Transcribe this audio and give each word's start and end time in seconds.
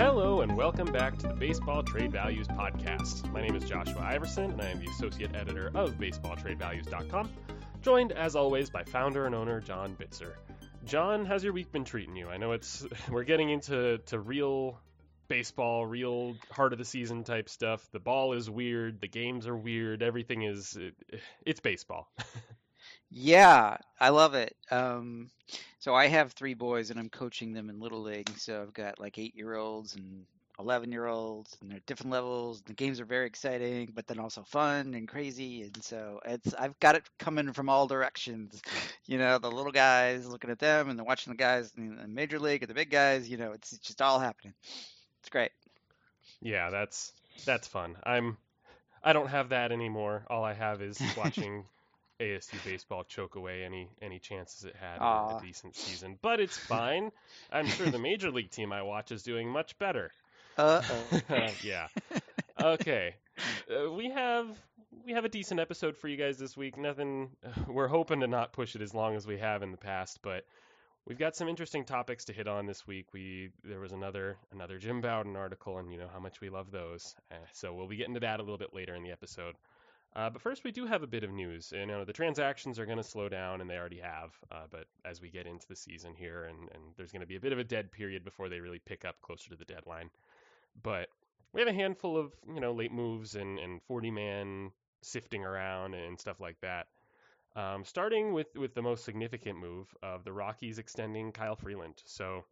Hello, 0.00 0.40
and 0.40 0.56
welcome 0.56 0.90
back 0.90 1.18
to 1.18 1.28
the 1.28 1.34
Baseball 1.34 1.82
Trade 1.82 2.10
Values 2.10 2.48
Podcast. 2.48 3.30
My 3.32 3.42
name 3.42 3.54
is 3.54 3.64
Joshua 3.64 4.00
Iversen, 4.00 4.50
and 4.50 4.62
I 4.62 4.70
am 4.70 4.80
the 4.80 4.90
Associate 4.90 5.30
Editor 5.36 5.70
of 5.74 5.98
BaseballTradeValues.com, 5.98 7.30
joined, 7.82 8.12
as 8.12 8.34
always, 8.34 8.70
by 8.70 8.82
founder 8.82 9.26
and 9.26 9.34
owner 9.34 9.60
John 9.60 9.94
Bitzer. 10.00 10.36
John, 10.86 11.26
how's 11.26 11.44
your 11.44 11.52
week 11.52 11.70
been 11.70 11.84
treating 11.84 12.16
you? 12.16 12.30
I 12.30 12.38
know 12.38 12.52
it's 12.52 12.86
we're 13.10 13.24
getting 13.24 13.50
into 13.50 13.98
to 14.06 14.18
real 14.18 14.78
baseball, 15.28 15.84
real 15.84 16.34
heart 16.50 16.72
of 16.72 16.78
the 16.78 16.84
season 16.86 17.22
type 17.22 17.50
stuff. 17.50 17.86
The 17.92 18.00
ball 18.00 18.32
is 18.32 18.48
weird, 18.48 19.02
the 19.02 19.08
games 19.08 19.46
are 19.46 19.56
weird, 19.56 20.02
everything 20.02 20.44
is 20.44 20.78
it, 20.80 20.94
it's 21.44 21.60
baseball. 21.60 22.10
yeah, 23.10 23.76
I 23.98 24.08
love 24.10 24.34
it. 24.34 24.56
Um, 24.70 25.30
so 25.78 25.94
I 25.94 26.06
have 26.06 26.32
three 26.32 26.54
boys, 26.54 26.90
and 26.90 26.98
I'm 26.98 27.08
coaching 27.08 27.52
them 27.52 27.70
in 27.70 27.80
little 27.80 28.02
league. 28.02 28.30
So 28.36 28.62
I've 28.62 28.74
got 28.74 29.00
like 29.00 29.18
eight 29.18 29.34
year 29.34 29.54
olds 29.54 29.96
and 29.96 30.24
11 30.60 30.92
year 30.92 31.06
olds 31.06 31.56
and 31.60 31.70
they're 31.70 31.80
different 31.86 32.12
levels 32.12 32.60
the 32.62 32.74
games 32.74 33.00
are 33.00 33.06
very 33.06 33.26
exciting 33.26 33.90
but 33.94 34.06
then 34.06 34.18
also 34.18 34.42
fun 34.42 34.94
and 34.94 35.08
crazy 35.08 35.62
and 35.62 35.82
so 35.82 36.20
it's 36.26 36.52
i've 36.54 36.78
got 36.80 36.94
it 36.94 37.02
coming 37.18 37.52
from 37.52 37.68
all 37.68 37.86
directions 37.86 38.60
you 39.06 39.16
know 39.16 39.38
the 39.38 39.50
little 39.50 39.72
guys 39.72 40.26
looking 40.26 40.50
at 40.50 40.58
them 40.58 40.90
and 40.90 40.98
then 40.98 41.06
watching 41.06 41.32
the 41.32 41.36
guys 41.36 41.72
in 41.76 41.96
the 41.96 42.06
major 42.08 42.38
league 42.38 42.62
and 42.62 42.68
the 42.68 42.74
big 42.74 42.90
guys 42.90 43.28
you 43.28 43.38
know 43.38 43.52
it's, 43.52 43.72
it's 43.72 43.86
just 43.86 44.02
all 44.02 44.20
happening 44.20 44.52
it's 45.20 45.30
great 45.30 45.50
yeah 46.42 46.68
that's 46.68 47.12
that's 47.46 47.66
fun 47.66 47.96
i'm 48.04 48.36
i 49.02 49.12
don't 49.14 49.28
have 49.28 49.48
that 49.48 49.72
anymore 49.72 50.24
all 50.28 50.44
i 50.44 50.52
have 50.52 50.82
is 50.82 51.00
watching 51.16 51.64
ASU 52.20 52.62
baseball 52.64 53.04
choke 53.04 53.34
away 53.34 53.64
any 53.64 53.88
any 54.02 54.18
chances 54.18 54.64
it 54.64 54.76
had 54.76 55.00
Aww. 55.00 55.40
a 55.40 55.46
decent 55.46 55.74
season. 55.76 56.18
But 56.20 56.40
it's 56.40 56.56
fine. 56.68 57.10
I'm 57.50 57.66
sure 57.66 57.90
the 57.90 57.98
major 57.98 58.30
league 58.30 58.50
team 58.50 58.72
I 58.72 58.82
watch 58.82 59.10
is 59.12 59.22
doing 59.22 59.48
much 59.48 59.78
better. 59.78 60.12
Uh 60.58 60.82
yeah. 61.62 61.88
Okay. 62.60 63.14
Uh, 63.70 63.90
we 63.90 64.10
have 64.10 64.46
we 65.06 65.12
have 65.12 65.24
a 65.24 65.28
decent 65.28 65.60
episode 65.60 65.96
for 65.96 66.08
you 66.08 66.16
guys 66.16 66.38
this 66.38 66.56
week. 66.56 66.76
Nothing. 66.76 67.30
We're 67.68 67.88
hoping 67.88 68.20
to 68.20 68.26
not 68.26 68.52
push 68.52 68.74
it 68.74 68.82
as 68.82 68.94
long 68.94 69.16
as 69.16 69.26
we 69.26 69.38
have 69.38 69.62
in 69.62 69.70
the 69.70 69.78
past, 69.78 70.20
but 70.22 70.44
we've 71.06 71.18
got 71.18 71.36
some 71.36 71.48
interesting 71.48 71.84
topics 71.84 72.26
to 72.26 72.32
hit 72.32 72.46
on 72.46 72.66
this 72.66 72.86
week. 72.86 73.06
We 73.12 73.50
there 73.64 73.80
was 73.80 73.92
another 73.92 74.36
another 74.52 74.78
Jim 74.78 75.00
Bowden 75.00 75.36
article, 75.36 75.78
and 75.78 75.90
you 75.90 75.98
know 75.98 76.08
how 76.12 76.20
much 76.20 76.40
we 76.40 76.50
love 76.50 76.70
those. 76.70 77.14
Uh, 77.32 77.36
so 77.52 77.72
we'll 77.72 77.88
be 77.88 77.96
getting 77.96 78.14
to 78.14 78.20
that 78.20 78.40
a 78.40 78.42
little 78.42 78.58
bit 78.58 78.74
later 78.74 78.94
in 78.94 79.02
the 79.02 79.10
episode. 79.12 79.54
Uh, 80.16 80.28
but 80.28 80.42
first, 80.42 80.64
we 80.64 80.72
do 80.72 80.86
have 80.86 81.02
a 81.02 81.06
bit 81.06 81.22
of 81.22 81.30
news. 81.30 81.72
You 81.74 81.86
know, 81.86 82.04
the 82.04 82.12
transactions 82.12 82.78
are 82.78 82.86
going 82.86 82.98
to 82.98 83.04
slow 83.04 83.28
down, 83.28 83.60
and 83.60 83.70
they 83.70 83.76
already 83.76 84.00
have. 84.00 84.32
Uh, 84.50 84.64
but 84.70 84.86
as 85.04 85.20
we 85.20 85.30
get 85.30 85.46
into 85.46 85.68
the 85.68 85.76
season 85.76 86.14
here, 86.14 86.44
and, 86.44 86.58
and 86.74 86.82
there's 86.96 87.12
going 87.12 87.20
to 87.20 87.26
be 87.26 87.36
a 87.36 87.40
bit 87.40 87.52
of 87.52 87.60
a 87.60 87.64
dead 87.64 87.92
period 87.92 88.24
before 88.24 88.48
they 88.48 88.60
really 88.60 88.80
pick 88.80 89.04
up 89.04 89.20
closer 89.20 89.50
to 89.50 89.56
the 89.56 89.64
deadline. 89.64 90.10
But 90.82 91.08
we 91.52 91.60
have 91.60 91.68
a 91.68 91.72
handful 91.72 92.16
of 92.16 92.32
you 92.52 92.60
know 92.60 92.72
late 92.72 92.92
moves 92.92 93.34
and 93.34 93.58
and 93.58 93.82
40 93.82 94.10
man 94.10 94.72
sifting 95.02 95.44
around 95.44 95.94
and 95.94 96.18
stuff 96.18 96.40
like 96.40 96.60
that. 96.60 96.86
Um, 97.56 97.84
starting 97.84 98.32
with 98.32 98.48
with 98.56 98.74
the 98.74 98.82
most 98.82 99.04
significant 99.04 99.58
move 99.58 99.94
of 100.02 100.24
the 100.24 100.32
Rockies 100.32 100.78
extending 100.78 101.32
Kyle 101.32 101.56
Freeland. 101.56 102.02
So 102.04 102.44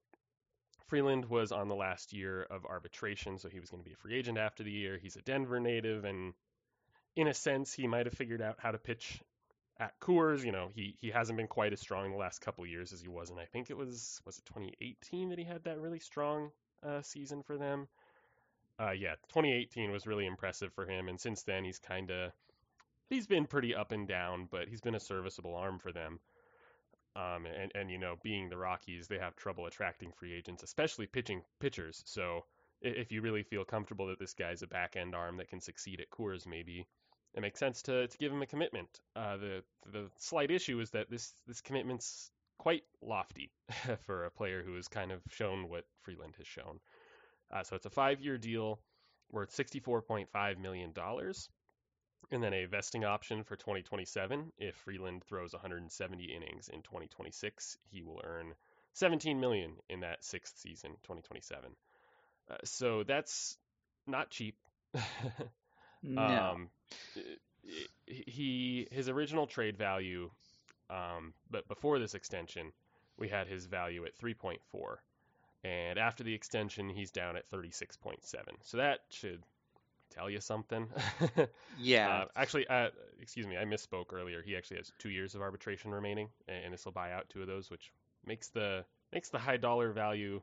Freeland 0.86 1.27
was 1.27 1.53
on 1.53 1.69
the 1.69 1.75
last 1.75 2.12
year 2.12 2.47
of 2.51 2.64
arbitration, 2.64 3.39
so 3.39 3.48
he 3.48 3.61
was 3.61 3.69
going 3.69 3.83
to 3.83 3.89
be 3.89 3.92
a 3.92 3.97
free 3.97 4.17
agent 4.17 4.39
after 4.39 4.62
the 4.62 4.70
year. 4.70 4.98
He's 4.98 5.17
a 5.17 5.23
Denver 5.23 5.61
native, 5.61 6.05
and 6.05 6.33
in 7.19 7.28
a 7.28 7.34
sense, 7.34 7.72
he 7.72 7.86
might 7.86 8.06
have 8.06 8.14
figured 8.14 8.42
out 8.42 8.56
how 8.58 8.70
to 8.70 8.78
pitch 8.78 9.20
at 9.78 9.98
Coors. 10.00 10.44
You 10.44 10.52
know, 10.52 10.70
he 10.74 10.97
he 11.00 11.11
hasn't 11.11 11.36
been 11.36 11.47
quite 11.47 11.72
as 11.72 11.80
strong 11.80 12.11
the 12.11 12.16
last 12.16 12.41
couple 12.41 12.66
years 12.66 12.92
as 12.92 13.01
he 13.01 13.08
was, 13.08 13.30
and 13.30 13.39
I 13.39 13.45
think 13.45 13.70
it 13.70 13.77
was 13.77 14.20
was 14.24 14.39
it 14.39 14.45
2018 14.46 15.30
that 15.30 15.39
he 15.39 15.45
had 15.45 15.64
that 15.64 15.80
really 15.80 16.01
strong 16.01 16.51
uh, 16.83 17.02
season 17.02 17.42
for 17.42 17.56
them 17.56 17.89
uh, 18.80 18.92
yeah, 18.92 19.14
2018 19.29 19.90
was 19.90 20.06
really 20.06 20.27
impressive 20.27 20.73
for 20.73 20.86
him, 20.86 21.08
and 21.08 21.20
since 21.20 21.42
then 21.42 21.64
he's 21.64 21.79
kind 21.79 22.11
of 22.11 22.33
he's 23.11 23.27
been 23.27 23.46
pretty 23.46 23.74
up 23.74 23.92
and 23.92 24.06
down, 24.06 24.48
but 24.50 24.68
he's 24.68 24.80
been 24.80 24.95
a 24.95 25.00
serviceable 25.00 25.55
arm 25.55 25.79
for 25.79 25.92
them. 25.92 26.20
Um, 27.17 27.46
and 27.46 27.73
and 27.74 27.90
you 27.90 27.98
know, 27.98 28.17
being 28.23 28.48
the 28.48 28.56
Rockies, 28.56 29.08
they 29.08 29.18
have 29.18 29.35
trouble 29.35 29.67
attracting 29.67 30.12
free 30.12 30.33
agents, 30.33 30.62
especially 30.62 31.06
pitching 31.06 31.42
pitchers. 31.58 32.02
So 32.06 32.45
if 32.80 33.11
you 33.11 33.20
really 33.23 33.42
feel 33.42 33.64
comfortable 33.64 34.06
that 34.06 34.20
this 34.20 34.35
guy's 34.35 34.62
a 34.62 34.68
back 34.68 34.95
end 34.95 35.14
arm 35.14 35.39
that 35.39 35.48
can 35.48 35.61
succeed 35.61 36.00
at 36.00 36.11
Coors, 36.11 36.46
maybe 36.46 36.86
it 37.34 37.40
makes 37.40 37.58
sense 37.58 37.83
to, 37.83 38.06
to 38.06 38.18
give 38.18 38.33
him 38.33 38.42
a 38.42 38.46
commitment. 38.46 38.89
Uh, 39.14 39.36
the 39.36 39.62
the 39.92 40.11
slight 40.18 40.50
issue 40.50 40.80
is 40.80 40.90
that 40.90 41.11
this 41.11 41.33
this 41.46 41.61
commitment's 41.61 42.30
quite 42.58 42.83
lofty 43.02 43.50
for 44.06 44.24
a 44.24 44.30
player 44.30 44.62
who 44.62 44.74
has 44.74 44.89
kind 44.89 45.12
of 45.12 45.20
shown 45.30 45.68
what 45.68 45.84
Freeland 46.02 46.34
has 46.38 46.46
shown. 46.46 46.80
Uh, 47.50 47.62
so 47.62 47.77
it's 47.77 47.86
a 47.86 47.90
five-year 47.90 48.36
deal 48.36 48.80
worth 49.30 49.55
$64.5 49.56 50.58
million, 50.58 50.92
and 52.30 52.42
then 52.42 52.52
a 52.52 52.67
vesting 52.67 53.05
option 53.05 53.44
for 53.44 53.56
2027. 53.56 54.52
If 54.58 54.74
Freeland 54.77 55.22
throws 55.24 55.52
170 55.52 56.24
innings 56.24 56.68
in 56.68 56.83
2026, 56.83 57.78
he 57.90 58.02
will 58.02 58.20
earn 58.24 58.55
17 58.94 59.38
million 59.38 59.72
in 59.88 60.00
that 60.00 60.24
sixth 60.24 60.58
season, 60.58 60.90
2027. 61.05 61.70
Uh, 62.50 62.55
so 62.64 63.05
that's 63.05 63.56
not 64.06 64.30
cheap. 64.30 64.56
no. 66.03 66.23
Um, 66.23 66.69
he 68.07 68.89
his 68.91 69.09
original 69.09 69.47
trade 69.47 69.77
value, 69.77 70.31
um, 70.91 71.35
but 71.51 71.69
before 71.69 71.98
this 71.98 72.14
extension, 72.14 72.73
we 73.19 73.29
had 73.29 73.47
his 73.47 73.67
value 73.67 74.05
at 74.05 74.17
3.4. 74.19 74.59
And 75.64 75.98
after 75.98 76.23
the 76.23 76.35
extension, 76.35 76.89
he's 76.89 77.11
down 77.11 77.36
at 77.36 77.51
36.7. 77.51 78.17
So 78.63 78.77
that 78.77 79.01
should 79.11 79.42
tell 80.11 80.31
you 80.31 80.41
something. 80.41 80.89
yeah. 81.79 82.09
Uh, 82.09 82.25
actually, 82.36 82.67
uh, 82.69 82.89
excuse 83.20 83.47
me, 83.47 83.59
I 83.59 83.65
misspoke 83.65 84.13
earlier. 84.13 84.41
He 84.41 84.57
actually 84.57 84.79
has 84.79 84.92
two 84.98 85.11
years 85.11 85.35
of 85.35 85.42
arbitration 85.42 85.91
remaining, 85.91 86.29
and 86.47 86.73
this 86.73 86.85
will 86.85 86.92
buy 86.92 87.13
out 87.13 87.29
two 87.29 87.42
of 87.42 87.48
those, 87.48 87.70
which 87.70 87.92
makes 88.25 88.48
the 88.48 88.85
makes 89.13 89.30
the 89.30 89.39
high 89.39 89.57
dollar 89.57 89.92
value 89.92 90.41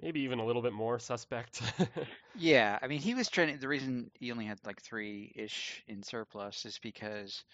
maybe 0.00 0.20
even 0.20 0.38
a 0.38 0.44
little 0.44 0.62
bit 0.62 0.72
more 0.72 0.98
suspect. 0.98 1.62
yeah, 2.36 2.78
I 2.80 2.86
mean, 2.86 3.00
he 3.00 3.14
was 3.14 3.28
trying. 3.28 3.58
The 3.58 3.68
reason 3.68 4.10
he 4.18 4.32
only 4.32 4.46
had 4.46 4.58
like 4.64 4.80
three 4.80 5.32
ish 5.34 5.82
in 5.86 6.02
surplus 6.02 6.64
is 6.64 6.78
because 6.78 7.44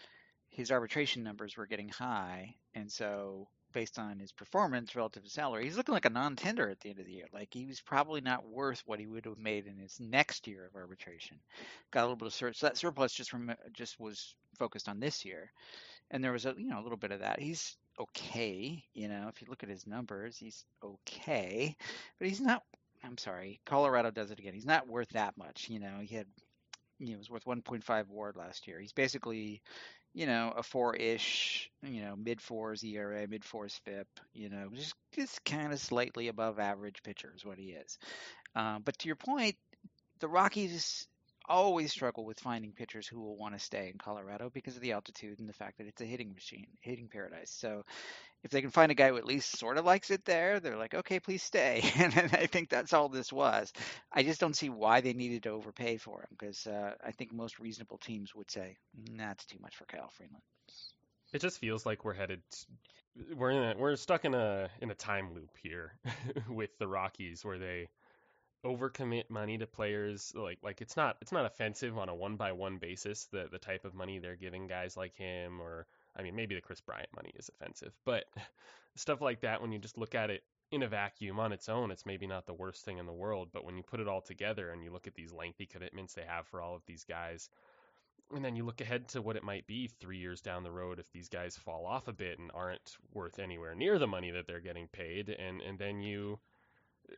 his 0.51 0.71
arbitration 0.71 1.23
numbers 1.23 1.57
were 1.57 1.67
getting 1.67 1.89
high, 1.89 2.55
and 2.75 2.91
so 2.91 3.49
based 3.73 3.99
on 3.99 4.19
his 4.19 4.33
performance 4.33 4.95
relative 4.95 5.25
to 5.25 5.31
salary, 5.31 5.65
he's 5.65 5.77
looking 5.77 5.95
like 5.95 6.05
a 6.05 6.11
non-tender 6.11 6.69
at 6.69 6.79
the 6.81 6.91
end 6.91 6.99
of 6.99 7.07
the 7.07 7.13
year. 7.13 7.27
Like 7.33 7.49
he 7.53 7.67
was 7.67 7.81
probably 7.81 8.21
not 8.21 8.47
worth 8.47 8.83
what 8.87 9.01
he 9.01 9.07
would 9.07 9.25
have 9.25 9.39
made 9.39 9.67
in 9.67 9.79
his 9.79 9.99
next 9.99 10.47
year 10.47 10.67
of 10.67 10.77
arbitration. 10.77 11.39
Got 11.91 12.03
a 12.03 12.05
little 12.05 12.17
bit 12.17 12.27
of 12.27 12.35
surplus. 12.35 12.59
so 12.59 12.67
that 12.67 12.77
surplus 12.77 13.15
just 13.15 13.31
from 13.31 13.53
just 13.73 13.99
was 13.99 14.35
focused 14.59 14.89
on 14.89 15.01
this 15.01 15.25
year, 15.25 15.51
and 16.11 16.23
there 16.23 16.33
was 16.33 16.47
a 16.47 16.55
you 16.57 16.69
know 16.69 16.81
a 16.81 16.83
little 16.83 16.99
bit 16.99 17.13
of 17.13 17.21
that. 17.21 17.41
He's 17.41 17.77
okay, 18.01 18.85
you 18.95 19.09
know, 19.09 19.29
if 19.29 19.41
you 19.41 19.49
look 19.49 19.63
at 19.63 19.69
his 19.69 19.87
numbers, 19.87 20.37
he's 20.37 20.65
okay, 20.83 21.77
but 22.19 22.29
he's 22.29 22.41
not. 22.41 22.63
I'm 23.05 23.19
sorry, 23.19 23.61
Colorado 23.67 24.11
does 24.11 24.31
it 24.31 24.39
again. 24.39 24.55
He's 24.55 24.67
not 24.67 24.87
worth 24.87 25.09
that 25.11 25.37
much, 25.37 25.69
you 25.69 25.81
know. 25.81 25.99
He 26.01 26.15
had 26.15 26.27
you 26.99 27.13
know, 27.13 27.19
was 27.19 27.31
worth 27.31 27.45
1.5 27.45 28.09
WAR 28.09 28.33
last 28.37 28.69
year. 28.69 28.79
He's 28.79 28.93
basically 28.93 29.61
you 30.15 30.27
know, 30.27 30.53
a 30.57 30.63
four-ish, 30.63 31.71
you 31.83 32.03
know, 32.03 32.15
mid 32.17 32.41
fours 32.41 32.85
ERA, 32.85 33.27
mid 33.27 33.45
fours 33.45 33.81
FIP, 33.85 34.07
you 34.35 34.51
know, 34.51 34.69
just 34.75 34.95
just 35.15 35.45
kind 35.45 35.73
of 35.73 35.81
slightly 35.81 36.29
above 36.29 36.59
average 36.59 37.03
pitcher 37.03 37.33
is 37.35 37.45
what 37.45 37.59
he 37.59 37.71
is. 37.71 37.99
Um, 38.55 38.83
but 38.85 38.99
to 38.99 39.07
your 39.07 39.17
point, 39.17 39.57
the 40.21 40.29
Rockies 40.29 41.09
always 41.49 41.93
struggle 41.93 42.25
with 42.25 42.41
finding 42.41 42.73
pitchers 42.73 43.07
who 43.07 43.21
will 43.21 43.37
want 43.37 43.55
to 43.55 43.61
stay 43.61 43.91
in 43.93 43.99
Colorado 43.99 44.51
because 44.53 44.77
of 44.77 44.83
the 44.83 44.93
altitude 44.93 45.39
and 45.39 45.49
the 45.49 45.55
fact 45.55 45.79
that 45.79 45.87
it's 45.87 46.01
a 46.01 46.07
hitting 46.07 46.33
machine, 46.35 46.67
hitting 46.81 47.09
paradise. 47.09 47.51
So 47.51 47.85
if 48.43 48.51
they 48.51 48.61
can 48.61 48.71
find 48.71 48.91
a 48.91 48.95
guy 48.95 49.09
who 49.09 49.17
at 49.17 49.25
least 49.25 49.59
sort 49.59 49.79
of 49.79 49.85
likes 49.85 50.11
it 50.11 50.25
there, 50.25 50.61
they're 50.61 50.77
like, 50.77 50.95
okay, 50.95 51.21
please 51.21 51.43
stay. 51.43 51.83
And 51.97 52.15
I 52.33 52.47
think 52.47 52.69
that's 52.69 52.93
all 52.93 53.09
this 53.09 53.33
was. 53.33 53.73
I 54.13 54.23
just 54.23 54.41
don't 54.41 54.57
see 54.57 54.71
why 54.71 55.01
they 55.01 55.13
needed 55.13 55.45
to 55.45 55.51
overpay 55.51 55.99
for 55.99 56.21
him 56.21 56.29
because 56.31 56.67
uh, 56.67 56.95
I 57.05 57.13
think 57.13 57.33
most 57.33 57.59
reasonable 57.59 57.99
teams 57.99 58.35
would 58.35 58.51
say 58.51 58.77
that's 59.17 59.45
too 59.47 59.59
much 59.61 59.77
for 59.77 59.85
Kyle 59.85 60.11
Freeland. 60.11 60.43
It 61.33 61.41
just 61.41 61.59
feels 61.59 61.87
like 61.87 62.05
we're 62.05 62.15
headed. 62.15 62.43
We're 63.37 63.51
in 63.51 63.63
a, 63.63 63.75
we're 63.79 63.97
stuck 63.97 64.25
in 64.25 64.35
a 64.35 64.69
in 64.81 64.91
a 64.91 64.95
time 64.95 65.35
loop 65.35 65.51
here 65.63 65.95
with 66.49 66.77
the 66.79 66.89
Rockies 66.89 67.45
where 67.45 67.59
they 67.59 67.89
overcommit 68.65 69.29
money 69.29 69.59
to 69.59 69.67
players 69.67 70.33
like 70.37 70.59
like 70.63 70.81
it's 70.81 70.97
not 70.97 71.17
it's 71.21 71.33
not 71.33 71.45
offensive 71.45 71.99
on 71.99 72.09
a 72.09 72.15
one 72.15 72.37
by 72.37 72.53
one 72.53 72.79
basis 72.79 73.25
the 73.33 73.49
the 73.51 73.59
type 73.59 73.85
of 73.85 73.93
money 73.93 74.19
they're 74.19 74.37
giving 74.37 74.69
guys 74.69 74.97
like 74.97 75.17
him 75.17 75.61
or 75.61 75.87
I 76.17 76.23
mean, 76.23 76.37
maybe 76.37 76.55
the 76.55 76.61
Kris 76.61 76.81
Bryant 76.81 77.09
money 77.15 77.33
is 77.37 77.49
offensive, 77.49 77.95
but 78.05 78.25
stuff 78.97 79.21
like 79.21 79.41
that, 79.41 79.61
when 79.63 79.73
you 79.73 79.79
just 79.79 79.99
look 79.99 80.15
at 80.15 80.31
it 80.31 80.43
in 80.71 80.83
a 80.83 80.89
vacuum 80.89 81.39
on 81.39 81.53
its 81.53 81.69
own, 81.69 81.91
it's 81.91 82.07
maybe 82.07 82.27
not 82.27 82.47
the 82.47 82.55
worst 82.55 82.85
thing 82.85 82.99
in 82.99 83.07
the 83.07 83.13
world. 83.13 83.49
But 83.53 83.65
when 83.65 83.77
you 83.77 83.83
put 83.83 84.01
it 84.01 84.09
all 84.09 84.21
together 84.21 84.71
and 84.71 84.83
you 84.83 84.91
look 84.91 85.07
at 85.07 85.15
these 85.15 85.33
lengthy 85.33 85.67
commitments 85.67 86.15
they 86.15 86.25
have 86.27 86.47
for 86.47 86.61
all 86.61 86.75
of 86.75 86.85
these 86.87 87.05
guys, 87.05 87.49
and 88.35 88.45
then 88.45 88.57
you 88.57 88.65
look 88.65 88.81
ahead 88.81 89.09
to 89.09 89.23
what 89.23 89.37
it 89.37 89.43
might 89.43 89.67
be 89.67 89.89
three 90.01 90.19
years 90.19 90.41
down 90.41 90.63
the 90.63 90.71
road 90.71 90.99
if 90.99 91.11
these 91.13 91.29
guys 91.29 91.57
fall 91.57 91.87
off 91.87 92.09
a 92.09 92.13
bit 92.13 92.39
and 92.39 92.51
aren't 92.55 92.97
worth 93.13 93.39
anywhere 93.39 93.75
near 93.75 93.99
the 93.99 94.07
money 94.07 94.31
that 94.31 94.47
they're 94.47 94.61
getting 94.61 94.89
paid, 94.89 95.29
and 95.29 95.61
and 95.61 95.79
then 95.79 96.01
you 96.01 96.39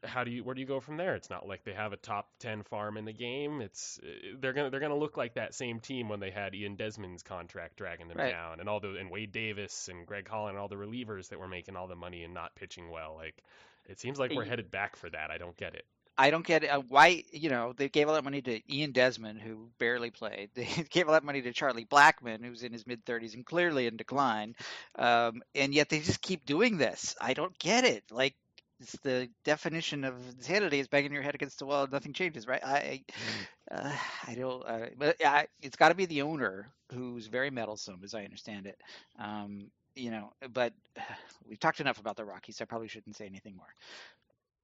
how 0.03 0.25
do 0.25 0.31
you 0.31 0.43
where 0.45 0.55
do 0.55 0.61
you 0.61 0.67
go 0.67 0.81
from 0.81 0.97
there? 0.97 1.15
It's 1.15 1.31
not 1.31 1.47
like 1.47 1.65
they 1.65 1.73
have 1.75 1.93
a 1.93 1.97
top 1.97 2.29
ten 2.39 2.63
farm 2.63 2.97
in 2.97 3.05
the 3.05 3.13
game. 3.13 3.61
It's 3.61 4.01
uh, 4.03 4.37
they're 4.41 4.53
gonna 4.53 4.71
they're 4.71 4.81
gonna 4.81 4.97
look 4.97 5.17
like 5.17 5.35
that 5.35 5.55
same 5.55 5.81
team 5.81 6.09
when 6.09 6.21
they 6.21 6.31
had 6.31 6.55
Ian 6.55 6.77
Desmond's 6.77 7.23
contract 7.23 7.77
dragging 7.77 8.09
them 8.09 8.19
Right. 8.19 8.31
down, 8.33 8.61
and 8.61 8.69
all 8.69 8.81
the 8.81 8.97
and 8.97 9.11
Wade 9.11 9.33
Davis 9.33 9.89
and 9.89 10.07
Greg 10.07 10.29
Holland 10.29 10.57
and 10.57 10.59
all 10.59 10.69
the 10.69 10.77
relievers 10.77 11.29
that 11.29 11.39
were 11.39 11.49
making 11.49 11.77
all 11.77 11.87
the 11.87 11.97
money 11.97 12.25
and 12.25 12.35
not 12.35 12.55
pitching 12.57 12.91
well. 12.91 13.15
Like 13.17 13.43
it 13.87 14.01
seems 14.01 14.19
like 14.19 14.33
we're 14.33 14.45
headed 14.45 14.71
back 14.71 14.97
for 14.97 15.11
that. 15.11 15.31
I 15.31 15.39
don't 15.39 15.57
get 15.57 15.75
it. 15.75 15.85
I 16.17 16.31
don't 16.31 16.47
get 16.47 16.63
it. 16.63 16.69
Uh, 16.69 16.81
why, 16.89 17.25
you 17.33 17.51
know, 17.51 17.73
they 17.77 17.89
gave 17.89 18.07
all 18.09 18.15
that 18.15 18.23
money 18.23 18.41
to 18.43 18.61
Ian 18.73 18.93
Desmond, 18.93 19.41
who 19.41 19.69
barely 19.79 20.11
played. 20.11 20.51
They 20.55 20.69
gave 20.89 21.09
all 21.09 21.15
that 21.15 21.25
money 21.25 21.43
to 21.43 21.53
Charlie 21.53 21.87
Blackmon, 21.87 22.45
who's 22.45 22.63
in 22.63 22.73
his 22.73 22.87
mid 22.87 23.05
30s 23.05 23.35
and 23.35 23.45
clearly 23.45 23.89
in 23.89 23.97
decline. 23.97 24.55
Um, 24.97 25.43
and 25.57 25.75
yet 25.75 25.89
they 25.89 25.99
just 25.99 26.23
keep 26.23 26.47
doing 26.47 26.79
this. 26.79 27.17
I 27.21 27.35
don't 27.35 27.59
get 27.59 27.85
it. 27.85 28.05
Like, 28.13 28.37
it's 28.81 28.97
the 29.03 29.29
definition 29.45 30.05
of 30.05 30.15
insanity 30.29 30.81
is 30.81 30.89
banging 30.89 31.13
your 31.13 31.23
head 31.23 31.35
against 31.35 31.59
the 31.59 31.67
wall 31.67 31.85
and 31.85 31.93
nothing 31.93 32.13
changes, 32.13 32.47
right? 32.47 32.65
I, 32.65 33.05
uh, 33.71 33.93
I 34.27 34.35
don't. 34.35 34.63
Uh, 34.67 34.87
but 34.97 35.25
I, 35.25 35.47
it's 35.63 35.77
got 35.77 35.91
to 35.91 35.95
be 35.95 36.07
the 36.07 36.23
owner 36.23 36.73
who's 36.93 37.27
very 37.27 37.51
meddlesome, 37.51 38.01
as 38.05 38.15
I 38.15 38.25
understand 38.25 38.67
it. 38.67 38.79
Um, 39.19 39.71
you 39.95 40.11
know, 40.11 40.33
but 40.53 40.73
we've 41.49 41.61
talked 41.61 41.81
enough 41.81 41.99
about 41.99 42.17
the 42.17 42.25
Rockies. 42.25 42.61
I 42.61 42.65
probably 42.65 42.89
shouldn't 42.89 43.17
say 43.17 43.27
anything 43.27 43.57
more. 43.57 43.73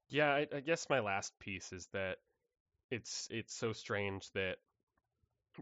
Yeah, 0.08 0.30
I, 0.30 0.46
I 0.54 0.60
guess 0.60 0.90
my 0.90 1.00
last 1.00 1.38
piece 1.38 1.72
is 1.72 1.86
that 1.92 2.16
it's 2.90 3.28
it's 3.30 3.54
so 3.54 3.72
strange 3.72 4.28
that 4.32 4.56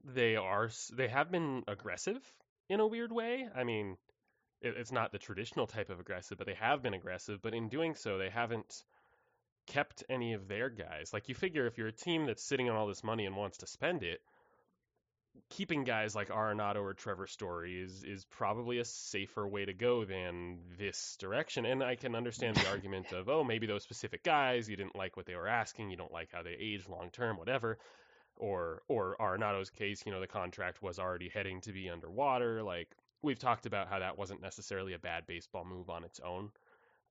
they 0.05 0.37
are 0.37 0.71
they 0.95 1.09
have 1.09 1.31
been 1.31 1.65
aggressive 1.69 2.23
in 2.69 2.81
a 2.81 2.87
weird 2.87 3.13
way. 3.13 3.47
I 3.55 3.65
mean, 3.65 3.97
it, 4.61 4.75
it's 4.77 4.93
not 4.93 5.13
the 5.13 5.19
traditional 5.19 5.67
type 5.67 5.91
of 5.91 6.01
aggressive, 6.01 6.39
but 6.39 6.47
they 6.47 6.55
have 6.55 6.83
been 6.83 6.95
aggressive. 6.95 7.41
But 7.43 7.55
in 7.55 7.69
doing 7.69 7.95
so, 7.95 8.19
they 8.19 8.31
haven't 8.31 8.83
kept 9.67 10.05
any 10.09 10.33
of 10.35 10.49
their 10.49 10.71
guys. 10.71 11.11
Like 11.13 11.29
you 11.29 11.35
figure, 11.35 11.67
if 11.67 11.79
you're 11.79 11.89
a 11.89 11.93
team 11.93 12.27
that's 12.27 12.43
sitting 12.43 12.69
on 12.69 12.77
all 12.77 12.87
this 12.87 13.05
money 13.05 13.27
and 13.27 13.37
wants 13.37 13.59
to 13.59 13.67
spend 13.67 14.03
it, 14.03 14.21
keeping 15.51 15.85
guys 15.85 16.15
like 16.15 16.29
Arenado 16.29 16.83
or 16.83 16.95
Trevor 16.95 17.27
Story 17.27 17.81
is 17.81 18.03
is 18.05 18.25
probably 18.25 18.79
a 18.79 18.85
safer 18.85 19.47
way 19.47 19.65
to 19.65 19.73
go 19.73 20.05
than 20.05 20.59
this 20.79 21.17
direction. 21.19 21.65
And 21.65 21.83
I 21.83 21.97
can 21.97 22.15
understand 22.15 22.57
the 22.57 22.69
argument 22.69 23.13
of, 23.13 23.29
oh, 23.29 23.45
maybe 23.45 23.67
those 23.67 23.83
specific 23.83 24.25
guys 24.25 24.69
you 24.69 24.77
didn't 24.77 24.97
like 24.97 25.17
what 25.17 25.27
they 25.27 25.37
were 25.37 25.49
asking, 25.49 25.91
you 25.91 25.97
don't 25.97 26.13
like 26.13 26.31
how 26.33 26.43
they 26.43 26.57
age 26.59 26.89
long 26.89 27.11
term, 27.11 27.37
whatever. 27.37 27.79
Or 28.37 28.83
or 28.89 29.17
Arenado's 29.21 29.71
case, 29.71 30.03
you 30.07 30.13
know, 30.13 30.21
the 30.21 30.27
contract 30.27 30.83
was 30.83 30.99
already 30.99 31.29
heading 31.29 31.61
to 31.63 31.73
be 31.73 31.91
underwater. 31.91 32.63
Like 32.63 32.89
we've 33.23 33.39
talked 33.39 33.67
about 33.67 33.89
how 33.89 33.99
that 33.99 34.17
wasn't 34.19 34.41
necessarily 34.43 34.93
a 34.95 34.99
bad 34.99 35.27
baseball 35.27 35.65
move 35.65 35.91
on 35.91 36.05
its 36.05 36.21
own. 36.21 36.51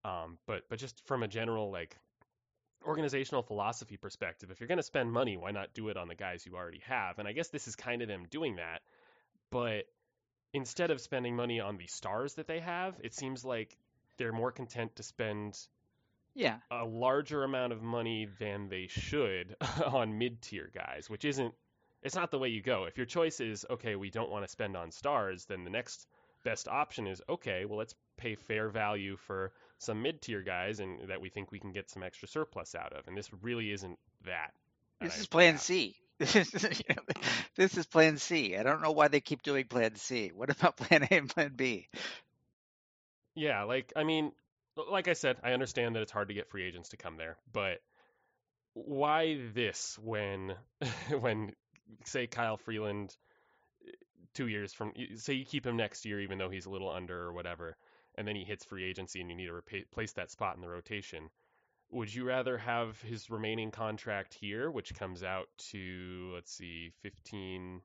Um, 0.06 0.38
but 0.46 0.64
but 0.70 0.80
just 0.80 1.06
from 1.06 1.24
a 1.24 1.28
general 1.28 1.72
like 1.72 1.98
organizational 2.86 3.42
philosophy 3.44 3.98
perspective, 3.98 4.52
if 4.52 4.60
you're 4.60 4.68
going 4.68 4.78
to 4.78 4.84
spend 4.84 5.12
money, 5.12 5.36
why 5.38 5.52
not 5.52 5.74
do 5.74 5.90
it 5.90 5.98
on 5.98 6.08
the 6.08 6.16
guys 6.16 6.46
you 6.46 6.56
already 6.56 6.82
have? 6.88 7.20
And 7.20 7.28
I 7.28 7.34
guess 7.34 7.50
this 7.50 7.68
is 7.68 7.76
kind 7.76 8.02
of 8.02 8.08
them 8.08 8.26
doing 8.30 8.58
that. 8.58 8.82
But 9.52 9.86
instead 10.54 10.92
of 10.92 11.02
spending 11.02 11.36
money 11.36 11.60
on 11.60 11.78
the 11.78 11.88
stars 11.88 12.36
that 12.36 12.48
they 12.48 12.60
have, 12.60 12.96
it 13.04 13.14
seems 13.14 13.44
like 13.44 13.76
they're 14.18 14.32
more 14.32 14.52
content 14.52 14.96
to 14.96 15.04
spend 15.04 15.58
Yeah. 16.36 16.58
a 16.72 16.86
larger 16.86 17.44
amount 17.44 17.74
of 17.74 17.82
money 17.82 18.28
than 18.40 18.70
they 18.70 18.88
should 18.88 19.56
on 19.86 20.18
mid-tier 20.18 20.70
guys, 20.74 21.10
which 21.10 21.26
isn't 21.26 21.54
it's 22.04 22.16
not 22.16 22.32
the 22.32 22.40
way 22.40 22.50
you 22.50 22.62
go. 22.62 22.86
If 22.86 22.98
your 22.98 23.06
choice 23.06 23.40
is 23.40 23.66
okay, 23.70 23.96
we 23.96 24.10
don't 24.10 24.30
want 24.30 24.46
to 24.46 24.52
spend 24.52 24.78
on 24.78 24.92
stars, 24.92 25.46
then 25.46 25.64
the 25.64 25.70
next 25.70 26.08
best 26.44 26.68
option 26.68 27.08
is 27.08 27.22
okay, 27.28 27.66
well 27.66 27.78
let's 27.78 27.96
pay 28.18 28.36
fair 28.36 28.70
value 28.70 29.18
for 29.18 29.52
some 29.80 30.02
mid-tier 30.02 30.42
guys 30.42 30.80
and 30.80 31.10
that 31.10 31.22
we 31.22 31.30
think 31.30 31.52
we 31.52 31.60
can 31.60 31.72
get 31.72 31.90
some 31.90 32.04
extra 32.04 32.28
surplus 32.28 32.76
out 32.76 32.94
of. 32.94 33.08
And 33.08 33.18
this 33.18 33.30
really 33.42 33.72
isn't 33.72 34.00
that. 34.26 34.52
This 35.02 35.20
is 35.20 35.28
Plan. 35.28 35.58
C. 35.58 35.96
This 36.20 36.36
is, 36.36 36.64
you 36.64 36.96
know, 36.96 37.04
this 37.56 37.78
is 37.78 37.86
Plan 37.86 38.18
C. 38.18 38.58
I 38.58 38.64
don't 38.64 38.82
know 38.82 38.92
why 38.92 39.08
they 39.08 39.20
keep 39.20 39.44
doing 39.44 39.66
Plan 39.66 39.96
C. 39.98 40.32
What 40.34 40.50
about 40.50 40.76
Plan 40.78 41.04
A 41.04 41.14
and 41.14 41.30
Plan 41.30 41.52
B? 41.56 41.88
Yeah, 43.36 43.64
like 43.64 43.94
I 43.96 44.04
mean, 44.04 44.32
like 44.90 45.08
I 45.08 45.14
said, 45.14 45.38
I 45.44 45.52
understand 45.52 45.96
that 45.96 46.02
it's 46.02 46.12
hard 46.12 46.30
to 46.30 46.34
get 46.34 46.50
free 46.50 46.64
agents 46.64 46.90
to 46.90 46.98
come 46.98 47.18
there, 47.18 47.38
but 47.54 47.82
why 48.74 49.40
this 49.54 49.98
when 50.02 50.56
when 51.20 51.52
say 52.06 52.28
Kyle 52.28 52.58
Freeland 52.58 53.16
two 54.34 54.48
years 54.48 54.74
from 54.74 54.94
say 55.16 55.34
you 55.34 55.46
keep 55.46 55.66
him 55.66 55.78
next 55.78 56.06
year 56.06 56.20
even 56.20 56.38
though 56.38 56.50
he's 56.50 56.66
a 56.66 56.70
little 56.70 56.92
under 56.92 57.24
or 57.24 57.34
whatever, 57.34 57.76
and 58.16 58.28
then 58.28 58.36
he 58.36 58.44
hits 58.44 58.66
free 58.66 58.84
agency 58.84 59.20
and 59.22 59.30
you 59.30 59.36
need 59.36 59.48
to 59.48 59.54
replace 59.54 60.14
that 60.14 60.32
spot 60.32 60.56
in 60.56 60.62
the 60.62 60.70
rotation. 60.70 61.30
Would 61.92 62.14
you 62.14 62.26
rather 62.26 62.58
have 62.58 63.02
his 63.02 63.30
remaining 63.30 63.72
contract 63.72 64.34
here, 64.34 64.70
which 64.70 64.94
comes 64.94 65.24
out 65.24 65.48
to 65.72 66.32
let's 66.34 66.52
see, 66.52 66.92
15, 67.02 67.82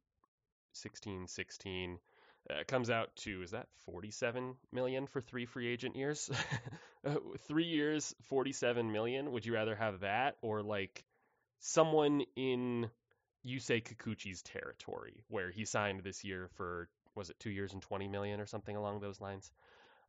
16, 0.73 1.27
16, 1.29 1.99
uh, 2.51 2.55
comes 2.67 2.91
out 2.91 3.15
to 3.17 3.43
is 3.43 3.53
that 3.53 3.69
47 3.87 4.55
million 4.73 5.07
for 5.07 5.21
three 5.21 5.47
free 5.47 5.69
agent 5.69 5.97
years? 5.97 6.31
Uh, 7.05 7.17
three 7.49 7.65
years, 7.65 8.15
47 8.29 8.93
million. 8.93 9.33
Would 9.33 9.45
you 9.45 9.55
rather 9.55 9.75
have 9.75 10.03
that 10.03 10.37
or 10.41 10.63
like 10.63 11.05
someone 11.59 12.23
in 12.37 12.89
Yusei 13.47 13.83
Kikuchi's 13.83 14.43
territory 14.43 15.25
where 15.29 15.51
he 15.51 15.65
signed 15.65 16.01
this 16.03 16.25
year 16.25 16.49
for 16.55 16.89
was 17.15 17.31
it 17.31 17.39
two 17.39 17.51
years 17.51 17.73
and 17.73 17.83
20 17.83 18.09
million 18.09 18.41
or 18.41 18.47
something 18.47 18.77
along 18.77 19.01
those 19.01 19.21
lines? 19.21 19.51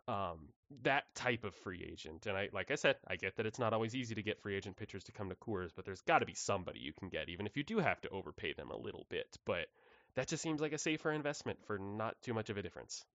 Um, 0.08 0.50
that 0.84 1.04
type 1.16 1.44
of 1.44 1.56
free 1.56 1.86
agent. 1.90 2.26
And 2.26 2.38
I, 2.38 2.50
like 2.54 2.72
I 2.72 2.76
said, 2.76 2.98
I 3.08 3.16
get 3.16 3.38
that 3.38 3.46
it's 3.46 3.60
not 3.60 3.74
always 3.74 3.96
easy 3.96 4.16
to 4.16 4.24
get 4.24 4.42
free 4.42 4.56
agent 4.56 4.76
pitchers 4.76 5.04
to 5.06 5.12
come 5.12 5.30
to 5.30 5.36
Coors, 5.36 5.72
but 5.76 5.86
there's 5.86 6.02
got 6.02 6.20
to 6.20 6.26
be 6.26 6.34
somebody 6.34 6.80
you 6.80 6.94
can 6.94 7.10
get, 7.10 7.30
even 7.30 7.46
if 7.46 7.56
you 7.56 7.64
do 7.64 7.80
have 7.80 8.02
to 8.02 8.10
overpay 8.10 8.54
them 8.54 8.72
a 8.72 8.78
little 8.78 9.06
bit. 9.10 9.38
But 9.46 9.68
that 10.16 10.28
just 10.28 10.44
seems 10.44 10.62
like 10.62 10.74
a 10.74 10.78
safer 10.78 11.12
investment 11.12 11.60
for 11.66 11.78
not 11.80 12.16
too 12.22 12.34
much 12.34 12.50
of 12.50 12.58
a 12.58 12.62
difference. 12.62 13.06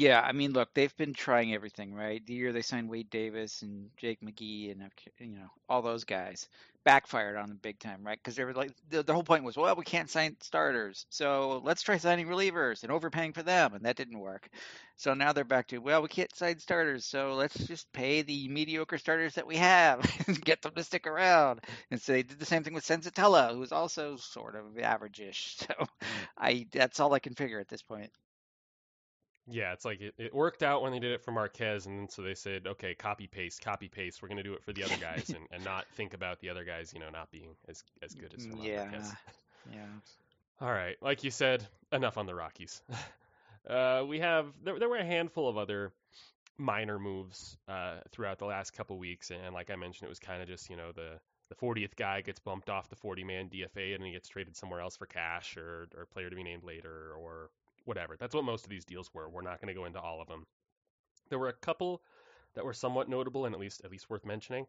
Yeah, 0.00 0.20
I 0.20 0.30
mean, 0.32 0.52
look, 0.52 0.72
they've 0.74 0.96
been 0.96 1.12
trying 1.12 1.54
everything, 1.54 1.92
right? 1.92 2.24
The 2.24 2.32
year 2.34 2.52
they 2.52 2.62
signed 2.62 2.88
Wade 2.88 3.10
Davis 3.10 3.62
and 3.62 3.90
Jake 3.96 4.20
McGee 4.20 4.70
and 4.70 4.88
you 5.18 5.36
know 5.38 5.48
all 5.68 5.82
those 5.82 6.04
guys 6.04 6.48
backfired 6.84 7.36
on 7.36 7.48
them 7.48 7.58
big 7.60 7.80
time, 7.80 8.06
right? 8.06 8.16
Because 8.18 8.36
they 8.36 8.44
were 8.44 8.52
like 8.54 8.70
the, 8.90 9.02
the 9.02 9.12
whole 9.12 9.24
point 9.24 9.42
was, 9.42 9.56
well, 9.56 9.74
we 9.74 9.84
can't 9.84 10.08
sign 10.08 10.36
starters, 10.40 11.04
so 11.10 11.60
let's 11.64 11.82
try 11.82 11.96
signing 11.96 12.28
relievers 12.28 12.84
and 12.84 12.92
overpaying 12.92 13.32
for 13.32 13.42
them, 13.42 13.74
and 13.74 13.84
that 13.86 13.96
didn't 13.96 14.20
work. 14.20 14.48
So 14.96 15.14
now 15.14 15.32
they're 15.32 15.42
back 15.44 15.66
to, 15.68 15.78
well, 15.78 16.00
we 16.02 16.08
can't 16.08 16.34
sign 16.36 16.58
starters, 16.60 17.04
so 17.04 17.34
let's 17.34 17.56
just 17.66 17.92
pay 17.92 18.22
the 18.22 18.46
mediocre 18.48 18.98
starters 18.98 19.34
that 19.34 19.46
we 19.48 19.56
have 19.56 20.00
and 20.28 20.40
get 20.44 20.62
them 20.62 20.74
to 20.76 20.84
stick 20.84 21.08
around. 21.08 21.60
And 21.90 22.00
so 22.00 22.12
they 22.12 22.22
did 22.22 22.38
the 22.38 22.46
same 22.46 22.62
thing 22.62 22.74
with 22.74 22.84
Senzatela, 22.86 23.52
who 23.52 23.58
was 23.58 23.72
also 23.72 24.16
sort 24.16 24.54
of 24.54 24.78
average-ish. 24.78 25.56
So 25.66 25.86
I 26.38 26.66
that's 26.72 27.00
all 27.00 27.14
I 27.14 27.18
can 27.18 27.34
figure 27.34 27.58
at 27.60 27.68
this 27.68 27.82
point. 27.82 28.10
Yeah, 29.50 29.72
it's 29.72 29.84
like 29.84 30.00
it, 30.00 30.14
it 30.18 30.34
worked 30.34 30.62
out 30.62 30.82
when 30.82 30.92
they 30.92 30.98
did 30.98 31.12
it 31.12 31.22
for 31.22 31.32
Marquez, 31.32 31.86
and 31.86 31.98
then 31.98 32.08
so 32.08 32.22
they 32.22 32.34
said, 32.34 32.66
okay, 32.66 32.94
copy 32.94 33.26
paste, 33.26 33.62
copy 33.62 33.88
paste. 33.88 34.22
We're 34.22 34.28
going 34.28 34.38
to 34.38 34.42
do 34.42 34.54
it 34.54 34.62
for 34.64 34.72
the 34.72 34.84
other 34.84 34.96
guys, 35.00 35.28
and, 35.34 35.46
and 35.50 35.64
not 35.64 35.86
think 35.94 36.14
about 36.14 36.40
the 36.40 36.50
other 36.50 36.64
guys, 36.64 36.92
you 36.92 37.00
know, 37.00 37.10
not 37.10 37.30
being 37.30 37.56
as 37.68 37.82
as 38.02 38.14
good 38.14 38.34
as 38.36 38.46
Germán 38.46 38.64
Yeah. 38.64 38.84
Marquez. 38.84 39.12
Yeah. 39.72 39.86
All 40.60 40.72
right, 40.72 40.96
like 41.00 41.22
you 41.22 41.30
said, 41.30 41.66
enough 41.92 42.18
on 42.18 42.26
the 42.26 42.34
Rockies. 42.34 42.82
uh, 43.68 44.04
we 44.06 44.18
have 44.18 44.46
there, 44.64 44.78
there 44.78 44.88
were 44.88 44.96
a 44.96 45.04
handful 45.04 45.48
of 45.48 45.56
other 45.56 45.92
minor 46.56 46.98
moves 46.98 47.56
uh, 47.68 47.98
throughout 48.10 48.38
the 48.38 48.46
last 48.46 48.72
couple 48.72 48.98
weeks, 48.98 49.30
and 49.30 49.54
like 49.54 49.70
I 49.70 49.76
mentioned, 49.76 50.06
it 50.06 50.10
was 50.10 50.18
kind 50.18 50.42
of 50.42 50.48
just 50.48 50.68
you 50.68 50.76
know 50.76 50.92
the 50.92 51.20
the 51.48 51.54
40th 51.54 51.96
guy 51.96 52.20
gets 52.20 52.40
bumped 52.40 52.68
off 52.68 52.90
the 52.90 52.96
40 52.96 53.24
man 53.24 53.48
DFA 53.48 53.94
and 53.94 54.04
he 54.04 54.12
gets 54.12 54.28
traded 54.28 54.56
somewhere 54.56 54.80
else 54.80 54.96
for 54.96 55.06
cash 55.06 55.56
or 55.56 55.88
or 55.96 56.06
player 56.06 56.28
to 56.28 56.36
be 56.36 56.42
named 56.42 56.64
later 56.64 57.12
or 57.18 57.50
whatever. 57.84 58.16
That's 58.18 58.34
what 58.34 58.44
most 58.44 58.64
of 58.64 58.70
these 58.70 58.84
deals 58.84 59.10
were. 59.12 59.28
We're 59.28 59.42
not 59.42 59.60
going 59.60 59.74
to 59.74 59.78
go 59.78 59.86
into 59.86 60.00
all 60.00 60.20
of 60.20 60.28
them. 60.28 60.46
There 61.30 61.38
were 61.38 61.48
a 61.48 61.54
couple 61.54 62.02
that 62.54 62.64
were 62.64 62.72
somewhat 62.72 63.08
notable 63.08 63.46
and 63.46 63.54
at 63.54 63.60
least 63.60 63.82
at 63.84 63.90
least 63.90 64.08
worth 64.10 64.24
mentioning. 64.24 64.66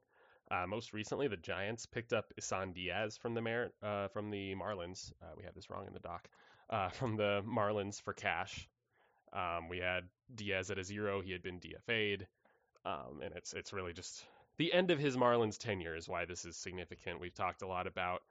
Uh, 0.51 0.65
most 0.67 0.93
recently, 0.93 1.27
the 1.27 1.37
Giants 1.37 1.85
picked 1.85 2.11
up 2.11 2.33
Isan 2.37 2.73
Diaz 2.73 3.17
from 3.17 3.33
the 3.35 3.41
Mar- 3.41 3.71
uh, 3.83 4.07
from 4.07 4.31
the 4.31 4.55
Marlins. 4.55 5.11
Uh, 5.21 5.33
we 5.37 5.43
have 5.43 5.53
this 5.53 5.69
wrong 5.69 5.85
in 5.87 5.93
the 5.93 5.99
doc. 5.99 6.27
Uh, 6.69 6.89
from 6.99 7.15
the 7.17 7.43
Marlins 7.45 8.01
for 8.01 8.13
cash. 8.13 8.67
Um, 9.31 9.69
we 9.69 9.77
had 9.77 10.05
Diaz 10.33 10.71
at 10.71 10.79
a 10.79 10.83
zero. 10.83 11.21
He 11.21 11.31
had 11.31 11.43
been 11.43 11.59
DFA'd, 11.59 12.25
um, 12.83 13.21
and 13.23 13.33
it's 13.35 13.53
it's 13.53 13.73
really 13.73 13.93
just 13.93 14.25
the 14.57 14.73
end 14.73 14.91
of 14.91 14.99
his 14.99 15.15
Marlins 15.15 15.57
tenure 15.57 15.95
is 15.95 16.09
why 16.09 16.25
this 16.25 16.45
is 16.45 16.57
significant. 16.57 17.19
We've 17.19 17.33
talked 17.33 17.61
a 17.61 17.67
lot 17.67 17.87
about 17.87 18.21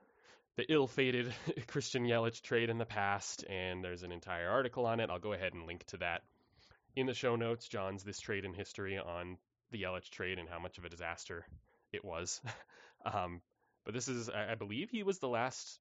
the 0.59 0.71
ill-fated 0.71 1.33
Christian 1.69 2.05
Yelich 2.05 2.43
trade 2.43 2.69
in 2.69 2.79
the 2.79 2.85
past, 2.85 3.45
and 3.49 3.83
there's 3.83 4.03
an 4.03 4.11
entire 4.11 4.51
article 4.51 4.87
on 4.87 4.99
it. 4.99 5.09
I'll 5.09 5.21
go 5.21 5.33
ahead 5.33 5.55
and 5.55 5.67
link 5.67 5.85
to 5.87 5.99
that 5.99 6.23
in 6.97 7.07
the 7.07 7.15
show 7.15 7.37
notes. 7.37 7.69
John's 7.69 8.03
this 8.03 8.19
trade 8.19 8.45
in 8.45 8.53
history 8.53 8.99
on 8.99 9.39
the 9.71 9.81
Yelich 9.81 10.11
trade 10.11 10.41
and 10.41 10.49
how 10.49 10.59
much 10.59 10.77
of 10.77 10.85
a 10.85 10.89
disaster 10.89 11.47
it 11.93 12.05
was. 12.05 12.41
um, 13.15 13.41
but 13.85 13.95
this 13.95 14.09
is, 14.09 14.29
I 14.29 14.53
I 14.53 14.55
believe, 14.57 14.91
he 14.91 15.05
was 15.05 15.21
the 15.21 15.29
last 15.29 15.79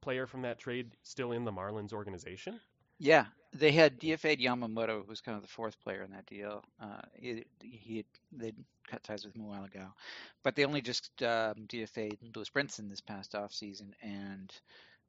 player 0.00 0.28
from 0.28 0.42
that 0.42 0.60
trade 0.60 0.92
still 1.02 1.32
in 1.32 1.44
the 1.44 1.52
Marlins 1.52 1.92
organization. 1.92 2.60
Yeah, 2.98 3.26
they 3.52 3.72
had 3.72 3.98
DFA'd 4.00 4.40
Yamamoto, 4.40 5.04
who's 5.06 5.20
kind 5.20 5.36
of 5.36 5.42
the 5.42 5.48
fourth 5.48 5.80
player 5.82 6.02
in 6.02 6.12
that 6.12 6.26
deal. 6.26 6.62
Uh, 6.80 7.00
he, 7.14 7.44
he 7.60 8.04
they 8.30 8.52
cut 8.88 9.02
ties 9.02 9.24
with 9.24 9.34
him 9.34 9.42
a 9.42 9.48
while 9.48 9.64
ago, 9.64 9.86
but 10.42 10.54
they 10.56 10.64
only 10.64 10.80
just 10.80 11.10
um, 11.22 11.66
DFA'd 11.66 12.18
Lewis 12.34 12.50
Brinson 12.50 12.88
this 12.88 13.00
past 13.00 13.32
offseason, 13.32 13.90
and 14.02 14.52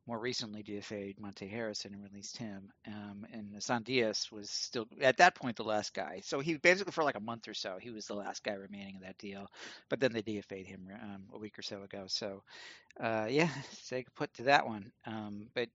more 0.08 0.20
recently 0.20 0.64
DFA'd 0.64 1.20
Monte 1.20 1.48
Harrison 1.48 1.94
and 1.94 2.04
released 2.04 2.38
him. 2.38 2.72
Um, 2.88 3.26
and 3.34 3.62
San 3.64 3.84
Diaz 3.84 4.30
was 4.32 4.50
still 4.50 4.88
at 5.02 5.18
that 5.18 5.36
point 5.36 5.58
the 5.58 5.64
last 5.64 5.94
guy. 5.94 6.22
So 6.24 6.40
he 6.42 6.58
basically 6.58 6.94
for 6.94 7.04
like 7.04 7.16
a 7.18 7.22
month 7.22 7.48
or 7.48 7.56
so 7.56 7.78
he 7.82 7.92
was 7.92 8.08
the 8.08 8.16
last 8.16 8.44
guy 8.44 8.54
remaining 8.54 8.96
in 8.96 9.02
that 9.02 9.18
deal. 9.18 9.48
But 9.90 10.00
then 10.00 10.14
they 10.14 10.24
DFA'd 10.24 10.68
him 10.68 10.90
um, 11.02 11.24
a 11.34 11.40
week 11.40 11.60
or 11.60 11.64
so 11.64 11.84
ago. 11.84 12.06
So 12.08 12.44
uh, 13.00 13.28
yeah, 13.30 13.50
take 13.90 14.08
a 14.08 14.12
put 14.12 14.34
to 14.36 14.44
that 14.44 14.68
one. 14.68 14.92
Um, 15.06 15.48
but 15.56 15.70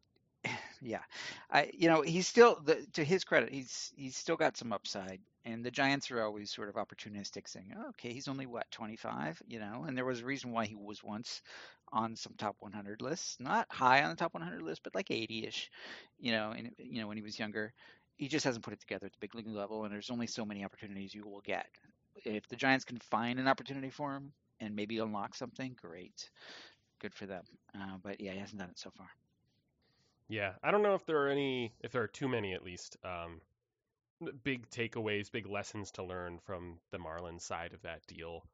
yeah, 0.81 1.03
I 1.51 1.71
you 1.75 1.89
know 1.89 2.03
he's 2.03 2.27
still 2.29 2.61
the, 2.65 2.87
to 2.95 3.05
his 3.05 3.25
credit 3.25 3.51
he's 3.53 3.93
he's 3.97 4.17
still 4.17 4.37
got 4.37 4.57
some 4.57 4.73
upside. 4.73 5.21
And 5.45 5.65
the 5.65 5.71
Giants 5.71 6.11
are 6.11 6.23
always 6.23 6.51
sort 6.51 6.69
of 6.69 6.75
opportunistic, 6.75 7.49
saying, 7.49 7.73
oh, 7.79 7.89
"Okay, 7.91 8.13
he's 8.13 8.29
only 8.29 8.45
what 8.45 8.71
25, 8.71 9.41
you 9.47 9.59
know." 9.61 9.85
And 9.87 9.97
there 9.97 10.05
was 10.05 10.21
a 10.21 10.25
reason 10.27 10.53
why 10.53 10.67
he 10.67 10.75
was 10.75 11.03
once 11.03 11.41
on 11.91 12.17
some 12.17 12.35
top 12.37 12.57
100 12.61 13.01
lists, 13.01 13.37
not 13.41 13.67
high 13.71 14.03
on 14.03 14.11
the 14.11 14.17
top 14.17 14.35
100 14.35 14.63
list, 14.63 14.83
but 14.83 14.95
like 14.95 15.11
80ish, 15.11 15.69
you 16.19 16.33
know. 16.33 16.51
And 16.51 16.73
you 16.79 17.01
know 17.01 17.09
when 17.09 17.17
he 17.17 17.23
was 17.23 17.39
younger, 17.39 17.73
he 18.17 18.29
just 18.29 18.45
hasn't 18.45 18.65
put 18.65 18.75
it 18.75 18.81
together 18.81 19.07
at 19.07 19.13
the 19.13 19.19
big 19.21 19.35
league 19.35 19.47
level. 19.47 19.85
And 19.85 19.93
there's 19.93 20.11
only 20.11 20.27
so 20.27 20.45
many 20.45 20.65
opportunities 20.65 21.15
you 21.15 21.27
will 21.27 21.41
get. 21.41 21.67
If 22.25 22.47
the 22.49 22.57
Giants 22.57 22.85
can 22.85 22.99
find 22.99 23.39
an 23.39 23.49
opportunity 23.49 23.91
for 23.91 24.15
him 24.15 24.33
and 24.61 24.77
maybe 24.77 24.99
unlock 24.99 25.35
something, 25.35 25.77
great, 25.81 26.31
good 27.01 27.15
for 27.15 27.27
them. 27.27 27.45
Uh, 27.75 27.97
but 28.03 28.21
yeah, 28.21 28.33
he 28.33 28.39
hasn't 28.39 28.61
done 28.61 28.71
it 28.71 28.79
so 28.79 28.91
far. 28.91 29.09
Yeah, 30.29 30.53
I 30.63 30.71
don't 30.71 30.83
know 30.83 30.95
if 30.95 31.07
there 31.07 31.25
are 31.25 31.29
any, 31.29 31.73
if 31.81 31.93
there 31.93 32.03
are 32.03 32.09
too 32.09 32.29
many 32.29 32.53
at 32.53 32.63
least, 32.63 32.97
um, 33.03 33.41
big 34.45 34.69
takeaways, 34.71 35.31
big 35.31 35.47
lessons 35.47 35.91
to 35.93 36.03
learn 36.03 36.39
from 36.45 36.79
the 36.91 36.99
Marlins 36.99 37.43
side 37.43 37.73
of 37.73 37.83
that 37.83 38.07
deal. 38.07 38.45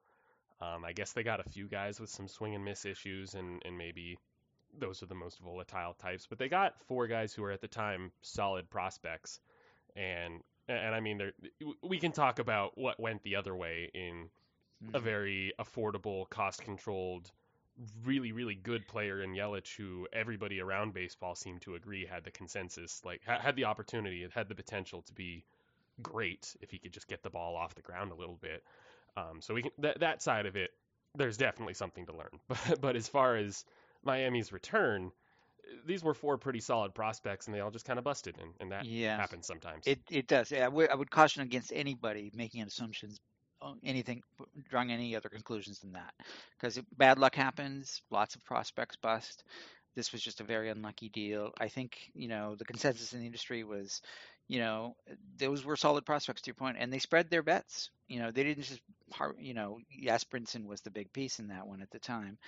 Um, 0.61 0.85
I 0.85 0.93
guess 0.93 1.13
they 1.13 1.23
got 1.23 1.41
a 1.41 1.51
few 1.51 1.67
guys 1.67 1.99
with 1.99 2.11
some 2.11 2.29
swing 2.29 2.55
and 2.55 2.65
miss 2.65 2.85
issues, 2.85 3.35
and, 3.35 3.61
and 3.65 3.77
maybe 3.77 4.19
those 4.79 5.03
are 5.03 5.07
the 5.07 5.15
most 5.15 5.41
volatile 5.41 5.95
types. 5.95 6.27
But 6.29 6.39
they 6.39 6.49
got 6.49 6.75
four 6.87 7.07
guys 7.07 7.33
who 7.33 7.43
were 7.43 7.51
at 7.51 7.61
the 7.61 7.69
time 7.69 8.13
solid 8.23 8.71
prospects, 8.71 9.41
and 9.97 10.41
and 10.67 10.95
I 10.95 11.01
mean, 11.01 11.21
we 11.83 11.99
can 11.99 12.13
talk 12.13 12.39
about 12.39 12.79
what 12.79 12.99
went 12.99 13.23
the 13.23 13.37
other 13.37 13.55
way 13.55 13.91
in 13.93 14.31
mm-hmm. 14.83 14.97
a 14.97 15.01
very 15.01 15.53
affordable, 15.61 16.29
cost-controlled 16.31 17.31
really, 18.05 18.33
really 18.33 18.55
good 18.55 18.87
player 18.87 19.23
in 19.23 19.35
Yelich, 19.35 19.77
who 19.77 20.07
everybody 20.13 20.61
around 20.61 20.95
baseball 20.95 21.35
seemed 21.35 21.63
to 21.63 21.75
agree 21.75 22.07
had 22.07 22.25
the 22.25 22.31
consensus, 22.31 23.03
like 23.05 23.23
had 23.25 23.57
the 23.57 23.65
opportunity, 23.65 24.23
it 24.23 24.33
had 24.33 24.49
the 24.49 24.55
potential 24.55 25.03
to 25.03 25.13
be 25.13 25.45
great 26.03 26.57
if 26.61 26.71
he 26.71 26.79
could 26.79 26.93
just 26.93 27.09
get 27.09 27.23
the 27.23 27.31
ball 27.31 27.57
off 27.57 27.75
the 27.75 27.83
ground 27.83 28.13
a 28.13 28.15
little 28.15 28.39
bit. 28.41 28.63
Um, 29.17 29.41
so 29.41 29.55
we 29.55 29.63
can 29.63 29.71
that 29.79 30.01
that 30.01 30.23
side 30.23 30.47
of 30.47 30.57
it, 30.57 30.71
there's 31.15 31.37
definitely 31.37 31.75
something 31.75 32.07
to 32.07 32.13
learn. 32.13 32.41
But 32.49 32.81
but 32.81 32.97
as 32.97 33.09
far 33.09 33.37
as 33.37 33.65
Miami's 34.05 34.53
return, 34.53 35.13
these 35.87 36.03
were 36.03 36.15
four 36.15 36.39
pretty 36.39 36.61
solid 36.61 36.95
prospects, 36.95 37.47
and 37.47 37.55
they 37.55 37.61
all 37.61 37.71
just 37.71 37.87
kind 37.87 37.99
of 37.99 38.05
busted, 38.05 38.37
and, 38.41 38.53
and 38.61 38.73
that 38.73 38.85
yeah. 38.85 39.17
happens 39.17 39.47
sometimes. 39.47 39.87
It 39.87 40.01
it 40.11 40.27
does. 40.27 40.53
I 40.53 40.69
would, 40.69 40.91
I 40.91 40.95
would 40.95 41.11
caution 41.11 41.43
against 41.43 41.73
anybody 41.75 42.31
making 42.35 42.63
assumptions 42.63 43.21
anything 43.85 44.23
drawing 44.69 44.93
any 44.93 45.17
other 45.17 45.29
conclusions 45.29 45.81
than 45.81 45.93
that. 45.93 46.15
Because 46.59 46.81
bad 46.97 47.19
luck 47.19 47.35
happens 47.35 48.03
lots 48.11 48.35
of 48.35 48.45
prospects 48.45 48.97
bust. 48.97 49.45
This 49.95 50.13
was 50.13 50.23
just 50.23 50.41
a 50.41 50.45
very 50.45 50.71
unlucky 50.71 51.09
deal. 51.09 51.53
I 51.59 51.69
think 51.69 52.11
you 52.15 52.29
know 52.29 52.57
the 52.57 52.65
consensus 52.65 53.13
in 53.13 53.21
the 53.21 53.27
industry 53.27 53.65
was 53.65 54.03
you 54.49 54.59
know 54.59 54.97
those 55.39 55.65
were 55.65 55.77
solid 55.77 56.05
prospects 56.05 56.43
to 56.43 56.49
your 56.49 56.55
point 56.55 56.77
and 56.79 56.93
they 56.93 56.99
spread 56.99 57.31
their 57.31 57.43
bets. 57.43 57.91
You 58.09 58.21
know 58.21 58.31
they 58.31 58.45
didn't 58.45 58.65
just 58.65 58.81
you 59.39 59.55
know 59.55 59.79
yes 59.91 60.25
brinson 60.25 60.67
was 60.67 60.81
the 60.81 60.91
big 60.91 61.13
piece 61.13 61.39
in 61.39 61.49
that 61.49 61.67
one 61.67 61.81
at 61.81 61.91
the 61.91 62.01
time 62.01 62.39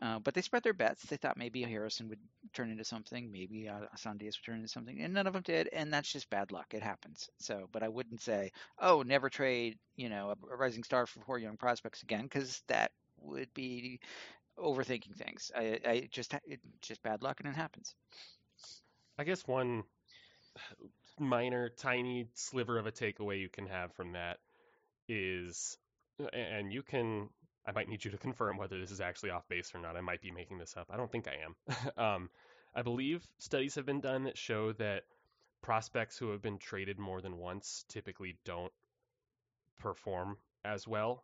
uh, 0.00 0.18
but 0.18 0.34
they 0.34 0.40
spread 0.40 0.62
their 0.62 0.72
bets. 0.72 1.02
They 1.04 1.16
thought 1.16 1.36
maybe 1.36 1.62
Harrison 1.62 2.08
would 2.08 2.18
turn 2.54 2.70
into 2.70 2.84
something, 2.84 3.30
maybe 3.30 3.68
uh, 3.68 3.80
Diaz 4.16 4.38
would 4.38 4.44
turn 4.44 4.56
into 4.56 4.68
something, 4.68 5.00
and 5.00 5.12
none 5.12 5.26
of 5.26 5.34
them 5.34 5.42
did. 5.42 5.68
And 5.72 5.92
that's 5.92 6.10
just 6.10 6.30
bad 6.30 6.52
luck. 6.52 6.72
It 6.72 6.82
happens. 6.82 7.28
So, 7.38 7.68
but 7.72 7.82
I 7.82 7.88
wouldn't 7.88 8.22
say, 8.22 8.52
oh, 8.80 9.02
never 9.02 9.28
trade, 9.28 9.78
you 9.96 10.08
know, 10.08 10.30
a, 10.30 10.54
a 10.54 10.56
rising 10.56 10.84
star 10.84 11.06
for 11.06 11.20
four 11.20 11.38
young 11.38 11.56
prospects 11.56 12.02
again, 12.02 12.22
because 12.22 12.62
that 12.68 12.92
would 13.20 13.52
be 13.54 14.00
overthinking 14.58 15.16
things. 15.16 15.50
I, 15.54 15.78
I 15.86 16.08
just, 16.10 16.34
it, 16.44 16.60
just 16.80 17.02
bad 17.02 17.22
luck, 17.22 17.40
and 17.40 17.48
it 17.48 17.56
happens. 17.56 17.94
I 19.18 19.24
guess 19.24 19.46
one 19.46 19.82
minor, 21.18 21.68
tiny 21.68 22.28
sliver 22.34 22.78
of 22.78 22.86
a 22.86 22.92
takeaway 22.92 23.40
you 23.40 23.48
can 23.48 23.66
have 23.66 23.92
from 23.94 24.12
that 24.12 24.38
is, 25.08 25.76
and 26.32 26.72
you 26.72 26.82
can 26.82 27.28
I 27.66 27.72
might 27.72 27.88
need 27.88 28.04
you 28.04 28.10
to 28.10 28.18
confirm 28.18 28.56
whether 28.56 28.78
this 28.78 28.90
is 28.90 29.00
actually 29.00 29.30
off 29.30 29.48
base 29.48 29.72
or 29.74 29.78
not. 29.78 29.96
I 29.96 30.00
might 30.00 30.20
be 30.20 30.30
making 30.30 30.58
this 30.58 30.76
up. 30.76 30.88
I 30.90 30.96
don't 30.96 31.10
think 31.10 31.28
I 31.28 31.36
am. 31.44 31.96
um, 32.04 32.30
I 32.74 32.82
believe 32.82 33.26
studies 33.38 33.74
have 33.76 33.86
been 33.86 34.00
done 34.00 34.24
that 34.24 34.36
show 34.36 34.72
that 34.72 35.04
prospects 35.60 36.18
who 36.18 36.30
have 36.30 36.42
been 36.42 36.58
traded 36.58 36.98
more 36.98 37.20
than 37.20 37.38
once 37.38 37.84
typically 37.88 38.36
don't 38.44 38.72
perform 39.78 40.36
as 40.64 40.86
well. 40.88 41.22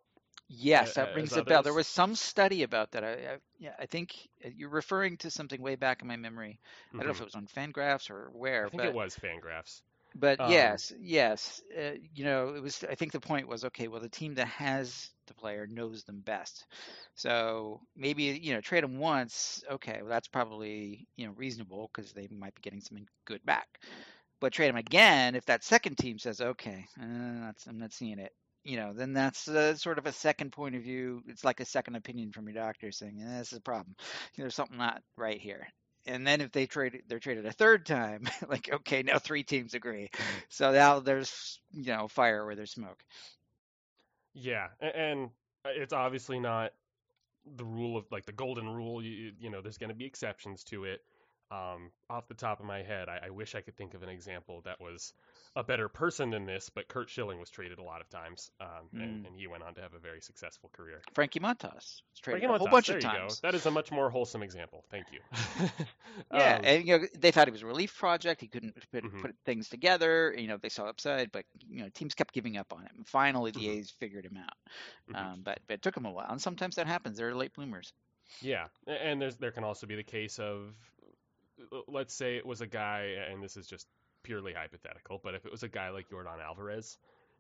Yes, 0.49 0.95
that 0.95 1.15
rings 1.15 1.37
a 1.37 1.43
bell. 1.43 1.63
There 1.63 1.75
was 1.75 1.87
some 1.87 2.15
study 2.15 2.63
about 2.63 2.93
that. 2.93 3.05
I, 3.05 3.13
I, 3.13 3.37
yeah, 3.59 3.75
I 3.79 3.87
think 3.87 4.15
uh, 4.45 4.49
you're 4.55 4.71
referring 4.71 5.19
to 5.19 5.31
something 5.31 5.61
way 5.61 5.75
back 5.75 6.01
in 6.01 6.09
my 6.09 6.17
memory. 6.17 6.59
Mm-hmm. 6.89 6.97
I 6.97 7.03
don't 7.03 7.07
know 7.07 7.11
if 7.11 7.17
mm-hmm. 7.17 7.23
it 7.25 7.27
was 7.27 7.35
on 7.35 7.73
Fangraphs 7.73 8.11
or 8.11 8.31
where. 8.33 8.67
I 8.67 8.69
think 8.71 8.85
it 8.85 8.95
was 8.95 9.15
Fangraphs. 9.17 9.83
But 10.15 10.41
um, 10.41 10.49
yes, 10.49 10.93
yes, 11.01 11.63
uh, 11.77 11.93
you 12.15 12.25
know, 12.25 12.55
it 12.55 12.63
was. 12.63 12.85
I 12.89 12.95
think 12.95 13.13
the 13.13 13.21
point 13.21 13.49
was 13.49 13.65
okay. 13.65 13.89
Well, 13.89 14.01
the 14.01 14.09
team 14.09 14.35
that 14.35 14.49
has 14.49 15.11
the 15.27 15.35
player 15.35 15.67
knows 15.67 16.05
them 16.05 16.21
best, 16.21 16.67
so 17.15 17.81
maybe 17.97 18.25
you 18.25 18.55
know 18.55 18.61
trade 18.61 18.85
them 18.85 18.99
once. 18.99 19.63
Okay, 19.71 19.99
well 20.01 20.11
that's 20.11 20.29
probably 20.29 21.07
you 21.17 21.27
know 21.27 21.33
reasonable 21.37 21.91
because 21.95 22.13
they 22.13 22.29
might 22.31 22.55
be 22.55 22.63
getting 22.63 22.81
something 22.81 23.07
good 23.27 23.45
back. 23.45 23.69
But 24.41 24.53
trade 24.53 24.69
them 24.69 24.77
again 24.77 25.35
if 25.35 25.45
that 25.47 25.65
second 25.65 25.97
team 25.99 26.19
says 26.19 26.41
okay, 26.41 26.87
uh, 27.01 27.53
I'm 27.69 27.79
not 27.79 27.93
seeing 27.93 28.19
it. 28.19 28.33
You 28.65 28.77
know, 28.77 28.93
then 28.93 29.13
that's 29.15 29.49
uh, 29.49 29.75
sort 29.77 29.99
of 29.99 30.07
a 30.07 30.13
second 30.13 30.53
point 30.53 30.75
of 30.77 30.83
view. 30.83 31.23
It's 31.29 31.45
like 31.45 31.61
a 31.61 31.65
second 31.65 31.97
opinion 31.97 32.33
from 32.33 32.47
your 32.47 32.55
doctor 32.55 32.93
saying 32.93 33.23
eh, 33.23 33.39
this 33.39 33.53
is 33.53 33.59
a 33.59 33.63
problem. 33.63 33.95
There's 34.37 34.55
something 34.55 34.79
not 34.79 35.03
right 35.17 35.41
here 35.41 35.69
and 36.09 36.27
then 36.27 36.41
if 36.41 36.51
they 36.53 36.67
trade 36.67 37.03
they're 37.09 37.19
traded 37.19 37.47
a 37.47 37.53
third 37.53 37.87
time 37.87 38.29
like 38.49 38.71
okay 38.73 39.03
now 39.03 39.19
three 39.19 39.43
teams 39.43 39.75
agree. 39.75 40.11
So 40.49 40.73
now 40.73 41.01
there's 41.01 41.61
you 41.73 41.93
know 41.93 42.09
fire 42.09 42.45
where 42.45 42.57
there's 42.57 42.73
smoke. 42.73 43.03
Yeah 44.35 44.69
and 44.81 45.31
it's 45.67 45.93
obviously 45.93 46.41
not 46.41 46.73
the 47.57 47.65
rule 47.65 47.97
of 47.97 48.05
like 48.11 48.27
the 48.27 48.33
golden 48.33 48.69
rule 48.69 49.03
you, 49.03 49.33
you 49.39 49.51
know 49.51 49.61
there's 49.61 49.79
going 49.79 49.91
to 49.91 49.97
be 49.97 50.05
exceptions 50.05 50.65
to 50.65 50.85
it. 50.85 51.01
Um, 51.51 51.93
off 52.11 52.29
the 52.29 52.35
top 52.35 52.61
of 52.61 52.67
my 52.67 52.83
head 52.83 53.09
I, 53.09 53.29
I 53.29 53.31
wish 53.31 53.55
i 53.55 53.63
could 53.63 53.75
think 53.75 53.95
of 53.95 54.03
an 54.03 54.11
example 54.11 54.61
that 54.67 54.79
was 54.79 55.15
a 55.59 55.65
better 55.65 55.89
person 55.89 56.31
than 56.31 56.47
this, 56.47 56.71
but 56.73 56.87
Curt 56.87 57.11
Schilling 57.11 57.41
was 57.41 57.51
traded 57.51 57.79
a 57.79 57.83
lot 57.83 58.01
of 58.01 58.09
times, 58.09 58.53
um, 58.61 58.69
mm. 58.95 59.03
and, 59.03 59.27
and, 59.27 59.37
he 59.37 59.49
went 59.49 59.65
on 59.65 59.75
to 59.75 59.81
have 59.81 59.93
a 59.93 59.99
very 59.99 60.21
successful 60.21 60.71
career. 60.73 61.03
Frankie 61.15 61.41
Montas 61.41 62.01
was 62.13 62.21
traded 62.23 62.43
Frankie 62.43 62.55
a 62.55 62.59
whole 62.59 62.69
bunch 62.69 62.87
there 62.87 62.99
of 62.99 63.03
times. 63.03 63.41
That 63.41 63.57
is 63.57 63.67
a 63.67 63.71
much 63.73 63.91
more 63.91 64.09
wholesome 64.09 64.45
example. 64.45 64.85
Thank 64.89 65.07
you. 65.13 65.19
yeah, 66.33 66.59
um, 66.59 66.65
and 66.65 66.87
you 66.87 66.99
know 66.99 67.07
they 67.19 67.33
thought 67.33 67.49
he 67.49 67.51
was 67.51 67.63
a 67.63 67.67
relief 67.67 67.99
project. 67.99 68.41
He 68.41 68.47
couldn't 68.47 68.77
put, 68.93 69.03
mm-hmm. 69.03 69.21
put, 69.21 69.35
things 69.45 69.69
together. 69.69 70.33
You 70.39 70.47
know 70.47 70.59
they 70.59 70.69
saw 70.69 70.85
upside, 70.85 71.33
but 71.33 71.45
you 71.69 71.83
know 71.83 71.89
teams 71.93 72.15
kept 72.15 72.33
giving 72.33 72.57
up 72.57 72.73
on 72.73 72.83
him. 72.83 73.03
Finally, 73.05 73.51
the 73.51 73.59
mm-hmm. 73.59 73.81
A's 73.81 73.91
figured 73.91 74.27
him 74.27 74.37
out, 74.37 75.13
mm-hmm. 75.13 75.33
um, 75.33 75.41
but, 75.43 75.59
but 75.67 75.75
it 75.75 75.83
took 75.83 75.97
him 75.97 76.07
a 76.07 76.13
while, 76.13 76.31
and 76.31 76.41
sometimes 76.41 76.77
that 76.77 76.87
happens. 76.87 77.19
They're 77.19 77.35
late 77.35 77.53
bloomers. 77.53 77.93
Yeah, 78.41 78.67
and 78.87 79.21
there's 79.21 79.35
there 79.35 79.51
can 79.51 79.65
also 79.65 79.89
be 79.89 79.97
the 79.97 80.05
case 80.05 80.39
of 80.39 80.73
let's 81.89 82.15
say 82.15 82.37
it 82.37 82.47
was 82.47 82.61
a 82.61 82.67
guy, 82.67 83.17
and 83.29 83.43
this 83.43 83.57
is 83.57 83.67
just 83.67 83.89
purely 84.29 84.53
hypothetical, 84.53 85.19
but 85.25 85.35
if 85.35 85.47
it 85.47 85.51
was 85.51 85.63
a 85.63 85.69
guy 85.69 85.89
like 85.89 86.11
Yordan 86.11 86.45
Alvarez, 86.45 86.99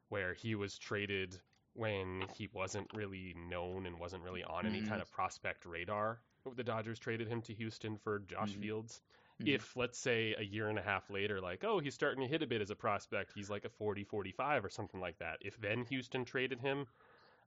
where 0.09 0.33
he 0.33 0.55
was 0.55 0.79
traded 0.79 1.39
when 1.75 2.25
he 2.35 2.49
wasn't 2.55 2.89
really 2.95 3.35
known 3.51 3.85
and 3.85 3.99
wasn't 3.99 4.23
really 4.23 4.43
on 4.43 4.65
mm-hmm. 4.65 4.75
any 4.75 4.87
kind 4.87 5.03
of 5.03 5.11
prospect 5.11 5.67
radar, 5.67 6.19
the 6.57 6.65
Dodgers 6.65 6.99
traded 6.99 7.29
him 7.29 7.43
to 7.43 7.53
Houston 7.53 7.99
for 7.99 8.21
Josh 8.21 8.53
mm-hmm. 8.53 8.63
Fields. 8.63 9.03
Mm-hmm. 9.39 9.55
If, 9.55 9.77
let's 9.77 9.99
say, 9.99 10.35
a 10.39 10.43
year 10.43 10.71
and 10.71 10.79
a 10.79 10.83
half 10.83 11.11
later, 11.11 11.43
like, 11.43 11.63
oh, 11.63 11.79
he's 11.79 11.95
starting 11.95 12.23
to 12.23 12.27
hit 12.27 12.43
a 12.43 12.47
bit 12.47 12.63
as 12.63 12.71
a 12.71 12.75
prospect, 12.75 13.33
he's 13.35 13.51
like 13.51 13.67
a 13.67 13.69
40 13.69 14.05
45 14.05 14.65
or 14.65 14.71
something 14.71 14.99
like 15.01 15.19
that. 15.19 15.37
If 15.43 15.61
then 15.61 15.85
Houston 15.91 16.25
traded 16.25 16.59
him, 16.59 16.87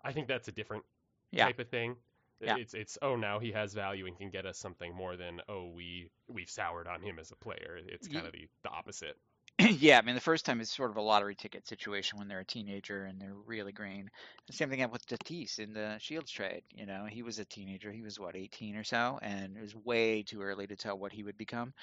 I 0.05 0.11
think 0.13 0.27
that's 0.27 0.47
a 0.47 0.51
different 0.51 0.83
yeah. 1.31 1.45
type 1.45 1.57
of 1.57 1.67
thing. 1.67 1.95
Yeah. 2.39 2.57
It's 2.57 2.73
it's 2.73 2.97
oh 3.03 3.15
now 3.15 3.37
he 3.37 3.51
has 3.51 3.73
value 3.73 4.07
and 4.07 4.17
can 4.17 4.31
get 4.31 4.47
us 4.47 4.57
something 4.57 4.95
more 4.95 5.15
than 5.15 5.41
oh 5.47 5.67
we 5.75 6.09
we've 6.27 6.49
soured 6.49 6.87
on 6.87 7.01
him 7.01 7.19
as 7.19 7.31
a 7.31 7.35
player. 7.35 7.77
It's 7.85 8.07
kind 8.07 8.25
of 8.25 8.33
the, 8.33 8.47
the 8.63 8.69
opposite. 8.69 9.15
yeah, 9.59 9.97
I 9.97 10.01
mean, 10.01 10.15
the 10.15 10.21
first 10.21 10.45
time 10.45 10.59
is 10.61 10.71
sort 10.71 10.89
of 10.89 10.97
a 10.97 11.01
lottery 11.01 11.35
ticket 11.35 11.67
situation 11.67 12.17
when 12.17 12.27
they're 12.27 12.39
a 12.39 12.45
teenager 12.45 13.03
and 13.05 13.21
they're 13.21 13.35
really 13.45 13.71
green. 13.71 14.09
The 14.47 14.53
same 14.53 14.69
thing 14.69 14.79
happened 14.79 14.99
with 15.07 15.19
Tatis 15.19 15.59
in 15.59 15.73
the 15.73 15.97
Shields 15.99 16.31
trade. 16.31 16.63
You 16.73 16.85
know, 16.85 17.05
he 17.05 17.21
was 17.21 17.39
a 17.39 17.45
teenager. 17.45 17.91
He 17.91 18.01
was 18.01 18.19
what 18.19 18.35
18 18.35 18.75
or 18.75 18.83
so, 18.83 19.19
and 19.21 19.55
it 19.57 19.61
was 19.61 19.75
way 19.75 20.23
too 20.23 20.41
early 20.41 20.67
to 20.67 20.75
tell 20.75 20.97
what 20.97 21.11
he 21.11 21.23
would 21.23 21.37
become. 21.37 21.73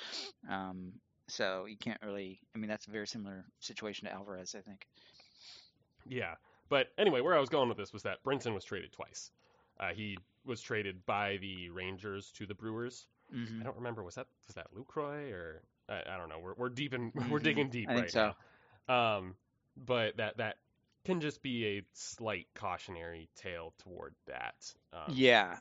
Um, 0.50 0.92
So 1.28 1.66
you 1.66 1.76
can't 1.76 2.00
really. 2.02 2.40
I 2.54 2.58
mean, 2.58 2.70
that's 2.70 2.87
a 2.87 2.90
very 2.90 3.06
similar 3.06 3.44
situation 3.60 4.08
to 4.08 4.14
Alvarez, 4.14 4.54
I 4.56 4.60
think. 4.62 4.87
Yeah, 6.06 6.34
but 6.68 6.88
anyway, 6.96 7.20
where 7.20 7.37
I 7.37 7.40
was 7.40 7.50
going 7.50 7.68
with 7.68 7.78
this 7.78 7.92
was 7.92 8.02
that 8.04 8.25
Brinson 8.25 8.54
was 8.54 8.64
traded 8.64 8.92
twice. 8.92 9.30
Uh, 9.78 9.92
he 9.94 10.18
was 10.44 10.60
traded 10.60 11.04
by 11.06 11.37
the 11.37 11.68
Rangers 11.70 12.32
to 12.32 12.46
the 12.46 12.54
Brewers. 12.54 13.06
Mm-hmm. 13.34 13.60
I 13.60 13.64
don't 13.64 13.76
remember 13.76 14.02
was 14.02 14.14
that 14.14 14.26
was 14.46 14.56
that 14.56 14.68
Lucroy 14.75 15.30
or 15.32 15.62
I, 15.88 16.02
I 16.14 16.16
don't 16.16 16.28
know. 16.28 16.38
We're 16.38 16.54
we're 16.54 16.68
deep 16.68 16.95
in 16.95 17.12
we're 17.30 17.38
digging 17.38 17.71
deep 17.71 17.88
I 17.88 17.92
think 17.92 18.02
right 18.04 18.11
so. 18.11 18.33
now. 18.88 19.16
Um, 19.16 19.35
but 19.76 20.16
that 20.16 20.38
that 20.38 20.57
can 21.04 21.21
just 21.21 21.42
be 21.42 21.78
a 21.78 21.83
slight 21.92 22.47
cautionary 22.54 23.28
tale 23.37 23.75
toward 23.78 24.14
that. 24.26 24.75
Um, 24.92 25.14
Yeah, 25.14 25.57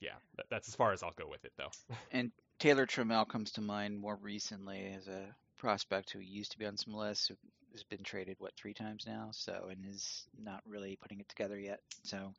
yeah, 0.00 0.14
that, 0.36 0.46
that's 0.50 0.68
as 0.68 0.74
far 0.74 0.92
as 0.92 1.02
I'll 1.02 1.12
go 1.12 1.28
with 1.28 1.44
it 1.44 1.52
though. 1.56 1.70
And 2.12 2.32
Taylor 2.58 2.86
Trammell 2.86 3.28
comes 3.28 3.52
to 3.52 3.60
mind 3.60 3.98
more 3.98 4.16
recently 4.16 4.92
as 4.94 5.08
a 5.08 5.34
prospect 5.56 6.10
who 6.10 6.18
used 6.20 6.52
to 6.52 6.58
be 6.58 6.66
on 6.66 6.76
some 6.76 6.94
lists, 6.94 7.28
who 7.28 7.34
has 7.72 7.84
been 7.84 8.02
traded 8.02 8.36
what 8.38 8.54
three 8.56 8.74
times 8.74 9.04
now, 9.06 9.30
so 9.32 9.68
and 9.70 9.84
is 9.86 10.26
not 10.38 10.62
really 10.66 10.98
putting 11.00 11.20
it 11.20 11.28
together 11.28 11.58
yet. 11.58 11.80
So 12.02 12.32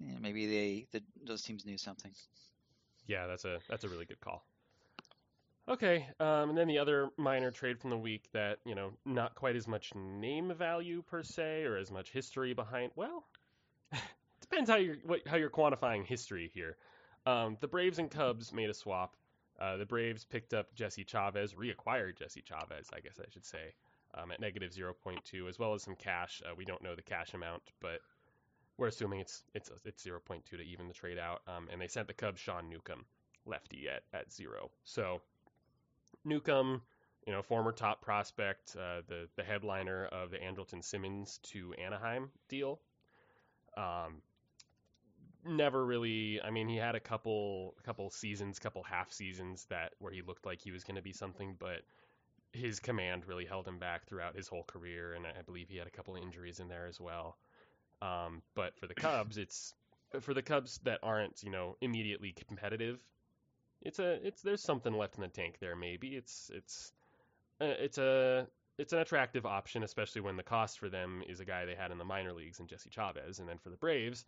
yeah, 0.00 0.16
maybe 0.20 0.46
they 0.46 0.86
the, 0.92 1.02
those 1.24 1.42
teams 1.42 1.64
knew 1.64 1.78
something. 1.78 2.12
Yeah, 3.06 3.26
that's 3.26 3.44
a 3.44 3.60
that's 3.68 3.84
a 3.84 3.88
really 3.88 4.06
good 4.06 4.20
call. 4.20 4.44
Okay, 5.66 6.06
um, 6.20 6.50
and 6.50 6.58
then 6.58 6.68
the 6.68 6.78
other 6.78 7.08
minor 7.16 7.50
trade 7.50 7.80
from 7.80 7.88
the 7.88 7.96
week 7.96 8.24
that 8.32 8.58
you 8.66 8.74
know 8.74 8.92
not 9.06 9.34
quite 9.34 9.56
as 9.56 9.66
much 9.66 9.94
name 9.94 10.52
value 10.54 11.02
per 11.02 11.22
se 11.22 11.64
or 11.64 11.78
as 11.78 11.90
much 11.90 12.10
history 12.10 12.52
behind. 12.52 12.92
Well, 12.96 13.24
depends 14.42 14.68
how 14.68 14.76
you're 14.76 14.96
what, 15.04 15.26
how 15.26 15.36
you're 15.36 15.48
quantifying 15.48 16.04
history 16.04 16.50
here. 16.52 16.76
Um, 17.24 17.56
the 17.60 17.68
Braves 17.68 17.98
and 17.98 18.10
Cubs 18.10 18.52
made 18.52 18.68
a 18.68 18.74
swap. 18.74 19.16
Uh, 19.58 19.78
the 19.78 19.86
Braves 19.86 20.24
picked 20.26 20.52
up 20.52 20.74
Jesse 20.74 21.04
Chavez, 21.04 21.54
reacquired 21.54 22.18
Jesse 22.18 22.42
Chavez, 22.46 22.90
I 22.92 23.00
guess 23.00 23.18
I 23.18 23.30
should 23.30 23.46
say, 23.46 23.72
um, 24.14 24.32
at 24.32 24.40
negative 24.40 24.72
0.2, 24.72 25.48
as 25.48 25.58
well 25.58 25.74
as 25.74 25.82
some 25.82 25.94
cash. 25.94 26.42
Uh, 26.44 26.54
we 26.54 26.64
don't 26.66 26.82
know 26.82 26.94
the 26.94 27.02
cash 27.02 27.32
amount, 27.32 27.62
but 27.80 28.00
we're 28.76 28.88
assuming 28.88 29.20
it's 29.20 29.44
it's 29.54 29.70
it's 29.86 30.04
0.2 30.04 30.44
to 30.44 30.60
even 30.60 30.88
the 30.88 30.94
trade 30.94 31.18
out. 31.18 31.40
Um, 31.48 31.68
and 31.72 31.80
they 31.80 31.88
sent 31.88 32.06
the 32.06 32.12
Cubs 32.12 32.40
Sean 32.40 32.68
Newcomb, 32.68 33.06
lefty 33.46 33.88
at 33.88 34.02
at 34.12 34.30
zero. 34.30 34.70
So 34.84 35.22
Newcomb, 36.24 36.82
you 37.26 37.32
know, 37.32 37.42
former 37.42 37.72
top 37.72 38.02
prospect, 38.02 38.76
uh, 38.76 39.02
the 39.08 39.28
the 39.36 39.42
headliner 39.42 40.06
of 40.06 40.30
the 40.30 40.38
Andrelton 40.38 40.82
Simmons 40.82 41.38
to 41.44 41.74
Anaheim 41.74 42.30
deal. 42.48 42.80
Um, 43.76 44.22
never 45.44 45.84
really. 45.84 46.40
I 46.42 46.50
mean, 46.50 46.68
he 46.68 46.76
had 46.76 46.94
a 46.94 47.00
couple 47.00 47.74
couple 47.84 48.10
seasons, 48.10 48.58
couple 48.58 48.82
half 48.82 49.12
seasons 49.12 49.66
that 49.70 49.92
where 49.98 50.12
he 50.12 50.22
looked 50.22 50.46
like 50.46 50.60
he 50.60 50.70
was 50.70 50.84
going 50.84 50.96
to 50.96 51.02
be 51.02 51.12
something, 51.12 51.56
but 51.58 51.82
his 52.52 52.78
command 52.78 53.26
really 53.26 53.44
held 53.44 53.66
him 53.66 53.78
back 53.78 54.06
throughout 54.06 54.36
his 54.36 54.48
whole 54.48 54.62
career, 54.64 55.14
and 55.14 55.26
I 55.26 55.42
believe 55.42 55.68
he 55.68 55.76
had 55.76 55.86
a 55.86 55.90
couple 55.90 56.14
injuries 56.16 56.60
in 56.60 56.68
there 56.68 56.86
as 56.86 57.00
well. 57.00 57.36
Um, 58.00 58.42
but 58.54 58.78
for 58.78 58.86
the 58.86 58.94
Cubs, 58.94 59.38
it's 59.38 59.74
for 60.20 60.34
the 60.34 60.42
Cubs 60.42 60.78
that 60.84 61.00
aren't, 61.02 61.42
you 61.42 61.50
know, 61.50 61.76
immediately 61.80 62.32
competitive. 62.46 62.98
It's 63.84 63.98
a, 63.98 64.26
it's 64.26 64.42
there's 64.42 64.62
something 64.62 64.92
left 64.96 65.16
in 65.16 65.22
the 65.22 65.28
tank 65.28 65.56
there. 65.60 65.76
Maybe 65.76 66.08
it's 66.16 66.50
it's 66.54 66.92
uh, 67.60 67.66
it's 67.78 67.98
a 67.98 68.46
it's 68.78 68.92
an 68.92 68.98
attractive 69.00 69.46
option, 69.46 69.82
especially 69.82 70.22
when 70.22 70.36
the 70.36 70.42
cost 70.42 70.78
for 70.78 70.88
them 70.88 71.22
is 71.28 71.40
a 71.40 71.44
guy 71.44 71.64
they 71.64 71.74
had 71.74 71.90
in 71.92 71.98
the 71.98 72.04
minor 72.04 72.32
leagues 72.32 72.58
and 72.60 72.68
Jesse 72.68 72.90
Chavez, 72.90 73.38
and 73.38 73.48
then 73.48 73.58
for 73.58 73.70
the 73.70 73.76
Braves, 73.76 74.24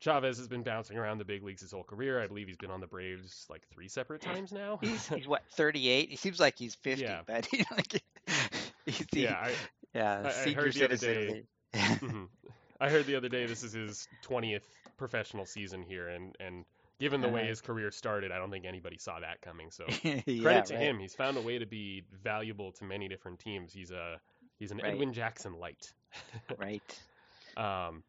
Chavez 0.00 0.38
has 0.38 0.48
been 0.48 0.62
bouncing 0.62 0.96
around 0.96 1.18
the 1.18 1.24
big 1.24 1.42
leagues 1.42 1.60
his 1.60 1.72
whole 1.72 1.82
career. 1.84 2.22
I 2.22 2.26
believe 2.26 2.46
he's 2.46 2.56
been 2.56 2.70
on 2.70 2.80
the 2.80 2.86
Braves 2.86 3.46
like 3.50 3.66
three 3.68 3.88
separate 3.88 4.22
times 4.22 4.52
now. 4.52 4.78
He's, 4.80 5.06
he's 5.08 5.28
what 5.28 5.42
38. 5.52 6.08
He 6.08 6.16
seems 6.16 6.40
like 6.40 6.56
he's 6.56 6.74
50, 6.76 7.02
Yeah. 7.02 7.20
but 7.26 7.44
he, 7.46 7.64
like, 7.70 8.02
he's 8.86 9.06
the, 9.12 9.20
yeah, 9.20 9.38
I, 9.38 9.52
yeah, 9.94 10.32
I- 10.46 10.48
I 10.50 10.52
heard 10.54 10.72
the 10.72 10.84
other 10.84 10.96
day- 10.96 11.42
Mhm. 11.74 12.28
I 12.80 12.88
heard 12.88 13.04
the 13.04 13.16
other 13.16 13.28
day 13.28 13.44
this 13.44 13.62
is 13.62 13.74
his 13.74 14.08
20th 14.24 14.62
professional 14.96 15.44
season 15.44 15.82
here, 15.82 16.08
and 16.08 16.34
and 16.40 16.64
given 17.00 17.20
the 17.20 17.28
way 17.28 17.42
Uh, 17.42 17.46
his 17.46 17.60
career 17.60 17.90
started, 17.90 18.30
I 18.30 18.38
don't 18.38 18.50
think 18.50 18.64
anybody 18.66 18.98
saw 18.98 19.18
that 19.20 19.40
coming. 19.40 19.70
So 19.70 19.86
yeah, 20.04 20.42
credit 20.42 20.66
to 20.66 20.74
right. 20.74 20.82
him, 20.82 20.98
he's 21.00 21.14
found 21.14 21.36
a 21.36 21.40
way 21.40 21.58
to 21.58 21.66
be 21.66 22.04
valuable 22.22 22.70
to 22.72 22.84
many 22.84 23.08
different 23.08 23.40
teams. 23.40 23.72
He's 23.72 23.90
a 23.90 24.20
he's 24.58 24.70
an 24.70 24.78
Right. 24.78 24.92
Edwin 24.92 25.12
Jackson 25.12 25.58
light. 25.58 25.92
Right. 26.58 27.00
Um, 27.56 28.02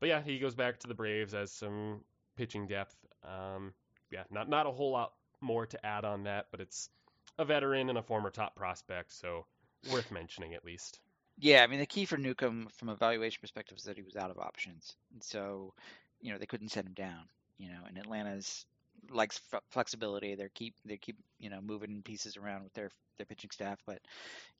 but 0.00 0.08
yeah, 0.08 0.22
he 0.22 0.38
goes 0.38 0.54
back 0.54 0.78
to 0.80 0.88
the 0.88 0.94
Braves 0.94 1.34
as 1.34 1.52
some 1.52 2.00
pitching 2.36 2.66
depth. 2.66 2.96
Um, 3.24 3.72
yeah, 4.10 4.24
not 4.30 4.48
not 4.48 4.66
a 4.66 4.70
whole 4.70 4.90
lot 4.92 5.12
more 5.40 5.66
to 5.66 5.86
add 5.86 6.04
on 6.04 6.24
that, 6.24 6.46
but 6.50 6.60
it's 6.60 6.90
a 7.38 7.44
veteran 7.44 7.88
and 7.90 7.98
a 7.98 8.02
former 8.02 8.30
top 8.30 8.56
prospect, 8.56 9.12
so 9.12 9.46
worth 9.92 10.10
mentioning 10.10 10.54
at 10.54 10.64
least. 10.64 11.00
Yeah, 11.38 11.62
I 11.62 11.66
mean 11.66 11.80
the 11.80 11.86
key 11.86 12.06
for 12.06 12.16
Newcomb 12.16 12.68
from 12.72 12.88
a 12.88 12.96
valuation 12.96 13.40
perspective 13.40 13.76
is 13.78 13.84
that 13.84 13.96
he 13.96 14.02
was 14.02 14.16
out 14.16 14.30
of 14.30 14.38
options, 14.38 14.96
and 15.12 15.22
so 15.22 15.74
you 16.20 16.32
know 16.32 16.38
they 16.38 16.46
couldn't 16.46 16.70
send 16.70 16.86
him 16.86 16.94
down. 16.94 17.28
You 17.58 17.68
know, 17.68 17.80
and 17.86 17.98
Atlanta's 17.98 18.66
likes 19.10 19.40
f- 19.52 19.62
flexibility. 19.70 20.34
They 20.34 20.48
keep 20.54 20.74
they 20.84 20.96
keep 20.96 21.16
you 21.38 21.50
know 21.50 21.60
moving 21.60 22.02
pieces 22.02 22.36
around 22.36 22.64
with 22.64 22.74
their 22.74 22.90
their 23.18 23.26
pitching 23.26 23.50
staff, 23.50 23.78
but 23.86 24.00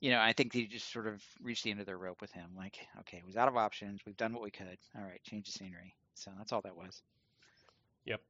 you 0.01 0.11
know 0.11 0.21
I 0.21 0.33
think 0.33 0.53
they 0.53 0.63
just 0.63 0.93
sort 0.93 1.07
of 1.07 1.23
reached 1.43 1.65
the 1.65 1.71
end 1.71 1.81
of 1.81 1.87
their 1.87 1.99
rope 1.99 2.21
with 2.21 2.33
him. 2.33 2.51
Like, 2.57 2.79
okay, 3.01 3.19
he 3.19 3.25
was 3.25 3.37
out 3.37 3.49
of 3.49 3.57
options. 3.57 4.01
We've 4.07 4.17
done 4.17 4.33
what 4.33 4.43
we 4.43 4.51
could. 4.51 4.79
All 4.97 5.05
right, 5.05 5.23
change 5.23 5.47
the 5.47 5.59
scenery. 5.59 5.95
So 6.15 6.31
that's 6.39 6.53
all 6.53 6.63
that 6.63 6.77
was. 6.77 7.03
Yep. 8.05 8.21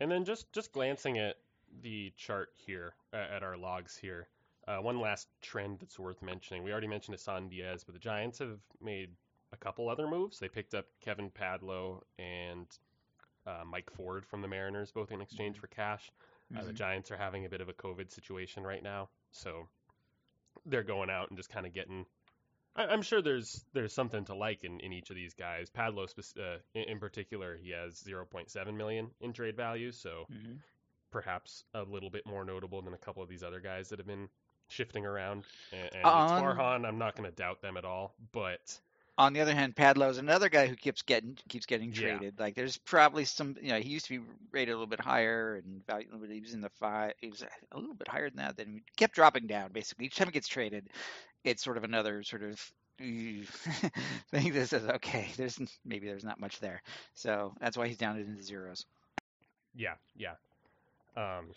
And 0.00 0.10
then 0.10 0.24
just 0.24 0.52
just 0.52 0.72
glancing 0.72 1.18
at 1.18 1.36
the 1.82 2.12
chart 2.16 2.48
here 2.56 2.94
uh, 3.12 3.16
at 3.16 3.42
our 3.42 3.56
logs 3.56 3.96
here, 3.96 4.28
uh, 4.66 4.78
one 4.78 5.00
last 5.00 5.28
trend 5.40 5.78
that's 5.80 5.98
worth 5.98 6.22
mentioning. 6.22 6.64
We 6.64 6.72
already 6.72 6.88
mentioned 6.88 7.14
Isan 7.14 7.48
Diaz, 7.48 7.84
but 7.84 7.94
the 7.94 8.00
Giants 8.00 8.38
have 8.38 8.58
made 8.82 9.10
a 9.52 9.56
couple 9.56 9.88
other 9.88 10.08
moves. 10.08 10.38
They 10.38 10.48
picked 10.48 10.74
up 10.74 10.86
Kevin 11.00 11.30
Padlo 11.30 12.00
and 12.18 12.66
uh, 13.46 13.62
Mike 13.66 13.90
Ford 13.90 14.26
from 14.26 14.42
the 14.42 14.48
Mariners, 14.48 14.92
both 14.92 15.10
in 15.10 15.20
exchange 15.20 15.58
for 15.58 15.66
cash. 15.68 16.10
Uh, 16.56 16.64
the 16.64 16.72
Mhm. 16.72 16.76
Giants 16.76 17.10
are 17.10 17.16
having 17.16 17.44
a 17.44 17.48
bit 17.48 17.60
of 17.60 17.68
a 17.68 17.72
COVID 17.72 18.10
situation 18.10 18.64
right 18.64 18.82
now, 18.82 19.08
so 19.30 19.68
they're 20.66 20.82
going 20.82 21.10
out 21.10 21.28
and 21.30 21.36
just 21.38 21.48
kind 21.50 21.66
of 21.66 21.72
getting. 21.72 22.06
I, 22.76 22.86
I'm 22.86 23.02
sure 23.02 23.22
there's 23.22 23.64
there's 23.72 23.92
something 23.92 24.24
to 24.26 24.34
like 24.34 24.64
in, 24.64 24.80
in 24.80 24.92
each 24.92 25.10
of 25.10 25.16
these 25.16 25.34
guys. 25.34 25.70
Padlo, 25.70 26.06
uh, 26.38 26.58
in, 26.74 26.98
particular, 26.98 27.56
he 27.56 27.70
has 27.70 28.02
0.7 28.02 28.74
million 28.76 29.10
in 29.20 29.32
trade 29.32 29.56
value, 29.56 29.92
so 29.92 30.26
Mhm. 30.30 30.58
perhaps 31.10 31.64
a 31.74 31.82
little 31.82 32.10
bit 32.10 32.26
more 32.26 32.44
notable 32.44 32.82
than 32.82 32.94
a 32.94 32.98
couple 32.98 33.22
of 33.22 33.28
these 33.28 33.42
other 33.42 33.60
guys 33.60 33.88
that 33.88 33.98
have 33.98 34.06
been 34.06 34.28
shifting 34.68 35.04
around. 35.06 35.44
And, 35.72 35.94
and 35.94 36.06
Um, 36.06 36.42
Farhan, 36.42 36.86
I'm 36.86 36.98
not 36.98 37.16
going 37.16 37.28
to 37.28 37.34
doubt 37.34 37.60
them 37.62 37.76
at 37.76 37.84
all, 37.84 38.14
but 38.32 38.80
On 39.20 39.34
the 39.34 39.40
other 39.42 39.54
hand, 39.54 39.76
Padlo's 39.76 40.18
another 40.18 40.48
guy 40.48 40.66
who 40.66 40.76
keeps 40.76 41.02
getting 41.02 41.38
keeps 41.48 41.66
getting 41.66 41.92
Yeah. 41.92 42.20
traded. 42.20 42.40
Like 42.40 42.54
there's 42.56 42.78
probably 42.78 43.24
some, 43.26 43.56
you 43.62 43.68
know, 43.70 43.78
he 43.80 43.90
used 43.90 44.06
to 44.06 44.18
be 44.20 44.26
rated 44.52 44.70
a 44.72 44.76
little 44.76 44.86
bit 44.86 45.00
higher 45.00 45.56
and 45.56 45.86
value, 45.86 46.08
but 46.12 46.30
he 46.30 46.40
was 46.40 46.54
in 46.54 46.62
the 46.62 46.70
five. 46.80 47.14
He 47.20 47.28
was 47.28 47.42
a 47.72 47.78
little 47.78 47.94
bit 47.94 48.08
higher 48.08 48.30
than 48.30 48.38
that. 48.38 48.56
Then 48.56 48.72
he 48.74 48.82
kept 48.96 49.14
dropping 49.14 49.46
down. 49.46 49.72
Basically, 49.72 50.06
each 50.06 50.16
time 50.16 50.28
he 50.28 50.32
gets 50.32 50.48
traded, 50.48 50.88
it's 51.44 51.62
sort 51.62 51.76
of 51.78 51.84
another 51.84 52.22
sort 52.24 52.42
of 52.42 52.58
thing 52.98 53.46
that 54.52 54.66
says, 54.68 54.84
okay, 54.86 55.30
there's 55.36 55.58
maybe 55.84 56.06
there's 56.08 56.24
not 56.24 56.40
much 56.40 56.60
there. 56.60 56.82
So 57.14 57.54
that's 57.60 57.76
why 57.76 57.88
he's 57.88 57.98
down 57.98 58.18
into 58.18 58.34
the 58.36 58.42
zeros. 58.42 58.86
yeah, 59.74 59.94
yeah. 60.16 60.34
Um, 61.16 61.54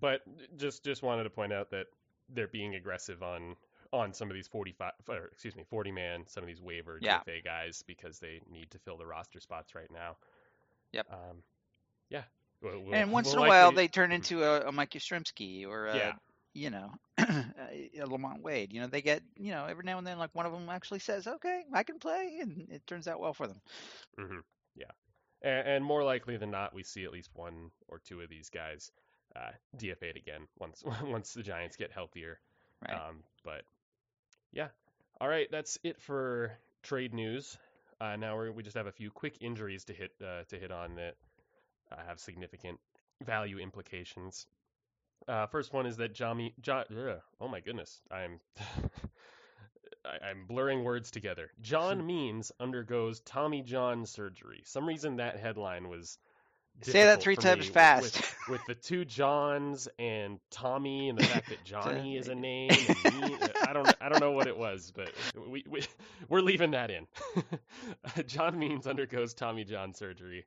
but 0.00 0.22
just 0.56 0.84
just 0.84 1.02
wanted 1.02 1.24
to 1.24 1.30
point 1.30 1.52
out 1.52 1.70
that 1.70 1.86
they're 2.34 2.48
being 2.48 2.74
aggressive 2.74 3.22
on 3.22 3.56
on 3.92 4.12
some 4.12 4.28
of 4.30 4.34
these 4.34 4.48
45 4.48 4.92
or 5.08 5.26
excuse 5.32 5.56
me 5.56 5.64
40 5.70 5.92
man 5.92 6.24
some 6.26 6.42
of 6.42 6.46
these 6.46 6.60
waiver 6.60 6.98
Yeah. 7.00 7.20
DFA 7.20 7.42
guys 7.44 7.82
because 7.86 8.18
they 8.18 8.40
need 8.50 8.70
to 8.72 8.78
fill 8.80 8.96
the 8.98 9.06
roster 9.06 9.40
spots 9.40 9.74
right 9.74 9.90
now. 9.90 10.16
Yep. 10.92 11.06
Um, 11.10 11.42
yeah. 12.10 12.24
We'll- 12.60 12.80
we'll- 12.80 12.94
and 12.94 13.12
once 13.12 13.28
we'll 13.28 13.38
in 13.42 13.46
a 13.46 13.48
while, 13.48 13.66
likely- 13.68 13.84
they 13.84 13.88
turn 13.88 14.12
into 14.12 14.42
a, 14.44 14.68
a 14.68 14.72
Mike 14.72 14.90
Yastrzemski 14.90 15.66
or 15.66 15.86
a, 15.86 15.96
Yeah. 15.96 16.12
you 16.54 16.70
know, 16.70 16.92
a 17.18 17.90
LaMonte 17.96 18.40
Wade. 18.42 18.72
You 18.72 18.80
know, 18.80 18.88
they 18.88 19.00
get, 19.02 19.22
you 19.36 19.52
know, 19.52 19.64
every 19.66 19.84
now 19.84 19.98
and 19.98 20.06
then, 20.06 20.18
like 20.18 20.34
one 20.34 20.44
of 20.46 20.52
them 20.52 20.68
actually 20.68 20.98
says, 20.98 21.26
"Okay, 21.26 21.64
I 21.72 21.82
can 21.84 21.98
play," 21.98 22.38
and 22.40 22.68
it 22.70 22.86
turns 22.86 23.06
out 23.06 23.20
well 23.20 23.32
for 23.34 23.46
them. 23.46 23.60
hmm 24.18 24.38
Yeah, 24.74 24.90
and, 25.42 25.68
and 25.68 25.84
more 25.84 26.02
likely 26.02 26.36
than 26.36 26.50
not, 26.50 26.74
we 26.74 26.82
see 26.82 27.04
at 27.04 27.12
least 27.12 27.30
one 27.34 27.70
or 27.86 28.00
two 28.00 28.20
of 28.22 28.28
these 28.28 28.50
guys 28.50 28.90
uh, 29.36 29.52
DFA'd 29.76 30.16
again 30.16 30.48
once 30.58 30.82
once 31.04 31.32
the 31.34 31.42
Giants 31.42 31.76
get 31.76 31.92
healthier. 31.92 32.40
Right. 32.82 32.94
Um, 32.94 33.22
but 33.44 33.62
yeah, 34.52 34.68
all 35.20 35.28
right, 35.28 35.48
that's 35.50 35.78
it 35.82 36.00
for 36.00 36.52
trade 36.82 37.14
news. 37.14 37.56
Uh, 38.00 38.16
now 38.16 38.40
we 38.40 38.50
we 38.50 38.62
just 38.62 38.76
have 38.76 38.86
a 38.86 38.92
few 38.92 39.10
quick 39.10 39.36
injuries 39.40 39.84
to 39.84 39.92
hit 39.92 40.12
uh, 40.22 40.44
to 40.48 40.58
hit 40.58 40.70
on 40.70 40.94
that 40.96 41.16
uh, 41.90 41.96
have 42.06 42.20
significant 42.20 42.78
value 43.24 43.58
implications. 43.58 44.46
Uh, 45.26 45.46
first 45.46 45.72
one 45.72 45.86
is 45.86 45.96
that 45.96 46.14
Johnny, 46.14 46.54
jo- 46.60 46.84
ugh, 46.90 47.20
oh 47.40 47.48
my 47.48 47.60
goodness, 47.60 48.00
I'm 48.10 48.40
I, 50.04 50.28
I'm 50.28 50.46
blurring 50.46 50.84
words 50.84 51.10
together. 51.10 51.50
John 51.60 52.06
Means 52.06 52.52
undergoes 52.60 53.20
Tommy 53.20 53.62
John 53.62 54.06
surgery. 54.06 54.62
Some 54.64 54.86
reason 54.86 55.16
that 55.16 55.38
headline 55.38 55.88
was 55.88 56.18
Say 56.82 57.04
that 57.04 57.20
three 57.20 57.36
times 57.36 57.66
fast. 57.68 58.16
With, 58.16 58.36
with 58.48 58.66
the 58.66 58.74
two 58.74 59.04
Johns 59.04 59.88
and 59.98 60.38
Tommy 60.50 61.08
and 61.08 61.18
the 61.18 61.24
fact 61.24 61.48
that 61.48 61.64
Johnny 61.64 62.16
is 62.16 62.28
a 62.28 62.34
name. 62.34 62.70
Me, 62.70 63.36
I 63.66 63.72
don't 63.72 63.94
I 64.00 64.08
don't 64.08 64.20
know 64.20 64.32
what 64.32 64.46
it 64.46 64.56
was, 64.56 64.92
but 64.94 65.10
we, 65.48 65.64
we 65.68 65.82
we're 66.28 66.40
leaving 66.40 66.72
that 66.72 66.90
in. 66.90 67.06
John 68.26 68.58
Means 68.58 68.86
undergoes 68.86 69.34
Tommy 69.34 69.64
John 69.64 69.94
surgery. 69.94 70.46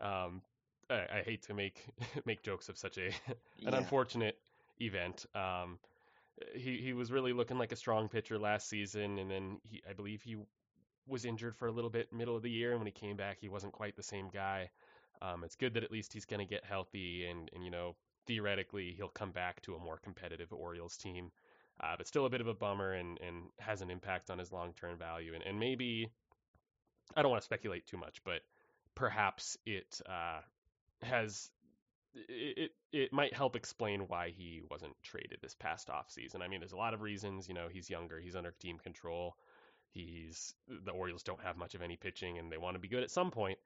Um, 0.00 0.42
I, 0.90 1.18
I 1.18 1.22
hate 1.24 1.42
to 1.44 1.54
make 1.54 1.82
make 2.26 2.42
jokes 2.42 2.68
of 2.68 2.76
such 2.78 2.98
a 2.98 3.06
an 3.06 3.12
Yeah. 3.58 3.76
unfortunate 3.76 4.36
event. 4.80 5.24
Um, 5.34 5.78
he 6.54 6.78
he 6.78 6.92
was 6.92 7.10
really 7.10 7.32
looking 7.32 7.58
like 7.58 7.72
a 7.72 7.76
strong 7.76 8.08
pitcher 8.08 8.38
last 8.38 8.68
season, 8.68 9.18
and 9.18 9.30
then 9.30 9.58
he 9.62 9.82
I 9.88 9.94
believe 9.94 10.22
he 10.22 10.36
was 11.06 11.24
injured 11.24 11.56
for 11.56 11.66
a 11.66 11.72
little 11.72 11.90
bit 11.90 12.12
middle 12.12 12.36
of 12.36 12.42
the 12.42 12.50
year, 12.50 12.70
and 12.70 12.80
when 12.80 12.86
he 12.86 12.92
came 12.92 13.16
back, 13.16 13.38
he 13.40 13.48
wasn't 13.48 13.72
quite 13.72 13.96
the 13.96 14.02
same 14.02 14.28
guy. 14.32 14.70
Um, 15.22 15.44
it's 15.44 15.56
good 15.56 15.74
that 15.74 15.84
at 15.84 15.92
least 15.92 16.12
he's 16.12 16.24
going 16.24 16.40
to 16.40 16.46
get 16.46 16.64
healthy, 16.64 17.26
and 17.26 17.50
and 17.54 17.64
you 17.64 17.70
know 17.70 17.96
theoretically 18.26 18.94
he'll 18.96 19.08
come 19.08 19.32
back 19.32 19.60
to 19.62 19.74
a 19.74 19.78
more 19.78 19.98
competitive 19.98 20.52
Orioles 20.52 20.96
team. 20.96 21.30
Uh, 21.82 21.94
but 21.96 22.06
still 22.06 22.26
a 22.26 22.30
bit 22.30 22.42
of 22.42 22.46
a 22.46 22.52
bummer 22.52 22.92
and, 22.92 23.18
and 23.26 23.44
has 23.58 23.80
an 23.80 23.90
impact 23.90 24.30
on 24.30 24.38
his 24.38 24.52
long 24.52 24.74
term 24.74 24.98
value. 24.98 25.32
And, 25.34 25.42
and 25.42 25.58
maybe, 25.58 26.10
I 27.16 27.22
don't 27.22 27.30
want 27.30 27.40
to 27.40 27.46
speculate 27.46 27.86
too 27.86 27.96
much, 27.96 28.22
but 28.22 28.42
perhaps 28.94 29.56
it 29.64 29.98
uh, 30.06 30.40
has 31.02 31.50
it, 32.14 32.58
it 32.58 32.70
it 32.92 33.12
might 33.12 33.32
help 33.32 33.56
explain 33.56 34.00
why 34.08 34.30
he 34.36 34.62
wasn't 34.70 34.94
traded 35.02 35.38
this 35.40 35.54
past 35.54 35.88
offseason. 35.88 36.42
I 36.42 36.48
mean, 36.48 36.60
there's 36.60 36.72
a 36.72 36.76
lot 36.76 36.92
of 36.92 37.00
reasons. 37.00 37.48
You 37.48 37.54
know, 37.54 37.68
he's 37.72 37.88
younger, 37.88 38.20
he's 38.20 38.36
under 38.36 38.50
team 38.50 38.78
control. 38.78 39.36
He's 39.92 40.54
the 40.68 40.92
Orioles 40.92 41.22
don't 41.22 41.42
have 41.42 41.56
much 41.56 41.74
of 41.74 41.82
any 41.82 41.96
pitching, 41.96 42.38
and 42.38 42.52
they 42.52 42.58
want 42.58 42.74
to 42.74 42.80
be 42.80 42.88
good 42.88 43.02
at 43.02 43.10
some 43.10 43.30
point. 43.30 43.58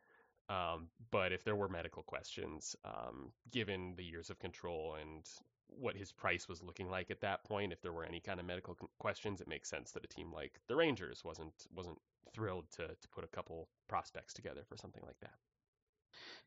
Um, 0.49 0.89
but 1.11 1.33
if 1.33 1.43
there 1.45 1.57
were 1.57 1.69
medical 1.69 2.03
questions, 2.03 2.77
um, 2.85 3.33
given 3.51 3.95
the 3.97 4.05
years 4.05 4.31
of 4.31 4.39
control 4.39 4.97
and 5.01 5.27
what 5.69 5.97
his 5.97 6.13
price 6.13 6.49
was 6.49 6.63
looking 6.63 6.89
like 6.91 7.11
at 7.11 7.21
that 7.21 7.45
point, 7.45 7.73
if 7.73 7.81
there 7.81 7.93
were 7.93 8.05
any 8.05 8.21
kind 8.21 8.39
of 8.41 8.47
medical 8.47 8.77
questions, 8.99 9.41
it 9.41 9.49
makes 9.49 9.71
sense 9.71 9.93
that 9.93 10.05
a 10.05 10.09
team 10.09 10.33
like 10.33 10.61
the 10.69 10.77
Rangers 10.77 11.23
wasn't 11.25 11.55
wasn't 11.75 11.99
thrilled 12.33 12.71
to 12.73 12.89
to 12.89 13.09
put 13.13 13.25
a 13.25 13.29
couple 13.29 13.69
prospects 13.89 14.35
together 14.35 14.63
for 14.69 14.77
something 14.77 15.03
like 15.07 15.19
that. 15.21 15.35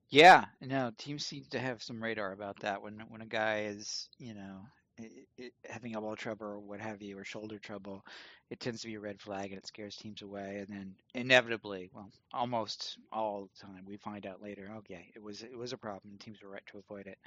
Yeah, 0.10 0.46
no, 0.62 0.92
teams 0.98 1.26
seem 1.26 1.46
to 1.52 1.60
have 1.60 1.84
some 1.84 2.02
radar 2.02 2.32
about 2.32 2.60
that. 2.62 2.82
When 2.82 3.00
when 3.10 3.22
a 3.22 3.26
guy 3.26 3.64
is, 3.66 4.10
you 4.18 4.34
know, 4.34 4.62
i 5.00 5.10
i 5.40 5.50
having 5.70 5.94
elbow 5.94 6.16
trouble 6.16 6.48
or 6.48 6.60
what 6.60 6.80
have 6.80 7.02
you, 7.02 7.18
or 7.18 7.24
shoulder 7.24 7.60
trouble, 7.60 8.04
it 8.50 8.60
tends 8.60 8.82
to 8.82 8.88
be 8.88 8.96
a 8.96 9.00
red 9.00 9.22
flag 9.22 9.52
and 9.52 9.58
it 9.58 9.68
scares 9.68 9.96
teams 9.96 10.22
away. 10.22 10.58
And 10.60 10.68
then 10.68 10.96
inevitably, 11.14 11.90
well, 11.94 12.10
almost 12.34 12.98
all 13.12 13.50
the 13.54 13.68
time, 13.68 13.84
we 13.86 13.98
find 13.98 14.26
out 14.26 14.42
later, 14.42 14.72
okay, 14.78 15.12
it 15.16 15.22
was 15.22 15.44
it 15.44 15.58
was 15.58 15.74
a 15.74 15.78
problem, 15.78 16.12
and 16.12 16.20
teams 16.20 16.42
were 16.42 16.50
right 16.50 16.66
to 16.72 16.80
avoid 16.80 17.08
it. 17.08 17.18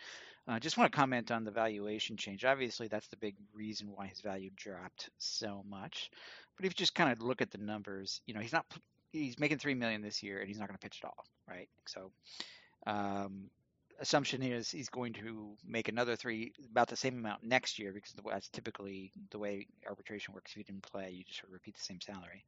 I 0.49 0.57
uh, 0.57 0.59
just 0.59 0.77
want 0.77 0.91
to 0.91 0.97
comment 0.97 1.31
on 1.31 1.45
the 1.45 1.51
valuation 1.51 2.17
change. 2.17 2.45
Obviously, 2.45 2.89
that's 2.89 3.09
the 3.09 3.17
big 3.17 3.37
reason 3.55 3.89
why 3.95 4.07
his 4.07 4.21
value 4.21 4.51
dropped 4.57 5.11
so 5.19 5.65
much. 5.69 6.11
But 6.57 6.67
if 6.67 6.73
you 6.73 6.77
just 6.77 6.95
kind 6.95 7.13
of 7.13 7.23
look 7.23 7.41
at 7.41 7.51
the 7.51 7.59
numbers, 7.59 8.21
you 8.27 8.35
know, 8.35 8.41
he's 8.41 8.53
not 8.53 8.67
he's 9.13 9.39
making 9.39 9.59
three 9.59 9.75
million 9.75 10.03
this 10.03 10.23
year, 10.23 10.39
and 10.39 10.49
he's 10.49 10.59
not 10.59 10.69
going 10.69 10.79
to 10.79 10.83
pitch 10.83 11.01
at 11.03 11.09
all, 11.09 11.25
right? 11.49 11.69
So 11.87 12.11
um, 12.87 13.51
assumption 14.01 14.43
is 14.43 14.71
he's 14.71 14.89
going 14.89 15.13
to 15.13 15.57
make 15.67 15.89
another 15.89 16.17
three, 16.17 16.53
about 16.71 16.89
the 16.89 16.97
same 16.97 17.19
amount 17.19 17.45
next 17.45 17.79
year, 17.79 17.93
because 17.93 18.15
that's 18.27 18.49
typically 18.49 19.13
the 19.31 19.39
way 19.39 19.67
arbitration 19.87 20.35
works. 20.35 20.53
If 20.53 20.59
you 20.59 20.65
didn't 20.65 20.83
play, 20.83 21.11
you 21.11 21.25
just 21.25 21.39
sort 21.39 21.51
of 21.51 21.55
repeat 21.55 21.77
the 21.77 21.83
same 21.83 22.01
salary. 22.01 22.45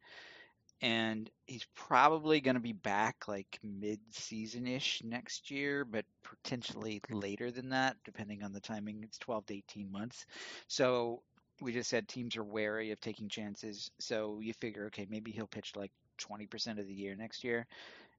And 0.80 1.30
he's 1.46 1.66
probably 1.76 2.40
going 2.40 2.56
to 2.56 2.60
be 2.60 2.72
back 2.72 3.28
like 3.28 3.58
mid-season 3.62 4.66
ish 4.66 5.02
next 5.04 5.50
year, 5.50 5.84
but 5.84 6.04
potentially 6.24 7.00
later 7.08 7.52
than 7.52 7.68
that, 7.68 7.96
depending 8.04 8.42
on 8.42 8.52
the 8.52 8.60
timing. 8.60 9.02
It's 9.04 9.18
12 9.18 9.46
to 9.46 9.54
18 9.54 9.92
months. 9.92 10.26
So 10.66 11.22
we 11.60 11.72
just 11.72 11.88
said 11.88 12.08
teams 12.08 12.36
are 12.36 12.42
wary 12.42 12.90
of 12.90 13.00
taking 13.00 13.28
chances. 13.28 13.92
So 14.00 14.40
you 14.42 14.54
figure, 14.54 14.86
okay, 14.86 15.06
maybe 15.08 15.30
he'll 15.30 15.46
pitch 15.46 15.72
like 15.76 15.92
20% 16.20 16.80
of 16.80 16.86
the 16.88 16.94
year 16.94 17.14
next 17.14 17.44
year. 17.44 17.66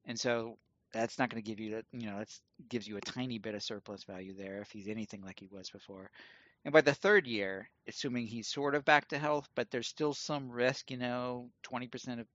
And 0.06 0.17
so 0.17 0.58
that's 0.94 1.20
not 1.20 1.30
going 1.30 1.42
to 1.42 1.48
give 1.48 1.60
you 1.60 1.72
that, 1.72 1.86
you 1.92 2.08
know, 2.08 2.20
that 2.20 2.30
gives 2.70 2.88
you 2.88 2.98
a 2.98 3.02
tiny 3.02 3.40
bit 3.40 3.56
of 3.56 3.64
surplus 3.64 4.04
value 4.04 4.34
there 4.38 4.62
if 4.62 4.72
he's 4.72 4.88
anything 4.88 5.22
like 5.24 5.40
he 5.40 5.50
was 5.52 5.70
before. 5.70 6.10
And 6.66 6.72
by 6.72 6.82
the 6.82 6.94
third 6.94 7.28
year, 7.28 7.70
assuming 7.88 8.26
he's 8.26 8.48
sort 8.48 8.76
of 8.76 8.86
back 8.86 9.10
to 9.10 9.20
health, 9.20 9.50
but 9.56 9.70
there's 9.70 9.88
still 9.88 10.14
some 10.14 10.50
risk, 10.50 10.92
you 10.92 10.98
know, 10.98 11.50
20% 11.70 12.22
of, 12.22 12.28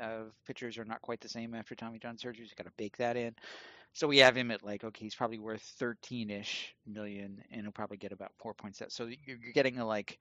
of 0.00 0.32
pitchers 0.46 0.78
are 0.78 0.84
not 0.84 1.02
quite 1.02 1.20
the 1.20 1.28
same 1.28 1.54
after 1.54 1.74
Tommy 1.74 1.98
John 1.98 2.16
surgery. 2.16 2.46
So 2.46 2.52
you 2.56 2.64
got 2.64 2.70
to 2.70 2.74
bake 2.78 2.96
that 2.96 3.16
in. 3.16 3.34
So 3.92 4.06
we 4.06 4.18
have 4.18 4.36
him 4.36 4.50
at 4.50 4.62
like, 4.62 4.84
okay, 4.84 5.04
he's 5.04 5.14
probably 5.14 5.38
worth 5.38 5.62
13 5.78 6.30
ish 6.30 6.74
million 6.86 7.42
and 7.50 7.62
he'll 7.62 7.72
probably 7.72 7.96
get 7.96 8.12
about 8.12 8.32
four 8.38 8.54
points. 8.54 8.80
4.7. 8.80 8.92
So 8.92 9.08
you're 9.26 9.38
getting 9.54 9.78
a 9.78 9.86
like 9.86 10.18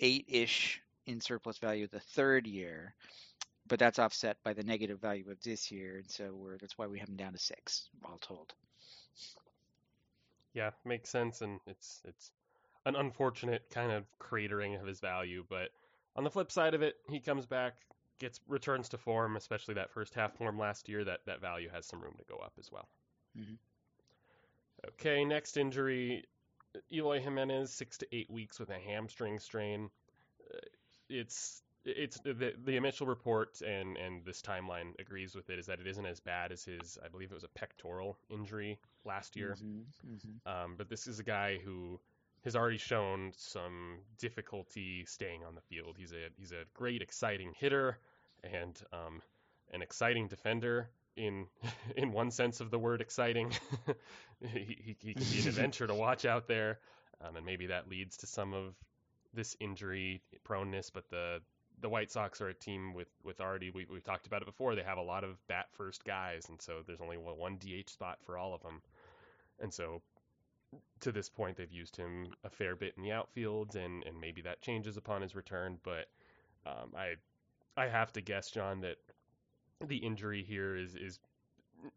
eight 0.00 0.26
ish 0.28 0.80
in 1.06 1.20
surplus 1.20 1.58
value 1.58 1.88
the 1.90 2.00
third 2.00 2.46
year 2.46 2.94
but 3.68 3.78
that's 3.78 3.98
offset 3.98 4.38
by 4.42 4.52
the 4.52 4.62
negative 4.62 5.00
value 5.00 5.30
of 5.30 5.40
this 5.42 5.70
year, 5.70 5.98
and 5.98 6.10
so 6.10 6.30
we're 6.32 6.56
that's 6.58 6.78
why 6.78 6.86
we 6.86 6.98
have 6.98 7.08
him 7.08 7.16
down 7.16 7.32
to 7.32 7.38
six, 7.38 7.88
all 8.04 8.18
told. 8.18 8.54
Yeah, 10.54 10.70
makes 10.84 11.10
sense, 11.10 11.42
and 11.42 11.60
it's 11.66 12.00
it's 12.04 12.30
an 12.86 12.96
unfortunate 12.96 13.62
kind 13.70 13.92
of 13.92 14.04
cratering 14.18 14.80
of 14.80 14.86
his 14.86 15.00
value. 15.00 15.44
But 15.48 15.70
on 16.16 16.24
the 16.24 16.30
flip 16.30 16.50
side 16.50 16.74
of 16.74 16.82
it, 16.82 16.96
he 17.08 17.20
comes 17.20 17.46
back, 17.46 17.74
gets 18.18 18.40
returns 18.48 18.88
to 18.90 18.98
form, 18.98 19.36
especially 19.36 19.74
that 19.74 19.92
first 19.92 20.14
half 20.14 20.34
form 20.36 20.58
last 20.58 20.88
year. 20.88 21.04
That 21.04 21.20
that 21.26 21.40
value 21.40 21.68
has 21.72 21.86
some 21.86 22.00
room 22.00 22.14
to 22.18 22.24
go 22.24 22.38
up 22.38 22.52
as 22.58 22.72
well. 22.72 22.88
Mm-hmm. 23.38 23.54
Okay, 24.90 25.24
next 25.24 25.56
injury, 25.56 26.24
Eloy 26.92 27.20
Jimenez, 27.20 27.72
six 27.72 27.98
to 27.98 28.06
eight 28.12 28.30
weeks 28.30 28.58
with 28.58 28.70
a 28.70 28.78
hamstring 28.78 29.38
strain. 29.38 29.90
Uh, 30.52 30.58
it's 31.08 31.62
it's 31.84 32.18
the 32.20 32.54
the 32.64 32.76
initial 32.76 33.06
report 33.06 33.60
and 33.62 33.96
and 33.96 34.24
this 34.24 34.42
timeline 34.42 34.98
agrees 34.98 35.34
with 35.34 35.50
it 35.50 35.58
is 35.58 35.66
that 35.66 35.80
it 35.80 35.86
isn't 35.86 36.06
as 36.06 36.20
bad 36.20 36.52
as 36.52 36.64
his 36.64 36.98
I 37.04 37.08
believe 37.08 37.30
it 37.30 37.34
was 37.34 37.44
a 37.44 37.48
pectoral 37.48 38.18
injury 38.30 38.78
last 39.04 39.36
year. 39.36 39.56
Mm-hmm. 39.56 40.14
Mm-hmm. 40.14 40.64
Um, 40.64 40.74
but 40.76 40.88
this 40.88 41.06
is 41.06 41.18
a 41.18 41.24
guy 41.24 41.58
who 41.64 41.98
has 42.44 42.56
already 42.56 42.78
shown 42.78 43.32
some 43.36 43.98
difficulty 44.18 45.04
staying 45.06 45.44
on 45.44 45.54
the 45.54 45.60
field. 45.60 45.96
He's 45.98 46.12
a 46.12 46.28
he's 46.36 46.52
a 46.52 46.64
great 46.74 47.02
exciting 47.02 47.52
hitter 47.56 47.98
and 48.44 48.80
um, 48.92 49.22
an 49.72 49.82
exciting 49.82 50.28
defender 50.28 50.88
in 51.16 51.46
in 51.96 52.12
one 52.12 52.30
sense 52.30 52.60
of 52.60 52.70
the 52.70 52.78
word 52.78 53.00
exciting. 53.00 53.52
he, 54.40 54.76
he, 54.80 54.96
he 55.00 55.14
can 55.14 55.24
be 55.24 55.40
an 55.40 55.48
adventure 55.48 55.86
to 55.86 55.94
watch 55.94 56.24
out 56.24 56.46
there, 56.46 56.78
um, 57.20 57.36
and 57.36 57.44
maybe 57.44 57.66
that 57.66 57.88
leads 57.88 58.16
to 58.18 58.26
some 58.26 58.54
of 58.54 58.74
this 59.34 59.56
injury 59.60 60.22
proneness. 60.44 60.90
But 60.92 61.08
the 61.10 61.40
the 61.80 61.88
White 61.88 62.10
Sox 62.10 62.40
are 62.40 62.48
a 62.48 62.54
team 62.54 62.94
with 62.94 63.08
with 63.24 63.40
already 63.40 63.70
we, 63.70 63.86
we've 63.90 64.04
talked 64.04 64.26
about 64.26 64.42
it 64.42 64.46
before. 64.46 64.74
They 64.74 64.82
have 64.82 64.98
a 64.98 65.02
lot 65.02 65.24
of 65.24 65.44
bat 65.46 65.66
first 65.72 66.04
guys, 66.04 66.48
and 66.48 66.60
so 66.60 66.82
there's 66.86 67.00
only 67.00 67.16
one 67.16 67.58
DH 67.58 67.90
spot 67.90 68.18
for 68.24 68.36
all 68.36 68.54
of 68.54 68.62
them. 68.62 68.82
And 69.60 69.72
so 69.72 70.02
to 71.00 71.12
this 71.12 71.28
point, 71.28 71.56
they've 71.56 71.72
used 71.72 71.96
him 71.96 72.28
a 72.44 72.50
fair 72.50 72.76
bit 72.76 72.94
in 72.96 73.02
the 73.02 73.12
outfield, 73.12 73.76
and 73.76 74.04
and 74.04 74.20
maybe 74.20 74.42
that 74.42 74.60
changes 74.60 74.96
upon 74.96 75.22
his 75.22 75.34
return. 75.34 75.78
But 75.82 76.08
um, 76.66 76.92
I 76.96 77.14
I 77.76 77.88
have 77.88 78.12
to 78.14 78.20
guess, 78.20 78.50
John, 78.50 78.80
that 78.80 78.96
the 79.86 79.96
injury 79.96 80.42
here 80.42 80.76
is 80.76 80.94
is 80.94 81.20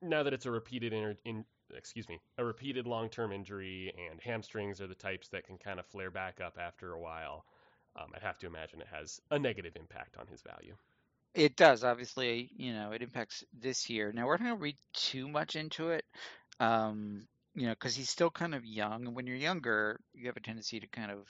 now 0.02 0.24
that 0.24 0.34
it's 0.34 0.46
a 0.46 0.52
repeated 0.52 0.94
in, 0.94 1.18
in 1.26 1.46
excuse 1.76 2.08
me 2.08 2.20
a 2.38 2.46
repeated 2.46 2.86
long 2.86 3.10
term 3.10 3.32
injury, 3.32 3.94
and 4.12 4.22
hamstrings 4.22 4.80
are 4.80 4.88
the 4.88 4.96
types 4.96 5.30
that 5.30 5.46
can 5.46 5.58
kind 5.58 5.80
of 5.80 5.86
flare 5.86 6.12
back 6.12 6.40
up 6.40 6.58
after 6.60 6.94
a 6.94 7.00
while 7.00 7.46
um, 7.96 8.08
I'd 8.16 8.24
have 8.24 8.38
to 8.40 8.48
imagine 8.48 8.82
it 8.82 8.88
has 8.92 9.20
a 9.30 9.40
negative 9.40 9.76
impact 9.76 10.18
on 10.18 10.28
his 10.28 10.42
value. 10.42 10.76
It 11.34 11.56
does, 11.56 11.84
obviously. 11.84 12.50
You 12.56 12.74
know, 12.74 12.92
it 12.92 13.02
impacts 13.02 13.44
this 13.58 13.90
year. 13.90 14.12
Now 14.14 14.28
we're 14.28 14.34
not 14.34 14.46
going 14.46 14.56
to 14.58 14.62
read 14.62 14.78
too 14.94 15.28
much 15.28 15.56
into 15.56 15.92
it, 15.92 16.06
um, 16.60 17.28
you 17.56 17.68
know, 17.68 17.74
because 17.74 17.96
he's 17.96 18.10
still 18.10 18.30
kind 18.30 18.54
of 18.56 18.66
young. 18.66 19.08
And 19.08 19.16
when 19.16 19.28
you're 19.28 19.36
younger, 19.36 20.00
you 20.14 20.28
have 20.28 20.38
a 20.38 20.42
tendency 20.42 20.80
to 20.80 20.88
kind 20.88 21.12
of 21.12 21.28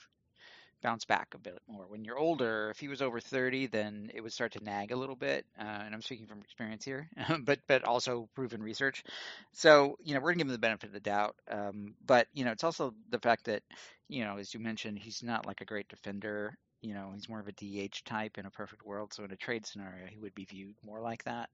bounce 0.82 1.04
back 1.04 1.28
a 1.34 1.38
bit 1.38 1.58
more. 1.68 1.84
When 1.88 2.04
you're 2.04 2.18
older, 2.18 2.70
if 2.70 2.80
he 2.80 2.88
was 2.88 3.02
over 3.02 3.20
30, 3.20 3.66
then 3.68 4.10
it 4.14 4.20
would 4.20 4.32
start 4.32 4.52
to 4.52 4.64
nag 4.64 4.92
a 4.92 4.96
little 4.96 5.16
bit. 5.16 5.46
Uh, 5.58 5.62
and 5.62 5.94
I'm 5.94 6.02
speaking 6.02 6.26
from 6.26 6.40
experience 6.40 6.84
here, 6.84 7.08
but 7.44 7.60
but 7.66 7.84
also 7.84 8.28
proven 8.34 8.62
research. 8.62 9.04
So 9.52 9.96
you 10.02 10.14
know, 10.14 10.20
we're 10.20 10.32
gonna 10.32 10.38
give 10.38 10.48
him 10.48 10.52
the 10.52 10.58
benefit 10.58 10.88
of 10.88 10.92
the 10.92 11.00
doubt. 11.00 11.36
Um, 11.50 11.94
but 12.04 12.26
you 12.34 12.44
know, 12.44 12.52
it's 12.52 12.64
also 12.64 12.94
the 13.10 13.18
fact 13.20 13.44
that 13.44 13.62
you 14.08 14.24
know, 14.24 14.36
as 14.38 14.52
you 14.52 14.60
mentioned, 14.60 14.98
he's 14.98 15.22
not 15.22 15.46
like 15.46 15.60
a 15.60 15.66
great 15.66 15.88
defender. 15.88 16.56
You 16.82 16.94
know, 16.94 17.12
he's 17.14 17.28
more 17.28 17.40
of 17.40 17.48
a 17.48 17.52
DH 17.52 18.04
type 18.04 18.38
in 18.38 18.46
a 18.46 18.50
perfect 18.50 18.84
world. 18.84 19.14
So 19.14 19.24
in 19.24 19.32
a 19.32 19.36
trade 19.36 19.66
scenario, 19.66 20.06
he 20.08 20.18
would 20.18 20.34
be 20.34 20.44
viewed 20.46 20.74
more 20.84 21.00
like 21.00 21.24
that. 21.24 21.50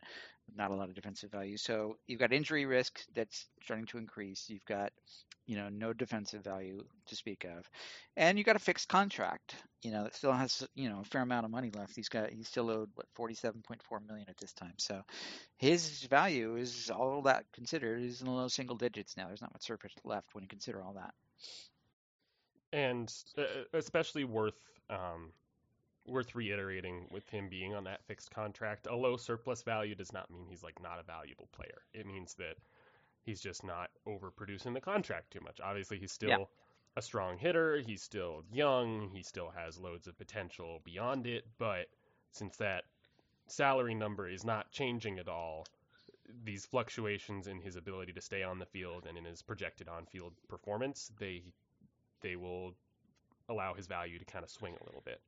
Not 0.56 0.70
a 0.72 0.74
lot 0.74 0.88
of 0.88 0.94
defensive 0.96 1.30
value. 1.30 1.58
So 1.58 1.98
you've 2.06 2.20
got 2.20 2.32
injury 2.32 2.66
risk 2.66 3.00
that's 3.14 3.46
starting 3.62 3.86
to 3.86 3.98
increase. 3.98 4.46
You've 4.48 4.64
got, 4.66 4.92
you 5.46 5.56
know, 5.56 5.68
no 5.68 5.92
defensive 5.92 6.44
value 6.44 6.84
to 7.06 7.16
speak 7.16 7.44
of, 7.44 7.70
and 8.16 8.38
you've 8.38 8.46
got 8.46 8.56
a 8.56 8.60
fixed 8.60 8.88
contract. 8.88 9.56
you 9.82 9.92
know, 9.92 10.04
that 10.04 10.14
still 10.16 10.32
has 10.32 10.66
you 10.74 10.88
know 10.90 11.00
a 11.00 11.04
fair 11.04 11.22
amount 11.22 11.44
of 11.44 11.50
money 11.52 11.70
left. 11.74 11.94
He's 11.96 12.08
got 12.08 12.30
he's 12.30 12.48
still 12.48 12.70
owed 12.70 12.90
what 12.94 13.06
47.4 13.16 14.06
million 14.06 14.28
at 14.28 14.38
this 14.38 14.52
time. 14.52 14.74
So 14.78 15.02
his 15.56 16.02
value 16.04 16.56
is 16.56 16.90
all 16.90 17.22
that 17.22 17.44
considered 17.52 18.02
is 18.02 18.20
in 18.20 18.26
the 18.26 18.32
low 18.32 18.48
single 18.48 18.76
digits 18.76 19.16
now. 19.16 19.28
There's 19.28 19.42
not 19.42 19.52
much 19.52 19.62
surplus 19.64 19.92
left 20.04 20.34
when 20.34 20.42
you 20.42 20.48
consider 20.48 20.82
all 20.82 20.94
that. 20.94 21.14
And 22.72 23.12
uh, 23.38 23.44
especially 23.74 24.24
worth 24.24 24.54
um, 24.90 25.32
worth 26.06 26.34
reiterating 26.34 27.06
with 27.10 27.28
him 27.28 27.48
being 27.48 27.74
on 27.74 27.84
that 27.84 28.04
fixed 28.04 28.30
contract. 28.30 28.86
A 28.86 28.96
low 28.96 29.16
surplus 29.16 29.62
value 29.62 29.94
does 29.94 30.12
not 30.12 30.30
mean 30.30 30.46
he's 30.48 30.62
like 30.62 30.82
not 30.82 30.98
a 30.98 31.02
valuable 31.02 31.48
player. 31.52 31.82
It 31.92 32.06
means 32.06 32.34
that 32.34 32.56
he's 33.22 33.40
just 33.40 33.64
not 33.64 33.90
overproducing 34.06 34.74
the 34.74 34.80
contract 34.80 35.30
too 35.32 35.40
much. 35.40 35.60
Obviously, 35.62 35.98
he's 35.98 36.12
still 36.12 36.30
yeah. 36.30 36.44
a 36.96 37.02
strong 37.02 37.36
hitter. 37.36 37.78
He's 37.78 38.02
still 38.02 38.42
young. 38.50 39.10
He 39.12 39.22
still 39.22 39.52
has 39.54 39.78
loads 39.78 40.06
of 40.06 40.16
potential 40.18 40.80
beyond 40.84 41.26
it. 41.26 41.44
But 41.58 41.86
since 42.32 42.56
that 42.56 42.84
salary 43.46 43.94
number 43.94 44.28
is 44.28 44.44
not 44.44 44.70
changing 44.70 45.18
at 45.18 45.28
all, 45.28 45.66
these 46.44 46.66
fluctuations 46.66 47.46
in 47.46 47.60
his 47.60 47.76
ability 47.76 48.12
to 48.12 48.20
stay 48.20 48.42
on 48.42 48.58
the 48.58 48.66
field 48.66 49.06
and 49.08 49.16
in 49.16 49.24
his 49.24 49.42
projected 49.42 49.88
on-field 49.88 50.34
performance, 50.48 51.10
they 51.18 51.42
they 52.20 52.36
will 52.36 52.74
allow 53.48 53.74
his 53.74 53.86
value 53.86 54.18
to 54.18 54.24
kind 54.24 54.44
of 54.44 54.50
swing 54.50 54.74
a 54.80 54.84
little 54.84 55.02
bit. 55.04 55.20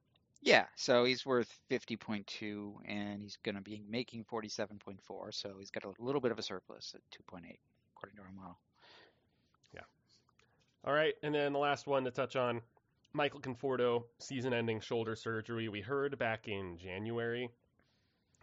Yeah, 0.43 0.65
so 0.75 1.05
he's 1.05 1.27
worth 1.27 1.55
50.2 1.71 2.73
and 2.87 3.21
he's 3.21 3.37
going 3.43 3.57
to 3.57 3.61
be 3.61 3.83
making 3.89 4.25
47.4, 4.25 4.99
so 5.33 5.57
he's 5.59 5.71
got 5.71 5.85
a 5.85 5.93
little 5.99 6.21
bit 6.21 6.33
of 6.33 6.39
a 6.39 6.43
surplus 6.43 6.95
at 6.95 7.03
2.8 7.11 7.59
according 7.95 8.17
to 8.17 8.23
our 8.23 8.33
model. 8.35 8.59
Yeah. 9.75 9.81
All 10.85 10.95
right, 10.95 11.15
and 11.23 11.35
then 11.35 11.53
the 11.53 11.59
last 11.59 11.87
one 11.87 12.05
to 12.05 12.11
touch 12.11 12.37
on 12.37 12.63
Michael 13.13 13.41
Conforto, 13.41 14.05
season-ending 14.19 14.81
shoulder 14.81 15.15
surgery. 15.15 15.69
We 15.69 15.83
heard 15.83 16.19
back 16.19 16.49
in 16.49 16.79
January 16.79 17.51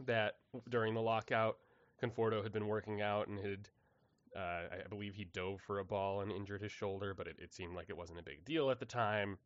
that 0.06 0.36
during 0.70 0.94
the 0.94 1.02
lockout, 1.02 1.58
Conforto 2.02 2.44
had 2.44 2.52
been 2.52 2.68
working 2.68 3.02
out 3.02 3.28
and 3.28 3.40
had 3.40 3.70
uh, 4.36 4.68
I 4.86 4.88
believe 4.88 5.16
he 5.16 5.26
dove 5.26 5.62
for 5.66 5.80
a 5.80 5.86
ball 5.86 6.22
and 6.22 6.32
injured 6.32 6.62
his 6.62 6.72
shoulder, 6.72 7.16
but 7.16 7.28
it, 7.28 7.38
it 7.40 7.54
seemed 7.54 7.76
like 7.76 7.90
it 7.90 7.98
wasn't 7.98 8.20
a 8.20 8.24
big 8.24 8.46
deal 8.46 8.70
at 8.70 8.80
the 8.80 8.86
time. 8.86 9.40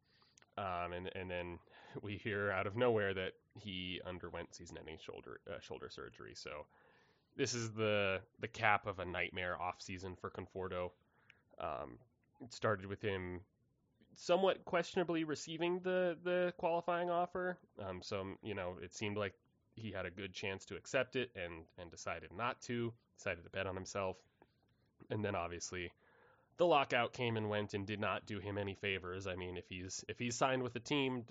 Um, 0.58 0.94
and 0.94 1.10
and 1.16 1.30
then 1.30 1.60
we 2.02 2.18
hear 2.18 2.52
out 2.52 2.68
of 2.68 2.76
nowhere 2.76 3.14
that 3.14 3.34
he 3.60 4.02
underwent 4.06 4.54
season-ending 4.54 4.98
shoulder 5.04 5.40
uh, 5.50 5.60
shoulder 5.60 5.90
surgery. 5.90 6.34
So 6.36 6.66
this 7.36 7.54
is 7.54 7.72
the 7.72 8.20
the 8.40 8.48
cap 8.48 8.88
of 8.88 9.00
a 9.00 9.06
nightmare 9.06 9.60
off 9.62 9.82
season 9.82 10.16
for 10.20 10.30
Conforto. 10.30 10.92
Um, 11.60 11.98
it 12.42 12.54
started 12.54 12.86
with 12.86 13.02
him 13.02 13.42
somewhat 14.16 14.66
questionably 14.66 15.24
receiving 15.24 15.80
the 15.80 16.18
the 16.24 16.54
qualifying 16.58 17.10
offer. 17.10 17.58
Um, 17.84 18.02
so 18.02 18.26
you 18.44 18.56
know 18.56 18.78
it 18.82 18.94
seemed 18.94 19.18
like 19.18 19.34
he 19.76 19.92
had 19.92 20.06
a 20.06 20.12
good 20.12 20.34
chance 20.34 20.66
to 20.66 20.76
accept 20.76 21.16
it 21.16 21.32
and 21.36 21.64
and 21.78 21.90
decided 21.90 22.32
not 22.36 22.62
to. 22.64 22.94
Decided 23.18 23.44
to 23.44 23.50
bet 23.52 23.68
on 23.68 23.76
himself, 23.76 24.18
and 25.12 25.24
then 25.24 25.36
obviously 25.36 25.92
the 26.62 26.68
lockout 26.68 27.12
came 27.12 27.38
and 27.38 27.50
went 27.50 27.74
and 27.74 27.88
did 27.88 28.00
not 28.00 28.28
do 28.28 28.38
him 28.38 28.56
any 28.56 28.76
favors. 28.76 29.26
I 29.26 29.36
mean, 29.36 29.58
if 29.58 29.68
he's 29.68 30.06
if 30.08 30.20
he's 30.20 30.36
signed 30.36 30.62
with 30.62 30.74
the 30.74 30.80
team 30.80 31.24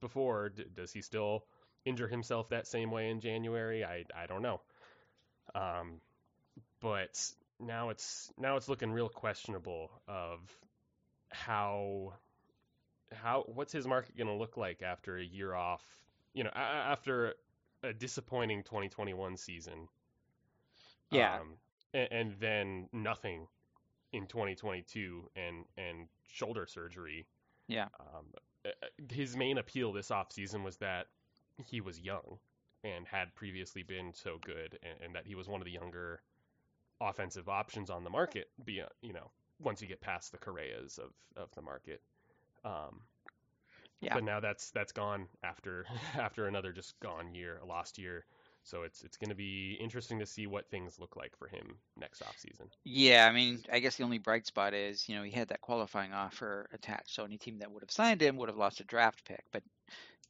before, 0.00 0.48
d- 0.48 0.64
does 0.74 0.90
he 0.90 1.02
still 1.02 1.44
injure 1.84 2.08
himself 2.08 2.48
that 2.48 2.66
same 2.66 2.90
way 2.90 3.10
in 3.10 3.20
January? 3.20 3.84
I 3.84 4.06
I 4.16 4.24
don't 4.24 4.40
know. 4.40 4.62
Um, 5.54 6.00
but 6.80 7.22
now 7.60 7.90
it's 7.90 8.32
now 8.38 8.56
it's 8.56 8.70
looking 8.70 8.90
real 8.90 9.10
questionable 9.10 9.90
of 10.08 10.40
how 11.28 12.14
how 13.12 13.44
what's 13.48 13.74
his 13.74 13.86
market 13.86 14.16
going 14.16 14.28
to 14.28 14.34
look 14.34 14.56
like 14.56 14.80
after 14.80 15.18
a 15.18 15.22
year 15.22 15.54
off? 15.54 15.84
You 16.32 16.44
know, 16.44 16.52
a- 16.54 16.58
after 16.58 17.34
a 17.82 17.92
disappointing 17.92 18.62
2021 18.62 19.36
season. 19.36 19.88
Yeah. 21.10 21.34
Um, 21.34 21.48
and, 21.92 22.08
and 22.10 22.32
then 22.40 22.88
nothing 22.94 23.46
in 24.12 24.26
2022 24.26 25.28
and 25.36 25.64
and 25.76 26.08
shoulder 26.28 26.66
surgery. 26.66 27.26
Yeah. 27.68 27.88
Um, 28.00 28.26
his 29.08 29.36
main 29.36 29.58
appeal 29.58 29.92
this 29.92 30.10
offseason 30.10 30.64
was 30.64 30.76
that 30.78 31.06
he 31.64 31.80
was 31.80 31.98
young 31.98 32.38
and 32.84 33.06
had 33.06 33.34
previously 33.34 33.82
been 33.82 34.12
so 34.12 34.38
good, 34.44 34.78
and, 34.82 34.94
and, 35.04 35.14
that 35.14 35.26
he 35.26 35.34
was 35.34 35.48
one 35.48 35.60
of 35.60 35.66
the 35.66 35.70
younger 35.70 36.22
offensive 37.00 37.48
options 37.48 37.90
on 37.90 38.04
the 38.04 38.10
market. 38.10 38.48
Be 38.64 38.82
you 39.02 39.12
know 39.12 39.30
once 39.60 39.80
you 39.80 39.88
get 39.88 40.00
past 40.00 40.32
the 40.32 40.38
Correas 40.38 40.98
of 40.98 41.12
of 41.36 41.50
the 41.54 41.62
market. 41.62 42.02
Um, 42.64 43.00
yeah. 44.00 44.14
But 44.14 44.24
now 44.24 44.40
that's 44.40 44.70
that's 44.70 44.92
gone 44.92 45.26
after 45.42 45.86
after 46.18 46.46
another 46.46 46.72
just 46.72 46.98
gone 47.00 47.34
year, 47.34 47.60
a 47.62 47.66
lost 47.66 47.98
year. 47.98 48.24
So 48.70 48.84
it's 48.84 49.02
it's 49.02 49.16
going 49.16 49.30
to 49.30 49.34
be 49.34 49.76
interesting 49.80 50.20
to 50.20 50.26
see 50.26 50.46
what 50.46 50.70
things 50.70 51.00
look 51.00 51.16
like 51.16 51.36
for 51.36 51.48
him 51.48 51.74
next 51.98 52.22
offseason. 52.22 52.68
Yeah, 52.84 53.26
I 53.28 53.34
mean, 53.34 53.64
I 53.72 53.80
guess 53.80 53.96
the 53.96 54.04
only 54.04 54.18
bright 54.18 54.46
spot 54.46 54.74
is, 54.74 55.08
you 55.08 55.16
know, 55.16 55.24
he 55.24 55.32
had 55.32 55.48
that 55.48 55.60
qualifying 55.60 56.12
offer 56.12 56.68
attached. 56.72 57.12
So 57.12 57.24
any 57.24 57.36
team 57.36 57.58
that 57.58 57.72
would 57.72 57.82
have 57.82 57.90
signed 57.90 58.22
him 58.22 58.36
would 58.36 58.48
have 58.48 58.56
lost 58.56 58.78
a 58.78 58.84
draft 58.84 59.24
pick. 59.24 59.42
But, 59.50 59.64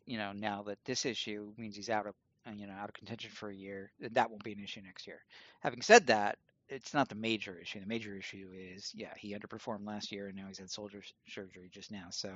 you 0.06 0.16
know, 0.16 0.32
now 0.32 0.62
that 0.62 0.78
this 0.86 1.04
issue 1.04 1.52
means 1.58 1.76
he's 1.76 1.90
out 1.90 2.06
of, 2.06 2.14
you 2.56 2.66
know, 2.66 2.72
out 2.72 2.88
of 2.88 2.94
contention 2.94 3.30
for 3.30 3.50
a 3.50 3.54
year, 3.54 3.92
that 4.00 4.30
won't 4.30 4.42
be 4.42 4.52
an 4.52 4.64
issue 4.64 4.80
next 4.80 5.06
year. 5.06 5.20
Having 5.60 5.82
said 5.82 6.06
that, 6.06 6.38
it's 6.70 6.94
not 6.94 7.08
the 7.08 7.16
major 7.16 7.58
issue. 7.60 7.80
The 7.80 7.86
major 7.86 8.16
issue 8.16 8.48
is, 8.56 8.92
yeah, 8.94 9.12
he 9.16 9.34
underperformed 9.34 9.86
last 9.86 10.12
year, 10.12 10.28
and 10.28 10.36
now 10.36 10.44
he's 10.46 10.58
had 10.58 10.70
shoulder 10.70 11.02
surgery 11.28 11.68
just 11.72 11.90
now. 11.90 12.06
So, 12.10 12.30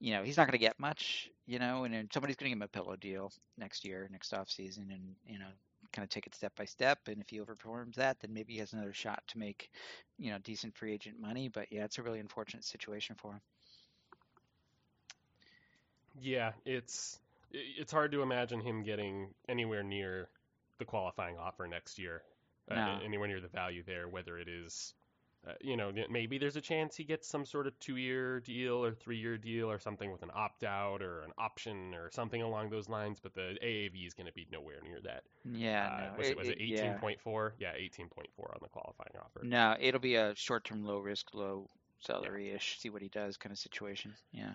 you 0.00 0.12
know, 0.12 0.22
he's 0.22 0.36
not 0.36 0.44
going 0.44 0.52
to 0.52 0.58
get 0.58 0.78
much, 0.78 1.28
you 1.46 1.58
know, 1.58 1.84
and 1.84 1.92
then 1.92 2.08
somebody's 2.12 2.36
going 2.36 2.46
to 2.46 2.50
give 2.50 2.58
him 2.58 2.62
a 2.62 2.68
pillow 2.68 2.96
deal 2.96 3.32
next 3.58 3.84
year, 3.84 4.08
next 4.12 4.32
off 4.32 4.48
season, 4.48 4.88
and 4.92 5.02
you 5.26 5.40
know, 5.40 5.48
kind 5.92 6.04
of 6.04 6.08
take 6.08 6.26
it 6.26 6.34
step 6.34 6.54
by 6.56 6.64
step. 6.64 6.98
And 7.08 7.20
if 7.20 7.28
he 7.28 7.40
overperforms 7.40 7.96
that, 7.96 8.20
then 8.20 8.32
maybe 8.32 8.52
he 8.52 8.60
has 8.60 8.72
another 8.72 8.92
shot 8.92 9.22
to 9.28 9.38
make, 9.38 9.70
you 10.18 10.30
know, 10.30 10.38
decent 10.38 10.76
free 10.76 10.92
agent 10.92 11.20
money. 11.20 11.48
But 11.48 11.66
yeah, 11.72 11.84
it's 11.84 11.98
a 11.98 12.02
really 12.02 12.20
unfortunate 12.20 12.64
situation 12.64 13.16
for 13.18 13.32
him. 13.32 13.40
Yeah, 16.20 16.52
it's 16.64 17.18
it's 17.50 17.90
hard 17.90 18.12
to 18.12 18.22
imagine 18.22 18.60
him 18.60 18.84
getting 18.84 19.34
anywhere 19.48 19.82
near 19.82 20.28
the 20.78 20.84
qualifying 20.84 21.38
offer 21.38 21.66
next 21.66 21.98
year 21.98 22.22
uh, 22.70 22.74
no. 22.74 22.98
anywhere 23.04 23.28
near 23.28 23.40
the 23.40 23.48
value 23.48 23.82
there. 23.86 24.08
Whether 24.08 24.38
it 24.38 24.48
is, 24.48 24.94
uh, 25.46 25.52
you 25.60 25.76
know, 25.76 25.92
maybe 26.10 26.38
there's 26.38 26.56
a 26.56 26.60
chance 26.60 26.96
he 26.96 27.04
gets 27.04 27.28
some 27.28 27.44
sort 27.44 27.66
of 27.66 27.78
two-year 27.80 28.40
deal 28.40 28.84
or 28.84 28.94
three-year 28.94 29.38
deal 29.38 29.70
or 29.70 29.78
something 29.78 30.10
with 30.10 30.22
an 30.22 30.30
opt-out 30.34 31.02
or 31.02 31.22
an 31.22 31.32
option 31.38 31.94
or 31.94 32.10
something 32.12 32.42
along 32.42 32.70
those 32.70 32.88
lines. 32.88 33.18
But 33.22 33.34
the 33.34 33.56
AAV 33.62 34.06
is 34.06 34.14
going 34.14 34.26
to 34.26 34.32
be 34.32 34.46
nowhere 34.50 34.80
near 34.82 35.00
that. 35.04 35.24
Yeah, 35.44 35.86
uh, 35.86 36.00
no. 36.12 36.18
was 36.18 36.28
it, 36.28 36.36
was 36.38 36.48
it 36.48 36.58
18.4? 36.58 37.52
Yeah, 37.58 37.72
18.4 37.72 38.06
on 38.06 38.58
the 38.62 38.68
qualifying 38.68 39.12
offer. 39.20 39.40
No, 39.42 39.76
it'll 39.78 40.00
be 40.00 40.16
a 40.16 40.34
short-term, 40.36 40.84
low-risk, 40.84 41.34
low 41.34 41.68
salary-ish. 42.00 42.76
Yeah. 42.78 42.82
See 42.82 42.90
what 42.90 43.02
he 43.02 43.08
does 43.08 43.36
kind 43.36 43.52
of 43.52 43.58
situation. 43.58 44.14
Yeah. 44.32 44.52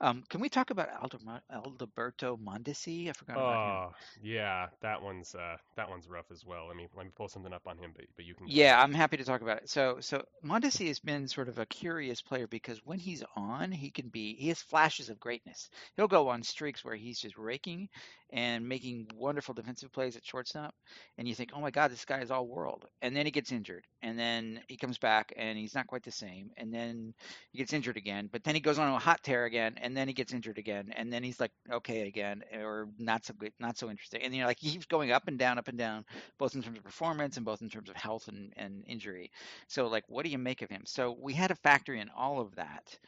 Um, 0.00 0.22
can 0.28 0.40
we 0.40 0.48
talk 0.48 0.70
about 0.70 0.88
Adalberto 1.02 2.38
Mondesi? 2.38 3.08
I 3.08 3.12
forgot 3.12 3.36
oh, 3.36 3.40
about 3.40 3.52
him. 3.52 3.74
Oh, 3.76 3.92
yeah, 4.22 4.66
that 4.80 5.02
one's 5.02 5.34
uh, 5.34 5.56
that 5.76 5.90
one's 5.90 6.08
rough 6.08 6.30
as 6.30 6.44
well. 6.44 6.68
Let 6.68 6.76
me 6.76 6.86
let 6.96 7.04
me 7.04 7.12
pull 7.16 7.28
something 7.28 7.52
up 7.52 7.66
on 7.66 7.78
him, 7.78 7.92
but 7.96 8.04
but 8.14 8.24
you 8.24 8.34
can. 8.34 8.46
Yeah, 8.48 8.80
I'm 8.80 8.94
happy 8.94 9.16
to 9.16 9.24
talk 9.24 9.40
about 9.40 9.58
it. 9.58 9.68
So 9.68 9.98
so 10.00 10.24
Mondesi 10.44 10.86
has 10.86 11.00
been 11.00 11.26
sort 11.26 11.48
of 11.48 11.58
a 11.58 11.66
curious 11.66 12.22
player 12.22 12.46
because 12.46 12.80
when 12.84 12.98
he's 12.98 13.24
on, 13.36 13.72
he 13.72 13.90
can 13.90 14.08
be 14.08 14.34
he 14.34 14.48
has 14.48 14.62
flashes 14.62 15.08
of 15.08 15.18
greatness. 15.18 15.68
He'll 15.96 16.08
go 16.08 16.28
on 16.28 16.42
streaks 16.42 16.84
where 16.84 16.96
he's 16.96 17.18
just 17.18 17.36
raking 17.36 17.88
and 18.30 18.68
making 18.68 19.08
wonderful 19.14 19.54
defensive 19.54 19.92
plays 19.92 20.16
at 20.16 20.24
shortstop, 20.24 20.74
and 21.16 21.26
you 21.26 21.34
think, 21.34 21.50
oh 21.54 21.60
my 21.60 21.70
God, 21.70 21.90
this 21.90 22.04
guy 22.04 22.20
is 22.20 22.30
all 22.30 22.46
world. 22.46 22.84
And 23.00 23.16
then 23.16 23.24
he 23.24 23.32
gets 23.32 23.52
injured, 23.52 23.86
and 24.02 24.18
then 24.18 24.60
he 24.68 24.76
comes 24.76 24.98
back 24.98 25.32
and 25.36 25.58
he's 25.58 25.74
not 25.74 25.86
quite 25.86 26.02
the 26.02 26.10
same, 26.10 26.50
and 26.56 26.72
then 26.72 27.14
he 27.52 27.58
gets 27.58 27.72
injured 27.72 27.96
again, 27.96 28.28
but 28.30 28.44
then 28.44 28.54
he 28.54 28.60
goes 28.60 28.78
on 28.78 28.92
a 28.92 28.98
hot 28.98 29.22
tear 29.22 29.44
again, 29.44 29.76
and 29.80 29.87
then 29.96 30.08
he 30.08 30.14
gets 30.14 30.32
injured 30.32 30.58
again, 30.58 30.92
and 30.96 31.12
then 31.12 31.22
he's 31.22 31.40
like 31.40 31.52
okay 31.70 32.06
again, 32.08 32.42
or 32.54 32.88
not 32.98 33.24
so 33.24 33.34
good, 33.34 33.52
not 33.60 33.78
so 33.78 33.90
interesting, 33.90 34.22
and 34.22 34.34
you 34.34 34.40
know 34.40 34.46
like 34.46 34.58
he 34.60 34.70
keeps 34.70 34.86
going 34.86 35.12
up 35.12 35.28
and 35.28 35.38
down, 35.38 35.58
up 35.58 35.68
and 35.68 35.78
down, 35.78 36.04
both 36.38 36.54
in 36.54 36.62
terms 36.62 36.78
of 36.78 36.84
performance 36.84 37.36
and 37.36 37.46
both 37.46 37.62
in 37.62 37.68
terms 37.68 37.90
of 37.90 37.96
health 37.96 38.28
and, 38.28 38.52
and 38.56 38.84
injury. 38.86 39.30
So 39.68 39.86
like, 39.88 40.04
what 40.08 40.24
do 40.24 40.30
you 40.30 40.38
make 40.38 40.62
of 40.62 40.70
him? 40.70 40.82
So 40.86 41.16
we 41.20 41.34
had 41.34 41.48
to 41.48 41.54
factor 41.56 41.94
in 41.94 42.10
all 42.16 42.40
of 42.40 42.54
that 42.56 42.98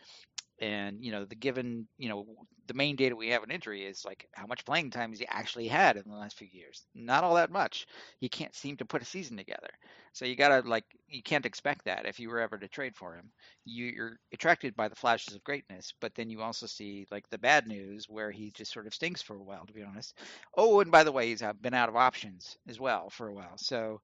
and 0.61 1.03
you 1.05 1.11
know 1.13 1.25
the 1.25 1.35
given 1.35 1.87
you 1.99 2.09
know 2.09 2.27
the 2.71 2.75
main 2.75 2.97
data 2.97 3.17
we 3.17 3.31
have 3.31 3.43
on 3.43 3.51
injury 3.51 3.85
is 3.85 4.05
like 4.05 4.29
how 4.33 4.47
much 4.47 4.65
playing 4.65 4.91
time 4.91 5.11
has 5.11 5.19
he 5.19 5.27
actually 5.27 5.69
had 5.69 5.97
in 5.97 6.05
the 6.07 6.17
last 6.17 6.39
few 6.39 6.49
years? 6.53 6.87
Not 6.95 7.25
all 7.25 7.35
that 7.35 7.51
much. 7.51 7.87
He 8.21 8.29
can't 8.29 8.55
seem 8.55 8.77
to 8.79 8.87
put 8.87 9.03
a 9.03 9.07
season 9.07 9.37
together. 9.37 9.71
So 10.13 10.25
you 10.25 10.37
gotta 10.37 10.69
like 10.69 10.85
you 11.09 11.23
can't 11.23 11.47
expect 11.47 11.87
that 11.87 12.07
if 12.07 12.21
you 12.21 12.31
were 12.31 12.41
ever 12.41 12.59
to 12.59 12.69
trade 12.69 12.95
for 12.97 13.17
him. 13.17 13.33
You, 13.65 13.87
you're 13.87 14.17
attracted 14.33 14.77
by 14.77 14.89
the 14.89 14.97
flashes 14.97 15.35
of 15.35 15.45
greatness 15.45 15.93
but 16.01 16.15
then 16.15 16.31
you 16.31 16.43
also 16.43 16.67
see 16.67 17.07
like 17.11 17.29
the 17.31 17.39
bad 17.39 17.67
news 17.67 18.07
where 18.09 18.31
he 18.31 18.53
just 18.53 18.73
sort 18.73 18.87
of 18.87 18.95
stinks 18.95 19.23
for 19.23 19.37
a 19.37 19.43
while 19.43 19.67
to 19.67 19.73
be 19.73 19.83
honest. 19.83 20.15
Oh 20.57 20.81
and 20.81 20.93
by 20.93 21.05
the 21.05 21.13
way 21.13 21.29
he's 21.29 21.43
uh, 21.43 21.53
been 21.55 21.75
out 21.75 21.89
of 21.89 21.97
options 21.97 22.57
as 22.69 22.79
well 22.81 23.11
for 23.11 23.29
a 23.29 23.35
while. 23.35 23.59
So 23.59 24.01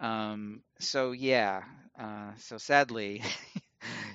um 0.00 0.62
so 0.80 1.12
yeah 1.12 1.62
uh 2.00 2.32
so 2.38 2.58
sadly 2.58 3.22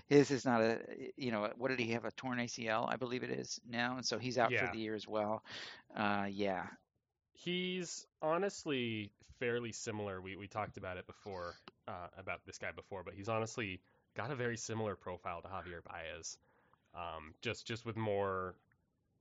his 0.07 0.31
is 0.31 0.45
not 0.45 0.61
a 0.61 0.79
you 1.17 1.31
know 1.31 1.51
what 1.57 1.69
did 1.69 1.79
he 1.79 1.91
have 1.91 2.05
a 2.05 2.11
torn 2.11 2.39
ACL 2.39 2.87
I 2.87 2.97
believe 2.97 3.23
it 3.23 3.31
is 3.31 3.59
now, 3.67 3.95
and 3.97 4.05
so 4.05 4.17
he's 4.17 4.37
out 4.37 4.55
Yeah. 4.55 4.57
for 4.57 4.67
the 4.67 4.77
year 4.79 4.95
as 4.95 5.07
well. 5.07 5.43
Uh, 5.95 6.27
yeah, 6.29 6.67
He's 7.33 8.07
honestly 8.21 9.11
fairly 9.39 9.71
similar. 9.71 10.21
We 10.21 10.35
we 10.35 10.47
talked 10.47 10.77
about 10.77 10.97
it 10.97 11.07
before 11.07 11.57
uh, 11.87 12.07
about 12.17 12.45
this 12.45 12.57
guy 12.57 12.71
before, 12.71 13.03
but 13.03 13.13
he's 13.13 13.29
honestly 13.29 13.81
got 14.15 14.31
a 14.31 14.35
very 14.35 14.57
similar 14.57 14.95
profile 14.95 15.41
to 15.41 15.47
Javier 15.47 15.83
Baez. 15.83 16.37
Um, 16.93 17.33
just 17.41 17.65
just 17.65 17.85
with 17.85 17.97
more 17.97 18.55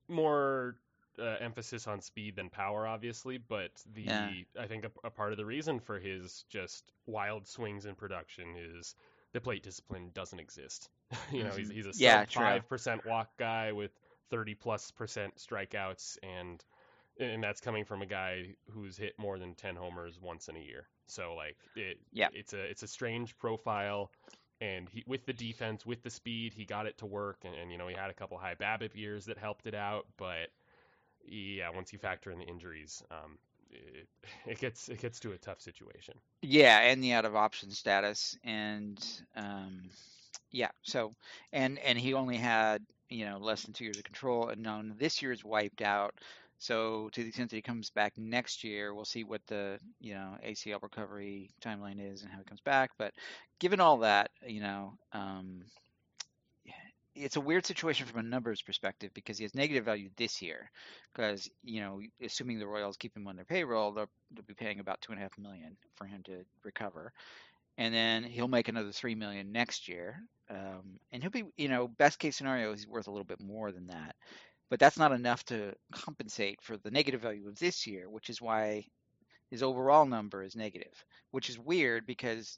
more 0.07 0.75
uh, 1.19 1.35
emphasis 1.39 1.87
on 1.87 2.01
speed 2.01 2.35
than 2.35 2.49
power, 2.49 2.87
obviously. 2.87 3.37
But 3.37 3.71
the 3.93 4.05
Yeah. 4.05 4.31
I 4.59 4.67
think 4.67 4.85
a, 4.85 4.91
a 5.07 5.11
part 5.11 5.31
of 5.31 5.37
the 5.37 5.45
reason 5.45 5.79
for 5.79 5.99
his 5.99 6.43
just 6.49 6.91
wild 7.05 7.47
swings 7.47 7.85
in 7.85 7.95
production 7.95 8.55
is 8.57 8.95
the 9.33 9.41
plate 9.41 9.63
discipline 9.63 10.11
doesn't 10.13 10.39
exist. 10.39 10.89
you 11.31 11.43
know, 11.43 11.55
he's 11.55 11.69
Mhm. 11.69 11.71
he's 11.71 11.87
a 11.87 11.93
Yeah, 11.93 12.25
five 12.33 12.67
percent 12.67 13.05
walk 13.05 13.29
guy 13.37 13.71
with 13.71 13.91
thirty 14.29 14.55
plus 14.55 14.91
percent 14.91 15.35
strikeouts, 15.37 16.17
and 16.23 16.63
and 17.19 17.43
that's 17.43 17.61
coming 17.61 17.85
from 17.85 18.01
a 18.01 18.05
guy 18.05 18.55
who's 18.71 18.97
hit 18.97 19.13
more 19.17 19.37
than 19.39 19.55
ten 19.55 19.75
homers 19.75 20.19
once 20.21 20.47
in 20.49 20.55
a 20.55 20.59
year. 20.59 20.87
So 21.07 21.35
like 21.35 21.57
it, 21.75 21.99
Yeah. 22.11 22.29
it's 22.31 22.53
a 22.53 22.63
it's 22.63 22.83
a 22.83 22.87
strange 22.87 23.37
profile. 23.37 24.11
And 24.61 24.89
he, 24.89 25.03
with 25.07 25.25
the 25.25 25.33
defense, 25.33 25.85
with 25.85 26.01
the 26.03 26.09
speed, 26.09 26.53
he 26.53 26.65
got 26.65 26.87
it 26.87 26.97
to 26.99 27.05
work, 27.05 27.37
and, 27.43 27.53
and 27.55 27.71
you 27.71 27.77
know 27.77 27.87
he 27.87 27.95
had 27.95 28.09
a 28.09 28.13
couple 28.13 28.37
high 28.37 28.55
BABIP 28.55 28.95
years 28.95 29.25
that 29.25 29.37
helped 29.37 29.67
it 29.67 29.75
out. 29.75 30.07
But 30.17 30.49
yeah, 31.25 31.69
once 31.69 31.93
you 31.93 31.99
factor 31.99 32.31
in 32.31 32.39
the 32.39 32.45
injuries, 32.45 33.03
um, 33.11 33.37
it, 33.77 34.07
it 34.45 34.59
gets 34.59 34.89
it 34.89 35.01
gets 35.01 35.19
to 35.21 35.31
a 35.33 35.37
tough 35.37 35.61
situation. 35.61 36.15
yeah, 36.41 36.79
and 36.81 37.03
the 37.03 37.13
out 37.13 37.25
of 37.25 37.35
option 37.35 37.71
status, 37.71 38.37
and 38.43 39.03
um, 39.35 39.89
yeah, 40.51 40.69
so 40.83 41.13
and 41.53 41.79
and 41.79 41.97
he 41.99 42.13
only 42.13 42.37
had 42.37 42.83
you 43.09 43.25
know 43.25 43.37
less 43.37 43.63
than 43.63 43.73
two 43.73 43.85
years 43.85 43.97
of 43.97 44.03
control, 44.03 44.49
and 44.49 44.61
known 44.63 44.95
this 44.97 45.21
year 45.21 45.31
is 45.31 45.43
wiped 45.43 45.81
out. 45.81 46.15
So 46.59 47.09
to 47.13 47.21
the 47.21 47.29
extent 47.29 47.51
that 47.51 47.57
he 47.57 47.61
comes 47.61 47.89
back 47.91 48.13
next 48.17 48.63
year, 48.63 48.93
we'll 48.93 49.05
see 49.05 49.23
what 49.23 49.41
the 49.47 49.79
you 49.99 50.13
know 50.15 50.37
ACL 50.45 50.81
recovery 50.81 51.51
timeline 51.61 51.99
is 51.99 52.23
and 52.23 52.31
how 52.31 52.39
he 52.39 52.45
comes 52.45 52.61
back. 52.61 52.91
But 52.97 53.13
given 53.59 53.79
all 53.79 53.97
that, 53.99 54.31
you 54.45 54.61
know, 54.61 54.93
um, 55.13 55.63
it's 57.17 57.35
a 57.35 57.41
weird 57.41 57.65
situation 57.65 58.05
from 58.05 58.19
a 58.19 58.23
numbers 58.23 58.61
perspective 58.61 59.11
because 59.13 59.37
he 59.37 59.43
has 59.43 59.55
negative 59.55 59.85
value 59.85 60.09
this 60.17 60.41
year. 60.41 60.69
Because 61.13 61.49
you 61.63 61.81
know, 61.81 62.01
assuming 62.23 62.59
the 62.59 62.67
Royals 62.67 62.97
keep 62.97 63.15
him 63.15 63.27
on 63.27 63.35
their 63.35 63.45
payroll, 63.45 63.91
they'll, 63.91 64.09
be 64.47 64.53
paying 64.53 64.79
about 64.79 65.01
two 65.01 65.11
and 65.11 65.19
a 65.19 65.23
half 65.23 65.37
million 65.37 65.75
for 65.95 66.05
him 66.05 66.21
to 66.23 66.45
recover, 66.63 67.11
and 67.77 67.93
then 67.93 68.23
he'll 68.23 68.47
make 68.47 68.67
another 68.67 68.91
three 68.91 69.15
million 69.15 69.51
next 69.51 69.87
year. 69.87 70.21
Um, 70.49 70.99
and 71.11 71.21
he'll 71.21 71.31
be, 71.31 71.43
you 71.57 71.67
know, 71.67 71.87
best 71.87 72.19
case 72.19 72.37
scenario, 72.37 72.71
he's 72.71 72.87
worth 72.87 73.07
a 73.07 73.11
little 73.11 73.25
bit 73.25 73.41
more 73.41 73.71
than 73.71 73.87
that. 73.87 74.15
But 74.69 74.79
that's 74.79 74.97
not 74.97 75.11
enough 75.11 75.43
to 75.45 75.73
compensate 75.91 76.61
for 76.61 76.77
the 76.77 76.91
negative 76.91 77.21
value 77.21 77.47
of 77.47 77.57
this 77.57 77.87
year, 77.87 78.09
which 78.09 78.29
is 78.29 78.41
why 78.41 78.85
his 79.49 79.63
overall 79.63 80.05
number 80.05 80.43
is 80.43 80.55
negative, 80.55 81.03
which 81.31 81.49
is 81.49 81.59
weird 81.59 82.05
because 82.05 82.57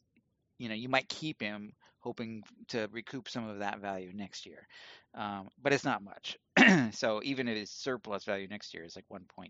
you 0.58 0.70
know 0.70 0.76
you 0.76 0.90
might 0.90 1.10
keep 1.10 1.42
him 1.42 1.74
hoping 2.00 2.44
to 2.70 2.88
recoup 2.92 3.30
some 3.30 3.48
of 3.48 3.60
that 3.60 3.80
value 3.80 4.12
next 4.14 4.46
year, 4.46 4.68
um, 5.16 5.50
but 5.62 5.74
it's 5.74 5.86
not 5.86 6.04
much. 6.04 6.38
so 6.92 7.22
even 7.24 7.48
if 7.48 7.58
his 7.58 7.72
surplus 7.72 8.24
value 8.24 8.48
next 8.48 8.74
year 8.74 8.84
is 8.84 8.96
like 8.96 9.06
1.2, 9.12 9.50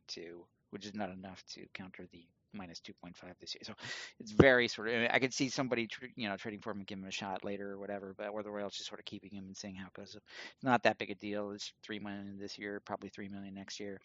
which 0.72 0.86
is 0.86 0.94
not 0.94 1.10
enough 1.12 1.44
to 1.54 1.66
counter 1.74 2.08
the 2.12 2.26
minus 2.54 2.80
2.5 2.80 3.14
this 3.40 3.56
year. 3.56 3.62
So 3.64 3.74
it's 4.20 4.32
very 4.32 4.68
sort 4.68 4.90
of. 4.90 5.10
I 5.12 5.20
could 5.20 5.34
see 5.34 5.50
somebody 5.50 5.88
tr- 5.88 6.06
you 6.16 6.30
know 6.30 6.38
trading 6.38 6.62
for 6.62 6.72
him 6.72 6.80
and 6.80 6.88
giving 6.88 7.04
him 7.04 7.10
a 7.10 7.12
shot 7.12 7.44
later 7.44 7.72
or 7.72 7.80
whatever, 7.80 8.14
but 8.18 8.30
or 8.30 8.44
the 8.44 8.52
Royals 8.52 8.74
just 8.76 8.90
sort 8.90 9.00
of 9.00 9.06
keeping 9.06 9.32
him 9.32 9.46
and 9.46 9.58
seeing 9.58 9.76
how 9.76 9.88
it 9.88 9.94
goes. 9.94 10.16
It's 10.16 10.64
not 10.64 10.84
that 10.84 10.98
big 10.98 11.12
a 11.12 11.16
deal. 11.16 11.52
It's 11.52 11.72
three 11.84 12.00
million 12.00 12.38
this 12.40 12.58
year, 12.58 12.82
probably 12.86 13.10
three 13.10 13.30
million 13.30 13.54
next 13.54 13.80
year. 13.80 14.00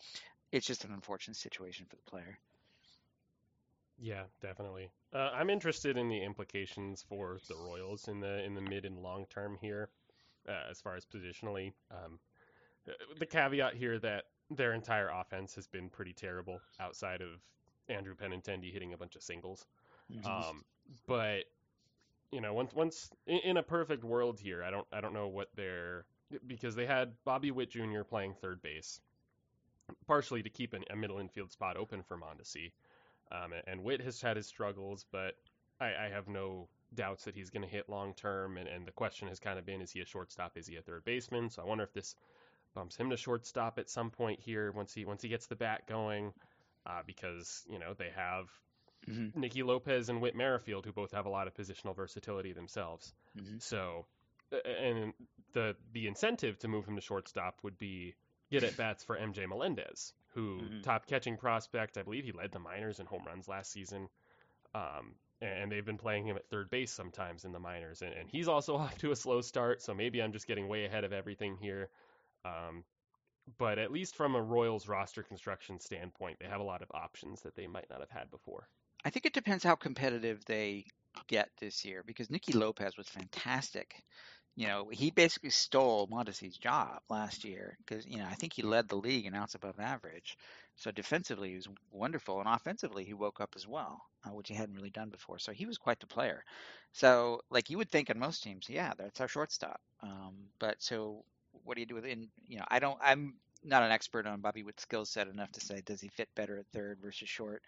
It's 0.53 0.67
just 0.67 0.85
an 0.85 0.93
unfortunate 0.93 1.37
situation 1.37 1.87
for 1.89 1.97
the 1.97 2.11
player. 2.11 2.39
Yeah, 3.99 4.25
definitely. 4.41 4.91
Uh, 5.13 5.31
I'm 5.33 5.51
interested 5.51 5.97
in 5.97 6.09
the 6.09 6.23
implications 6.23 7.05
for 7.09 7.39
the 7.49 7.55
Royals 7.55 8.09
in 8.09 8.21
the 8.21 8.45
in 8.45 8.55
the 8.55 8.61
mid 8.61 8.85
and 8.85 8.99
long 8.99 9.27
term 9.31 9.57
here, 9.61 9.89
uh, 10.49 10.71
as 10.71 10.81
far 10.81 10.97
as 10.97 11.07
positionally. 11.07 11.73
Um, 11.91 12.19
uh, 12.89 12.93
the 13.19 13.27
caveat 13.27 13.75
here 13.75 13.99
that 14.01 14.25
their 14.51 14.73
entire 14.73 15.09
offense 15.09 15.55
has 15.55 15.67
been 15.67 15.89
pretty 15.89 16.13
terrible 16.13 16.61
outside 16.81 17.23
of 17.23 17.41
Andrew 17.89 18.15
Benintendi 18.15 18.73
hitting 18.73 18.93
a 18.93 18.97
bunch 18.97 19.17
of 19.17 19.23
singles. 19.23 19.67
Um, 20.27 20.65
but 21.07 21.45
you 22.31 22.41
know, 22.41 22.53
once 22.53 22.75
once 22.75 23.11
in, 23.27 23.57
a 23.57 23.63
perfect 23.63 24.05
world 24.05 24.41
here, 24.41 24.63
I 24.63 24.71
don't 24.71 24.87
I 24.93 25.01
don't 25.01 25.15
know 25.15 25.29
what 25.29 25.49
they're 25.55 26.05
because 26.47 26.75
they 26.75 26.87
had 26.87 27.13
Bobby 27.25 27.51
Witt 27.51 27.71
Jr. 27.71 28.03
playing 28.03 28.35
third 28.35 28.61
base, 28.61 29.01
partially 30.07 30.43
to 30.43 30.51
keep 30.51 30.73
an, 30.73 30.85
a 30.91 30.97
middle 30.97 31.19
infield 31.19 31.53
spot 31.53 31.77
open 31.77 32.03
for 32.03 32.17
Mondesi. 32.17 32.73
Um, 33.35 33.53
and 33.67 33.83
Witt 33.83 34.01
has 34.03 34.21
had 34.21 34.37
his 34.37 34.47
struggles, 34.47 35.05
but 35.11 35.35
I, 35.81 35.87
I 36.07 36.09
have 36.13 36.29
no 36.29 36.69
doubts 36.95 37.25
that 37.25 37.35
he's 37.35 37.51
going 37.51 37.63
to 37.63 37.69
hit 37.69 37.89
long 37.89 38.15
term. 38.15 38.57
And, 38.57 38.69
and 38.69 38.87
the 38.87 38.93
question 38.93 39.29
has 39.29 39.41
kind 39.41 39.59
of 39.59 39.67
been: 39.67 39.81
Is 39.81 39.91
he 39.91 40.01
a 40.01 40.07
shortstop? 40.07 40.57
Is 40.57 40.67
he 40.67 40.77
a 40.77 40.83
third 40.83 41.05
baseman? 41.05 41.51
So 41.51 41.63
I 41.63 41.67
wonder 41.67 41.85
if 41.85 41.93
this 41.93 42.15
bumps 42.75 42.97
him 42.97 43.11
to 43.11 43.17
shortstop 43.17 43.79
at 43.79 43.89
some 43.91 44.11
point 44.11 44.41
here 44.41 44.71
once 44.73 44.93
he 44.95 45.05
once 45.05 45.23
he 45.23 45.29
gets 45.29 45.47
the 45.47 45.57
bat 45.57 45.87
going, 45.89 46.33
uh, 46.87 47.03
because 47.07 47.65
you 47.69 47.79
know 47.79 47.95
they 47.95 48.11
have 48.15 48.47
Mhm. 49.09 49.35
Nicky 49.37 49.63
Lopez 49.63 50.09
and 50.09 50.23
Whit 50.23 50.35
Merrifield, 50.35 50.87
who 50.87 50.93
both 50.93 51.13
have 51.13 51.27
a 51.27 51.31
lot 51.31 51.47
of 51.47 51.55
positional 51.55 51.95
versatility 51.95 52.53
themselves. 52.53 53.13
Mhm. 53.37 53.61
So, 53.61 54.07
and 54.53 55.13
the 55.53 55.77
the 55.93 56.07
incentive 56.07 56.59
to 56.61 56.69
move 56.69 56.87
him 56.87 56.95
to 56.97 57.03
shortstop 57.03 57.63
would 57.63 57.79
be 57.79 58.15
get 58.51 58.65
at 58.65 58.77
bats 58.77 59.05
for 59.05 59.17
MJ 59.17 59.47
Melendez, 59.47 60.15
who 60.35 60.61
Mhm. 60.63 60.83
top 60.83 61.07
catching 61.07 61.37
prospect. 61.37 61.97
I 61.99 62.03
believe 62.03 62.25
he 62.25 62.33
led 62.33 62.53
the 62.53 62.59
minors 62.59 63.01
in 63.01 63.07
home 63.07 63.25
runs 63.27 63.49
last 63.49 63.71
season. 63.73 64.09
Um, 64.75 65.15
and 65.41 65.71
they've 65.71 65.85
been 65.85 65.99
playing 65.99 66.27
him 66.27 66.37
at 66.37 66.49
third 66.49 66.71
base 66.71 66.93
sometimes 66.93 67.45
in 67.45 67.53
the 67.53 67.61
minors, 67.61 68.03
and, 68.03 68.13
and 68.13 68.29
he's 68.31 68.49
also 68.49 68.77
off 68.79 68.99
to 68.99 69.13
a 69.13 69.17
slow 69.17 69.41
start. 69.41 69.83
So 69.83 69.95
maybe 69.95 70.23
I'm 70.23 70.33
just 70.33 70.47
getting 70.47 70.69
way 70.69 70.85
ahead 70.85 71.05
of 71.05 71.13
everything 71.13 71.57
here. 71.57 71.91
Um, 72.45 72.85
but 73.59 73.79
at 73.79 73.93
least 73.93 74.17
from 74.17 74.35
a 74.35 74.43
Royals 74.43 74.89
roster 74.89 75.23
construction 75.23 75.79
standpoint, 75.81 76.39
they 76.41 76.47
have 76.47 76.61
a 76.61 76.65
lot 76.65 76.83
of 76.83 76.91
options 76.93 77.43
that 77.43 77.55
they 77.55 77.67
might 77.67 77.89
not 77.91 78.01
have 78.01 78.11
had 78.11 78.31
before. 78.31 78.69
I 79.05 79.11
think 79.11 79.27
it 79.27 79.33
depends 79.33 79.65
how 79.65 79.77
competitive 79.77 80.45
they 80.47 80.87
get 81.29 81.51
this 81.59 81.85
year 81.85 82.03
because 82.03 82.31
Nicky 82.31 82.53
Lopez 82.53 82.97
was 82.97 83.09
fantastic. 83.09 84.03
You 84.57 84.69
know, 84.69 84.89
he 84.89 85.11
basically 85.11 85.51
stole 85.51 86.07
Mondesi's 86.07 86.57
job 86.57 87.01
last 87.11 87.45
year 87.45 87.77
because 87.85 88.07
you 88.07 88.19
know 88.19 88.27
I 88.27 88.35
think 88.35 88.53
he 88.53 88.63
led 88.63 88.89
the 88.89 88.95
league 88.97 89.27
in 89.27 89.35
outs 89.35 89.57
above 89.57 89.81
average. 89.81 90.37
So 90.77 90.93
defensively 90.93 91.51
he 91.51 91.57
was 91.57 91.69
wonderful, 91.91 92.39
and 92.39 92.49
offensively 92.49 93.05
he 93.05 93.15
woke 93.15 93.41
up 93.41 93.55
as 93.57 93.67
well, 93.67 94.01
uh, 94.25 94.33
which 94.33 94.49
he 94.49 94.55
hadn't 94.55 94.77
really 94.77 94.91
done 94.91 95.11
before. 95.11 95.39
So 95.41 95.53
he 95.53 95.67
was 95.67 95.77
quite 95.79 95.99
the 95.99 96.07
player. 96.07 96.45
So 96.93 97.41
like 97.51 97.69
you 97.69 97.79
would 97.79 97.91
think 97.91 98.11
on 98.11 98.19
most 98.19 98.43
teams, 98.45 98.69
yeah, 98.69 98.93
that's 98.97 99.21
our 99.21 99.29
shortstop. 99.29 99.81
Um, 100.03 100.35
but 100.61 100.81
so 100.81 101.25
what 101.65 101.75
do 101.75 101.81
you 101.81 101.87
do 101.87 101.95
with 101.97 102.05
it? 102.07 102.13
And, 102.17 102.29
you 102.47 102.59
know, 102.59 102.65
I 102.69 102.79
don't. 102.79 102.99
I'm 103.03 103.35
not 103.65 103.83
an 103.83 103.91
expert 103.93 104.27
on 104.27 104.41
Bobby 104.41 104.63
Witt's 104.63 104.83
skill 104.83 105.05
set 105.05 105.27
enough 105.27 105.51
to 105.53 105.61
say 105.61 105.81
does 105.85 106.01
he 106.01 106.09
fit 106.09 106.29
better 106.37 106.59
at 106.59 106.67
third 106.73 106.99
versus 107.03 107.29
short 107.29 107.63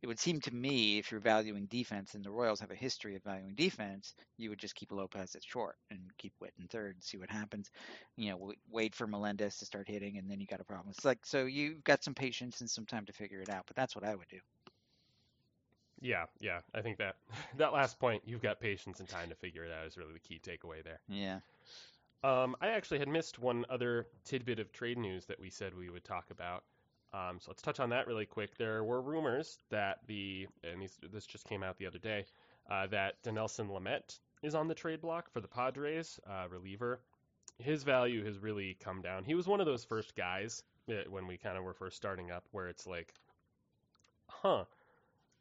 it 0.00 0.06
would 0.06 0.18
seem 0.18 0.40
to 0.42 0.54
me 0.54 0.98
if 0.98 1.10
you're 1.10 1.20
valuing 1.20 1.66
defense 1.66 2.14
and 2.14 2.24
the 2.24 2.30
Royals 2.30 2.60
have 2.60 2.70
a 2.70 2.76
history 2.76 3.16
of 3.16 3.22
valuing 3.24 3.54
defense, 3.54 4.14
you 4.36 4.50
would 4.50 4.58
just 4.58 4.74
keep 4.74 4.92
Lopez 4.92 5.34
at 5.34 5.42
short 5.44 5.76
and 5.90 6.00
keep 6.18 6.32
Witt 6.40 6.54
in 6.60 6.68
third 6.68 6.94
and 6.94 7.02
see 7.02 7.16
what 7.18 7.30
happens. 7.30 7.70
You 8.16 8.30
know, 8.30 8.52
wait 8.70 8.94
for 8.94 9.06
Melendez 9.06 9.58
to 9.58 9.66
start 9.66 9.88
hitting 9.88 10.18
and 10.18 10.30
then 10.30 10.40
you 10.40 10.46
got 10.46 10.60
a 10.60 10.64
problem. 10.64 10.90
It's 10.90 11.04
like 11.04 11.26
so 11.26 11.46
you've 11.46 11.82
got 11.82 12.04
some 12.04 12.14
patience 12.14 12.60
and 12.60 12.70
some 12.70 12.86
time 12.86 13.06
to 13.06 13.12
figure 13.12 13.40
it 13.40 13.50
out, 13.50 13.64
but 13.66 13.76
that's 13.76 13.96
what 13.96 14.04
I 14.04 14.14
would 14.14 14.28
do. 14.28 14.38
Yeah, 16.00 16.26
yeah. 16.40 16.60
I 16.74 16.80
think 16.80 16.98
that 16.98 17.16
that 17.56 17.72
last 17.72 17.98
point, 17.98 18.22
you've 18.24 18.42
got 18.42 18.60
patience 18.60 19.00
and 19.00 19.08
time 19.08 19.28
to 19.28 19.34
figure 19.34 19.64
it 19.64 19.72
out, 19.72 19.86
is 19.86 19.96
really 19.96 20.12
the 20.12 20.20
key 20.20 20.40
takeaway 20.42 20.84
there. 20.84 21.00
Yeah. 21.08 21.40
Um, 22.24 22.56
I 22.60 22.68
actually 22.68 22.98
had 22.98 23.08
missed 23.08 23.38
one 23.38 23.64
other 23.70 24.06
tidbit 24.24 24.58
of 24.58 24.72
trade 24.72 24.98
news 24.98 25.26
that 25.26 25.38
we 25.38 25.50
said 25.50 25.74
we 25.74 25.88
would 25.88 26.04
talk 26.04 26.30
about. 26.30 26.64
Um, 27.12 27.38
so 27.40 27.46
let's 27.48 27.62
touch 27.62 27.80
on 27.80 27.90
that 27.90 28.06
really 28.06 28.26
quick. 28.26 28.56
There 28.58 28.84
were 28.84 29.00
rumors 29.00 29.58
that 29.70 30.00
the, 30.06 30.46
and 30.62 30.82
these, 30.82 30.96
this 31.12 31.26
just 31.26 31.44
came 31.46 31.62
out 31.62 31.78
the 31.78 31.86
other 31.86 31.98
day, 31.98 32.26
uh, 32.70 32.86
that 32.88 33.22
Dinelson 33.22 33.70
Lamet 33.70 34.18
is 34.42 34.54
on 34.54 34.68
the 34.68 34.74
trade 34.74 35.00
block 35.00 35.30
for 35.32 35.40
the 35.40 35.48
Padres, 35.48 36.20
uh, 36.28 36.46
reliever. 36.50 37.00
His 37.58 37.82
value 37.82 38.24
has 38.24 38.38
really 38.38 38.76
come 38.84 39.00
down. 39.00 39.24
He 39.24 39.34
was 39.34 39.48
one 39.48 39.60
of 39.60 39.66
those 39.66 39.84
first 39.84 40.14
guys 40.14 40.62
that 40.86 41.10
when 41.10 41.26
we 41.26 41.38
kind 41.38 41.56
of 41.56 41.64
were 41.64 41.74
first 41.74 41.96
starting 41.96 42.30
up 42.30 42.44
where 42.52 42.68
it's 42.68 42.86
like, 42.86 43.12
huh, 44.28 44.64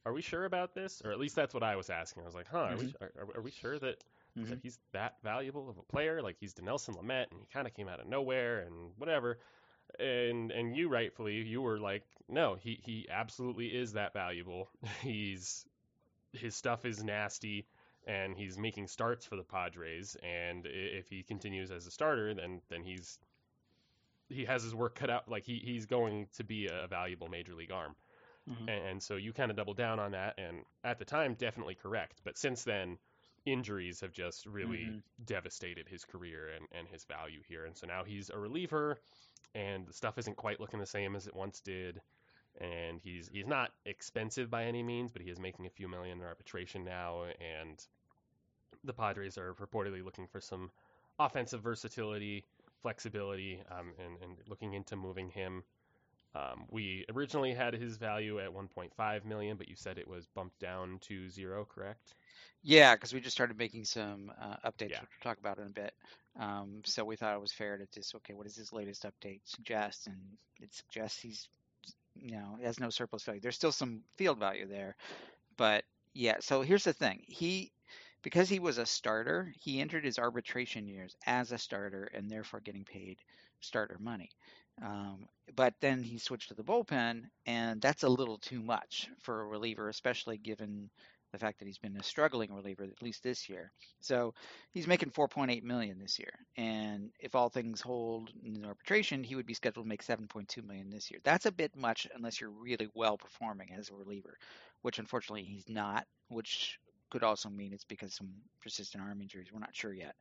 are 0.06 0.14
we 0.14 0.22
sure 0.22 0.46
about 0.46 0.74
this? 0.74 1.02
Or 1.04 1.12
at 1.12 1.20
least 1.20 1.36
that's 1.36 1.54
what 1.54 1.64
I 1.64 1.76
was 1.76 1.90
asking. 1.90 2.24
I 2.24 2.26
was 2.26 2.36
like, 2.36 2.48
huh, 2.50 2.60
are, 2.60 2.78
we, 2.78 2.94
are, 3.02 3.12
are 3.36 3.42
we 3.42 3.52
sure 3.52 3.78
that 3.80 4.04
Mhm. 4.38 4.62
he's 4.62 4.78
that 4.92 5.16
valuable 5.24 5.68
of 5.70 5.78
a 5.78 5.82
player. 5.82 6.22
Like 6.22 6.38
he's 6.40 6.54
Dinelson 6.54 6.96
Lamet, 6.96 7.32
and 7.32 7.40
he 7.40 7.48
kind 7.52 7.66
of 7.68 7.74
came 7.74 7.88
out 7.88 8.00
of 8.00 8.08
nowhere 8.08 8.60
and 8.60 8.92
whatever. 8.98 9.40
And 10.00 10.52
and 10.52 10.76
you 10.76 10.90
rightfully 10.90 11.36
you 11.36 11.62
were 11.62 11.80
like, 11.80 12.04
no, 12.30 12.56
he 12.56 12.80
he 12.84 13.08
absolutely 13.10 13.68
is 13.68 13.94
that 13.94 14.14
valuable. 14.14 14.70
He's 15.02 15.66
his 16.34 16.56
stuff 16.56 16.86
is 16.86 17.04
nasty, 17.04 17.66
and 18.06 18.36
he's 18.36 18.58
making 18.58 18.88
starts 18.88 19.26
for 19.26 19.36
the 19.36 19.44
Padres. 19.44 20.16
And 20.22 20.66
if 20.66 21.10
he 21.10 21.24
continues 21.24 21.72
as 21.72 21.88
a 21.88 21.92
starter, 21.92 22.34
then 22.34 22.62
then 22.70 22.84
he's 22.84 23.20
he 24.30 24.46
has 24.46 24.64
his 24.64 24.76
work 24.76 24.96
cut 24.96 25.10
out. 25.10 25.30
Like 25.30 25.46
he 25.46 25.62
he's 25.64 25.86
going 25.86 26.28
to 26.36 26.44
be 26.44 26.68
a 26.68 26.88
valuable 26.88 27.28
major 27.28 27.56
league 27.56 27.72
arm. 27.72 27.96
Mm-hmm. 28.50 28.70
And, 28.70 28.88
and, 28.88 29.04
so 29.04 29.18
you 29.18 29.34
kind 29.34 29.52
of 29.52 29.58
double 29.58 29.74
down 29.74 30.00
on 30.00 30.12
that, 30.14 30.36
and 30.38 30.60
at 30.82 31.00
the 31.00 31.04
time, 31.04 31.34
definitely 31.34 31.76
correct. 31.76 32.22
But 32.24 32.38
since 32.38 32.64
then, 32.64 32.98
injuries 33.46 34.02
have 34.02 34.12
just 34.12 34.46
really 34.46 34.86
mm-hmm. 34.86 35.24
devastated 35.26 35.88
his 35.88 36.06
career 36.06 36.50
and, 36.56 36.66
and 36.72 36.88
his 36.88 37.04
value 37.06 37.42
here. 37.48 37.66
And 37.66 37.76
so 37.76 37.88
now 37.88 38.04
he's 38.06 38.30
a 38.30 38.38
reliever, 38.38 39.00
and 39.56 39.88
the 39.88 39.94
stuff 39.94 40.18
isn't 40.18 40.38
quite 40.38 40.60
looking 40.60 40.80
the 40.80 40.86
same 40.86 41.16
as 41.16 41.28
it 41.28 41.36
once 41.36 41.60
did. 41.60 42.02
And 42.60 43.00
he's 43.04 43.30
he's 43.32 43.46
not 43.46 43.72
expensive 43.86 44.50
by 44.50 44.64
any 44.64 44.82
means, 44.82 45.12
but 45.12 45.22
he 45.22 45.30
is 45.30 45.40
making 45.40 45.68
a 45.68 45.70
few 45.70 45.88
million 45.88 46.20
in 46.20 46.26
arbitration 46.26 46.84
now, 46.84 47.24
and 47.24 47.86
the 48.84 48.94
Padres 48.94 49.38
are 49.38 49.54
reportedly 49.54 50.04
looking 50.04 50.28
for 50.28 50.42
some 50.42 50.72
offensive 51.20 51.62
versatility, 51.62 52.46
flexibility, 52.82 53.62
um, 53.72 53.94
and, 54.04 54.18
and 54.24 54.38
looking 54.48 54.74
into 54.74 54.96
moving 54.96 55.30
him 55.30 55.64
um, 56.38 56.66
we 56.70 57.06
originally 57.14 57.54
had 57.54 57.74
his 57.74 57.98
value 57.98 58.40
at 58.40 58.50
1.5 58.50 59.26
million, 59.26 59.58
but 59.58 59.68
you 59.68 59.76
said 59.76 59.98
it 59.98 60.08
was 60.08 60.28
bumped 60.28 60.60
down 60.60 61.00
to 61.02 61.30
zero, 61.30 61.66
correct? 61.66 62.16
Yeah, 62.64 62.96
because 62.96 63.14
we 63.14 63.22
just 63.22 63.36
started 63.36 63.58
making 63.58 63.86
some 63.86 64.32
uh, 64.40 64.56
updates, 64.66 64.92
yeah. 64.92 65.02
which 65.02 65.10
we'll 65.24 65.32
talk 65.32 65.40
about 65.40 65.58
in 65.58 65.68
a 65.68 65.70
bit. 65.70 65.94
Um, 66.40 66.82
so 66.86 67.04
we 67.04 67.16
thought 67.16 67.36
it 67.36 67.42
was 67.42 67.52
fair 67.54 67.78
to 67.78 67.88
just 67.94 68.16
okay, 68.16 68.34
what 68.34 68.46
does 68.46 68.56
his 68.56 68.74
latest 68.74 69.04
update 69.06 69.42
suggest? 69.46 70.08
And 70.08 70.18
it 70.62 70.74
suggests 70.74 71.20
he's, 71.20 71.50
you 72.16 72.32
know, 72.32 72.58
has 72.64 72.80
no 72.80 72.90
surplus 72.90 73.24
value. 73.24 73.42
There's 73.42 73.56
still 73.56 73.72
some 73.72 74.02
field 74.18 74.40
value 74.40 74.68
there, 74.68 74.96
but 75.58 75.84
yeah. 76.14 76.38
So 76.42 76.62
here's 76.62 76.84
the 76.84 76.94
thing: 76.94 77.24
he 77.28 77.72
because 78.24 78.50
he 78.50 78.60
was 78.60 78.78
a 78.78 78.86
starter, 78.86 79.54
he 79.62 79.80
entered 79.82 80.06
his 80.06 80.20
arbitration 80.20 80.88
years 80.88 81.16
as 81.26 81.52
a 81.52 81.58
starter 81.58 82.10
and 82.14 82.30
therefore 82.30 82.60
getting 82.62 82.86
paid 82.86 83.20
starter 83.62 83.98
money. 84.00 84.30
Um, 84.82 85.28
but 85.56 85.74
then 85.82 86.04
he 86.04 86.18
switched 86.20 86.50
to 86.50 86.56
the 86.56 86.64
bullpen, 86.64 87.24
and 87.46 87.82
that's 87.82 88.04
a 88.04 88.10
little 88.10 88.38
too 88.38 88.62
much 88.62 89.10
for 89.22 89.42
a 89.42 89.46
reliever, 89.48 89.90
especially 89.90 90.38
given 90.38 90.90
the 91.32 91.38
fact 91.38 91.60
that 91.60 91.66
he's 91.66 91.78
been 91.78 91.98
a 91.98 92.04
struggling 92.04 92.54
reliever 92.54 92.84
at 92.84 93.02
least 93.02 93.24
this 93.24 93.50
year. 93.50 93.72
So 94.00 94.34
he's 94.72 94.88
making 94.88 95.12
4.8 95.12 95.64
million 95.64 96.00
this 96.00 96.20
year, 96.20 96.34
and 96.56 97.10
if 97.20 97.36
all 97.36 97.50
things 97.50 97.82
hold 97.82 98.32
in 98.44 98.66
arbitration, 98.66 99.24
he 99.24 99.36
would 99.36 99.46
be 99.46 99.54
scheduled 99.54 99.86
to 99.86 99.90
make 99.90 100.04
7.2 100.04 100.66
million 100.66 100.90
this 100.90 101.12
year. 101.12 101.20
That's 101.24 101.46
a 101.46 101.52
bit 101.52 101.76
much 101.76 102.08
unless 102.16 102.40
you're 102.40 102.50
really 102.50 102.90
well 102.94 103.18
performing 103.18 103.70
as 103.78 103.90
a 103.90 103.96
reliever, 103.96 104.38
which 104.82 105.00
unfortunately 105.00 105.44
he's 105.44 105.68
not. 105.68 106.06
Which 106.30 106.80
could 107.10 107.24
also 107.24 107.50
mean 107.50 107.74
it's 107.74 107.86
because 107.86 108.14
some 108.14 108.30
persistent 108.62 109.04
arm 109.04 109.22
injuries. 109.22 109.48
We're 109.52 109.60
not 109.60 109.76
sure 109.76 109.94
yet. 109.94 110.16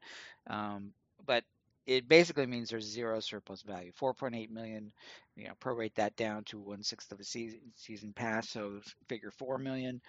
Um, 0.48 0.92
but 1.26 1.44
it 1.86 2.08
basically 2.08 2.46
means 2.46 2.68
there's 2.68 2.84
zero 2.84 3.20
surplus 3.20 3.62
value. 3.62 3.92
4.8 4.00 4.50
million, 4.50 4.92
you 5.36 5.44
know, 5.44 5.54
prorate 5.60 5.94
that 5.94 6.16
down 6.16 6.44
to 6.44 6.58
one 6.58 6.82
sixth 6.82 7.12
of 7.12 7.20
a 7.20 7.24
season 7.24 7.60
season 7.76 8.12
pass, 8.12 8.48
so 8.48 8.80
figure 9.08 9.30
four 9.30 9.58
million. 9.58 10.00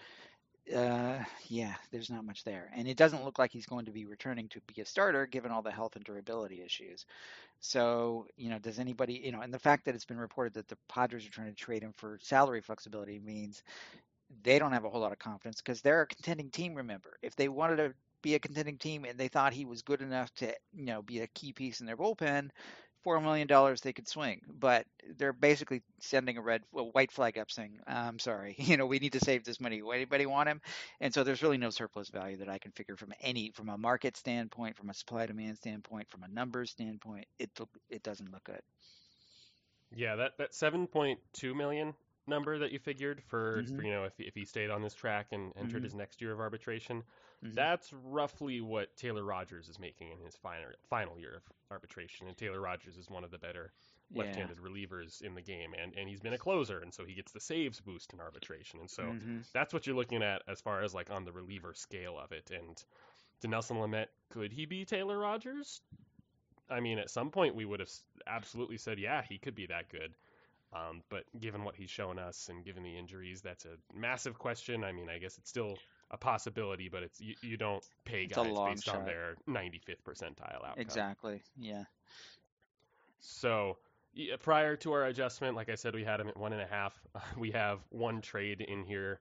Uh, 0.73 1.23
yeah, 1.47 1.75
there's 1.91 2.09
not 2.09 2.25
much 2.25 2.43
there, 2.43 2.69
and 2.75 2.89
it 2.89 2.97
doesn't 2.97 3.23
look 3.23 3.39
like 3.39 3.51
he's 3.53 3.65
going 3.65 3.85
to 3.85 3.91
be 3.91 4.05
returning 4.05 4.49
to 4.49 4.59
be 4.73 4.81
a 4.81 4.85
starter 4.85 5.25
given 5.25 5.49
all 5.49 5.61
the 5.61 5.71
health 5.71 5.95
and 5.95 6.03
durability 6.03 6.61
issues. 6.61 7.05
So, 7.59 8.27
you 8.37 8.49
know, 8.49 8.59
does 8.59 8.79
anybody, 8.79 9.21
you 9.25 9.31
know, 9.33 9.41
and 9.41 9.53
the 9.53 9.59
fact 9.59 9.85
that 9.85 9.95
it's 9.95 10.05
been 10.05 10.19
reported 10.19 10.53
that 10.55 10.69
the 10.69 10.77
Padres 10.89 11.27
are 11.27 11.31
trying 11.31 11.49
to 11.49 11.55
trade 11.55 11.83
him 11.83 11.93
for 11.97 12.19
salary 12.23 12.61
flexibility 12.61 13.19
means 13.19 13.63
they 14.43 14.59
don't 14.59 14.73
have 14.73 14.85
a 14.85 14.89
whole 14.89 15.01
lot 15.01 15.11
of 15.13 15.19
confidence 15.19 15.57
because 15.61 15.81
they're 15.81 16.03
a 16.03 16.07
contending 16.07 16.49
team. 16.51 16.75
Remember, 16.75 17.17
if 17.21 17.35
they 17.35 17.49
wanted 17.49 17.77
to 17.77 17.93
be 18.21 18.35
a 18.35 18.39
contending 18.39 18.77
team 18.77 19.05
and 19.05 19.19
they 19.19 19.27
thought 19.29 19.53
he 19.53 19.65
was 19.65 19.81
good 19.83 20.01
enough 20.01 20.33
to, 20.35 20.53
you 20.73 20.85
know, 20.85 21.01
be 21.01 21.19
a 21.21 21.27
key 21.27 21.53
piece 21.53 21.81
in 21.81 21.87
their 21.87 21.97
bullpen, 21.97 22.49
four 23.03 23.19
million 23.21 23.47
dollars 23.47 23.81
they 23.81 23.93
could 23.93 24.07
swing. 24.07 24.41
But 24.47 24.85
they're 25.17 25.33
basically 25.33 25.81
sending 25.99 26.37
a 26.37 26.41
red, 26.41 26.63
well, 26.71 26.89
white 26.91 27.11
flag 27.11 27.37
up 27.37 27.51
saying, 27.51 27.79
"I'm 27.87 28.19
sorry, 28.19 28.55
you 28.59 28.77
know, 28.77 28.85
we 28.85 28.99
need 28.99 29.13
to 29.13 29.19
save 29.19 29.43
this 29.43 29.59
money. 29.59 29.81
Anybody 29.93 30.25
want 30.25 30.49
him?" 30.49 30.61
And 30.99 31.13
so 31.13 31.23
there's 31.23 31.43
really 31.43 31.57
no 31.57 31.69
surplus 31.69 32.09
value 32.09 32.37
that 32.37 32.49
I 32.49 32.57
can 32.57 32.71
figure 32.71 32.95
from 32.95 33.13
any, 33.21 33.51
from 33.51 33.69
a 33.69 33.77
market 33.77 34.17
standpoint, 34.17 34.77
from 34.77 34.89
a 34.89 34.93
supply 34.93 35.25
demand 35.25 35.57
standpoint, 35.57 36.09
from 36.09 36.23
a 36.23 36.27
numbers 36.27 36.71
standpoint. 36.71 37.25
It 37.39 37.51
it 37.89 38.03
doesn't 38.03 38.31
look 38.31 38.43
good. 38.43 38.61
Yeah, 39.95 40.15
that 40.17 40.37
that 40.37 40.51
7.2 40.51 41.55
million 41.55 41.93
number 42.27 42.59
that 42.59 42.71
you 42.71 42.79
figured 42.79 43.21
for, 43.27 43.63
mm-hmm. 43.63 43.75
for 43.75 43.83
you 43.83 43.91
know 43.91 44.03
if 44.03 44.13
if 44.19 44.35
he 44.35 44.45
stayed 44.45 44.69
on 44.69 44.81
this 44.81 44.93
track 44.93 45.27
and 45.31 45.53
entered 45.57 45.77
mm-hmm. 45.77 45.83
his 45.83 45.95
next 45.95 46.21
year 46.21 46.31
of 46.31 46.39
arbitration 46.39 47.03
Mm-hmm. 47.45 47.53
That's 47.53 47.93
roughly 48.03 48.61
what 48.61 48.95
Taylor 48.97 49.23
Rogers 49.23 49.69
is 49.69 49.79
making 49.79 50.11
in 50.11 50.25
his 50.25 50.35
final 50.35 50.69
final 50.89 51.19
year 51.19 51.35
of 51.35 51.43
arbitration, 51.69 52.27
and 52.27 52.35
Taylor 52.35 52.59
Rogers 52.59 52.97
is 52.97 53.09
one 53.09 53.23
of 53.23 53.29
the 53.29 53.37
better 53.37 53.71
left-handed 54.15 54.57
relievers 54.57 55.21
in 55.21 55.35
the 55.35 55.41
game, 55.41 55.73
and 55.79 55.93
and 55.95 56.09
he's 56.09 56.19
been 56.19 56.33
a 56.33 56.37
closer, 56.37 56.79
and 56.79 56.91
so 56.91 57.05
he 57.05 57.13
gets 57.13 57.31
the 57.31 57.39
saves 57.39 57.79
boost 57.79 58.11
in 58.13 58.19
arbitration, 58.19 58.79
and 58.79 58.89
so 58.89 59.03
mm-hmm. 59.03 59.39
that's 59.53 59.71
what 59.71 59.85
you're 59.85 59.95
looking 59.95 60.23
at 60.23 60.41
as 60.47 60.61
far 60.61 60.81
as 60.81 60.95
like 60.95 61.11
on 61.11 61.25
the 61.25 61.31
reliever 61.31 61.73
scale 61.75 62.17
of 62.17 62.31
it. 62.31 62.49
And 62.51 62.83
Dinelson 63.43 63.77
Lamet, 63.77 64.07
could 64.31 64.51
he 64.51 64.65
be 64.65 64.83
Taylor 64.83 65.19
Rogers? 65.19 65.81
I 66.69 66.79
mean, 66.79 66.97
at 66.97 67.11
some 67.11 67.29
point 67.29 67.55
we 67.55 67.65
would 67.65 67.79
have 67.79 67.91
absolutely 68.25 68.77
said, 68.77 68.99
yeah, 68.99 69.21
he 69.21 69.37
could 69.37 69.55
be 69.55 69.67
that 69.67 69.89
good. 69.89 70.15
Um, 70.77 71.01
but 71.09 71.23
given 71.39 71.63
what 71.63 71.75
he's 71.75 71.89
shown 71.89 72.19
us 72.19 72.49
and 72.49 72.63
given 72.63 72.83
the 72.83 72.97
injuries, 72.97 73.41
that's 73.41 73.65
a 73.65 73.77
massive 73.97 74.37
question. 74.37 74.83
I 74.83 74.91
mean, 74.91 75.09
I 75.09 75.17
guess 75.17 75.37
it's 75.37 75.49
still 75.49 75.77
a 76.11 76.17
possibility, 76.17 76.89
but 76.89 77.03
it's 77.03 77.19
you, 77.19 77.35
you 77.41 77.57
don't 77.57 77.83
pay 78.05 78.23
it's 78.23 78.35
guys 78.35 78.47
based 78.47 78.85
shot. 78.85 78.97
on 78.97 79.05
their 79.05 79.35
95th 79.47 80.03
percentile 80.05 80.55
outcome. 80.55 80.73
Exactly. 80.77 81.41
Yeah. 81.57 81.83
So 83.19 83.77
yeah, 84.13 84.35
prior 84.39 84.75
to 84.77 84.93
our 84.93 85.05
adjustment, 85.05 85.55
like 85.55 85.69
I 85.69 85.75
said, 85.75 85.93
we 85.93 86.03
had 86.03 86.19
him 86.19 86.27
at 86.27 86.37
one 86.37 86.53
and 86.53 86.61
a 86.61 86.67
half. 86.67 86.99
we 87.37 87.51
have 87.51 87.79
one 87.89 88.21
trade 88.21 88.61
in 88.61 88.83
here 88.83 89.19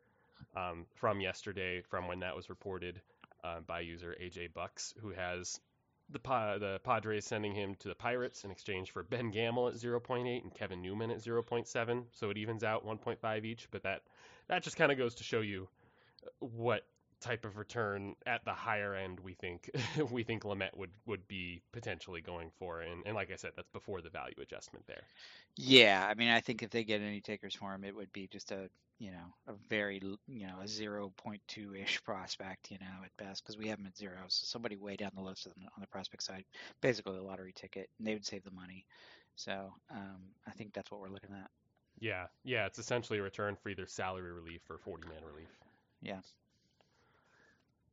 um, 0.56 0.86
from 0.94 1.20
yesterday, 1.20 1.82
from 1.82 2.08
when 2.08 2.20
that 2.20 2.34
was 2.34 2.48
reported 2.48 3.00
uh, 3.44 3.60
by 3.66 3.80
user 3.80 4.16
AJ 4.20 4.52
Bucks, 4.52 4.94
who 5.00 5.10
has 5.10 5.60
the 6.10 6.18
the 6.18 6.80
Padres 6.84 7.24
sending 7.24 7.54
him 7.54 7.74
to 7.76 7.88
the 7.88 7.94
Pirates 7.94 8.44
in 8.44 8.50
exchange 8.50 8.90
for 8.90 9.02
Ben 9.02 9.30
Gamel 9.30 9.68
at 9.68 9.74
0.8 9.74 10.42
and 10.42 10.54
Kevin 10.54 10.82
Newman 10.82 11.10
at 11.10 11.18
0.7, 11.18 12.04
so 12.12 12.30
it 12.30 12.36
evens 12.36 12.64
out 12.64 12.86
1.5 12.86 13.44
each. 13.44 13.68
But 13.70 13.82
that 13.82 14.02
that 14.48 14.62
just 14.62 14.76
kind 14.76 14.92
of 14.92 14.98
goes 14.98 15.14
to 15.16 15.24
show 15.24 15.40
you 15.40 15.68
what 16.38 16.84
type 17.20 17.44
of 17.44 17.56
return 17.56 18.14
at 18.26 18.44
the 18.44 18.52
higher 18.52 18.94
end 18.94 19.18
we 19.20 19.34
think 19.34 19.70
we 20.10 20.22
think 20.22 20.44
Lamet 20.44 20.76
would 20.76 20.90
would 21.06 21.26
be 21.28 21.62
potentially 21.72 22.20
going 22.20 22.50
for 22.58 22.80
and, 22.80 23.02
and 23.06 23.14
like 23.14 23.32
I 23.32 23.36
said 23.36 23.52
that's 23.56 23.70
before 23.70 24.00
the 24.00 24.10
value 24.10 24.36
adjustment 24.40 24.86
there. 24.86 25.02
Yeah, 25.56 26.06
I 26.08 26.14
mean 26.14 26.28
I 26.28 26.40
think 26.40 26.62
if 26.62 26.70
they 26.70 26.84
get 26.84 27.00
any 27.00 27.20
takers 27.20 27.54
for 27.54 27.74
him 27.74 27.84
it 27.84 27.94
would 27.94 28.12
be 28.12 28.26
just 28.26 28.52
a 28.52 28.68
you 28.98 29.10
know 29.10 29.34
a 29.48 29.52
very 29.68 30.00
you 30.26 30.46
know 30.46 30.56
a 30.60 30.64
0.2 30.64 31.82
ish 31.82 32.02
prospect 32.04 32.70
you 32.70 32.78
know 32.78 33.04
at 33.04 33.16
best 33.16 33.42
because 33.42 33.58
we 33.58 33.68
have 33.68 33.78
him 33.78 33.86
at 33.86 33.96
zero 33.96 34.16
so 34.28 34.44
somebody 34.46 34.76
way 34.76 34.96
down 34.96 35.10
the 35.14 35.22
list 35.22 35.46
on 35.46 35.80
the 35.80 35.86
prospect 35.86 36.22
side 36.22 36.44
basically 36.80 37.18
a 37.18 37.22
lottery 37.22 37.52
ticket 37.54 37.90
and 37.98 38.06
they 38.06 38.14
would 38.14 38.24
save 38.24 38.42
the 38.44 38.50
money 38.50 38.86
so 39.36 39.72
um, 39.90 40.16
I 40.46 40.50
think 40.52 40.72
that's 40.72 40.90
what 40.90 41.00
we're 41.00 41.10
looking 41.10 41.32
at. 41.32 41.50
Yeah, 41.98 42.26
yeah, 42.44 42.66
it's 42.66 42.78
essentially 42.78 43.18
a 43.18 43.22
return 43.22 43.56
for 43.56 43.68
either 43.68 43.86
salary 43.86 44.32
relief 44.32 44.62
or 44.68 44.78
40 44.78 45.08
man 45.08 45.22
relief. 45.24 45.48
Yeah. 46.02 46.20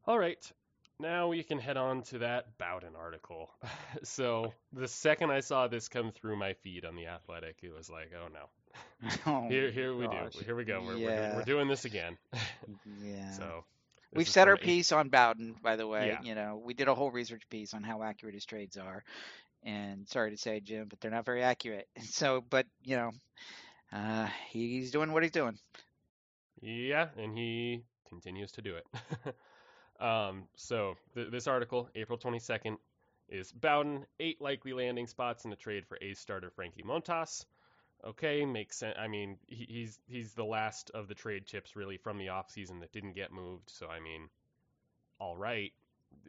All 0.06 0.20
right. 0.20 0.52
Now 1.00 1.28
we 1.30 1.44
can 1.44 1.60
head 1.60 1.78
on 1.78 2.04
to 2.04 2.20
that 2.20 2.58
Bowden 2.58 2.96
article. 2.96 3.50
so 4.04 4.54
the 4.74 4.88
second 4.88 5.32
I 5.32 5.40
saw 5.40 5.68
this 5.68 5.88
come 5.88 6.12
through 6.12 6.36
my 6.36 6.54
feed 6.54 6.86
on 6.86 6.96
the 6.96 7.08
Athletic, 7.08 7.58
it 7.62 7.74
was 7.74 7.90
like, 7.90 8.12
oh 8.14 8.28
no. 8.28 9.10
oh, 9.28 9.48
here, 9.48 9.72
here 9.72 9.96
we 9.96 10.08
do. 10.08 10.30
Here 10.46 10.56
we 10.56 10.66
go. 10.66 10.82
We're, 10.86 10.98
yeah. 10.98 11.32
we're, 11.32 11.38
we're 11.38 11.46
doing 11.46 11.68
this 11.68 11.86
again. 11.86 12.18
yeah. 13.02 13.32
So 13.32 13.64
we've 14.14 14.28
set 14.28 14.48
our 14.48 14.58
piece 14.58 14.92
on 14.92 15.10
Bowden, 15.10 15.56
by 15.62 15.76
the 15.76 15.88
way. 15.88 16.08
Yeah. 16.08 16.22
You 16.22 16.36
know, 16.36 16.62
we 16.64 16.74
did 16.74 16.88
a 16.88 16.96
whole 16.96 17.12
research 17.12 17.44
piece 17.50 17.74
on 17.74 17.84
how 17.84 18.04
accurate 18.04 18.34
his 18.34 18.46
trades 18.46 18.78
are, 18.78 19.04
and 19.64 20.08
sorry 20.08 20.32
to 20.32 20.38
say, 20.38 20.60
Jim, 20.60 20.88
but 20.90 21.00
they're 21.00 21.12
not 21.12 21.26
very 21.26 21.44
accurate. 21.44 21.88
So, 22.02 22.44
but 22.50 22.66
you 22.84 22.98
know, 22.98 23.12
uh, 23.92 24.28
he's 24.50 24.92
doing 24.92 25.12
what 25.12 25.24
he's 25.24 25.32
doing. 25.32 25.58
Yeah, 26.62 27.08
and 27.18 27.38
he 27.38 27.84
continues 28.10 28.52
to 28.54 28.62
do 28.62 28.76
it. 28.76 29.36
Um, 30.00 30.44
so 30.56 30.96
th- 31.14 31.32
this 31.32 31.48
article, 31.48 31.90
April 31.96 32.18
22nd, 32.18 32.78
is 33.30 33.52
Bowden 33.52 34.06
eight 34.20 34.42
likely 34.42 34.74
landing 34.74 35.08
spots 35.08 35.44
in 35.44 35.50
the 35.50 35.56
trade 35.56 35.86
for 35.88 35.98
ace 36.02 36.20
starter 36.20 36.50
Frankie 36.50 36.84
Montas. 36.84 37.46
Okay, 38.06 38.46
makes 38.46 38.78
sense. 38.78 38.96
I 39.00 39.08
mean, 39.08 39.38
he, 39.48 39.66
he's 39.70 40.00
he's 40.08 40.34
the 40.34 40.44
last 40.44 40.92
of 40.94 41.08
the 41.08 41.16
trade 41.16 41.46
chips 41.46 41.76
really 41.76 41.98
from 41.98 42.18
the 42.18 42.28
offseason 42.28 42.82
that 42.82 42.92
didn't 42.92 43.14
get 43.14 43.32
moved. 43.32 43.70
So 43.70 43.88
I 43.88 44.00
mean, 44.00 44.30
all 45.20 45.38
right. 45.38 45.72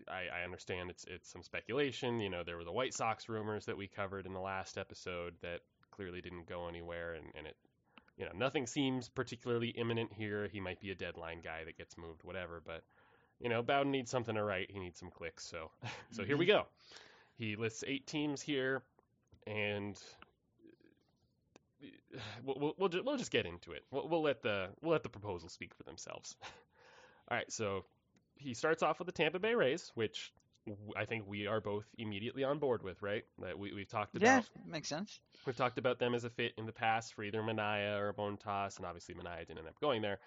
I, 0.08 0.40
I 0.40 0.44
understand 0.44 0.88
it's 0.88 1.04
it's 1.04 1.28
some 1.30 1.42
speculation. 1.42 2.20
You 2.20 2.30
know, 2.30 2.44
there 2.44 2.56
were 2.56 2.64
the 2.64 2.72
White 2.72 2.94
Sox 2.94 3.28
rumors 3.28 3.66
that 3.66 3.76
we 3.76 3.88
covered 3.88 4.24
in 4.24 4.32
the 4.32 4.40
last 4.40 4.78
episode 4.78 5.34
that 5.42 5.60
clearly 5.90 6.20
didn't 6.20 6.48
go 6.48 6.68
anywhere, 6.68 7.14
and, 7.14 7.26
and 7.36 7.46
it 7.46 7.56
you 8.16 8.24
know, 8.24 8.32
nothing 8.36 8.66
seems 8.66 9.08
particularly 9.08 9.68
imminent 9.68 10.12
here. 10.12 10.48
He 10.48 10.60
might 10.60 10.80
be 10.80 10.90
a 10.90 10.94
deadline 10.94 11.40
guy 11.42 11.64
that 11.64 11.76
gets 11.76 11.98
moved, 11.98 12.22
whatever. 12.22 12.62
But 12.64 12.84
you 13.40 13.48
know, 13.48 13.62
Bowden 13.62 13.92
needs 13.92 14.10
something 14.10 14.34
to 14.34 14.42
write. 14.42 14.70
He 14.70 14.78
needs 14.78 14.98
some 14.98 15.10
clicks. 15.10 15.44
So, 15.44 15.70
so 16.10 16.22
mm-hmm. 16.22 16.26
here 16.26 16.36
we 16.36 16.46
go. 16.46 16.66
He 17.36 17.56
lists 17.56 17.84
eight 17.86 18.06
teams 18.06 18.40
here, 18.40 18.82
and 19.46 19.98
we'll 22.44 22.56
we'll, 22.58 22.74
we'll, 22.78 22.88
just, 22.88 23.04
we'll 23.04 23.16
just 23.16 23.30
get 23.30 23.46
into 23.46 23.72
it. 23.72 23.84
We'll, 23.90 24.08
we'll 24.08 24.22
let 24.22 24.42
the 24.42 24.68
we'll 24.80 24.92
let 24.92 25.02
the 25.02 25.08
proposals 25.08 25.52
speak 25.52 25.74
for 25.74 25.82
themselves. 25.82 26.36
All 27.30 27.36
right, 27.36 27.50
so 27.50 27.84
he 28.36 28.54
starts 28.54 28.82
off 28.82 28.98
with 28.98 29.06
the 29.06 29.12
Tampa 29.12 29.38
Bay 29.38 29.54
Rays, 29.54 29.90
which 29.94 30.32
I 30.96 31.04
think 31.04 31.24
we 31.26 31.46
are 31.46 31.60
both 31.60 31.84
immediately 31.98 32.44
on 32.44 32.58
board 32.58 32.82
with, 32.82 33.02
right? 33.02 33.24
That 33.40 33.58
we 33.58 33.72
we've 33.72 33.88
talked 33.88 34.16
about. 34.16 34.26
Yeah, 34.26 34.42
makes 34.66 34.88
sense. 34.88 35.20
We've 35.46 35.56
talked 35.56 35.78
about 35.78 35.98
them 35.98 36.14
as 36.14 36.24
a 36.24 36.30
fit 36.30 36.52
in 36.56 36.66
the 36.66 36.72
past 36.72 37.14
for 37.14 37.22
either 37.22 37.42
Manaea 37.42 37.98
or 37.98 38.12
Montas, 38.14 38.76
and 38.76 38.86
obviously 38.86 39.14
Manaea 39.14 39.40
didn't 39.40 39.58
end 39.58 39.68
up 39.68 39.80
going 39.80 40.02
there. 40.02 40.18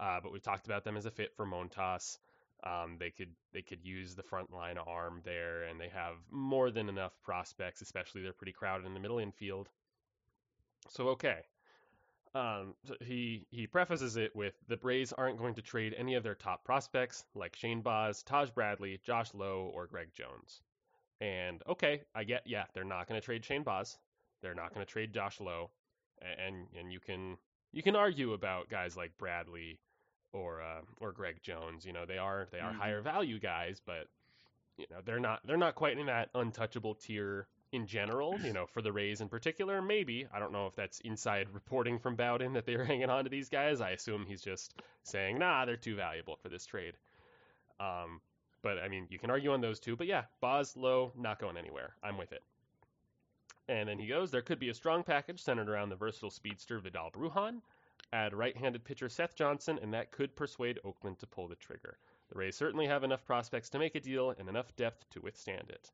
Uh, 0.00 0.18
but 0.22 0.32
we've 0.32 0.42
talked 0.42 0.66
about 0.66 0.84
them 0.84 0.96
as 0.96 1.06
a 1.06 1.10
fit 1.10 1.34
for 1.36 1.46
Montas. 1.46 2.18
Um, 2.64 2.96
they 2.98 3.10
could 3.10 3.34
they 3.52 3.62
could 3.62 3.84
use 3.84 4.14
the 4.14 4.22
front 4.22 4.52
line 4.52 4.78
arm 4.78 5.20
there, 5.24 5.64
and 5.64 5.78
they 5.78 5.88
have 5.88 6.16
more 6.30 6.70
than 6.70 6.88
enough 6.88 7.12
prospects. 7.22 7.82
Especially 7.82 8.22
they're 8.22 8.32
pretty 8.32 8.52
crowded 8.52 8.86
in 8.86 8.94
the 8.94 9.00
middle 9.00 9.18
infield. 9.18 9.68
So 10.88 11.08
okay, 11.08 11.42
um, 12.34 12.74
so 12.84 12.96
he 13.00 13.46
he 13.50 13.66
prefaces 13.66 14.16
it 14.16 14.34
with 14.34 14.54
the 14.66 14.76
Braves 14.76 15.12
aren't 15.12 15.38
going 15.38 15.54
to 15.54 15.62
trade 15.62 15.94
any 15.96 16.14
of 16.14 16.24
their 16.24 16.34
top 16.34 16.64
prospects 16.64 17.24
like 17.34 17.54
Shane 17.54 17.80
Baz, 17.80 18.22
Taj 18.24 18.50
Bradley, 18.50 19.00
Josh 19.04 19.32
Lowe, 19.34 19.70
or 19.72 19.86
Greg 19.86 20.08
Jones. 20.12 20.60
And 21.20 21.62
okay, 21.68 22.02
I 22.14 22.24
get 22.24 22.42
yeah, 22.44 22.64
they're 22.74 22.82
not 22.82 23.06
going 23.06 23.20
to 23.20 23.24
trade 23.24 23.44
Shane 23.44 23.62
Baz, 23.62 23.98
they're 24.42 24.54
not 24.54 24.74
going 24.74 24.84
to 24.84 24.92
trade 24.92 25.14
Josh 25.14 25.40
Lowe, 25.40 25.70
and 26.20 26.66
and 26.76 26.92
you 26.92 26.98
can 26.98 27.36
you 27.72 27.84
can 27.84 27.94
argue 27.94 28.32
about 28.32 28.68
guys 28.68 28.96
like 28.96 29.16
Bradley 29.16 29.78
or 30.34 30.60
uh, 30.60 30.80
or 31.00 31.12
Greg 31.12 31.36
Jones. 31.42 31.86
You 31.86 31.92
know, 31.92 32.04
they 32.04 32.18
are 32.18 32.48
they 32.50 32.60
are 32.60 32.70
mm-hmm. 32.70 32.80
higher 32.80 33.00
value 33.00 33.38
guys, 33.38 33.80
but 33.84 34.08
you 34.76 34.86
know 34.90 34.98
they're 35.04 35.20
not 35.20 35.40
they're 35.46 35.56
not 35.56 35.74
quite 35.74 35.98
in 35.98 36.06
that 36.06 36.28
untouchable 36.34 36.94
tier 36.94 37.46
in 37.72 37.86
general. 37.86 38.38
You 38.40 38.52
know, 38.52 38.66
for 38.66 38.82
the 38.82 38.92
Rays 38.92 39.20
in 39.20 39.28
particular, 39.28 39.80
maybe 39.80 40.26
I 40.34 40.38
don't 40.38 40.52
know 40.52 40.66
if 40.66 40.74
that's 40.74 41.00
inside 41.00 41.46
reporting 41.52 41.98
from 41.98 42.16
Bowden 42.16 42.52
that 42.52 42.66
they 42.66 42.74
are 42.74 42.84
hanging 42.92 43.08
on 43.08 43.24
to 43.24 43.30
these 43.30 43.48
guys. 43.48 43.80
I 43.80 43.90
assume 43.90 44.26
he's 44.26 44.42
just 44.42 44.74
saying, 45.04 45.38
nah, 45.38 45.64
they're 45.64 45.76
too 45.76 45.96
valuable 45.96 46.36
for 46.42 46.48
this 46.48 46.66
trade. 46.66 46.94
Um, 47.80 48.20
but 48.62 48.78
I 48.78 48.88
mean, 48.88 49.06
you 49.10 49.18
can 49.18 49.30
argue 49.30 49.52
on 49.52 49.60
those 49.60 49.80
two. 49.80 49.96
But 49.96 50.06
yeah, 50.06 50.24
Baz 50.40 50.76
Lowe 50.76 51.12
not 51.16 51.40
going 51.40 51.56
anywhere. 51.56 51.94
I'm 52.02 52.18
with 52.18 52.32
it. 52.32 52.42
And 53.68 53.88
then 53.88 53.98
he 53.98 54.06
goes, 54.06 54.30
there 54.30 54.42
could 54.42 54.58
be 54.58 54.68
a 54.68 54.74
strong 54.74 55.02
package 55.02 55.40
centered 55.40 55.70
around 55.70 55.88
the 55.88 55.96
versatile 55.96 56.30
speedster 56.30 56.78
Vidal 56.80 57.10
Brujan, 57.10 57.62
add 58.12 58.34
right-handed 58.34 58.84
pitcher 58.84 59.08
Seth 59.08 59.34
Johnson, 59.34 59.78
and 59.82 59.94
that 59.94 60.10
could 60.10 60.36
persuade 60.36 60.78
Oakland 60.84 61.18
to 61.20 61.26
pull 61.26 61.48
the 61.48 61.56
trigger. 61.56 61.98
The 62.30 62.38
Rays 62.38 62.56
certainly 62.56 62.86
have 62.86 63.04
enough 63.04 63.24
prospects 63.24 63.70
to 63.70 63.78
make 63.78 63.94
a 63.94 64.00
deal 64.00 64.30
and 64.30 64.48
enough 64.48 64.74
depth 64.76 65.08
to 65.10 65.20
withstand 65.20 65.70
it. 65.70 65.90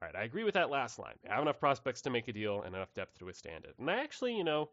All 0.00 0.06
right, 0.06 0.16
I 0.16 0.24
agree 0.24 0.44
with 0.44 0.54
that 0.54 0.70
last 0.70 0.98
line. 0.98 1.14
They 1.22 1.30
have 1.30 1.42
enough 1.42 1.60
prospects 1.60 2.02
to 2.02 2.10
make 2.10 2.28
a 2.28 2.32
deal 2.32 2.62
and 2.62 2.74
enough 2.74 2.92
depth 2.94 3.18
to 3.18 3.24
withstand 3.24 3.64
it. 3.64 3.74
And 3.78 3.90
I 3.90 4.02
actually, 4.02 4.36
you 4.36 4.44
know, 4.44 4.68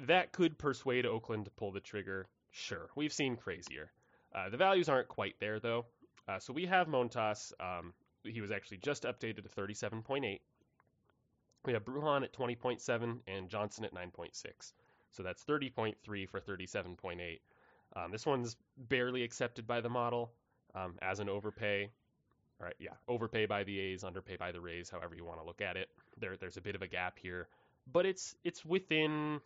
that 0.00 0.32
could 0.32 0.58
persuade 0.58 1.06
Oakland 1.06 1.44
to 1.44 1.50
pull 1.50 1.72
the 1.72 1.80
trigger. 1.80 2.26
Sure, 2.50 2.88
we've 2.96 3.12
seen 3.12 3.36
crazier. 3.36 3.90
Uh, 4.34 4.48
the 4.48 4.56
values 4.56 4.88
aren't 4.88 5.08
quite 5.08 5.34
there 5.40 5.60
though. 5.60 5.86
Uh, 6.28 6.38
so 6.38 6.52
we 6.52 6.66
have 6.66 6.86
Montas. 6.86 7.52
Um, 7.60 7.92
he 8.24 8.40
was 8.40 8.50
actually 8.50 8.78
just 8.78 9.02
updated 9.02 9.42
to 9.42 9.48
37.8. 9.48 10.40
We 11.64 11.72
have 11.72 11.84
Brujan 11.84 12.24
at 12.24 12.32
20.7 12.32 13.20
and 13.26 13.48
Johnson 13.48 13.84
at 13.84 13.94
9.6. 13.94 14.72
So 15.12 15.22
that's 15.22 15.44
30.3 15.44 15.94
for 16.28 16.40
37.8. 16.40 17.40
Um, 17.94 18.10
this 18.10 18.24
one's 18.24 18.56
barely 18.76 19.22
accepted 19.22 19.66
by 19.66 19.80
the 19.80 19.88
model 19.88 20.32
um, 20.74 20.94
as 21.02 21.20
an 21.20 21.28
overpay. 21.28 21.90
All 22.60 22.66
right, 22.66 22.76
yeah, 22.78 22.94
overpay 23.08 23.46
by 23.46 23.64
the 23.64 23.78
A's, 23.78 24.04
underpay 24.04 24.36
by 24.36 24.52
the 24.52 24.60
Rays, 24.60 24.88
however 24.88 25.14
you 25.14 25.24
want 25.24 25.40
to 25.40 25.46
look 25.46 25.60
at 25.60 25.76
it. 25.76 25.88
There, 26.18 26.36
there's 26.36 26.56
a 26.56 26.60
bit 26.60 26.74
of 26.74 26.82
a 26.82 26.86
gap 26.86 27.18
here, 27.18 27.48
but 27.90 28.06
it's 28.06 28.34
it's 28.44 28.64
within, 28.64 29.40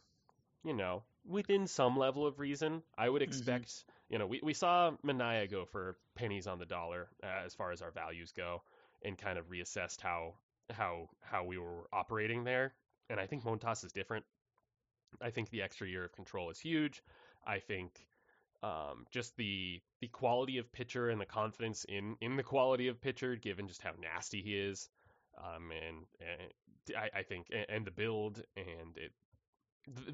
you 0.64 0.74
know, 0.74 1.02
within 1.26 1.66
some 1.66 1.96
level 1.96 2.26
of 2.26 2.38
reason. 2.38 2.82
I 2.98 3.08
would 3.08 3.22
mm-hmm. 3.22 3.28
expect, 3.28 3.68
mm-hmm. 3.68 4.12
you 4.12 4.18
know, 4.18 4.26
we, 4.26 4.40
we 4.42 4.54
saw 4.54 4.92
Manaea 5.04 5.50
go 5.50 5.64
for 5.64 5.96
pennies 6.14 6.46
on 6.46 6.58
the 6.58 6.66
dollar 6.66 7.08
uh, 7.22 7.44
as 7.44 7.54
far 7.54 7.72
as 7.72 7.80
our 7.80 7.90
values 7.90 8.32
go, 8.36 8.62
and 9.02 9.16
kind 9.16 9.38
of 9.38 9.48
reassessed 9.48 10.00
how 10.00 10.34
how 10.70 11.08
how 11.20 11.44
we 11.44 11.58
were 11.58 11.88
operating 11.92 12.44
there. 12.44 12.74
And 13.08 13.18
I 13.18 13.26
think 13.26 13.44
Montas 13.44 13.84
is 13.84 13.92
different. 13.92 14.24
I 15.20 15.30
think 15.30 15.50
the 15.50 15.62
extra 15.62 15.88
year 15.88 16.04
of 16.04 16.12
control 16.12 16.50
is 16.50 16.59
huge. 16.59 17.02
I 17.46 17.59
think 17.59 18.07
um, 18.62 19.07
just 19.11 19.36
the 19.36 19.80
the 20.00 20.09
quality 20.09 20.59
of 20.59 20.72
pitcher 20.72 21.11
and 21.11 21.20
the 21.20 21.26
confidence 21.26 21.84
in 21.84 22.16
in 22.20 22.36
the 22.36 22.42
quality 22.42 22.88
of 22.88 23.00
pitcher, 23.00 23.36
given 23.36 23.68
just 23.68 23.82
how 23.82 23.92
nasty 24.00 24.42
he 24.42 24.57
is, 24.57 24.88
um, 25.38 25.70
and, 25.70 26.07
and 26.20 26.96
I, 26.96 27.20
I, 27.20 27.22
think 27.22 27.48
and, 27.52 27.66
and 27.68 27.84
the 27.84 27.90
build 27.90 28.42
and 28.57 28.96
it 28.96 29.12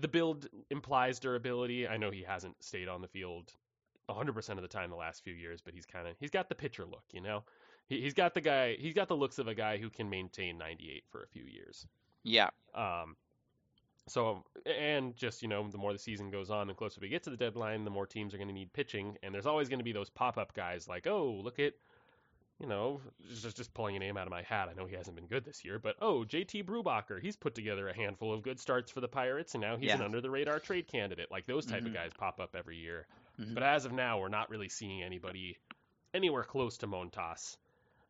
the 0.00 0.08
build 0.08 0.48
implies 0.70 1.18
durability. 1.18 1.88
I 1.88 1.96
know 1.96 2.10
he 2.10 2.22
hasn't 2.22 2.62
stayed 2.62 2.88
on 2.88 3.00
the 3.00 3.08
field 3.08 3.52
100% 4.08 4.50
of 4.50 4.62
the 4.62 4.68
time 4.68 4.90
the 4.90 4.96
last 4.96 5.24
few 5.24 5.32
years, 5.32 5.60
but 5.62 5.74
he's 5.74 5.86
kind 5.86 6.06
of 6.06 6.14
he's 6.18 6.30
got 6.30 6.48
the 6.48 6.54
pitcher 6.54 6.84
look, 6.84 7.04
you 7.12 7.20
know. 7.20 7.44
He, 7.88 8.04
has 8.04 8.14
got 8.14 8.34
the 8.34 8.40
guy. 8.40 8.76
He's 8.78 8.94
got 8.94 9.08
the 9.08 9.16
looks 9.16 9.38
of 9.38 9.48
a 9.48 9.54
guy 9.54 9.78
who 9.78 9.90
can 9.90 10.08
maintain 10.08 10.58
98 10.58 11.04
for 11.10 11.22
a 11.22 11.26
few 11.26 11.44
years. 11.44 11.86
Yeah. 12.22 12.50
Um, 12.74 13.16
so, 14.08 14.44
and 14.66 15.16
just, 15.16 15.42
you 15.42 15.48
know, 15.48 15.68
the 15.68 15.78
more 15.78 15.92
the 15.92 15.98
season 15.98 16.30
goes 16.30 16.50
on 16.50 16.68
and 16.68 16.76
closer 16.76 17.00
we 17.00 17.08
get 17.08 17.22
to 17.24 17.30
the 17.30 17.36
deadline, 17.36 17.84
the 17.84 17.90
more 17.90 18.06
teams 18.06 18.34
are 18.34 18.36
going 18.36 18.48
to 18.48 18.54
need 18.54 18.72
pitching. 18.72 19.16
And 19.22 19.34
there's 19.34 19.46
always 19.46 19.68
going 19.68 19.78
to 19.78 19.84
be 19.84 19.92
those 19.92 20.10
pop 20.10 20.38
up 20.38 20.54
guys 20.54 20.88
like, 20.88 21.06
oh, 21.06 21.40
look 21.42 21.60
at, 21.60 21.74
you 22.58 22.66
know, 22.66 23.00
just, 23.28 23.56
just 23.56 23.72
pulling 23.74 23.96
a 23.96 23.98
name 24.00 24.16
out 24.16 24.26
of 24.26 24.30
my 24.30 24.42
hat. 24.42 24.68
I 24.68 24.74
know 24.74 24.86
he 24.86 24.96
hasn't 24.96 25.16
been 25.16 25.26
good 25.26 25.44
this 25.44 25.64
year, 25.64 25.78
but 25.78 25.96
oh, 26.00 26.24
JT 26.24 26.64
Brubaker, 26.64 27.20
he's 27.20 27.36
put 27.36 27.54
together 27.54 27.88
a 27.88 27.96
handful 27.96 28.34
of 28.34 28.42
good 28.42 28.58
starts 28.58 28.90
for 28.90 29.00
the 29.00 29.08
Pirates, 29.08 29.54
and 29.54 29.62
now 29.62 29.76
he's 29.76 29.88
yeah. 29.88 29.96
an 29.96 30.02
under 30.02 30.20
the 30.20 30.30
radar 30.30 30.58
trade 30.58 30.88
candidate. 30.88 31.30
Like 31.30 31.46
those 31.46 31.66
type 31.66 31.80
mm-hmm. 31.80 31.88
of 31.88 31.94
guys 31.94 32.10
pop 32.18 32.40
up 32.40 32.56
every 32.56 32.78
year. 32.78 33.06
Mm-hmm. 33.40 33.54
But 33.54 33.62
as 33.62 33.84
of 33.84 33.92
now, 33.92 34.18
we're 34.18 34.28
not 34.28 34.50
really 34.50 34.68
seeing 34.68 35.02
anybody 35.02 35.56
anywhere 36.12 36.44
close 36.44 36.76
to 36.78 36.86
Montas 36.86 37.56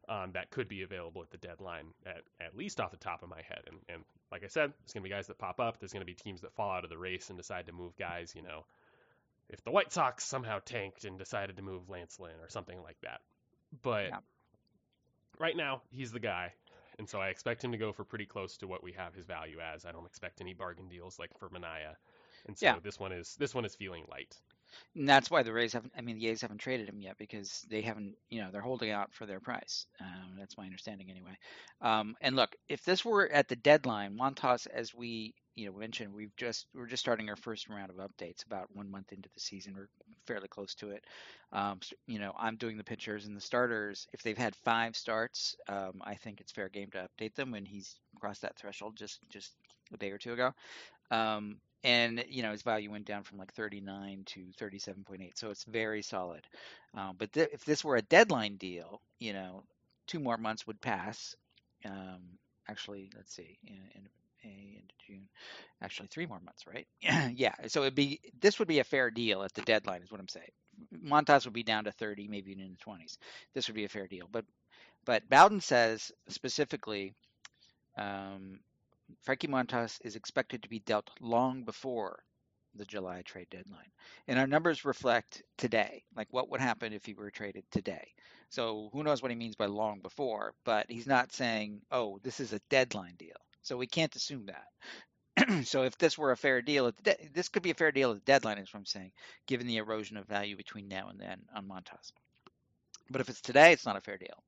um, 0.08 0.32
that 0.32 0.50
could 0.50 0.68
be 0.68 0.82
available 0.82 1.22
at 1.22 1.30
the 1.30 1.38
deadline, 1.38 1.86
at, 2.06 2.22
at 2.40 2.56
least 2.56 2.80
off 2.80 2.90
the 2.90 2.96
top 2.96 3.22
of 3.22 3.28
my 3.28 3.40
head. 3.48 3.62
And, 3.66 3.76
and 3.88 4.04
like 4.30 4.44
I 4.44 4.48
said, 4.48 4.72
there's 4.80 4.92
going 4.92 5.02
to 5.02 5.08
be 5.08 5.14
guys 5.14 5.28
that 5.28 5.38
pop 5.38 5.60
up. 5.60 5.78
There's 5.78 5.92
going 5.92 6.02
to 6.02 6.06
be 6.06 6.14
teams 6.14 6.40
that 6.40 6.54
fall 6.54 6.70
out 6.70 6.84
of 6.84 6.90
the 6.90 6.98
race 6.98 7.28
and 7.28 7.38
decide 7.38 7.66
to 7.66 7.72
move 7.72 7.96
guys. 7.96 8.32
You 8.34 8.42
know, 8.42 8.64
if 9.48 9.62
the 9.64 9.70
White 9.70 9.92
Sox 9.92 10.24
somehow 10.24 10.58
tanked 10.64 11.04
and 11.04 11.18
decided 11.18 11.56
to 11.56 11.62
move 11.62 11.88
Lance 11.88 12.18
Lynn 12.18 12.40
or 12.40 12.48
something 12.48 12.82
like 12.82 13.00
that. 13.02 13.20
But 13.82 14.08
yeah. 14.08 14.18
right 15.38 15.56
now, 15.56 15.82
he's 15.90 16.12
the 16.12 16.20
guy. 16.20 16.52
And 16.98 17.08
so 17.08 17.20
I 17.20 17.28
expect 17.28 17.64
him 17.64 17.72
to 17.72 17.78
go 17.78 17.92
for 17.92 18.04
pretty 18.04 18.26
close 18.26 18.58
to 18.58 18.66
what 18.66 18.82
we 18.82 18.92
have 18.92 19.14
his 19.14 19.24
value 19.24 19.58
as. 19.60 19.86
I 19.86 19.92
don't 19.92 20.06
expect 20.06 20.40
any 20.40 20.52
bargain 20.52 20.88
deals 20.88 21.18
like 21.18 21.30
for 21.38 21.48
Manaea. 21.48 21.96
And 22.46 22.58
so 22.58 22.66
yeah. 22.66 22.76
this 22.82 22.98
one 22.98 23.12
is 23.12 23.36
this 23.38 23.54
one 23.54 23.64
is 23.64 23.74
feeling 23.74 24.04
light. 24.10 24.36
And 24.94 25.08
that's 25.08 25.30
why 25.30 25.42
the 25.42 25.52
Rays 25.52 25.72
haven't. 25.72 25.92
I 25.96 26.00
mean, 26.02 26.18
the 26.18 26.28
A's 26.28 26.42
haven't 26.42 26.58
traded 26.58 26.88
him 26.88 27.00
yet 27.00 27.16
because 27.18 27.64
they 27.70 27.82
haven't. 27.82 28.14
You 28.30 28.42
know, 28.42 28.50
they're 28.52 28.60
holding 28.60 28.90
out 28.90 29.12
for 29.12 29.26
their 29.26 29.40
price. 29.40 29.86
Um, 30.00 30.36
that's 30.38 30.56
my 30.56 30.64
understanding 30.64 31.10
anyway. 31.10 31.36
Um, 31.80 32.14
and 32.20 32.36
look, 32.36 32.54
if 32.68 32.84
this 32.84 33.04
were 33.04 33.30
at 33.30 33.48
the 33.48 33.56
deadline, 33.56 34.16
Montas, 34.16 34.66
as 34.66 34.94
we 34.94 35.34
you 35.54 35.66
know 35.66 35.78
mentioned, 35.78 36.12
we've 36.12 36.34
just 36.36 36.66
we're 36.74 36.86
just 36.86 37.02
starting 37.02 37.28
our 37.28 37.36
first 37.36 37.68
round 37.68 37.90
of 37.90 37.96
updates. 37.96 38.44
About 38.46 38.68
one 38.74 38.90
month 38.90 39.12
into 39.12 39.28
the 39.32 39.40
season, 39.40 39.74
we're 39.74 39.88
fairly 40.26 40.48
close 40.48 40.74
to 40.76 40.90
it. 40.90 41.04
Um, 41.52 41.80
you 42.06 42.18
know, 42.18 42.32
I'm 42.38 42.56
doing 42.56 42.76
the 42.76 42.84
pitchers 42.84 43.26
and 43.26 43.36
the 43.36 43.40
starters. 43.40 44.06
If 44.12 44.22
they've 44.22 44.38
had 44.38 44.54
five 44.56 44.96
starts, 44.96 45.56
um, 45.68 46.00
I 46.02 46.14
think 46.14 46.40
it's 46.40 46.52
fair 46.52 46.68
game 46.68 46.90
to 46.92 47.08
update 47.08 47.34
them 47.34 47.50
when 47.50 47.64
he's 47.64 47.94
crossed 48.20 48.42
that 48.42 48.56
threshold 48.56 48.96
just 48.96 49.20
just 49.30 49.52
a 49.92 49.96
day 49.96 50.10
or 50.10 50.18
two 50.18 50.32
ago. 50.32 50.52
And 51.84 52.24
you 52.28 52.42
know 52.42 52.52
his 52.52 52.62
value 52.62 52.90
went 52.90 53.06
down 53.06 53.24
from 53.24 53.38
like 53.38 53.52
39 53.54 54.22
to 54.26 54.40
37.8 54.60 55.32
so 55.36 55.50
it's 55.50 55.64
very 55.64 56.02
solid. 56.02 56.46
Um, 56.96 57.16
but 57.18 57.32
th- 57.32 57.50
if 57.52 57.64
this 57.64 57.84
were 57.84 57.96
a 57.96 58.02
deadline 58.02 58.56
deal 58.56 59.00
you 59.18 59.32
know 59.32 59.64
two 60.06 60.20
more 60.20 60.36
months 60.36 60.66
would 60.66 60.80
pass 60.80 61.34
um, 61.84 62.20
actually 62.68 63.10
let's 63.16 63.34
see 63.34 63.58
in, 63.66 63.74
in 63.94 64.08
into 64.44 64.94
June 65.06 65.28
actually 65.82 66.08
three 66.08 66.26
more 66.26 66.40
months 66.40 66.64
right? 66.66 66.86
Yeah 67.36 67.54
so 67.68 67.82
it'd 67.82 67.94
be 67.94 68.20
this 68.40 68.58
would 68.58 68.68
be 68.68 68.80
a 68.80 68.84
fair 68.84 69.10
deal 69.10 69.42
at 69.42 69.52
the 69.54 69.62
deadline 69.62 70.02
is 70.02 70.10
what 70.10 70.20
I'm 70.20 70.28
saying. 70.28 70.50
Montas 71.04 71.44
would 71.44 71.54
be 71.54 71.62
down 71.62 71.84
to 71.84 71.92
30 71.92 72.28
maybe 72.28 72.52
even 72.52 72.64
in 72.64 72.72
the 72.72 72.90
20s 72.90 73.18
this 73.54 73.68
would 73.68 73.76
be 73.76 73.84
a 73.84 73.88
fair 73.88 74.06
deal 74.06 74.28
but 74.30 74.44
but 75.04 75.28
Bowden 75.28 75.60
says 75.60 76.12
specifically 76.28 77.14
um, 77.96 78.60
Frankie 79.20 79.48
Montas 79.48 79.98
is 80.04 80.16
expected 80.16 80.62
to 80.62 80.68
be 80.68 80.80
dealt 80.80 81.10
long 81.20 81.64
before 81.64 82.24
the 82.74 82.84
July 82.84 83.22
trade 83.22 83.48
deadline. 83.50 83.90
And 84.28 84.38
our 84.38 84.46
numbers 84.46 84.84
reflect 84.84 85.42
today, 85.58 86.04
like 86.16 86.28
what 86.30 86.48
would 86.50 86.60
happen 86.60 86.92
if 86.92 87.04
he 87.04 87.14
were 87.14 87.30
traded 87.30 87.64
today. 87.70 88.12
So 88.48 88.90
who 88.92 89.02
knows 89.02 89.22
what 89.22 89.30
he 89.30 89.36
means 89.36 89.56
by 89.56 89.66
long 89.66 90.00
before, 90.00 90.54
but 90.64 90.90
he's 90.90 91.06
not 91.06 91.32
saying, 91.32 91.82
oh, 91.90 92.18
this 92.22 92.40
is 92.40 92.52
a 92.52 92.60
deadline 92.70 93.14
deal. 93.18 93.36
So 93.62 93.76
we 93.76 93.86
can't 93.86 94.14
assume 94.16 94.46
that. 94.46 95.64
so 95.64 95.84
if 95.84 95.96
this 95.98 96.18
were 96.18 96.32
a 96.32 96.36
fair 96.36 96.62
deal, 96.62 96.92
de- 97.02 97.30
this 97.32 97.48
could 97.48 97.62
be 97.62 97.70
a 97.70 97.74
fair 97.74 97.92
deal 97.92 98.10
at 98.10 98.16
the 98.16 98.32
deadline, 98.32 98.58
is 98.58 98.72
what 98.72 98.80
I'm 98.80 98.86
saying, 98.86 99.12
given 99.46 99.66
the 99.66 99.78
erosion 99.78 100.16
of 100.16 100.26
value 100.26 100.56
between 100.56 100.88
now 100.88 101.08
and 101.08 101.18
then 101.20 101.40
on 101.54 101.68
Montas. 101.68 102.12
But 103.10 103.20
if 103.20 103.28
it's 103.28 103.40
today, 103.40 103.72
it's 103.72 103.86
not 103.86 103.96
a 103.96 104.00
fair 104.00 104.18
deal. 104.18 104.42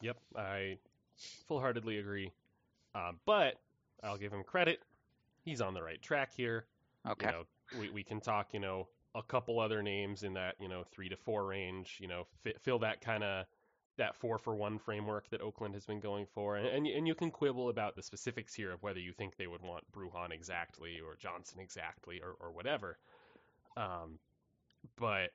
Yep, 0.00 0.16
I 0.36 0.78
full-heartedly 1.46 1.98
agree. 1.98 2.32
Um, 2.98 3.20
but 3.26 3.54
I'll 4.02 4.18
give 4.18 4.32
him 4.32 4.42
credit. 4.42 4.80
He's 5.44 5.60
on 5.60 5.74
the 5.74 5.82
right 5.82 6.02
track 6.02 6.32
here. 6.36 6.66
Okay. 7.08 7.26
You 7.26 7.32
know, 7.32 7.44
we, 7.80 7.90
we 7.90 8.02
can 8.02 8.20
talk, 8.20 8.48
you 8.52 8.60
know, 8.60 8.88
a 9.14 9.22
couple 9.22 9.60
other 9.60 9.82
names 9.82 10.22
in 10.22 10.34
that, 10.34 10.56
you 10.60 10.68
know, 10.68 10.84
three 10.92 11.08
to 11.08 11.16
four 11.16 11.46
range, 11.46 11.98
you 12.00 12.08
know, 12.08 12.26
fi- 12.42 12.54
fill 12.60 12.78
that 12.80 13.00
kind 13.00 13.24
of 13.24 13.46
that 13.96 14.14
four 14.14 14.38
for 14.38 14.54
one 14.54 14.78
framework 14.78 15.28
that 15.30 15.40
Oakland 15.40 15.74
has 15.74 15.84
been 15.84 16.00
going 16.00 16.26
for. 16.32 16.56
And, 16.56 16.66
and, 16.66 16.86
and 16.86 17.06
you 17.06 17.14
can 17.14 17.30
quibble 17.30 17.68
about 17.68 17.96
the 17.96 18.02
specifics 18.02 18.54
here 18.54 18.72
of 18.72 18.82
whether 18.82 19.00
you 19.00 19.12
think 19.12 19.36
they 19.36 19.48
would 19.48 19.62
want 19.62 19.84
Brujan 19.92 20.32
exactly 20.32 21.00
or 21.04 21.16
Johnson 21.16 21.58
exactly 21.60 22.20
or, 22.22 22.36
or 22.40 22.52
whatever. 22.52 22.98
Um, 23.76 24.18
but 24.96 25.30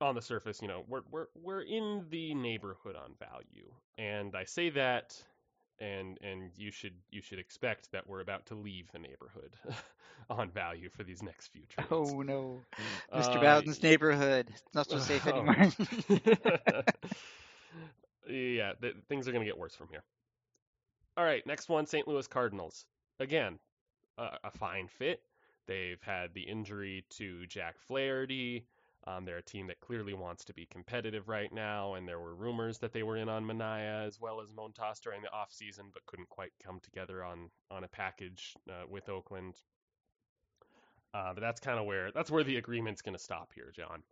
on 0.00 0.14
the 0.14 0.22
surface, 0.22 0.60
you 0.62 0.68
know, 0.68 0.84
we're, 0.86 1.02
we're, 1.10 1.26
we're 1.34 1.62
in 1.62 2.04
the 2.10 2.34
neighborhood 2.34 2.94
on 2.94 3.14
value. 3.18 3.72
And 3.98 4.36
I 4.36 4.44
say 4.44 4.70
that 4.70 5.20
and 5.80 6.18
and 6.22 6.50
you 6.56 6.70
should 6.70 6.94
you 7.10 7.20
should 7.20 7.38
expect 7.38 7.90
that 7.92 8.08
we're 8.08 8.20
about 8.20 8.46
to 8.46 8.54
leave 8.54 8.90
the 8.92 8.98
neighborhood 8.98 9.56
on 10.30 10.50
value 10.50 10.88
for 10.88 11.04
these 11.04 11.22
next 11.22 11.48
few 11.48 11.62
trades. 11.68 11.88
Oh 11.90 12.22
no, 12.22 12.60
Mr. 13.14 13.36
Uh, 13.36 13.40
Bowden's 13.40 13.82
neighborhood. 13.82 14.48
It's 14.50 14.74
not 14.74 14.88
so 14.88 14.98
safe 14.98 15.26
oh. 15.26 15.30
anymore. 15.30 15.72
yeah, 18.28 18.72
th- 18.80 18.96
things 19.08 19.28
are 19.28 19.32
going 19.32 19.44
to 19.44 19.50
get 19.50 19.58
worse 19.58 19.74
from 19.74 19.88
here. 19.90 20.02
All 21.16 21.24
right, 21.24 21.46
next 21.46 21.68
one, 21.68 21.86
St. 21.86 22.06
Louis 22.06 22.26
Cardinals. 22.26 22.84
Again, 23.20 23.58
uh, 24.18 24.36
a 24.44 24.50
fine 24.50 24.86
fit. 24.86 25.20
They've 25.66 26.00
had 26.02 26.34
the 26.34 26.42
injury 26.42 27.04
to 27.16 27.46
Jack 27.46 27.76
Flaherty. 27.78 28.66
Um, 29.08 29.24
they're 29.24 29.38
a 29.38 29.42
team 29.42 29.68
that 29.68 29.80
clearly 29.80 30.14
wants 30.14 30.44
to 30.46 30.54
be 30.54 30.66
competitive 30.66 31.28
right 31.28 31.52
now, 31.52 31.94
and 31.94 32.08
there 32.08 32.18
were 32.18 32.34
rumors 32.34 32.78
that 32.78 32.92
they 32.92 33.04
were 33.04 33.16
in 33.16 33.28
on 33.28 33.44
Manaea 33.44 34.04
as 34.04 34.20
well 34.20 34.40
as 34.40 34.50
Montas 34.50 35.00
during 35.00 35.22
the 35.22 35.28
offseason, 35.28 35.92
but 35.92 36.04
couldn't 36.06 36.28
quite 36.28 36.52
come 36.64 36.80
together 36.80 37.22
on 37.22 37.48
on 37.70 37.84
a 37.84 37.88
package 37.88 38.54
uh, 38.68 38.84
with 38.88 39.08
Oakland. 39.08 39.54
Uh, 41.14 41.32
but 41.32 41.40
that's 41.40 41.60
kind 41.60 41.78
of 41.78 41.86
where 41.86 42.10
that's 42.10 42.30
where 42.30 42.44
the 42.44 42.56
agreement's 42.56 43.00
going 43.00 43.16
to 43.16 43.22
stop 43.22 43.52
here, 43.54 43.72
John. 43.74 44.02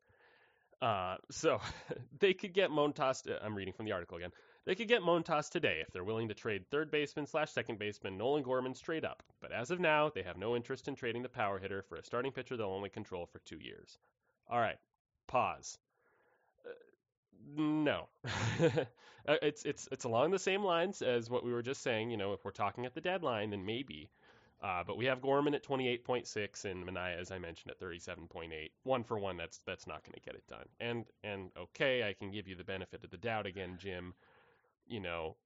Uh, 0.80 1.16
so 1.30 1.60
they 2.20 2.32
could 2.32 2.52
get 2.52 2.70
Montas. 2.70 3.28
uh, 3.28 3.38
I'm 3.42 3.56
reading 3.56 3.74
from 3.74 3.86
the 3.86 3.92
article 3.92 4.16
again. 4.16 4.32
They 4.64 4.74
could 4.74 4.88
get 4.88 5.02
Montas 5.02 5.50
today 5.50 5.80
if 5.80 5.92
they're 5.92 6.04
willing 6.04 6.28
to 6.28 6.34
trade 6.34 6.64
third 6.70 6.90
baseman 6.90 7.26
slash 7.26 7.50
second 7.50 7.78
baseman 7.78 8.16
Nolan 8.16 8.42
Gorman 8.42 8.74
straight 8.74 9.04
up. 9.04 9.22
But 9.40 9.52
as 9.52 9.70
of 9.70 9.80
now, 9.80 10.10
they 10.14 10.22
have 10.22 10.36
no 10.36 10.54
interest 10.54 10.86
in 10.86 10.94
trading 10.94 11.22
the 11.22 11.28
power 11.28 11.58
hitter 11.58 11.82
for 11.82 11.96
a 11.96 12.04
starting 12.04 12.32
pitcher 12.32 12.56
they'll 12.56 12.68
only 12.68 12.90
control 12.90 13.26
for 13.26 13.40
two 13.40 13.58
years. 13.60 13.98
All 14.48 14.60
right, 14.60 14.78
pause. 15.26 15.78
Uh, 16.66 16.70
no, 17.56 18.08
Uh, 19.26 19.36
it's 19.40 19.64
it's 19.64 19.88
it's 19.90 20.04
along 20.04 20.30
the 20.30 20.38
same 20.38 20.62
lines 20.62 21.00
as 21.00 21.30
what 21.30 21.44
we 21.44 21.52
were 21.52 21.62
just 21.62 21.82
saying. 21.82 22.10
You 22.10 22.16
know, 22.18 22.34
if 22.34 22.44
we're 22.44 22.50
talking 22.50 22.84
at 22.84 22.94
the 22.94 23.00
deadline, 23.00 23.50
then 23.50 23.64
maybe. 23.64 24.10
Uh, 24.62 24.84
but 24.84 24.96
we 24.98 25.06
have 25.06 25.22
Gorman 25.22 25.54
at 25.54 25.62
28.6 25.62 26.64
and 26.66 26.86
Manaea, 26.86 27.18
as 27.18 27.30
I 27.30 27.38
mentioned, 27.38 27.70
at 27.70 27.80
37.8. 27.80 28.72
One 28.82 29.02
for 29.02 29.18
one, 29.18 29.36
that's 29.38 29.60
that's 29.66 29.86
not 29.86 30.04
going 30.04 30.14
to 30.14 30.20
get 30.20 30.34
it 30.34 30.46
done. 30.46 30.66
And 30.80 31.06
and 31.22 31.50
okay, 31.58 32.06
I 32.06 32.12
can 32.12 32.30
give 32.30 32.48
you 32.48 32.54
the 32.54 32.64
benefit 32.64 33.02
of 33.02 33.10
the 33.10 33.16
doubt 33.16 33.46
again, 33.46 33.76
Jim. 33.78 34.14
You 34.86 35.00
know, 35.00 35.36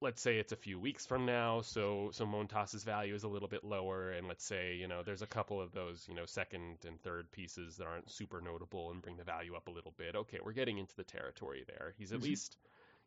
let's 0.00 0.22
say 0.22 0.38
it's 0.38 0.52
a 0.52 0.56
few 0.56 0.78
weeks 0.78 1.06
from 1.06 1.26
now, 1.26 1.60
so 1.60 2.10
so 2.12 2.24
Montas's 2.24 2.84
value 2.84 3.14
is 3.14 3.24
a 3.24 3.28
little 3.28 3.48
bit 3.48 3.64
lower, 3.64 4.12
and 4.12 4.28
let's 4.28 4.44
say 4.44 4.74
you 4.74 4.86
know 4.86 5.02
there's 5.02 5.22
a 5.22 5.26
couple 5.26 5.60
of 5.60 5.72
those 5.72 6.06
you 6.08 6.14
know 6.14 6.26
second 6.26 6.78
and 6.86 7.00
third 7.02 7.30
pieces 7.32 7.76
that 7.76 7.86
aren't 7.86 8.10
super 8.10 8.40
notable 8.40 8.90
and 8.90 9.02
bring 9.02 9.16
the 9.16 9.24
value 9.24 9.54
up 9.54 9.66
a 9.68 9.70
little 9.70 9.94
bit. 9.96 10.14
Okay, 10.14 10.38
we're 10.44 10.52
getting 10.52 10.78
into 10.78 10.94
the 10.96 11.04
territory 11.04 11.64
there. 11.66 11.94
He's 11.98 12.12
at 12.12 12.20
Mhm. 12.20 12.24
least 12.24 12.56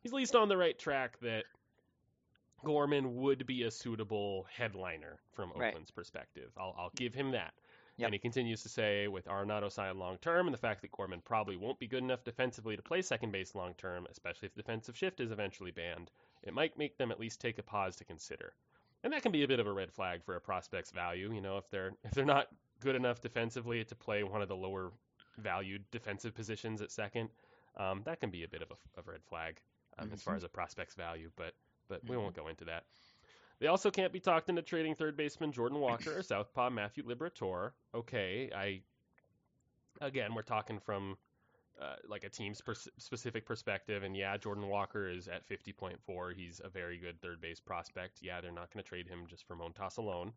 he's 0.02 0.12
at 0.12 0.16
least 0.16 0.34
on 0.34 0.48
the 0.48 0.56
right 0.56 0.78
track 0.78 1.18
that 1.20 1.44
Gorman 2.64 3.16
would 3.16 3.46
be 3.46 3.64
a 3.64 3.70
suitable 3.70 4.44
headliner 4.44 5.18
from 5.32 5.52
Right. 5.52 5.68
Oakland's 5.68 5.90
perspective. 5.90 6.52
I'll 6.56 6.74
I'll 6.78 6.90
give 6.90 7.14
him 7.14 7.32
that. 7.32 7.54
Yep. 7.96 8.06
And 8.06 8.14
he 8.14 8.18
continues 8.18 8.62
to 8.62 8.70
say, 8.70 9.06
with 9.06 9.26
Arenado 9.26 9.70
signed 9.70 9.98
long 9.98 10.16
term, 10.18 10.46
and 10.46 10.54
the 10.54 10.58
fact 10.58 10.80
that 10.80 10.92
Gorman 10.92 11.20
probably 11.20 11.56
won't 11.56 11.78
be 11.78 11.86
good 11.86 12.02
enough 12.02 12.24
defensively 12.24 12.74
to 12.74 12.82
play 12.82 13.02
second 13.02 13.32
base 13.32 13.54
long 13.54 13.74
term, 13.74 14.06
especially 14.10 14.46
if 14.46 14.54
the 14.54 14.62
defensive 14.62 14.96
shift 14.96 15.20
is 15.20 15.30
eventually 15.30 15.72
banned, 15.72 16.10
it 16.42 16.52
might 16.54 16.76
make 16.78 16.96
them 16.96 17.10
at 17.10 17.20
least 17.20 17.40
take 17.40 17.58
a 17.58 17.62
pause 17.62 17.96
to 17.96 18.04
consider. 18.04 18.52
And 19.04 19.12
that 19.12 19.22
can 19.22 19.32
be 19.32 19.42
a 19.42 19.48
bit 19.48 19.58
of 19.60 19.66
a 19.66 19.72
red 19.72 19.92
flag 19.92 20.22
for 20.24 20.36
a 20.36 20.40
prospect's 20.40 20.90
value. 20.92 21.32
You 21.32 21.40
know, 21.40 21.58
if 21.58 21.68
they're 21.70 21.92
if 22.04 22.12
they're 22.12 22.24
not 22.24 22.48
good 22.80 22.94
enough 22.96 23.20
defensively 23.20 23.84
to 23.84 23.94
play 23.94 24.22
one 24.22 24.42
of 24.42 24.48
the 24.48 24.56
lower 24.56 24.92
valued 25.38 25.84
defensive 25.90 26.34
positions 26.34 26.82
at 26.82 26.90
second, 26.90 27.30
um, 27.76 28.02
that 28.04 28.20
can 28.20 28.30
be 28.30 28.44
a 28.44 28.48
bit 28.48 28.62
of 28.62 28.70
a, 28.70 29.00
of 29.00 29.08
a 29.08 29.12
red 29.12 29.24
flag 29.24 29.60
um, 29.98 30.10
as 30.12 30.22
far 30.22 30.34
Mhm. 30.34 30.38
as 30.38 30.44
a 30.44 30.48
prospect's 30.48 30.94
value. 30.94 31.30
But 31.36 31.54
but 31.88 32.04
we 32.04 32.16
Mhm. 32.16 32.22
won't 32.22 32.36
go 32.36 32.48
into 32.48 32.64
that. 32.66 32.84
They 33.58 33.68
also 33.68 33.90
can't 33.90 34.12
be 34.12 34.20
talked 34.20 34.48
into 34.48 34.62
trading 34.62 34.94
third 34.94 35.16
baseman 35.16 35.52
Jordan 35.52 35.78
Walker 35.78 36.18
or 36.18 36.22
southpaw 36.22 36.70
Matthew 36.70 37.04
Liberatore. 37.04 37.72
Okay, 37.94 38.50
I 38.52 38.82
again 40.00 40.34
we're 40.34 40.42
talking 40.42 40.78
from 40.80 41.16
uh, 41.80 41.96
like 42.08 42.24
a 42.24 42.28
team's 42.28 42.60
specific 42.98 43.46
perspective, 43.46 44.02
and 44.02 44.16
yeah, 44.16 44.36
Jordan 44.36 44.68
Walker 44.68 45.08
is 45.08 45.28
at 45.28 45.48
50.4. 45.48 46.34
He's 46.34 46.60
a 46.62 46.68
very 46.68 46.98
good 46.98 47.20
third 47.20 47.40
base 47.40 47.60
prospect. 47.60 48.18
Yeah, 48.22 48.40
they're 48.40 48.52
not 48.52 48.72
going 48.72 48.82
to 48.82 48.88
trade 48.88 49.08
him 49.08 49.26
just 49.28 49.46
for 49.46 49.56
Montas 49.56 49.98
alone. 49.98 50.32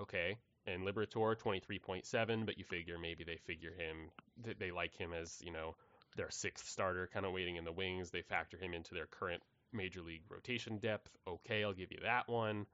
Okay, 0.00 0.36
and 0.66 0.86
Liberatore 0.86 1.36
23.7, 1.36 2.46
but 2.46 2.58
you 2.58 2.64
figure 2.64 2.98
maybe 2.98 3.24
they 3.24 3.38
figure 3.46 3.72
him 3.72 4.10
th- 4.44 4.58
they 4.58 4.70
like 4.70 4.94
him 4.94 5.12
as 5.12 5.36
you 5.42 5.52
know 5.52 5.74
their 6.16 6.30
sixth 6.30 6.68
starter, 6.68 7.08
kind 7.12 7.26
of 7.26 7.32
waiting 7.32 7.56
in 7.56 7.64
the 7.64 7.72
wings. 7.72 8.10
They 8.10 8.22
factor 8.22 8.56
him 8.56 8.74
into 8.74 8.94
their 8.94 9.06
current 9.06 9.42
major 9.72 10.02
league 10.02 10.22
rotation 10.28 10.78
depth. 10.78 11.10
Okay, 11.26 11.64
I'll 11.64 11.72
give 11.72 11.92
you 11.92 12.00
that 12.02 12.28
one. 12.28 12.66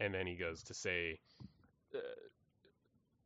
And 0.00 0.14
then 0.14 0.26
he 0.26 0.34
goes 0.34 0.62
to 0.64 0.74
say, 0.74 1.20
uh, 1.94 1.98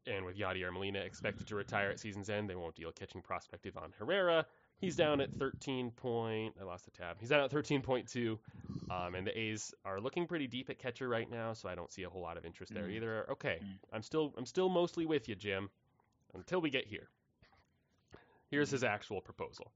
and 0.07 0.25
with 0.25 0.37
Yadier 0.37 0.73
Molina 0.73 1.01
expected 1.01 1.47
to 1.49 1.55
retire 1.57 1.91
at 1.91 1.99
season's 1.99 2.29
end, 2.31 2.49
they 2.49 2.55
won't 2.55 2.75
deal 2.75 2.93
catching 2.93 3.23
prospect 3.23 3.67
Ivan 3.67 3.93
Herrera. 3.99 4.47
He's 4.79 4.97
down 4.97 5.21
at 5.21 5.33
13 5.39 5.91
point. 5.91 6.55
I 6.61 6.65
lost 6.65 6.85
the 6.85 6.91
tab. 6.91 7.17
He's 7.19 7.31
down 7.31 7.41
at 7.43 7.51
13.2, 7.51 8.39
um, 8.91 9.15
and 9.15 9.27
the 9.27 9.39
A's 9.39 9.75
are 9.85 10.01
looking 10.01 10.27
pretty 10.27 10.47
deep 10.47 10.69
at 10.71 10.79
catcher 10.79 11.09
right 11.09 11.31
now, 11.31 11.53
so 11.55 11.69
I 11.69 11.75
don't 11.75 11.91
see 11.93 12.03
a 12.03 12.11
whole 12.11 12.23
lot 12.23 12.37
of 12.37 12.45
interest 12.45 12.75
there 12.75 12.85
Mm. 12.89 12.93
either. 12.93 13.31
Okay, 13.31 13.59
Mm. 13.63 13.79
I'm 13.93 14.03
still 14.03 14.35
I'm 14.37 14.47
still 14.47 14.69
mostly 14.69 15.07
with 15.07 15.29
you, 15.29 15.35
Jim, 15.35 15.71
until 16.35 16.61
we 16.61 16.71
get 16.71 16.87
here. 16.87 17.09
Here's 18.49 18.71
his 18.71 18.85
actual 18.85 19.21
proposal. 19.21 19.73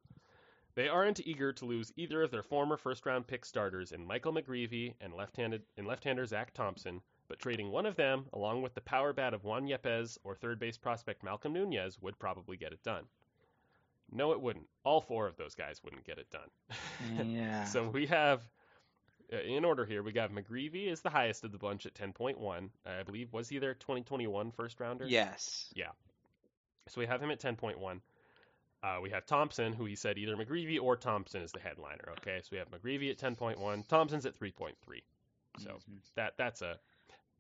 They 0.77 0.89
aren't 0.89 1.27
eager 1.27 1.53
to 1.55 1.65
lose 1.65 1.93
either 1.97 2.23
of 2.23 2.31
their 2.31 2.45
former 2.45 2.77
first-round 2.77 3.27
pick 3.27 3.45
starters 3.45 3.91
in 3.91 4.07
Michael 4.07 4.33
McGreevy 4.33 4.95
and 5.01 5.13
left-handed 5.15 5.63
and 5.77 5.87
left-hander 5.87 6.25
Zack 6.27 6.55
Thompson, 6.55 7.03
but 7.31 7.39
trading 7.39 7.71
one 7.71 7.87
of 7.87 7.95
them 7.97 8.27
along 8.35 8.61
with 8.61 8.75
the 8.75 8.81
power 8.83 9.13
bat 9.15 9.33
of 9.33 9.45
Juan 9.45 9.67
Yepez 9.67 10.19
or 10.25 10.35
third 10.35 10.59
base 10.59 10.77
prospect 10.77 11.23
Malcolm 11.23 11.53
Nunez 11.55 11.97
would 12.03 12.19
probably 12.19 12.57
get 12.59 12.73
it 12.73 12.83
done. 12.83 13.05
No, 14.13 14.33
it 14.33 14.41
wouldn't. 14.41 14.67
All 14.85 15.01
four 15.01 15.29
of 15.29 15.37
those 15.37 15.55
guys 15.55 15.81
wouldn't 15.85 16.05
get 16.05 16.19
it 16.19 16.27
done. 16.31 17.29
yeah. 17.29 17.65
So 17.65 17.89
we 17.89 18.07
have, 18.07 18.43
uh, 19.33 19.39
in 19.43 19.65
order 19.65 19.87
here, 19.87 20.03
we 20.03 20.11
got 20.11 20.33
McGreevy 20.33 20.91
is 20.91 21.03
the 21.03 21.11
highest 21.11 21.45
of 21.45 21.53
the 21.53 21.59
bunch 21.59 21.87
at 21.87 21.95
10.1. 21.95 22.71
I 22.85 23.03
believe 23.05 23.33
was 23.33 23.49
he 23.49 23.59
their 23.59 23.75
2021 23.75 24.51
first 24.51 24.81
rounder? 24.81 25.07
yes. 25.07 25.73
Yeah. 25.75 25.93
So 26.89 27.01
we 27.01 27.07
have 27.07 27.23
him 27.23 27.31
at 27.31 27.41
10.1. 27.41 28.01
Uh, 28.83 28.99
we 29.01 29.11
have 29.11 29.25
Thompson, 29.27 29.73
who 29.73 29.85
he 29.85 29.95
said 29.95 30.19
either 30.19 30.35
McGreevy 30.37 30.81
or 30.83 30.97
Thompson 30.97 31.43
is 31.43 31.53
the 31.53 31.61
headliner. 31.61 32.15
Okay, 32.19 32.41
so 32.43 32.49
we 32.51 32.59
have 32.59 32.71
McGreevy 32.73 33.11
at 33.13 33.19
10.1, 33.19 33.87
Thompson's 33.87 34.27
at 34.27 34.37
3.3. 34.37 34.75
So 35.59 35.71
Mhm. 35.71 36.01
that 36.17 36.37
that's 36.37 36.63
a 36.63 36.81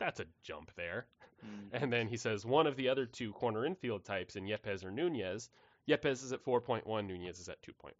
that's 0.01 0.19
a 0.21 0.25
jump 0.43 0.73
there. 0.77 1.07
Mm. 1.47 1.83
And 1.83 1.93
then 1.93 2.09
he 2.09 2.17
says 2.17 2.45
one 2.45 2.67
of 2.67 2.77
the 2.77 2.89
other 2.89 3.07
two 3.07 3.33
corner 3.33 3.65
infield 3.65 4.05
types 4.05 4.35
in 4.37 4.45
Yepez 4.47 4.85
or 4.85 4.91
Nunez. 4.91 5.49
Yepez 5.89 6.25
is 6.25 6.33
at 6.33 6.45
4.1, 6.45 7.07
Nunez 7.07 7.39
is 7.39 7.49
at 7.49 7.63
2.1. 7.63 7.93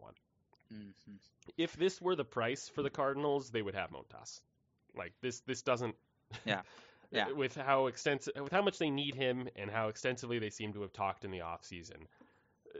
Mhm. 0.73 1.17
If 1.57 1.73
this 1.73 1.99
were 2.01 2.15
the 2.15 2.23
price 2.25 2.69
for 2.69 2.83
the 2.83 2.89
Cardinals, 2.89 3.49
they 3.49 3.61
would 3.61 3.75
have 3.75 3.89
Montas. 3.91 4.41
Like 4.95 5.13
this 5.21 5.39
this 5.41 5.61
doesn't 5.61 5.95
Yeah. 6.45 6.61
Yeah. 7.11 7.31
with 7.35 7.55
how 7.55 7.87
extensive 7.87 8.33
with 8.35 8.51
how 8.51 8.61
much 8.61 8.77
they 8.77 8.89
need 8.89 9.15
him 9.15 9.49
and 9.55 9.69
how 9.71 9.87
extensively 9.89 10.39
they 10.39 10.49
seem 10.49 10.73
to 10.73 10.81
have 10.81 10.93
talked 10.93 11.25
in 11.25 11.31
the 11.31 11.39
offseason. 11.39 12.03
uh, 12.75 12.79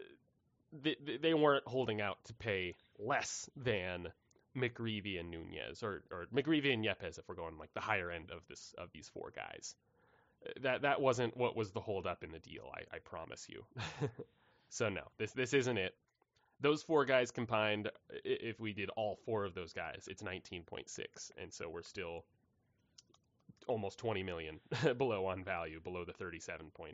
They, 0.73 0.95
they- 1.03 1.17
they 1.17 1.33
weren't 1.33 1.67
holding 1.67 2.01
out 2.01 2.23
to 2.25 2.33
pay 2.33 2.75
less 2.99 3.49
than 3.57 4.11
McGreevy 4.55 5.19
and 5.19 5.31
Nunez 5.31 5.83
or, 5.83 6.03
or 6.11 6.25
McGreevy 6.33 6.73
and 6.73 6.83
Yepez 6.83 7.17
if 7.19 7.27
we're 7.27 7.35
going 7.35 7.57
like 7.57 7.73
the 7.73 7.79
higher 7.79 8.11
end 8.11 8.31
of 8.31 8.41
this 8.49 8.73
of 8.77 8.89
these 8.93 9.09
four 9.13 9.31
guys. 9.35 9.75
Uh, 10.45 10.51
That 10.61 10.81
that 10.83 11.01
wasn't 11.01 11.37
what 11.37 11.55
was 11.55 11.71
the 11.71 11.79
holdup 11.79 12.23
in 12.23 12.31
the 12.31 12.39
deal, 12.39 12.69
I, 12.73 12.95
I 12.95 12.99
promise 12.99 13.47
you. 13.49 13.63
so 14.69 14.89
no, 14.89 15.03
this 15.17 15.31
this 15.33 15.53
isn't 15.53 15.77
it. 15.77 15.95
Those 16.59 16.83
four 16.83 17.05
guys 17.05 17.31
combined, 17.31 17.89
if 18.23 18.59
we 18.59 18.73
did 18.73 18.91
all 18.91 19.17
four 19.25 19.45
of 19.45 19.55
those 19.55 19.73
guys, 19.73 20.07
it's 20.07 20.21
19.6, 20.21 20.85
and 21.41 21.51
so 21.51 21.67
we're 21.67 21.81
still 21.81 22.23
almost 23.67 23.97
20 23.97 24.21
million 24.23 24.59
below 24.97 25.25
on 25.25 25.43
value, 25.43 25.79
below 25.81 26.05
the 26.05 26.13
37.8. 26.13 26.93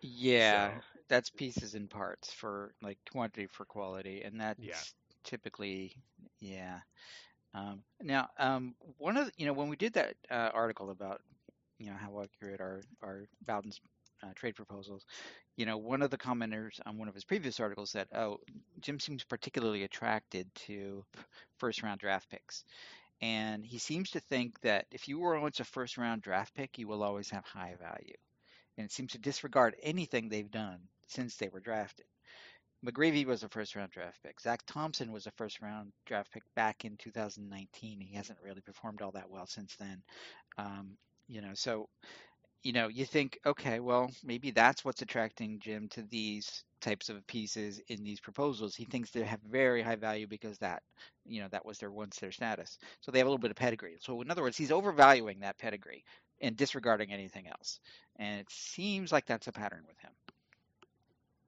Yeah, 0.00 0.70
So- 0.70 0.80
that's 1.08 1.30
pieces 1.30 1.74
and 1.74 1.88
parts 1.88 2.32
for 2.32 2.74
like 2.82 2.98
quantity 3.12 3.46
for 3.46 3.64
quality, 3.64 4.22
and 4.22 4.40
that's 4.40 4.60
Yeah. 4.60 4.74
Typically, 5.26 5.96
yeah. 6.40 6.80
Um, 7.54 7.82
now, 8.02 8.28
um, 8.38 8.74
one 8.98 9.18
of 9.18 9.26
the, 9.26 9.32
you 9.38 9.46
know 9.46 9.54
when 9.54 9.68
we 9.68 9.76
did 9.76 9.94
that 9.94 10.16
uh, 10.30 10.50
article 10.54 10.90
about 10.90 11.22
you 11.78 11.90
know 11.90 11.96
how 11.96 12.22
accurate 12.22 12.60
are 12.60 12.82
are 13.02 13.26
Bowden's 13.46 13.80
uh, 14.22 14.32
trade 14.36 14.56
proposals, 14.56 15.04
you 15.56 15.66
know 15.66 15.78
one 15.78 16.02
of 16.02 16.10
the 16.10 16.18
commenters 16.18 16.80
on 16.86 16.98
one 16.98 17.08
of 17.08 17.14
his 17.14 17.24
previous 17.24 17.60
articles 17.60 17.90
said, 17.90 18.08
"Oh, 18.14 18.40
Jim 18.80 19.00
seems 19.00 19.24
particularly 19.24 19.84
attracted 19.84 20.48
to 20.66 21.04
first 21.58 21.82
round 21.82 22.00
draft 22.00 22.30
picks." 22.30 22.64
And 23.22 23.64
he 23.66 23.78
seems 23.78 24.10
to 24.12 24.20
think 24.20 24.60
that 24.62 24.86
if 24.92 25.08
you 25.08 25.18
were 25.20 25.40
once 25.40 25.60
a 25.60 25.64
first 25.64 25.98
round 25.98 26.22
draft 26.22 26.54
pick, 26.54 26.78
you 26.78 26.88
will 26.88 27.02
always 27.04 27.30
have 27.30 27.44
high 27.46 27.76
value. 27.80 28.16
And 28.78 28.86
it 28.86 28.92
seems 28.92 29.12
to 29.12 29.18
disregard 29.18 29.76
anything 29.82 30.28
they've 30.28 30.50
done 30.50 30.80
since 31.08 31.36
they 31.36 31.48
were 31.48 31.60
drafted. 31.60 32.06
McGreevy 32.86 33.26
was 33.26 33.42
a 33.42 33.48
first 33.48 33.76
round 33.76 33.90
draft 33.90 34.22
pick. 34.22 34.40
Zack 34.40 34.62
Thompson 34.66 35.12
was 35.12 35.26
a 35.26 35.32
first 35.32 35.60
round 35.60 35.92
draft 36.06 36.32
pick 36.32 36.42
back 36.54 36.84
in 36.84 36.96
2019. 36.98 38.00
He 38.00 38.14
hasn't 38.14 38.38
really 38.44 38.60
performed 38.60 39.02
all 39.02 39.12
that 39.12 39.30
well 39.30 39.46
since 39.46 39.76
then. 39.76 40.02
Um, 40.58 40.96
you 41.28 41.40
know, 41.42 41.52
so 41.54 41.88
you 42.62 42.72
know, 42.72 42.88
you 42.88 43.04
think, 43.04 43.38
okay, 43.46 43.78
well, 43.78 44.10
maybe 44.24 44.50
that's 44.50 44.84
what's 44.84 45.02
attracting 45.02 45.60
Jim 45.60 45.88
to 45.90 46.02
these 46.02 46.64
types 46.80 47.08
of 47.08 47.24
pieces 47.28 47.80
in 47.88 48.02
these 48.02 48.20
proposals. 48.20 48.74
He 48.74 48.84
thinks 48.84 49.10
they 49.10 49.22
have 49.22 49.40
very 49.48 49.82
high 49.82 49.96
value 49.96 50.26
because 50.26 50.58
that, 50.58 50.82
you 51.24 51.40
know, 51.40 51.48
that 51.52 51.64
was 51.64 51.78
their 51.78 51.92
once 51.92 52.18
their 52.18 52.32
status. 52.32 52.78
So 53.00 53.12
they 53.12 53.18
have 53.18 53.26
a 53.26 53.30
little 53.30 53.38
bit 53.40 53.52
of 53.52 53.56
pedigree. 53.56 53.98
So 54.00 54.20
in 54.20 54.32
other 54.32 54.42
words, 54.42 54.56
he's 54.56 54.72
overvaluing 54.72 55.40
that 55.40 55.58
pedigree 55.58 56.04
and 56.40 56.56
disregarding 56.56 57.12
anything 57.12 57.46
else. 57.46 57.78
And 58.16 58.40
it 58.40 58.50
seems 58.50 59.12
like 59.12 59.26
that's 59.26 59.46
a 59.46 59.52
pattern 59.52 59.84
with 59.86 59.98
him. 60.00 60.12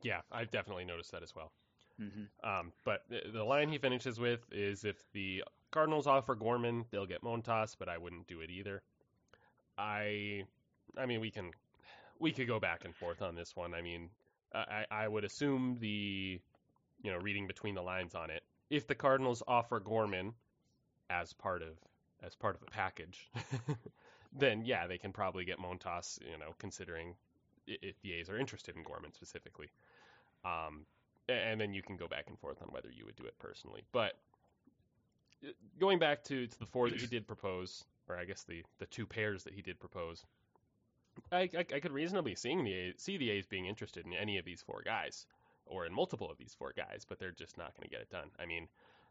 Yeah, 0.03 0.21
I've 0.31 0.51
definitely 0.51 0.85
noticed 0.85 1.13
that 1.13 1.23
as 1.23 1.35
well. 1.35 1.53
hmm 1.99 2.25
Um, 2.43 2.73
but 2.85 3.03
the, 3.09 3.45
line 3.45 3.69
he 3.69 3.79
finishes 3.79 4.21
with 4.21 4.41
is 4.53 4.85
if 4.85 4.97
the 5.13 5.45
Cardinals 5.71 6.07
offer 6.07 6.35
Gorman, 6.35 6.85
they'll 6.91 7.07
get 7.07 7.23
Montas, 7.23 7.75
but 7.79 7.89
I 7.89 7.99
wouldn't 7.99 8.27
do 8.29 8.41
it 8.41 8.51
either. 8.51 8.83
I, 9.79 10.45
I 10.97 11.07
mean, 11.07 11.21
we 11.21 11.31
can, 11.31 11.53
we 12.19 12.33
could 12.33 12.47
go 12.49 12.61
back 12.61 12.85
and 12.85 12.95
forth 12.95 13.23
on 13.23 13.35
this 13.35 13.57
one. 13.57 13.75
I 13.75 13.83
mean, 13.83 14.11
I, 14.55 14.87
I 14.91 15.09
would 15.09 15.25
assume 15.25 15.79
the, 15.81 16.41
you 17.03 17.11
know, 17.13 17.19
reading 17.19 17.47
between 17.47 17.75
the 17.75 17.83
lines 17.83 18.15
on 18.15 18.31
it, 18.31 18.43
if 18.71 18.87
the 18.87 18.95
Cardinals 18.95 19.43
offer 19.47 19.81
Gorman 19.81 20.35
as 21.11 21.33
part 21.35 21.63
of 21.63 21.71
as 22.23 22.35
part 22.35 22.55
of 22.55 22.61
the 22.61 22.67
package, 22.71 23.31
then 24.33 24.65
yeah, 24.65 24.87
they 24.87 24.99
can 24.99 25.13
probably 25.13 25.45
get 25.45 25.59
Montas. 25.59 26.19
You 26.23 26.39
know, 26.39 26.55
considering 26.59 27.15
if 27.83 28.01
the 28.03 28.15
A's 28.15 28.31
are 28.31 28.39
interested 28.39 28.77
in 28.77 28.83
Gorman 28.83 29.13
specifically. 29.13 29.69
Um, 30.45 30.87
and 31.29 31.61
then 31.61 31.75
you 31.75 31.83
can 31.83 31.97
go 31.97 32.09
back 32.09 32.25
and 32.29 32.39
forth 32.39 32.63
on 32.63 32.69
whether 32.69 32.91
you 32.91 33.05
would 33.05 33.17
do 33.17 33.25
it 33.25 33.39
personally. 33.39 33.83
But 33.93 34.15
uh, 35.45 35.51
going 35.79 35.99
back 35.99 36.25
to, 36.25 36.47
to 36.47 36.59
the 36.59 36.67
four 36.67 36.89
that 36.89 37.01
he 37.01 37.07
did 37.07 37.27
propose, 37.27 37.85
or 38.09 38.17
I 38.17 38.25
guess 38.25 38.45
the, 38.45 38.65
the 38.79 38.87
two 38.87 39.07
pairs 39.07 39.45
that 39.45 39.53
he 39.53 39.63
did 39.63 39.79
propose, 39.79 40.25
I, 41.31 41.51
I, 41.57 41.67
I 41.75 41.81
could 41.81 41.93
reasonably 41.93 42.35
seeing 42.35 42.65
the 42.65 42.73
A's, 42.73 42.95
see 42.99 43.19
the 43.19 43.31
A's 43.31 43.47
being 43.47 43.67
interested 43.67 44.07
in 44.07 44.15
any 44.15 44.39
of 44.39 44.45
these 44.45 44.63
four 44.63 44.83
guys, 44.85 45.27
or 45.67 45.85
in 45.85 45.93
multiple 45.93 46.31
of 46.31 46.39
these 46.39 46.55
four 46.59 46.73
guys, 46.75 47.05
but 47.07 47.19
they're 47.19 47.31
just 47.33 47.59
not 47.59 47.75
going 47.77 47.89
to 47.89 47.91
get 47.91 48.01
it 48.01 48.11
done. 48.11 48.31
I 48.39 48.47
mean, 48.47 48.69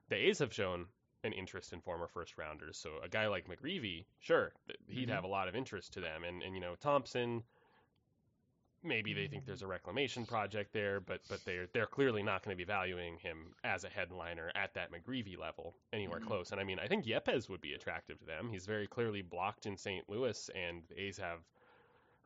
the 0.09 0.15
A's 0.15 0.39
have 0.39 0.53
shown 0.53 0.85
an 1.23 1.33
interest 1.33 1.73
in 1.73 1.81
former 1.81 2.07
first 2.07 2.37
rounders, 2.37 2.77
so 2.77 2.91
a 3.03 3.09
guy 3.09 3.27
like 3.27 3.47
McGreevy, 3.47 4.05
sure, 4.19 4.53
he'd 4.87 5.09
Mhm. 5.09 5.13
have 5.13 5.23
a 5.23 5.27
lot 5.27 5.47
of 5.47 5.55
interest 5.55 5.93
to 5.93 5.99
them, 5.99 6.23
and 6.23 6.41
and 6.41 6.55
you 6.55 6.61
know 6.61 6.75
Thompson, 6.75 7.43
maybe 8.87 9.13
they 9.13 9.27
think 9.27 9.45
there's 9.45 9.61
a 9.61 9.67
reclamation 9.67 10.25
project 10.25 10.73
there, 10.73 10.99
but 10.99 11.21
but 11.29 11.43
they're 11.45 11.67
they're 11.73 11.85
clearly 11.87 12.23
not 12.23 12.43
going 12.43 12.55
to 12.55 12.57
be 12.57 12.65
valuing 12.65 13.17
him 13.17 13.53
as 13.63 13.83
a 13.83 13.89
headliner 13.89 14.51
at 14.55 14.73
that 14.75 14.89
McGreevy 14.91 15.37
level 15.37 15.75
anywhere 15.93 16.19
Mhm. 16.19 16.27
close. 16.27 16.51
And 16.51 16.59
I 16.59 16.63
mean, 16.63 16.79
I 16.79 16.87
think 16.87 17.05
Yepez 17.05 17.49
would 17.49 17.61
be 17.61 17.73
attractive 17.73 18.19
to 18.19 18.25
them. 18.25 18.49
He's 18.49 18.65
very 18.65 18.87
clearly 18.87 19.21
blocked 19.21 19.65
in 19.65 19.77
St. 19.77 20.09
Louis, 20.09 20.49
and 20.55 20.81
the 20.89 21.01
A's 21.01 21.17
have. 21.17 21.39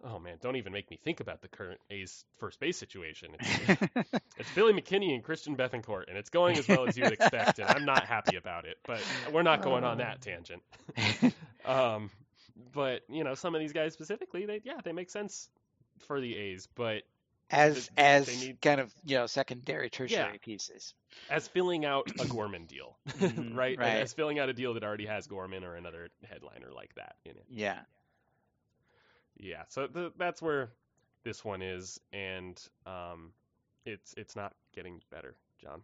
Oh 0.04 0.18
man, 0.18 0.38
don't 0.42 0.56
even 0.56 0.74
make 0.74 0.90
me 0.90 0.98
think 0.98 1.20
about 1.20 1.44
the 1.44 1.48
current 1.48 1.80
A's 1.92 2.26
first 2.38 2.60
base 2.60 2.76
situation. 2.76 3.36
It's, 3.40 3.82
it's 4.38 4.52
Billy 4.56 4.74
McKinney 4.74 5.14
and 5.14 5.24
Christian 5.24 5.56
Bethancourt, 5.56 6.06
and 6.08 6.18
it's 6.18 6.32
going 6.32 6.58
as 6.58 6.68
well 6.68 6.88
as 6.88 6.98
you 6.98 7.04
would 7.04 7.14
expect, 7.14 7.60
and 7.60 7.70
I'm 7.70 7.86
not 7.86 8.06
happy 8.08 8.36
about 8.36 8.66
it. 8.66 8.78
But 8.88 9.00
we're 9.32 9.44
not 9.44 9.62
going 9.62 9.84
on 9.84 10.00
that 10.00 10.22
tangent. 10.22 10.64
Um, 11.64 12.10
but 12.74 13.04
you 13.08 13.24
know, 13.24 13.36
some 13.36 13.54
of 13.54 13.62
these 13.62 13.74
guys 13.74 13.94
specifically, 13.94 14.48
they 14.48 14.62
yeah, 14.64 14.80
they 14.84 14.92
make 14.94 15.12
sense 15.12 15.48
for 16.02 16.20
the 16.22 16.36
A's, 16.36 16.68
but 16.76 17.04
as 17.50 17.88
they 17.96 18.02
as 18.04 18.46
need- 18.46 18.62
kind 18.62 18.80
of 18.80 18.94
you 19.06 19.18
know 19.18 19.28
secondary 19.28 19.90
tertiary 19.90 20.40
pieces. 20.40 20.94
as 21.30 21.48
filling 21.48 21.86
out 21.86 22.08
a 22.20 22.26
Gorman 22.26 22.66
deal, 22.66 22.98
Mhm, 23.10 23.56
right? 23.56 23.78
right. 23.78 23.98
As 23.98 24.14
filling 24.14 24.40
out 24.40 24.50
a 24.50 24.54
deal 24.54 24.74
that 24.76 24.84
already 24.84 25.06
has 25.06 25.28
Gorman 25.28 25.64
or 25.64 25.76
another 25.76 26.10
headliner 26.30 26.72
like 26.74 26.94
that 26.96 27.16
in 27.26 27.32
it. 27.32 27.46
Yeah. 27.50 27.80
Yeah, 29.38 29.64
so 29.70 29.88
the, 29.88 30.12
that's 30.18 30.42
where 30.42 30.70
this 31.24 31.44
one 31.44 31.62
is, 31.62 32.00
and 32.14 32.62
um, 32.86 33.32
it's 33.86 34.14
it's 34.16 34.36
not 34.36 34.54
getting 34.74 35.02
better, 35.12 35.36
John. 35.62 35.82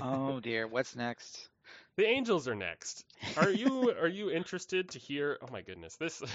Oh 0.00 0.40
dear, 0.40 0.66
what's 0.66 0.96
next? 0.96 1.48
The 1.96 2.06
Angels 2.06 2.48
are 2.48 2.54
next. 2.54 3.04
Are 3.36 3.50
you 3.50 3.90
are 3.90 4.08
you 4.08 4.30
interested 4.30 4.90
to 4.90 4.98
hear? 4.98 5.38
Oh 5.42 5.48
my 5.52 5.60
goodness, 5.62 5.96
this. 5.96 6.22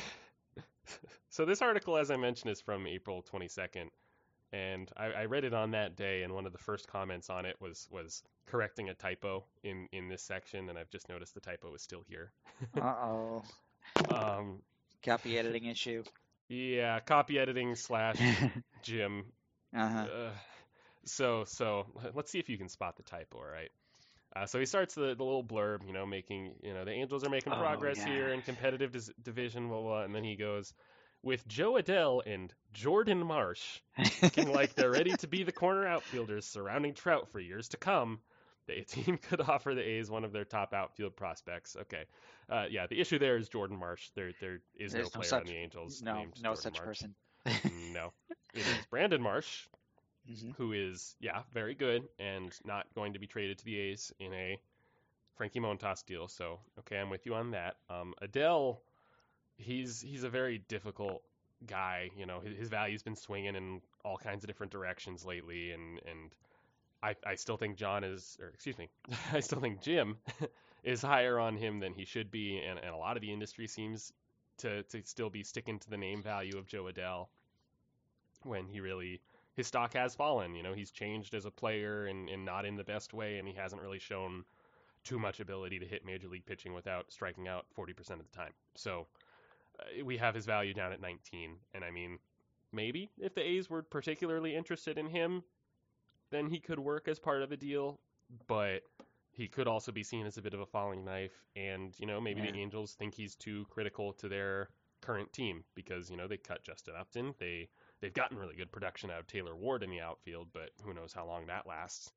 so 1.29 1.45
this 1.45 1.61
article, 1.61 1.97
as 1.97 2.11
I 2.11 2.17
mentioned, 2.17 2.51
is 2.51 2.61
from 2.61 2.87
April 2.87 3.23
22nd, 3.33 3.89
and 4.51 4.91
I, 4.97 5.05
I 5.07 5.25
read 5.25 5.43
it 5.43 5.53
on 5.53 5.71
that 5.71 5.95
day. 5.95 6.23
And 6.23 6.33
one 6.33 6.45
of 6.45 6.51
the 6.51 6.57
first 6.57 6.87
comments 6.87 7.29
on 7.29 7.45
it 7.45 7.55
was 7.59 7.87
was 7.91 8.23
correcting 8.47 8.89
a 8.89 8.93
typo 8.93 9.45
in 9.63 9.87
in 9.91 10.09
this 10.09 10.23
section, 10.23 10.69
and 10.69 10.77
I've 10.77 10.89
just 10.89 11.09
noticed 11.09 11.33
the 11.33 11.39
typo 11.41 11.73
is 11.75 11.81
still 11.81 12.03
here. 12.07 12.31
Uh 12.81 12.95
oh, 13.03 13.43
Um, 14.09 14.61
copy 15.03 15.37
editing 15.37 15.65
issue. 15.65 16.03
yeah, 16.49 16.99
copy 16.99 17.39
editing 17.39 17.75
slash 17.75 18.17
Jim. 18.83 19.25
Uh-huh. 19.75 20.07
Uh, 20.07 20.31
so 21.05 21.43
so 21.45 21.85
let's 22.13 22.31
see 22.31 22.39
if 22.39 22.49
you 22.49 22.57
can 22.57 22.69
spot 22.69 22.97
the 22.97 23.03
typo, 23.03 23.37
all 23.37 23.45
right? 23.45 23.69
Uh, 24.35 24.45
so 24.45 24.59
he 24.59 24.65
starts 24.65 24.93
the, 24.93 25.15
the 25.15 25.23
little 25.23 25.43
blurb, 25.43 25.85
you 25.87 25.93
know, 25.93 26.05
making, 26.05 26.53
you 26.61 26.73
know, 26.73 26.85
the 26.85 26.91
Angels 26.91 27.23
are 27.23 27.29
making 27.29 27.51
Oh, 27.53 27.57
progress 27.57 27.97
yeah. 27.97 28.05
here 28.07 28.27
in 28.29 28.41
competitive 28.41 28.91
dis- 28.91 29.11
division, 29.23 29.67
blah, 29.69 29.81
blah, 29.81 30.03
and 30.03 30.13
then 30.13 30.23
he 30.23 30.35
goes, 30.35 30.73
with 31.23 31.45
Joe 31.47 31.73
Adell 31.73 32.21
and 32.25 32.53
Jordan 32.71 33.25
Marsh 33.25 33.79
looking 34.21 34.51
like 34.53 34.75
they're 34.75 34.91
ready 34.91 35.11
to 35.17 35.27
be 35.27 35.43
the 35.43 35.51
corner 35.51 35.85
outfielders 35.87 36.45
surrounding 36.45 36.93
Trout 36.93 37.27
for 37.29 37.39
years 37.39 37.69
to 37.69 37.77
come, 37.77 38.19
the 38.67 38.81
team 38.87 39.17
could 39.17 39.41
offer 39.41 39.73
the 39.73 39.81
A's 39.81 40.09
one 40.11 40.23
of 40.23 40.31
their 40.31 40.45
top 40.45 40.73
outfield 40.73 41.15
prospects. 41.15 41.75
Okay, 41.81 42.03
uh, 42.49 42.65
yeah, 42.69 42.85
the 42.87 43.01
issue 43.01 43.17
there 43.19 43.35
is 43.35 43.49
Jordan 43.49 43.77
Marsh. 43.79 44.09
There 44.15 44.31
there 44.39 44.59
is 44.77 44.93
There's 44.93 45.05
no 45.13 45.19
no 45.19 45.21
player 45.21 45.29
such- 45.29 45.39
on 45.41 45.47
the 45.47 45.55
Angels 45.57 46.01
no, 46.03 46.13
named 46.13 46.33
no 46.41 46.49
Jordan 46.53 46.61
such 46.61 46.73
Marsh. 46.75 46.85
person. 46.87 47.15
no, 47.93 48.13
it 48.53 48.59
is 48.59 48.65
Brandon 48.91 49.21
Marsh, 49.21 49.67
Mhm. 50.29 50.55
who 50.55 50.73
is 50.73 51.15
yeah 51.19 51.43
very 51.53 51.73
good 51.75 52.07
and 52.19 52.57
not 52.63 52.93
going 52.93 53.13
to 53.13 53.19
be 53.19 53.27
traded 53.27 53.57
to 53.59 53.65
the 53.65 53.77
A's 53.79 54.13
in 54.19 54.33
a 54.33 54.59
Frankie 55.35 55.59
Montas 55.59 56.05
deal. 56.05 56.27
So 56.27 56.59
okay, 56.79 56.99
I'm 56.99 57.09
with 57.09 57.25
you 57.25 57.35
on 57.35 57.51
that. 57.51 57.77
Um, 57.89 58.13
Adell, 58.21 58.79
he's 59.57 60.01
he's 60.01 60.23
a 60.23 60.29
very 60.29 60.59
difficult 60.59 61.23
guy. 61.67 62.11
You 62.17 62.25
know, 62.25 62.39
his, 62.41 62.57
his 62.57 62.69
value's 62.69 63.03
been 63.03 63.15
swinging 63.15 63.55
in 63.55 63.81
all 64.05 64.17
kinds 64.17 64.43
of 64.43 64.47
different 64.47 64.71
directions 64.71 65.25
lately, 65.25 65.71
and 65.71 65.99
and 66.07 66.35
I 67.03 67.15
I 67.25 67.35
still 67.35 67.57
think 67.57 67.77
John 67.77 68.03
is, 68.03 68.37
or 68.41 68.49
excuse 68.49 68.77
me, 68.77 68.89
I 69.33 69.41
still 69.41 69.59
think 69.61 69.81
Jim 69.81 70.17
is 70.83 71.01
higher 71.01 71.39
on 71.39 71.57
him 71.57 71.79
than 71.79 71.93
he 71.93 72.05
should 72.05 72.31
be, 72.31 72.59
and, 72.59 72.79
and 72.79 72.89
a 72.93 72.97
lot 72.97 73.17
of 73.17 73.21
the 73.21 73.33
industry 73.33 73.67
seems 73.67 74.13
to 74.59 74.83
to 74.83 75.03
still 75.05 75.29
be 75.29 75.43
sticking 75.43 75.79
to 75.79 75.89
the 75.89 75.97
name 75.97 76.23
value 76.23 76.57
of 76.57 76.67
Joe 76.67 76.85
Adell 76.85 77.27
when 78.43 78.67
he 78.67 78.79
really 78.79 79.21
his 79.59 79.67
stock 79.67 79.93
has 79.93 80.15
fallen. 80.15 80.55
You 80.55 80.63
know, 80.63 80.71
he's 80.71 80.89
changed 80.89 81.33
as 81.33 81.43
a 81.43 81.51
player 81.51 82.05
and, 82.05 82.29
and 82.29 82.45
not 82.45 82.65
in 82.65 82.77
the 82.77 82.83
best 82.85 83.13
way, 83.13 83.39
and 83.39 83.45
he 83.47 83.53
hasn't 83.53 83.81
really 83.81 83.99
shown 83.99 84.45
too 85.03 85.19
much 85.19 85.41
ability 85.41 85.79
to 85.79 85.85
hit 85.85 86.05
major 86.05 86.29
league 86.29 86.45
pitching 86.45 86.73
without 86.73 87.11
striking 87.11 87.49
out 87.49 87.65
40% 87.77 87.89
of 88.11 88.19
the 88.19 88.37
time. 88.37 88.53
So 88.75 89.05
uh, 89.77 90.05
we 90.05 90.15
have 90.15 90.33
his 90.33 90.45
value 90.45 90.73
down 90.73 90.93
at 90.93 91.01
19, 91.01 91.57
and 91.73 91.83
I 91.83 91.91
mean, 91.91 92.19
maybe 92.71 93.09
if 93.19 93.35
the 93.35 93.45
A's 93.45 93.69
were 93.69 93.81
particularly 93.81 94.55
interested 94.55 94.97
in 94.97 95.07
him, 95.07 95.43
then 96.31 96.47
he 96.47 96.61
could 96.61 96.79
work 96.79 97.09
as 97.09 97.19
part 97.19 97.41
of 97.41 97.51
a 97.51 97.57
deal, 97.57 97.99
but 98.47 98.83
he 99.33 99.49
could 99.49 99.67
also 99.67 99.91
be 99.91 100.03
seen 100.03 100.25
as 100.25 100.37
a 100.37 100.41
bit 100.41 100.53
of 100.53 100.61
a 100.61 100.65
falling 100.65 101.03
knife, 101.03 101.43
and 101.57 101.93
you 101.99 102.05
know, 102.05 102.21
maybe 102.21 102.39
the 102.39 102.57
Angels 102.57 102.93
think 102.93 103.13
he's 103.13 103.35
too 103.35 103.65
critical 103.69 104.13
to 104.13 104.29
their 104.29 104.69
current 105.01 105.33
team 105.33 105.65
because 105.75 106.09
you 106.09 106.15
know 106.15 106.27
they 106.29 106.37
cut 106.37 106.63
Justin 106.63 106.93
Upton, 106.97 107.33
they 107.39 107.67
they've 108.01 108.13
gotten 108.13 108.37
really 108.37 108.55
good 108.55 108.71
production 108.71 109.09
out 109.11 109.19
of 109.19 109.27
Taylor 109.27 109.55
Ward 109.55 109.83
in 109.83 109.89
the 109.89 110.01
outfield, 110.01 110.47
but 110.53 110.69
who 110.83 110.93
knows 110.93 111.13
how 111.13 111.25
long 111.25 111.47
that 111.47 111.67
lasts. 111.67 112.11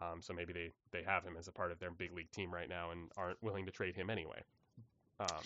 Um, 0.00 0.22
so 0.22 0.32
maybe 0.32 0.52
they, 0.52 0.70
they 0.92 1.02
have 1.04 1.24
him 1.24 1.36
as 1.38 1.48
a 1.48 1.52
part 1.52 1.72
of 1.72 1.78
their 1.78 1.90
big 1.90 2.12
league 2.14 2.30
team 2.30 2.52
right 2.52 2.68
now 2.68 2.90
and 2.90 3.10
aren't 3.16 3.42
willing 3.42 3.66
to 3.66 3.72
trade 3.72 3.94
him 3.94 4.08
anyway. 4.08 4.42
Um, 5.18 5.42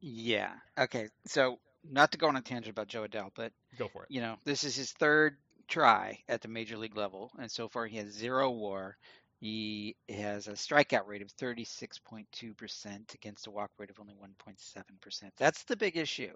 Yeah. 0.00 0.52
Okay. 0.78 1.08
So 1.26 1.58
not 1.90 2.12
to 2.12 2.18
go 2.18 2.28
on 2.28 2.36
a 2.36 2.42
tangent 2.42 2.70
about 2.72 2.88
Joe 2.88 3.06
Adell, 3.06 3.30
but 3.34 3.52
Go 3.78 3.88
for 3.88 4.02
it. 4.02 4.10
you 4.10 4.20
know, 4.20 4.36
this 4.44 4.64
is 4.64 4.76
his 4.76 4.92
third 4.92 5.36
try 5.68 6.18
at 6.28 6.42
the 6.42 6.48
major 6.48 6.76
league 6.76 6.96
level, 6.96 7.32
and 7.38 7.50
so 7.50 7.68
far 7.68 7.86
he 7.86 7.96
has 7.96 8.10
zero 8.10 8.50
WAR. 8.50 8.96
He 9.38 9.96
has 10.08 10.48
a 10.48 10.52
strikeout 10.52 11.06
rate 11.06 11.22
of 11.22 11.28
36.2% 11.36 13.14
against 13.14 13.46
a 13.46 13.50
walk 13.50 13.70
rate 13.78 13.90
of 13.90 14.00
only 14.00 14.14
1.7%. 14.14 15.30
That's 15.36 15.62
the 15.64 15.76
big 15.76 15.96
issue. 15.96 16.32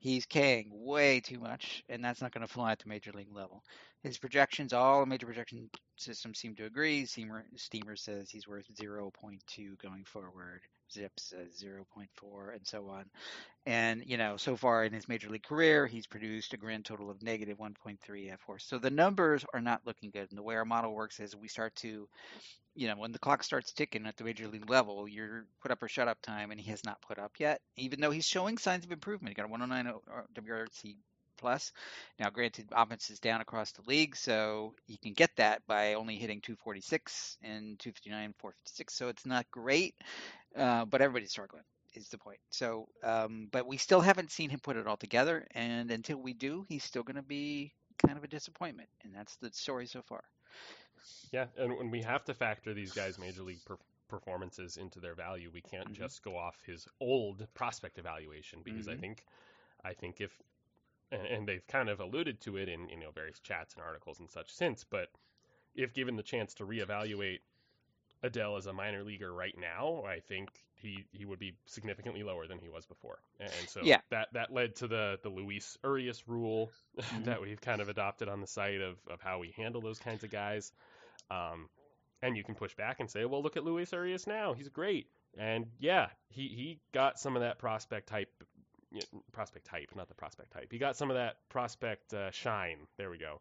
He's 0.00 0.24
King 0.24 0.70
way 0.72 1.20
too 1.20 1.38
much, 1.38 1.84
and 1.90 2.02
that's 2.02 2.22
not 2.22 2.32
going 2.32 2.46
to 2.46 2.52
fly 2.52 2.72
at 2.72 2.78
the 2.78 2.88
major 2.88 3.12
league 3.12 3.32
level. 3.32 3.62
His 4.02 4.16
projections, 4.16 4.72
all 4.72 5.04
major 5.04 5.26
projection 5.26 5.68
systems 5.96 6.38
seem 6.38 6.54
to 6.56 6.64
agree. 6.64 7.04
Steamer, 7.04 7.44
Steamer 7.56 7.96
says 7.96 8.30
he's 8.30 8.48
worth 8.48 8.64
0.2 8.74 9.78
going 9.78 10.04
forward. 10.04 10.62
ZiPS 10.90 11.10
says 11.18 11.62
0.4, 11.62 12.54
and 12.54 12.66
so 12.66 12.88
on. 12.88 13.04
And, 13.66 14.02
you 14.06 14.16
know, 14.16 14.38
so 14.38 14.56
far 14.56 14.84
in 14.84 14.92
his 14.92 15.06
major 15.06 15.28
league 15.28 15.42
career, 15.42 15.86
he's 15.86 16.06
produced 16.06 16.54
a 16.54 16.56
grand 16.56 16.86
total 16.86 17.10
of 17.10 17.22
negative 17.22 17.58
1.3 17.58 17.98
fWAR. 18.08 18.60
So 18.60 18.78
the 18.78 18.90
numbers 18.90 19.44
are 19.52 19.60
not 19.60 19.82
looking 19.86 20.10
good. 20.10 20.28
And 20.30 20.38
the 20.38 20.42
way 20.42 20.56
our 20.56 20.64
model 20.64 20.94
works 20.94 21.20
is 21.20 21.36
we 21.36 21.46
start 21.46 21.76
to, 21.76 22.08
you 22.80 22.88
know, 22.88 22.96
when 22.96 23.12
the 23.12 23.18
clock 23.18 23.44
starts 23.44 23.74
ticking 23.74 24.06
at 24.06 24.16
the 24.16 24.24
major 24.24 24.48
league 24.48 24.70
level, 24.70 25.06
you're 25.06 25.44
put 25.60 25.70
up 25.70 25.82
or 25.82 25.88
shut 25.88 26.08
up 26.08 26.22
time, 26.22 26.50
and 26.50 26.58
he 26.58 26.70
has 26.70 26.82
not 26.82 27.02
put 27.02 27.18
up 27.18 27.32
yet, 27.38 27.60
even 27.76 28.00
though 28.00 28.10
he's 28.10 28.26
showing 28.26 28.56
signs 28.56 28.86
of 28.86 28.90
improvement. 28.90 29.28
He 29.28 29.34
got 29.34 29.44
a 29.44 29.48
109 29.48 30.00
WRC 30.34 30.96
plus. 31.36 31.72
Now, 32.18 32.30
granted, 32.30 32.68
offense 32.72 33.10
is 33.10 33.20
down 33.20 33.42
across 33.42 33.72
the 33.72 33.82
league, 33.86 34.16
so 34.16 34.74
you 34.86 34.96
can 34.96 35.12
get 35.12 35.28
that 35.36 35.60
by 35.66 35.92
only 35.92 36.16
hitting 36.16 36.40
246 36.40 37.36
and 37.42 37.78
259, 37.80 38.32
456. 38.38 38.94
So 38.94 39.08
it's 39.08 39.26
not 39.26 39.50
great, 39.50 39.94
uh, 40.56 40.86
but 40.86 41.02
everybody's 41.02 41.32
struggling 41.32 41.64
is 41.92 42.08
the 42.08 42.16
point. 42.16 42.40
So, 42.48 42.88
um, 43.04 43.48
but 43.52 43.66
we 43.66 43.76
still 43.76 44.00
haven't 44.00 44.30
seen 44.30 44.48
him 44.48 44.60
put 44.60 44.78
it 44.78 44.86
all 44.86 44.96
together, 44.96 45.46
and 45.54 45.90
until 45.90 46.16
we 46.16 46.32
do, 46.32 46.64
he's 46.66 46.84
still 46.84 47.02
going 47.02 47.16
to 47.16 47.22
be 47.22 47.74
kind 47.98 48.16
of 48.16 48.24
a 48.24 48.28
disappointment, 48.28 48.88
and 49.04 49.14
that's 49.14 49.36
the 49.36 49.50
story 49.52 49.84
so 49.84 50.00
far. 50.00 50.24
Yeah, 51.32 51.46
and 51.56 51.76
when 51.76 51.90
we 51.90 52.02
have 52.02 52.24
to 52.24 52.34
factor 52.34 52.74
these 52.74 52.92
guys' 52.92 53.18
major 53.18 53.42
league 53.42 53.64
per- 53.64 53.78
performances 54.08 54.76
into 54.76 55.00
their 55.00 55.14
value, 55.14 55.50
we 55.52 55.60
can't 55.60 55.84
mm-hmm. 55.84 56.02
just 56.02 56.22
go 56.22 56.36
off 56.36 56.62
his 56.66 56.86
old 57.00 57.46
prospect 57.54 57.98
evaluation 57.98 58.60
because 58.64 58.86
mm-hmm. 58.86 58.98
I 58.98 59.00
think, 59.00 59.24
I 59.84 59.92
think 59.94 60.20
if, 60.20 60.36
and, 61.12 61.26
and 61.26 61.48
they've 61.48 61.66
kind 61.66 61.88
of 61.88 62.00
alluded 62.00 62.40
to 62.42 62.56
it 62.56 62.68
in 62.68 62.88
you 62.88 62.98
know 62.98 63.10
various 63.14 63.40
chats 63.40 63.74
and 63.74 63.82
articles 63.82 64.20
and 64.20 64.30
such 64.30 64.52
since, 64.52 64.84
but 64.84 65.08
if 65.74 65.94
given 65.94 66.16
the 66.16 66.22
chance 66.22 66.54
to 66.54 66.64
reevaluate 66.64 67.40
Adell 68.24 68.58
as 68.58 68.66
a 68.66 68.72
minor 68.72 69.02
leaguer 69.02 69.32
right 69.32 69.56
now, 69.58 70.02
I 70.06 70.20
think 70.20 70.50
he 70.80 71.04
he 71.12 71.24
would 71.24 71.38
be 71.38 71.54
significantly 71.66 72.22
lower 72.22 72.46
than 72.46 72.58
he 72.58 72.68
was 72.68 72.86
before. 72.86 73.18
And 73.38 73.68
so 73.68 73.80
yeah. 73.82 74.00
that 74.10 74.28
that 74.32 74.52
led 74.52 74.76
to 74.76 74.88
the 74.88 75.18
the 75.22 75.28
Luis 75.28 75.76
Urias 75.84 76.26
rule 76.28 76.70
Mm-hmm. 76.98 77.24
that 77.24 77.40
we've 77.40 77.60
kind 77.60 77.80
of 77.80 77.88
adopted 77.88 78.28
on 78.28 78.40
the 78.40 78.46
site 78.46 78.80
of 78.80 78.96
of 79.08 79.20
how 79.20 79.38
we 79.38 79.52
handle 79.56 79.80
those 79.80 79.98
kinds 79.98 80.24
of 80.24 80.30
guys. 80.30 80.72
Um, 81.30 81.68
and 82.22 82.36
you 82.36 82.44
can 82.44 82.54
push 82.54 82.74
back 82.74 83.00
and 83.00 83.10
say, 83.10 83.24
well, 83.24 83.42
look 83.42 83.56
at 83.56 83.64
Luis 83.64 83.92
Urias 83.92 84.26
now; 84.26 84.52
he's 84.52 84.68
great. 84.68 85.06
And 85.38 85.66
yeah, 85.78 86.08
he 86.28 86.48
he 86.48 86.80
got 86.92 87.18
some 87.18 87.36
of 87.36 87.42
that 87.42 87.58
prospect 87.58 88.08
type. 88.08 88.30
Prospect 89.32 89.66
type, 89.66 89.90
not 89.94 90.08
the 90.08 90.14
prospect 90.14 90.52
type. 90.52 90.68
He 90.72 90.78
got 90.78 90.96
some 90.96 91.10
of 91.10 91.16
that 91.16 91.36
prospect 91.48 92.12
uh, 92.12 92.32
shine. 92.32 92.78
There 92.98 93.08
we 93.08 93.18
go. 93.18 93.40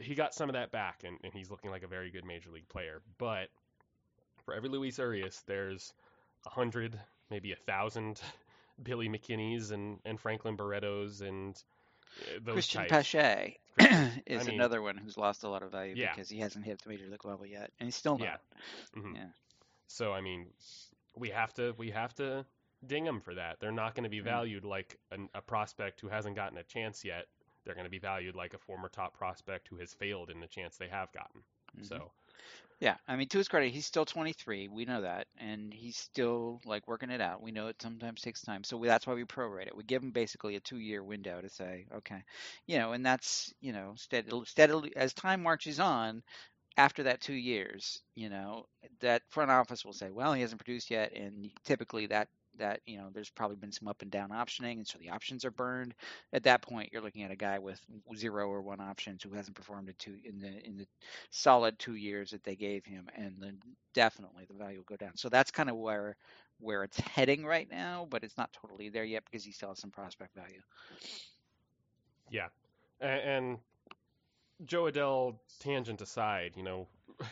He 0.00 0.14
got 0.14 0.34
some 0.34 0.48
of 0.48 0.54
that 0.54 0.72
back, 0.72 1.02
and, 1.04 1.18
and 1.22 1.34
he's 1.34 1.50
looking 1.50 1.70
like 1.70 1.82
a 1.82 1.86
very 1.86 2.10
good 2.10 2.24
major 2.24 2.50
league 2.50 2.68
player. 2.68 3.02
But 3.18 3.48
for 4.46 4.54
every 4.54 4.70
Luis 4.70 4.98
Urias, 4.98 5.42
there's 5.46 5.92
a 6.44 6.50
hundred, 6.50 6.98
maybe 7.30 7.52
a 7.52 7.56
thousand 7.56 8.20
Billy 8.82 9.08
McKinneys 9.08 9.72
and, 9.72 9.98
and 10.04 10.20
Franklin 10.20 10.56
Barretos 10.56 11.20
and 11.22 11.56
uh, 12.20 12.38
those 12.44 12.52
Christian 12.54 12.86
types. 12.88 13.12
Pache 13.12 13.58
is 14.26 14.42
I 14.42 14.44
mean- 14.44 14.54
another 14.54 14.82
one 14.82 14.96
who's 14.96 15.16
lost 15.16 15.44
a 15.44 15.48
lot 15.48 15.62
of 15.62 15.70
value 15.72 15.94
Yeah. 15.96 16.12
because 16.14 16.28
he 16.28 16.38
hasn't 16.40 16.64
hit 16.64 16.80
the 16.82 16.88
major 16.90 17.06
league 17.10 17.24
level 17.24 17.46
yet, 17.46 17.70
and 17.80 17.86
he's 17.86 17.96
still 17.96 18.18
not. 18.18 18.40
Yeah. 18.94 19.00
Mhm. 19.02 19.14
Yeah. 19.14 19.26
So 19.88 20.12
I 20.12 20.20
mean, 20.20 20.46
we 21.14 21.30
have 21.30 21.52
to 21.54 21.74
we 21.78 21.90
have 21.90 22.14
to 22.16 22.44
ding 22.86 23.04
them 23.04 23.20
for 23.20 23.34
that. 23.34 23.58
They're 23.60 23.72
not 23.72 23.94
going 23.94 24.04
to 24.04 24.10
be 24.10 24.20
Mm. 24.20 24.24
valued 24.24 24.64
like 24.64 24.98
an, 25.10 25.28
a 25.34 25.40
prospect 25.40 26.00
who 26.00 26.08
hasn't 26.08 26.36
gotten 26.36 26.58
a 26.58 26.62
chance 26.62 27.04
yet. 27.04 27.26
They're 27.64 27.74
going 27.74 27.86
to 27.86 27.90
be 27.90 27.98
valued 27.98 28.34
like 28.36 28.54
a 28.54 28.58
former 28.58 28.88
top 28.88 29.14
prospect 29.16 29.68
who 29.68 29.76
has 29.78 29.92
failed 29.94 30.30
in 30.30 30.40
the 30.40 30.46
chance 30.46 30.76
they 30.76 30.88
have 30.88 31.10
gotten. 31.12 31.40
Mhm. 31.78 31.88
So 31.88 32.10
Yeah, 32.80 32.96
I 33.08 33.16
mean, 33.16 33.28
to 33.28 33.38
his 33.38 33.48
credit, 33.48 33.72
he's 33.72 33.86
still 33.86 34.04
23. 34.04 34.68
We 34.68 34.84
know 34.84 35.00
that, 35.00 35.28
and 35.38 35.72
he's 35.72 35.96
still 35.96 36.60
like 36.66 36.86
working 36.86 37.10
it 37.10 37.20
out. 37.22 37.40
We 37.40 37.50
know 37.50 37.68
it 37.68 37.80
sometimes 37.80 38.20
takes 38.20 38.42
time, 38.42 38.64
so 38.64 38.76
we, 38.76 38.86
that's 38.86 39.06
why 39.06 39.14
we 39.14 39.24
prorate 39.24 39.66
it. 39.68 39.76
We 39.76 39.82
give 39.82 40.02
him 40.02 40.10
basically 40.10 40.56
a 40.56 40.60
two-year 40.60 41.02
window 41.02 41.40
to 41.40 41.48
say, 41.48 41.86
okay, 41.96 42.22
you 42.66 42.78
know, 42.78 42.92
and 42.92 43.04
that's 43.04 43.52
you 43.60 43.72
know, 43.72 43.94
steadily, 43.96 44.44
steadily 44.46 44.92
as 44.96 45.14
time 45.14 45.42
marches 45.42 45.80
on. 45.80 46.22
After 46.78 47.02
that 47.04 47.20
two 47.20 47.34
years, 47.34 48.00
you 48.14 48.30
know, 48.30 48.66
that 49.00 49.22
front 49.30 49.50
office 49.50 49.84
will 49.84 49.92
say, 49.92 50.10
well, 50.10 50.32
he 50.32 50.42
hasn't 50.42 50.64
produced 50.64 50.90
yet, 50.90 51.12
and 51.12 51.50
typically 51.64 52.06
that 52.06 52.28
that 52.58 52.80
you 52.86 52.98
know, 52.98 53.08
there's 53.12 53.30
probably 53.30 53.56
been 53.56 53.72
some 53.72 53.88
up 53.88 54.02
and 54.02 54.10
down 54.10 54.30
optioning, 54.30 54.78
and 54.78 54.86
so 54.86 54.98
the 54.98 55.10
options 55.10 55.44
are 55.44 55.50
burned. 55.50 55.94
At 56.32 56.44
that 56.44 56.62
point, 56.62 56.90
you're 56.92 57.02
looking 57.02 57.22
at 57.22 57.30
a 57.30 57.36
guy 57.36 57.58
with 57.58 57.80
zero 58.16 58.48
or 58.48 58.62
one 58.62 58.80
options 58.80 59.22
who 59.22 59.30
hasn't 59.30 59.56
performed 59.56 59.92
two 59.98 60.16
in 60.24 60.38
the 60.40 60.66
in 60.66 60.76
the 60.76 60.86
solid 61.30 61.78
two 61.78 61.94
years 61.94 62.30
that 62.30 62.44
they 62.44 62.56
gave 62.56 62.84
him, 62.84 63.08
and 63.16 63.34
then 63.40 63.58
definitely 63.94 64.44
the 64.48 64.54
value 64.54 64.78
will 64.78 64.84
go 64.84 64.96
down. 64.96 65.16
So 65.16 65.28
that's 65.28 65.50
kind 65.50 65.70
of 65.70 65.76
where 65.76 66.16
where 66.58 66.84
it's 66.84 66.98
heading 67.00 67.44
right 67.44 67.70
now, 67.70 68.06
but 68.10 68.24
it's 68.24 68.36
not 68.36 68.52
totally 68.52 68.88
there 68.88 69.04
yet 69.04 69.24
because 69.24 69.44
he 69.44 69.52
still 69.52 69.70
has 69.70 69.78
some 69.78 69.90
prospect 69.90 70.34
value. 70.34 70.60
yeah, 72.30 72.48
and, 73.00 73.20
and 73.20 73.58
Joe 74.64 74.84
Adell 74.84 75.36
tangent 75.60 76.00
aside, 76.00 76.54
you 76.56 76.62
know, 76.62 76.88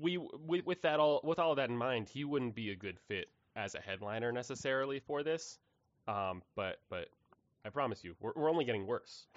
we, 0.00 0.18
we 0.18 0.60
with 0.62 0.82
that 0.82 1.00
all 1.00 1.20
with 1.24 1.38
all 1.38 1.52
of 1.52 1.56
that 1.56 1.70
in 1.70 1.76
mind, 1.76 2.08
he 2.08 2.24
wouldn't 2.24 2.54
be 2.54 2.70
a 2.70 2.76
good 2.76 2.98
fit 3.00 3.28
as 3.56 3.74
a 3.74 3.80
headliner 3.80 4.32
necessarily 4.32 5.00
for 5.00 5.22
this. 5.22 5.58
Um, 6.08 6.42
but 6.56 6.78
but 6.88 7.08
I 7.64 7.68
promise 7.68 8.02
you, 8.02 8.14
we're, 8.20 8.32
we're 8.34 8.50
only 8.50 8.64
getting 8.64 8.86
worse. 8.86 9.26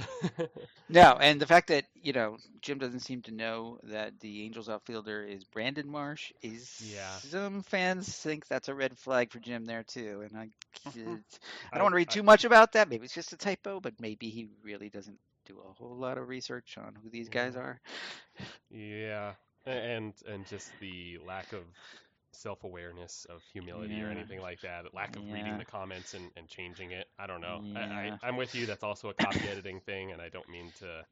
No, 0.90 1.18
and 1.20 1.40
the 1.42 1.48
fact 1.48 1.70
that 1.70 1.86
you 1.96 2.14
know 2.14 2.38
Jim 2.62 2.78
doesn't 2.78 3.00
seem 3.00 3.22
to 3.24 3.32
know 3.34 3.80
that 3.84 4.20
the 4.20 4.44
Angels 4.44 4.70
outfielder 4.70 5.24
is 5.24 5.44
Brandon 5.44 5.90
Marsh 5.90 6.32
is 6.42 6.80
Yeah. 6.94 7.10
some 7.18 7.64
fans 7.64 8.08
think 8.16 8.48
that's 8.48 8.68
a 8.70 8.76
red 8.76 8.98
flag 8.98 9.32
for 9.32 9.40
Jim 9.40 9.66
there 9.66 9.84
too, 9.84 10.24
and 10.30 10.38
I 10.38 10.50
I 10.86 10.90
I- 11.72 11.76
don't 11.78 11.84
want 11.84 11.94
to 11.94 11.96
read 11.96 12.10
I- 12.10 12.14
too 12.14 12.24
much 12.24 12.46
about 12.46 12.74
that. 12.74 12.90
Maybe 12.90 13.06
it's 13.06 13.14
just 13.16 13.34
a 13.34 13.38
typo, 13.38 13.80
but 13.80 13.94
maybe 14.00 14.30
he 14.30 14.48
really 14.64 14.90
doesn't 14.90 15.18
do 15.48 15.58
a 15.68 15.74
whole 15.74 15.96
lot 15.96 16.18
of 16.18 16.28
research 16.30 16.78
on 16.78 16.96
who 17.04 17.10
these 17.10 17.30
guys 17.30 17.56
are. 17.56 17.80
Yeah, 18.70 19.34
and 19.66 20.14
and 20.28 20.46
just 20.48 20.72
the 20.80 21.20
lack 21.26 21.54
of 21.54 21.64
self-awareness 22.36 23.26
of 23.30 23.42
humility 23.54 24.02
or 24.02 24.08
anything 24.10 24.42
like 24.42 24.62
that, 24.62 24.94
lack 24.94 25.16
of 25.16 25.24
reading 25.32 25.58
the 25.58 25.66
comments 25.66 26.14
and, 26.14 26.30
and 26.36 26.48
changing 26.48 26.92
it. 26.92 27.08
I 27.18 27.28
don't 27.28 27.42
know. 27.42 27.62
I, 27.76 27.80
Yeah. 27.80 28.18
I, 28.22 28.28
I'm 28.28 28.38
with 28.38 28.54
you. 28.56 28.66
That's 28.66 28.84
also 28.84 29.10
a 29.10 29.14
copy 29.14 29.42
editing 29.50 29.80
thing, 29.82 30.12
and 30.12 30.22
I 30.22 30.30
don't 30.30 30.48
mean 30.50 30.72
to 30.80 31.06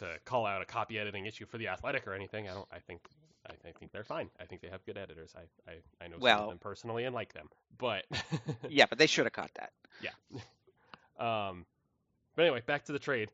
to 0.00 0.06
call 0.26 0.44
out 0.44 0.60
a 0.60 0.66
copy 0.66 0.98
editing 0.98 1.24
issue 1.26 1.46
for 1.46 1.56
the 1.58 1.68
Athletic 1.68 2.06
or 2.06 2.12
anything. 2.14 2.48
I 2.48 2.54
don't. 2.54 2.68
I 2.72 2.78
think 2.80 3.00
I, 3.48 3.52
I 3.68 3.72
think 3.78 3.92
they're 3.92 4.04
fine. 4.04 4.28
I 4.40 4.44
think 4.44 4.60
they 4.60 4.68
have 4.68 4.84
good 4.84 4.98
editors. 4.98 5.34
I 5.36 5.70
I, 5.70 5.74
I 6.04 6.08
know 6.08 6.16
some 6.16 6.20
Well- 6.22 6.42
of 6.44 6.48
them 6.50 6.58
personally 6.58 7.04
and 7.04 7.14
like 7.14 7.32
them, 7.32 7.48
but 7.78 8.04
Yeah, 8.68 8.86
but 8.88 8.98
they 8.98 9.06
should 9.06 9.24
have 9.24 9.32
caught 9.32 9.52
that. 9.54 9.72
Yeah. 10.02 10.40
Um, 11.18 11.64
but 12.34 12.42
anyway, 12.42 12.60
back 12.66 12.84
to 12.84 12.92
the 12.92 12.98
trade. 12.98 13.30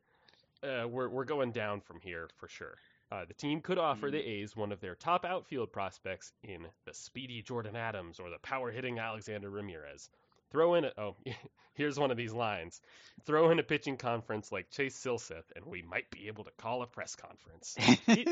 Uh, 0.62 0.86
we're 0.88 1.08
we're 1.08 1.24
going 1.24 1.50
down 1.50 1.80
from 1.80 1.98
here 2.00 2.28
for 2.36 2.46
sure. 2.46 2.76
Uh, 3.12 3.26
the 3.26 3.34
team 3.34 3.60
could 3.60 3.76
offer 3.76 4.10
the 4.10 4.18
A's 4.26 4.56
one 4.56 4.72
of 4.72 4.80
their 4.80 4.94
top 4.94 5.26
outfield 5.26 5.70
prospects 5.70 6.32
in 6.42 6.66
the 6.86 6.94
speedy 6.94 7.42
Jordan 7.42 7.76
Adams 7.76 8.18
or 8.18 8.30
the 8.30 8.38
power 8.38 8.70
hitting 8.70 8.98
Alexander 8.98 9.50
Ramirez. 9.50 10.08
Throw 10.50 10.76
in 10.76 10.86
a 10.86 10.92
oh, 10.96 11.16
here's 11.74 11.98
one 11.98 12.10
of 12.10 12.16
these 12.16 12.32
lines. 12.32 12.80
Throw 13.26 13.50
in 13.50 13.58
a 13.58 13.62
pitching 13.62 13.98
conference 13.98 14.50
like 14.50 14.70
Chase 14.70 14.96
Silseth, 14.96 15.44
and 15.54 15.66
we 15.66 15.82
might 15.82 16.10
be 16.10 16.28
able 16.28 16.44
to 16.44 16.50
call 16.56 16.82
a 16.82 16.86
press 16.86 17.14
conference. 17.14 17.76
He- 18.06 18.26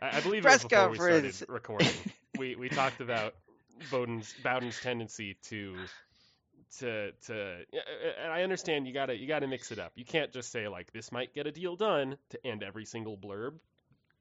I, 0.00 0.16
I 0.16 0.20
believe 0.22 0.44
Press 0.44 0.64
it 0.64 0.64
was 0.64 0.70
before 0.70 0.88
conference. 0.88 1.22
we 1.22 1.30
started 1.32 1.52
recording. 1.52 1.92
we 2.38 2.56
we 2.56 2.68
talked 2.70 3.02
about 3.02 3.34
Bowden's 3.90 4.34
Bowden's 4.42 4.80
tendency 4.80 5.36
to 5.48 5.76
to 6.78 7.12
to 7.26 7.56
and 8.22 8.32
I 8.32 8.44
understand 8.44 8.86
you 8.86 8.94
gotta 8.94 9.14
you 9.14 9.26
gotta 9.26 9.46
mix 9.46 9.72
it 9.72 9.78
up. 9.78 9.92
You 9.94 10.06
can't 10.06 10.32
just 10.32 10.50
say 10.50 10.68
like 10.68 10.90
this 10.92 11.12
might 11.12 11.34
get 11.34 11.46
a 11.46 11.52
deal 11.52 11.76
done 11.76 12.16
to 12.30 12.46
end 12.46 12.62
every 12.62 12.86
single 12.86 13.18
blurb. 13.18 13.58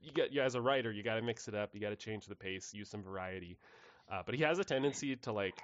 You 0.02 0.12
get 0.12 0.32
you 0.32 0.42
as 0.42 0.56
a 0.56 0.62
writer 0.62 0.92
you 0.92 1.04
gotta 1.04 1.22
mix 1.22 1.48
it 1.48 1.56
up. 1.56 1.72
You 1.74 1.82
gotta 1.82 1.96
change 1.96 2.26
the 2.26 2.36
pace, 2.36 2.74
use 2.74 2.90
some 2.90 3.04
variety. 3.04 3.58
Uh, 4.12 4.22
but 4.26 4.34
he 4.36 4.44
has 4.44 4.58
a 4.60 4.64
tendency 4.64 5.16
to 5.18 5.32
like 5.32 5.56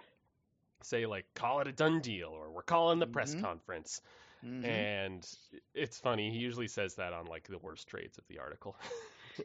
say 0.83 1.05
like 1.05 1.25
call 1.35 1.61
it 1.61 1.67
a 1.67 1.71
done 1.71 2.01
deal 2.01 2.29
or 2.29 2.51
we're 2.51 2.61
calling 2.61 2.99
the 2.99 3.07
press 3.07 3.33
Mhm. 3.33 3.41
conference. 3.41 4.01
Mhm. 4.45 4.65
And 4.65 5.27
it's 5.73 5.97
funny. 5.99 6.29
He 6.31 6.37
usually 6.37 6.67
says 6.67 6.95
that 6.95 7.13
on 7.13 7.25
like 7.25 7.47
the 7.47 7.57
worst 7.57 7.87
trades 7.87 8.17
of 8.17 8.27
the 8.27 8.39
article. 8.39 8.75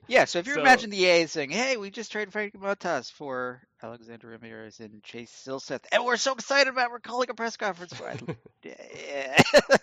Yeah, 0.06 0.26
so 0.26 0.38
if 0.38 0.46
you 0.46 0.54
So- 0.54 0.60
imagine 0.60 0.90
the 0.90 1.04
A's 1.04 1.32
saying, 1.32 1.50
"Hey, 1.50 1.76
we 1.76 1.90
just 1.90 2.12
traded 2.12 2.32
Frankie 2.32 2.58
Montas 2.58 3.10
for 3.10 3.60
Alexander 3.82 4.28
Ramirez 4.28 4.78
and 4.78 5.02
Chase 5.02 5.32
Silseth, 5.44 5.84
and 5.90 6.04
we're 6.04 6.16
so 6.16 6.32
excited 6.32 6.68
about, 6.72 6.84
it, 6.86 6.90
we're 6.92 7.00
calling 7.00 7.28
a 7.28 7.34
press 7.34 7.56
conference." 7.56 7.92
for 7.94 8.08
it." 8.08 8.22
yeah, 8.62 9.42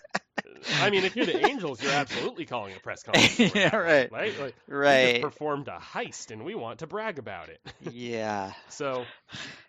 I 0.80 0.90
mean, 0.90 1.04
if 1.04 1.16
you're 1.16 1.26
the 1.26 1.46
Angels, 1.46 1.82
you're 1.82 1.92
absolutely 1.92 2.44
calling 2.46 2.74
a 2.74 2.80
press 2.80 3.02
conference. 3.04 3.54
Yeah, 3.54 3.74
right. 3.76 4.10
Right. 4.10 4.38
Like, 4.38 4.54
we 4.68 4.74
right. 4.74 5.10
just 5.12 5.22
performed 5.22 5.68
a 5.68 5.78
heist, 5.78 6.30
and 6.30 6.44
we 6.44 6.54
want 6.54 6.80
to 6.80 6.86
brag 6.86 7.18
about 7.18 7.48
it. 7.48 7.60
yeah, 7.80 8.52
So, 8.68 9.04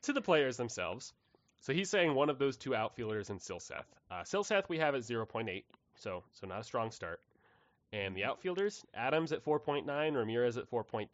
to 0.03 0.13
the 0.13 0.21
players 0.21 0.57
themselves. 0.57 1.13
So 1.61 1.73
he's 1.73 1.89
saying 1.89 2.13
one 2.15 2.29
of 2.29 2.39
those 2.39 2.55
two 2.57 2.73
outfielders 2.73 3.29
in 3.29 3.39
Silseth. 3.39 3.83
Uh, 4.09 4.21
Silseth 4.23 4.69
we 4.69 4.79
have 4.79 4.95
at 4.95 5.01
0.8, 5.01 5.63
so 5.95 6.23
so 6.33 6.47
not 6.47 6.61
a 6.61 6.63
strong 6.63 6.91
start. 6.91 7.19
And 7.91 8.15
the 8.15 8.23
outfielders, 8.25 8.85
Adams 8.93 9.31
at 9.33 9.43
4.9, 9.43 10.15
Ramirez 10.15 10.57
at 10.57 10.69
4.2. 10.71 11.07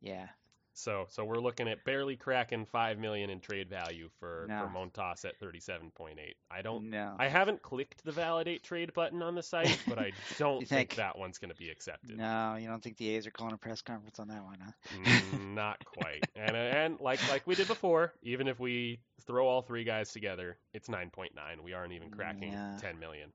yeah. 0.00 0.26
So 0.72 1.06
so 1.08 1.24
we're 1.24 1.40
looking 1.40 1.68
at 1.68 1.84
barely 1.84 2.16
cracking 2.16 2.64
five 2.64 2.98
million 2.98 3.28
in 3.28 3.40
trade 3.40 3.68
value 3.68 4.08
for 4.18 4.46
No. 4.48 4.60
for 4.60 4.68
Montas 4.68 5.24
at 5.24 5.38
37.8. 5.40 6.16
I 6.50 6.62
don't. 6.62 6.90
No. 6.90 7.16
I 7.18 7.28
haven't 7.28 7.60
clicked 7.60 8.04
the 8.04 8.12
validate 8.12 8.62
trade 8.62 8.92
button 8.94 9.20
on 9.22 9.34
the 9.34 9.42
site, 9.42 9.78
but 9.88 9.98
I 9.98 10.12
don't 10.38 10.60
think 10.60 10.68
think? 10.68 10.94
that 10.96 11.18
one's 11.18 11.38
going 11.38 11.50
to 11.50 11.56
be 11.56 11.68
accepted. 11.70 12.16
No, 12.16 12.56
you 12.58 12.68
don't 12.68 12.82
think 12.82 12.96
the 12.96 13.10
A's 13.16 13.26
are 13.26 13.30
calling 13.30 13.52
a 13.52 13.58
press 13.58 13.82
conference 13.82 14.18
on 14.20 14.28
that 14.28 14.42
one, 14.44 14.58
huh? 14.64 14.72
Mm, 14.96 15.54
Not 15.54 15.84
quite. 15.84 16.24
And 16.36 16.56
and 16.56 17.00
like 17.00 17.20
like 17.28 17.46
we 17.46 17.54
did 17.56 17.66
before, 17.68 18.12
even 18.22 18.48
if 18.48 18.58
we 18.60 19.00
throw 19.26 19.46
all 19.46 19.62
three 19.62 19.84
guys 19.84 20.12
together, 20.12 20.56
it's 20.72 20.88
9.9. 20.88 21.28
We 21.62 21.72
aren't 21.74 21.92
even 21.92 22.10
cracking 22.10 22.52
Yeah. 22.52 22.78
10 22.80 22.98
million. 22.98 23.32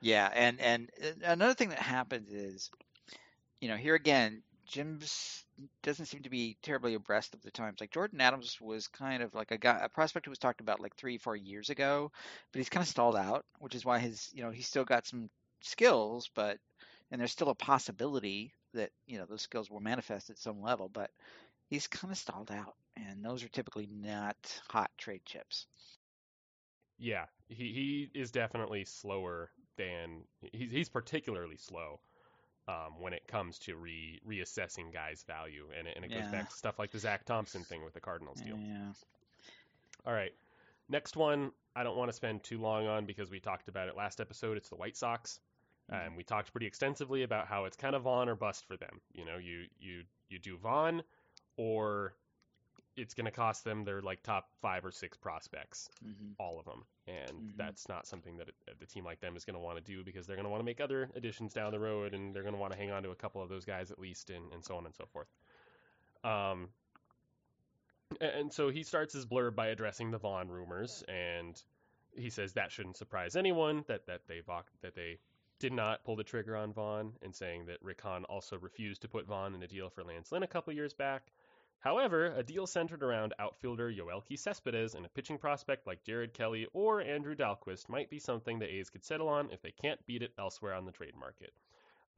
Yeah, 0.00 0.30
and 0.34 0.60
and 0.60 0.90
uh, 1.02 1.08
another 1.24 1.54
thing 1.54 1.68
that 1.70 1.78
happens 1.78 2.30
is, 2.32 2.70
you 3.60 3.68
know, 3.68 3.76
here 3.76 3.94
again, 3.94 4.42
Jim's 4.66 5.44
doesn't 5.82 6.06
seem 6.06 6.22
to 6.22 6.30
be 6.30 6.56
terribly 6.62 6.94
abreast 6.94 7.34
of 7.34 7.42
the 7.42 7.50
times. 7.50 7.80
Like 7.80 7.92
Jordan 7.92 8.20
Adams 8.20 8.60
was 8.60 8.88
kind 8.88 9.22
of 9.22 9.34
like 9.34 9.50
a 9.50 9.58
guy, 9.58 9.78
a 9.82 9.88
prospect 9.88 10.26
who 10.26 10.30
was 10.30 10.38
talked 10.38 10.60
about 10.60 10.80
like 10.80 10.96
three, 10.96 11.18
four 11.18 11.36
years 11.36 11.70
ago, 11.70 12.10
but 12.52 12.58
he's 12.58 12.68
kind 12.68 12.82
of 12.82 12.88
stalled 12.88 13.16
out, 13.16 13.44
which 13.60 13.74
is 13.74 13.84
why 13.84 13.98
his, 13.98 14.28
you 14.34 14.42
know, 14.42 14.50
he's 14.50 14.66
still 14.66 14.84
got 14.84 15.06
some 15.06 15.30
skills, 15.62 16.30
but 16.34 16.58
and 17.10 17.20
there's 17.20 17.32
still 17.32 17.50
a 17.50 17.54
possibility 17.54 18.52
that 18.74 18.90
you 19.06 19.18
know 19.18 19.26
those 19.26 19.42
skills 19.42 19.70
will 19.70 19.80
manifest 19.80 20.30
at 20.30 20.38
some 20.38 20.60
level, 20.60 20.88
but 20.88 21.10
he's 21.68 21.86
kind 21.86 22.12
of 22.12 22.18
stalled 22.18 22.50
out, 22.50 22.74
and 22.96 23.24
those 23.24 23.42
are 23.44 23.48
typically 23.48 23.88
not 23.90 24.36
hot 24.68 24.90
trade 24.98 25.22
chips. 25.24 25.66
Yeah, 26.98 27.26
he 27.48 27.72
he 27.72 28.10
is 28.18 28.30
definitely 28.30 28.84
slower 28.84 29.50
than 29.76 30.24
he's 30.52 30.70
he's 30.70 30.88
particularly 30.88 31.56
slow 31.56 32.00
um, 32.68 33.00
when 33.00 33.12
it 33.12 33.26
comes 33.28 33.58
to 33.60 33.76
re 33.76 34.20
reassessing 34.28 34.92
guys' 34.92 35.22
value, 35.22 35.66
and 35.78 35.86
it, 35.86 35.94
and 35.96 36.04
it 36.04 36.08
goes 36.08 36.24
Yeah. 36.24 36.30
back 36.30 36.50
to 36.50 36.56
stuff 36.56 36.78
like 36.78 36.90
the 36.90 36.98
Zack 36.98 37.24
Thompson 37.24 37.62
thing 37.64 37.84
with 37.84 37.94
the 37.94 38.00
Cardinals 38.00 38.40
deal. 38.40 38.56
Yeah. 38.58 38.92
All 40.04 40.12
right, 40.12 40.32
next 40.88 41.16
one 41.16 41.52
I 41.74 41.82
don't 41.82 41.96
want 41.96 42.08
to 42.08 42.12
spend 42.12 42.42
too 42.42 42.58
long 42.58 42.86
on 42.86 43.04
because 43.06 43.30
we 43.30 43.38
talked 43.40 43.68
about 43.68 43.88
it 43.88 43.96
last 43.96 44.20
episode. 44.20 44.56
It's 44.56 44.68
the 44.68 44.76
White 44.76 44.96
Sox. 44.96 45.40
Mhm. 45.90 46.06
Um, 46.08 46.16
we 46.16 46.24
talked 46.24 46.50
pretty 46.52 46.66
extensively 46.66 47.22
about 47.22 47.46
how 47.46 47.64
it's 47.66 47.76
kind 47.76 47.94
of 47.94 48.02
Vaughn 48.02 48.28
or 48.28 48.34
bust 48.34 48.64
for 48.66 48.76
them. 48.76 49.00
You 49.12 49.24
know, 49.24 49.36
you 49.36 49.66
you 49.78 50.04
you 50.28 50.38
do 50.38 50.56
Vaughn, 50.56 51.02
or 51.56 52.14
it's 52.96 53.14
going 53.14 53.26
to 53.26 53.30
cost 53.30 53.64
them 53.64 53.84
their 53.84 54.00
like 54.02 54.22
top 54.22 54.48
five 54.62 54.84
or 54.84 54.90
six 54.90 55.16
prospects, 55.16 55.88
hmm 56.02 56.32
all 56.38 56.58
of 56.58 56.66
them, 56.66 56.84
and 57.06 57.30
Mhm. 57.30 57.56
that's 57.56 57.88
not 57.88 58.06
something 58.06 58.36
that 58.36 58.48
a, 58.50 58.74
the 58.78 58.86
team 58.86 59.04
like 59.04 59.20
them 59.20 59.36
is 59.36 59.44
going 59.46 59.54
to 59.54 59.60
want 59.60 59.78
to 59.78 59.82
do 59.82 60.04
because 60.04 60.26
they're 60.26 60.36
going 60.36 60.44
to 60.44 60.50
want 60.50 60.60
to 60.60 60.64
make 60.64 60.80
other 60.82 61.08
additions 61.14 61.54
down 61.54 61.72
the 61.72 61.78
road, 61.80 62.12
and 62.12 62.34
they're 62.34 62.42
going 62.42 62.54
to 62.54 62.60
want 62.60 62.72
to 62.72 62.78
hang 62.78 62.90
on 62.90 63.02
to 63.04 63.10
a 63.10 63.14
couple 63.14 63.42
of 63.42 63.48
those 63.48 63.64
guys 63.64 63.90
at 63.90 63.98
least, 63.98 64.28
and, 64.30 64.52
and 64.52 64.62
so 64.64 64.76
on 64.76 64.84
and 64.84 64.94
so 64.94 65.06
forth. 65.06 65.28
Um, 66.24 66.68
and 68.20 68.52
so 68.52 68.68
he 68.68 68.82
starts 68.82 69.14
his 69.14 69.26
blurb 69.26 69.54
by 69.54 69.68
addressing 69.68 70.10
the 70.10 70.18
Vaughn 70.18 70.48
rumors, 70.48 71.02
and 71.08 71.60
he 72.14 72.30
says 72.30 72.52
that 72.52 72.72
shouldn't 72.72 72.96
surprise 72.96 73.36
anyone 73.36 73.84
that 73.88 74.06
that 74.06 74.26
they 74.28 74.42
that 74.82 74.94
they 74.94 75.18
did 75.58 75.72
not 75.72 76.04
pull 76.04 76.16
the 76.16 76.24
trigger 76.24 76.56
on 76.56 76.72
Vaughn, 76.72 77.12
and 77.22 77.34
saying 77.34 77.66
that 77.66 77.82
Rick 77.82 78.02
Hahn 78.02 78.24
also 78.24 78.58
refused 78.58 79.02
to 79.02 79.08
put 79.08 79.26
Vaughn 79.26 79.54
in 79.54 79.62
a 79.62 79.66
deal 79.66 79.88
for 79.90 80.04
Lance 80.04 80.32
Lynn 80.32 80.42
a 80.42 80.46
couple 80.46 80.72
years 80.72 80.92
back. 80.92 81.32
However, 81.80 82.32
a 82.36 82.42
deal 82.42 82.66
centered 82.66 83.02
around 83.02 83.34
outfielder 83.38 83.92
Yoelqui 83.92 84.38
Cespedes 84.38 84.94
and 84.94 85.06
a 85.06 85.08
pitching 85.10 85.38
prospect 85.38 85.86
like 85.86 86.02
Jared 86.02 86.34
Kelley 86.34 86.66
or 86.72 87.00
Andrew 87.00 87.34
Dalquist 87.34 87.88
might 87.88 88.10
be 88.10 88.18
something 88.18 88.58
the 88.58 88.66
A's 88.66 88.90
could 88.90 89.04
settle 89.04 89.28
on 89.28 89.50
if 89.52 89.62
they 89.62 89.70
can't 89.70 90.04
beat 90.06 90.22
it 90.22 90.32
elsewhere 90.38 90.74
on 90.74 90.84
the 90.84 90.92
trade 90.92 91.14
market. 91.18 91.52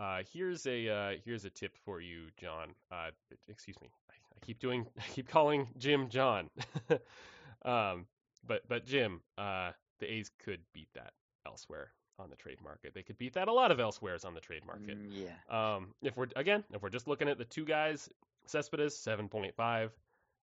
Uh, 0.00 0.22
here's 0.32 0.66
a 0.66 0.88
uh, 0.88 1.12
here's 1.24 1.44
a 1.44 1.50
tip 1.50 1.76
for 1.84 2.00
you, 2.00 2.26
John. 2.40 2.68
Uh, 2.90 3.10
excuse 3.48 3.80
me, 3.80 3.88
I, 4.08 4.14
I 4.14 4.46
keep 4.46 4.60
doing 4.60 4.86
I 4.98 5.02
keep 5.12 5.28
calling 5.28 5.68
Jim 5.76 6.08
John. 6.08 6.50
um, 7.64 8.06
but 8.46 8.62
but 8.68 8.86
Jim, 8.86 9.20
uh, 9.36 9.72
the 9.98 10.10
A's 10.10 10.30
could 10.38 10.60
beat 10.72 10.88
that 10.94 11.12
elsewhere 11.46 11.90
on 12.18 12.30
the 12.30 12.36
trade 12.36 12.58
market. 12.62 12.94
They 12.94 13.02
could 13.02 13.18
beat 13.18 13.34
that 13.34 13.48
a 13.48 13.52
lot 13.52 13.70
of 13.70 13.80
elsewheres 13.80 14.24
on 14.24 14.34
the 14.34 14.40
trade 14.40 14.64
market. 14.66 14.98
Mm, 14.98 15.10
yeah. 15.10 15.74
Um, 15.76 15.88
if 16.02 16.16
we're 16.16 16.28
again, 16.36 16.64
if 16.72 16.82
we're 16.82 16.90
just 16.90 17.08
looking 17.08 17.28
at 17.28 17.38
the 17.38 17.44
two 17.44 17.64
guys, 17.64 18.08
Cespedes 18.48 18.94
7.5, 18.94 19.90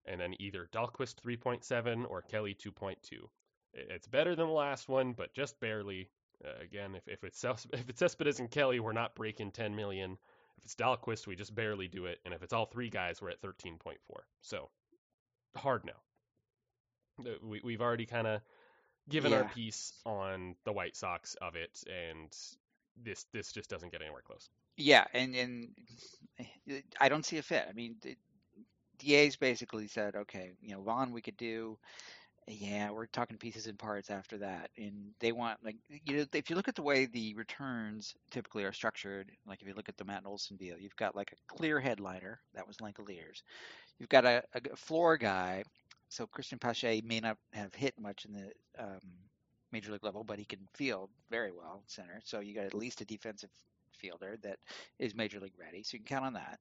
and 0.07 0.21
then 0.21 0.35
either 0.39 0.69
Dalquist 0.73 1.17
3.7 1.17 2.09
or 2.09 2.23
Kelley 2.23 2.55
2.2. 2.55 2.97
It's 3.73 4.07
better 4.07 4.35
than 4.37 4.47
the 4.47 4.53
last 4.53 4.89
one, 4.89 5.13
but 5.13 5.35
just 5.35 5.59
barely. 5.61 6.11
Uh, 6.45 6.63
again, 6.63 6.95
if, 6.95 7.09
if 7.09 7.25
it's 7.25 7.43
if 7.73 7.89
it's 7.89 7.99
Cespedes 8.01 8.41
and 8.41 8.51
Kelley, 8.51 8.81
we're 8.81 8.93
not 8.93 9.15
breaking 9.15 9.53
10 9.53 9.75
million. 9.75 10.19
If 10.59 10.65
it's 10.65 10.75
Dalquist, 10.75 11.27
we 11.27 11.37
just 11.37 11.55
barely 11.55 11.89
do 11.89 12.07
it, 12.07 12.21
and 12.25 12.35
if 12.35 12.43
it's 12.43 12.53
all 12.53 12.67
three 12.67 12.91
guys, 12.91 13.21
we're 13.21 13.31
at 13.31 13.43
13.4. 13.43 13.97
So 14.41 14.71
hard 15.57 15.85
no. 15.85 15.93
Uh, 17.31 17.37
We 17.43 17.61
we've 17.65 17.81
already 17.81 18.07
kind 18.07 18.27
of 18.27 18.41
given 19.09 19.33
our 19.33 19.45
piece 19.45 19.93
on 20.05 20.57
the 20.65 20.73
White 20.73 20.97
Sox 20.97 21.35
of 21.37 21.57
it, 21.57 21.83
and 21.87 22.31
this 23.03 23.25
this 23.33 23.53
just 23.53 23.71
doesn't 23.71 23.93
get 23.93 24.03
anywhere 24.03 24.23
close. 24.23 24.49
Yeah, 24.77 25.05
and 25.13 25.35
and 25.35 25.69
I 27.01 27.09
don't 27.09 27.25
see 27.25 27.39
a 27.39 27.43
fit. 27.43 27.67
I 27.69 27.73
mean, 27.73 27.97
the, 28.03 28.17
A's 29.15 29.37
basically 29.37 29.87
said, 29.89 30.17
okay, 30.17 30.53
you 30.63 30.75
know, 30.75 30.83
Vaughn, 30.83 31.13
we 31.13 31.23
could 31.23 31.37
do. 31.37 31.79
Yeah, 32.47 32.91
we're 32.91 33.07
talking 33.07 33.39
pieces 33.39 33.69
and 33.69 33.79
parts 33.79 34.11
after 34.11 34.37
that, 34.39 34.71
and 34.77 35.13
they 35.19 35.33
want 35.33 35.65
like 35.65 35.77
you 35.89 36.17
know 36.19 36.27
if 36.35 36.51
you 36.51 36.57
look 36.57 36.69
at 36.69 36.75
the 36.75 36.83
way 36.83 37.07
the 37.07 37.35
returns 37.35 38.15
typically 38.31 38.65
are 38.65 38.73
structured, 38.73 39.31
like 39.47 39.63
if 39.63 39.69
you 39.69 39.73
look 39.75 39.89
at 39.89 39.97
the 39.97 40.05
Matt 40.05 40.25
Olson 40.27 40.59
deal, 40.59 40.79
you've 40.79 40.97
got 40.97 41.17
like 41.17 41.33
a 41.33 41.55
clear 41.57 41.81
headliner 41.81 42.41
that 42.55 42.67
was 42.69 42.77
Langeliers, 42.79 43.43
you've 43.99 44.11
got 44.11 44.27
a 44.27 44.43
floor 44.77 45.17
guy, 45.17 45.65
so 46.11 46.27
Cristian 46.27 46.61
Pache 46.61 47.01
may 47.07 47.21
not 47.21 47.39
have 47.55 47.75
hit 47.75 47.95
much 47.99 48.27
in 48.27 48.35
the 48.35 48.53
um, 48.79 49.01
major 49.73 49.91
league 49.93 50.05
level, 50.05 50.23
but 50.23 50.39
he 50.39 50.45
can 50.45 50.61
field 50.75 51.09
very 51.31 51.51
well 51.51 51.83
center, 51.87 52.21
so 52.25 52.41
you 52.41 52.55
got 52.55 52.67
at 52.67 52.75
least 52.75 53.01
a 53.01 53.07
defensive 53.07 53.51
fielder 53.95 54.37
that 54.43 54.59
is 54.99 55.15
major 55.15 55.41
league 55.41 55.59
ready, 55.59 55.83
so 55.83 55.95
you 55.95 56.01
can 56.01 56.17
count 56.17 56.27
on 56.27 56.33
that. 56.35 56.59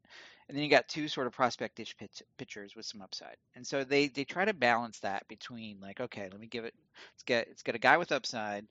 And 0.47 0.57
then 0.57 0.63
you 0.63 0.69
got 0.69 0.87
two 0.87 1.07
sort 1.07 1.27
of 1.27 1.33
prospect-ish 1.33 1.95
pitch, 1.97 2.21
pitchers 2.37 2.75
with 2.75 2.85
some 2.85 3.01
upside, 3.01 3.37
and 3.55 3.65
so 3.65 3.83
they 3.83 4.07
they 4.07 4.25
try 4.25 4.45
to 4.45 4.53
balance 4.53 4.99
that 4.99 5.27
between 5.27 5.79
like, 5.79 5.99
okay, 5.99 6.29
let 6.31 6.39
me 6.39 6.47
give 6.47 6.65
it, 6.65 6.73
let's 7.13 7.23
get 7.23 7.47
it's 7.49 7.63
got 7.63 7.75
a 7.75 7.79
guy 7.79 7.97
with 7.97 8.11
upside, 8.11 8.65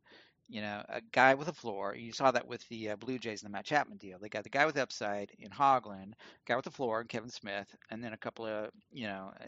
you 0.48 0.60
know, 0.60 0.82
a 0.88 1.00
guy 1.12 1.34
with 1.34 1.48
a 1.48 1.52
floor. 1.52 1.94
You 1.96 2.12
saw 2.12 2.30
that 2.30 2.46
with 2.46 2.66
the 2.68 2.90
uh, 2.90 2.96
Blue 2.96 3.18
Jays 3.18 3.42
and 3.42 3.50
the 3.50 3.56
Matt 3.56 3.64
Chapman 3.64 3.98
deal. 3.98 4.18
They 4.20 4.28
got 4.28 4.44
the 4.44 4.50
guy 4.50 4.66
with 4.66 4.76
upside 4.76 5.30
in 5.38 5.50
Hoglund, 5.50 6.12
guy 6.46 6.56
with 6.56 6.64
the 6.64 6.70
floor, 6.70 7.00
and 7.00 7.08
Kevin 7.08 7.30
Smith, 7.30 7.74
and 7.90 8.04
then 8.04 8.12
a 8.12 8.18
couple 8.18 8.46
of 8.46 8.70
you 8.92 9.06
know, 9.06 9.32
uh, 9.40 9.46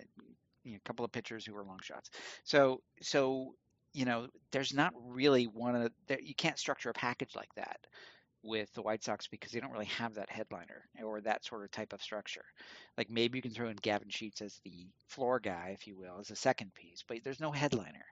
you 0.65 0.73
know, 0.73 0.79
a 0.79 0.89
couple 0.89 1.05
of 1.05 1.13
pitchers 1.13 1.45
who 1.45 1.55
were 1.55 1.65
long 1.65 1.81
shots. 1.83 2.11
So 2.45 2.81
so 3.03 3.55
you 3.95 4.05
know, 4.05 4.27
there's 4.51 4.75
not 4.75 4.93
really 4.99 5.45
one 5.45 5.77
of 5.77 5.93
the, 6.09 6.19
you 6.21 6.35
can't 6.35 6.59
structure 6.59 6.91
a 6.91 6.95
package 6.95 7.37
like 7.37 7.55
that 7.55 7.79
with 8.45 8.73
the 8.75 8.83
White 8.83 9.03
Sox 9.03 9.27
because 9.27 9.53
they 9.53 9.61
don't 9.61 9.73
really 9.73 9.87
have 9.87 10.15
that 10.15 10.31
headliner 10.31 10.85
or 11.03 11.21
that 11.23 11.45
sort 11.45 11.65
of 11.65 11.71
type 11.71 11.93
of 11.93 12.03
structure. 12.03 12.45
Like 12.97 13.11
maybe 13.11 13.39
you 13.39 13.43
can 13.43 13.51
throw 13.51 13.69
in 13.69 13.77
Gavin 13.77 14.11
Sheets 14.11 14.43
as 14.43 14.61
the 14.65 14.87
floor 15.09 15.41
guy, 15.41 15.75
if 15.79 15.87
you 15.87 15.97
will, 15.97 16.21
as 16.21 16.31
a 16.31 16.37
second 16.37 16.75
piece, 16.75 17.03
but 17.07 17.19
there's 17.25 17.41
no 17.41 17.51
headliner. 17.51 18.05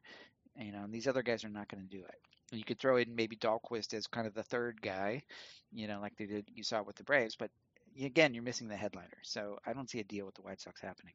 You 0.56 0.72
know, 0.72 0.84
and 0.84 0.92
these 0.92 1.06
other 1.06 1.22
guys 1.22 1.44
are 1.44 1.50
not 1.50 1.68
going 1.68 1.82
to 1.82 1.96
do 1.96 2.02
it. 2.02 2.56
You 2.56 2.64
could 2.64 2.78
throw 2.78 2.96
in 2.96 3.14
maybe 3.14 3.36
Dalquist 3.36 3.94
as 3.94 4.06
kind 4.06 4.26
of 4.26 4.34
the 4.34 4.42
third 4.42 4.82
guy, 4.82 5.22
you 5.70 5.86
know, 5.86 6.00
like 6.00 6.16
they 6.16 6.26
did 6.26 6.46
you 6.54 6.62
saw 6.62 6.82
with 6.82 6.96
the 6.96 7.04
Braves, 7.04 7.36
but 7.36 7.50
again, 8.00 8.34
you're 8.34 8.42
missing 8.42 8.68
the 8.68 8.76
headliner. 8.76 9.18
So 9.22 9.58
I 9.66 9.72
don't 9.72 9.88
see 9.88 10.00
a 10.00 10.04
deal 10.04 10.26
with 10.26 10.34
the 10.34 10.42
White 10.42 10.60
Sox 10.60 10.80
happening. 10.80 11.14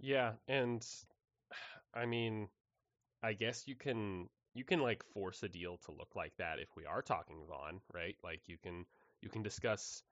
Yeah, 0.00 0.32
and 0.48 0.86
I 1.94 2.06
mean, 2.06 2.48
I 3.22 3.32
guess 3.32 3.66
you 3.66 3.74
can 3.74 4.28
you 4.54 4.64
can 4.64 4.80
like 4.80 5.02
force 5.12 5.42
a 5.42 5.48
deal 5.48 5.76
to 5.78 5.92
look 5.92 6.14
like 6.14 6.36
that 6.38 6.58
if 6.60 6.68
we 6.76 6.86
are 6.86 7.02
talking 7.02 7.44
Vaughn, 7.48 7.80
right? 7.92 8.16
Like 8.22 8.42
you 8.46 8.56
can 8.62 8.86
you 9.20 9.28
can 9.28 9.42
discuss 9.42 10.02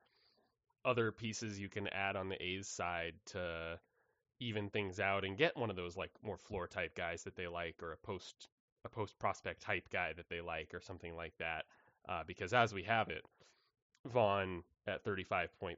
other 0.85 1.11
pieces 1.11 1.59
you 1.59 1.69
can 1.69 1.87
add 1.87 2.15
on 2.15 2.29
the 2.29 2.41
A's 2.43 2.67
side 2.67 3.13
to 3.27 3.79
even 4.39 4.69
things 4.69 4.99
out 4.99 5.23
and 5.23 5.37
get 5.37 5.55
one 5.55 5.69
of 5.69 5.75
those 5.75 5.95
like 5.95 6.11
more 6.21 6.37
floor 6.37 6.67
type 6.67 6.93
guys 6.95 7.23
that 7.23 7.35
they 7.35 7.47
like 7.47 7.81
or 7.81 7.93
a 7.93 7.97
post 7.97 8.49
a 8.85 8.89
post 8.89 9.17
prospect 9.17 9.61
type 9.61 9.87
guy 9.91 10.11
that 10.13 10.27
they 10.29 10.41
like 10.41 10.73
or 10.73 10.81
something 10.81 11.15
like 11.15 11.33
that. 11.37 11.63
Uh, 12.09 12.21
because 12.27 12.53
as 12.53 12.73
we 12.73 12.83
have 12.83 13.09
it, 13.09 13.23
Vaughn 14.05 14.63
at 14.87 15.05
35.3 15.05 15.77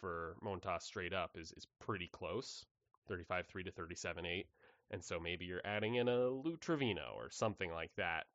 for 0.00 0.36
Montas 0.42 0.82
straight 0.82 1.12
up 1.12 1.32
is, 1.36 1.52
is 1.52 1.66
pretty 1.80 2.08
close, 2.08 2.64
35.3 3.10 3.64
to 3.64 3.72
37.8. 3.72 4.44
And 4.90 5.04
so 5.04 5.18
maybe 5.18 5.44
you're 5.44 5.66
adding 5.66 5.96
in 5.96 6.08
a 6.08 6.28
Lou 6.28 6.56
Trivino 6.56 7.14
or 7.14 7.30
something 7.30 7.72
like 7.72 7.94
that 7.96 8.26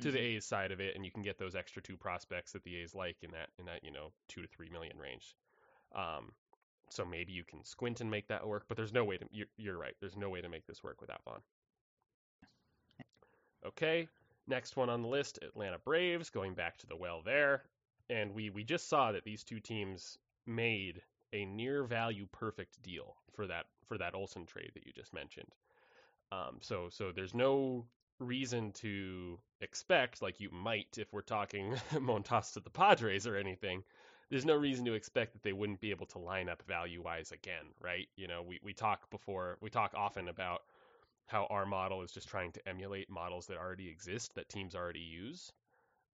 to 0.00 0.10
the 0.10 0.18
Mhm. 0.18 0.36
A's 0.36 0.46
side 0.46 0.72
of 0.72 0.80
it, 0.80 0.94
and 0.94 1.04
you 1.04 1.10
can 1.10 1.22
get 1.22 1.38
those 1.38 1.56
extra 1.56 1.82
two 1.82 1.96
prospects 1.96 2.52
that 2.52 2.62
the 2.62 2.76
A's 2.76 2.94
like 2.94 3.22
in 3.22 3.30
that 3.32 3.50
in 3.58 3.66
that 3.66 3.82
you 3.84 3.90
know 3.90 4.12
two 4.28 4.42
to 4.42 4.48
three 4.48 4.70
million 4.70 4.96
range. 4.98 5.34
Um, 5.92 6.34
so 6.90 7.04
maybe 7.04 7.32
you 7.32 7.44
can 7.44 7.64
squint 7.64 8.00
and 8.00 8.10
make 8.10 8.28
that 8.28 8.46
work, 8.46 8.66
but 8.68 8.76
there's 8.76 8.92
no 8.92 9.04
way 9.04 9.18
to. 9.18 9.28
You're, 9.30 9.48
you're 9.56 9.78
right. 9.78 9.96
There's 10.00 10.16
no 10.16 10.30
way 10.30 10.40
to 10.40 10.48
make 10.48 10.66
this 10.66 10.82
work 10.82 11.00
without 11.00 11.22
Vaughn. 11.24 11.42
Okay, 13.64 14.08
next 14.46 14.76
one 14.76 14.88
on 14.88 15.02
the 15.02 15.08
list, 15.08 15.38
Atlanta 15.42 15.78
Braves, 15.78 16.30
going 16.30 16.54
back 16.54 16.78
to 16.78 16.86
the 16.86 16.96
well 16.96 17.22
there, 17.22 17.64
and 18.08 18.32
we 18.34 18.50
we 18.50 18.64
just 18.64 18.88
saw 18.88 19.12
that 19.12 19.24
these 19.24 19.44
two 19.44 19.60
teams 19.60 20.16
made 20.46 21.02
a 21.32 21.44
near 21.44 21.84
value 21.84 22.26
perfect 22.32 22.80
deal 22.82 23.16
for 23.32 23.46
that 23.46 23.66
for 23.86 23.98
that 23.98 24.14
Olson 24.14 24.46
trade 24.46 24.70
that 24.74 24.86
you 24.86 24.92
just 24.92 25.12
mentioned. 25.12 25.54
Um, 26.32 26.58
so 26.60 26.88
so 26.90 27.12
there's 27.12 27.34
no 27.34 27.86
reason 28.18 28.72
to 28.72 29.38
expect, 29.60 30.22
like 30.22 30.40
you 30.40 30.50
might 30.50 30.98
if 30.98 31.12
we're 31.12 31.22
talking 31.22 31.74
Montas 31.92 32.52
to 32.54 32.60
the 32.60 32.70
Padres 32.70 33.26
or 33.26 33.36
anything. 33.36 33.82
There's 34.30 34.44
no 34.44 34.56
reason 34.56 34.84
to 34.84 34.92
expect 34.92 35.32
that 35.32 35.42
they 35.42 35.54
wouldn't 35.54 35.80
be 35.80 35.90
able 35.90 36.06
to 36.06 36.18
line 36.18 36.50
up 36.50 36.62
value 36.64 37.00
wise 37.02 37.32
again, 37.32 37.64
right? 37.80 38.08
You 38.16 38.28
know, 38.28 38.42
we, 38.42 38.60
we 38.62 38.74
talk 38.74 39.08
before, 39.08 39.56
we 39.62 39.70
talk 39.70 39.94
often 39.96 40.28
about 40.28 40.62
how 41.28 41.46
our 41.46 41.64
model 41.64 42.02
is 42.02 42.10
just 42.12 42.28
trying 42.28 42.52
to 42.52 42.68
emulate 42.68 43.08
models 43.08 43.46
that 43.46 43.56
already 43.56 43.88
exist 43.88 44.34
that 44.34 44.48
teams 44.50 44.74
already 44.74 45.00
use. 45.00 45.50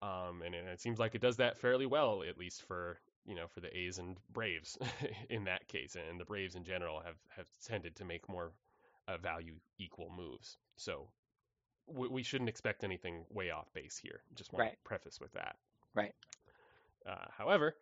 Um, 0.03 0.41
and, 0.45 0.53
and 0.53 0.68
it 0.68 0.82
seems 0.82 0.99
like 0.99 1.16
it 1.16 1.22
does 1.22 1.38
that 1.38 1.57
fairly 1.57 1.86
well, 1.86 2.24
at 2.28 2.38
least 2.38 2.64
for 2.64 2.99
you 3.26 3.36
know 3.36 3.47
for 3.47 3.61
the 3.61 3.76
A's 3.76 3.99
and 3.99 4.18
Braves 4.32 4.78
in 5.30 5.45
that 5.45 5.68
case, 5.68 5.95
and 5.95 6.20
the 6.20 6.26
Braves 6.26 6.55
in 6.55 6.66
general 6.66 6.99
have 6.99 7.16
have 7.38 7.47
tended 7.66 7.95
to 7.95 8.05
make 8.05 8.28
more 8.28 8.51
uh, 9.08 9.18
value 9.18 9.56
equal 9.80 10.12
moves. 10.16 10.58
So 10.76 11.08
we, 11.88 12.08
we 12.08 12.24
shouldn't 12.24 12.49
expect 12.49 12.84
anything 12.84 13.26
way 13.30 13.51
off 13.51 13.72
base 13.74 13.97
here. 13.97 14.22
Just 14.36 14.54
want 14.54 14.62
Right. 14.62 14.72
to 14.72 14.78
preface 14.84 15.20
with 15.20 15.34
that. 15.34 15.58
Right. 15.93 16.14
Uh, 17.06 17.26
however, 17.38 17.76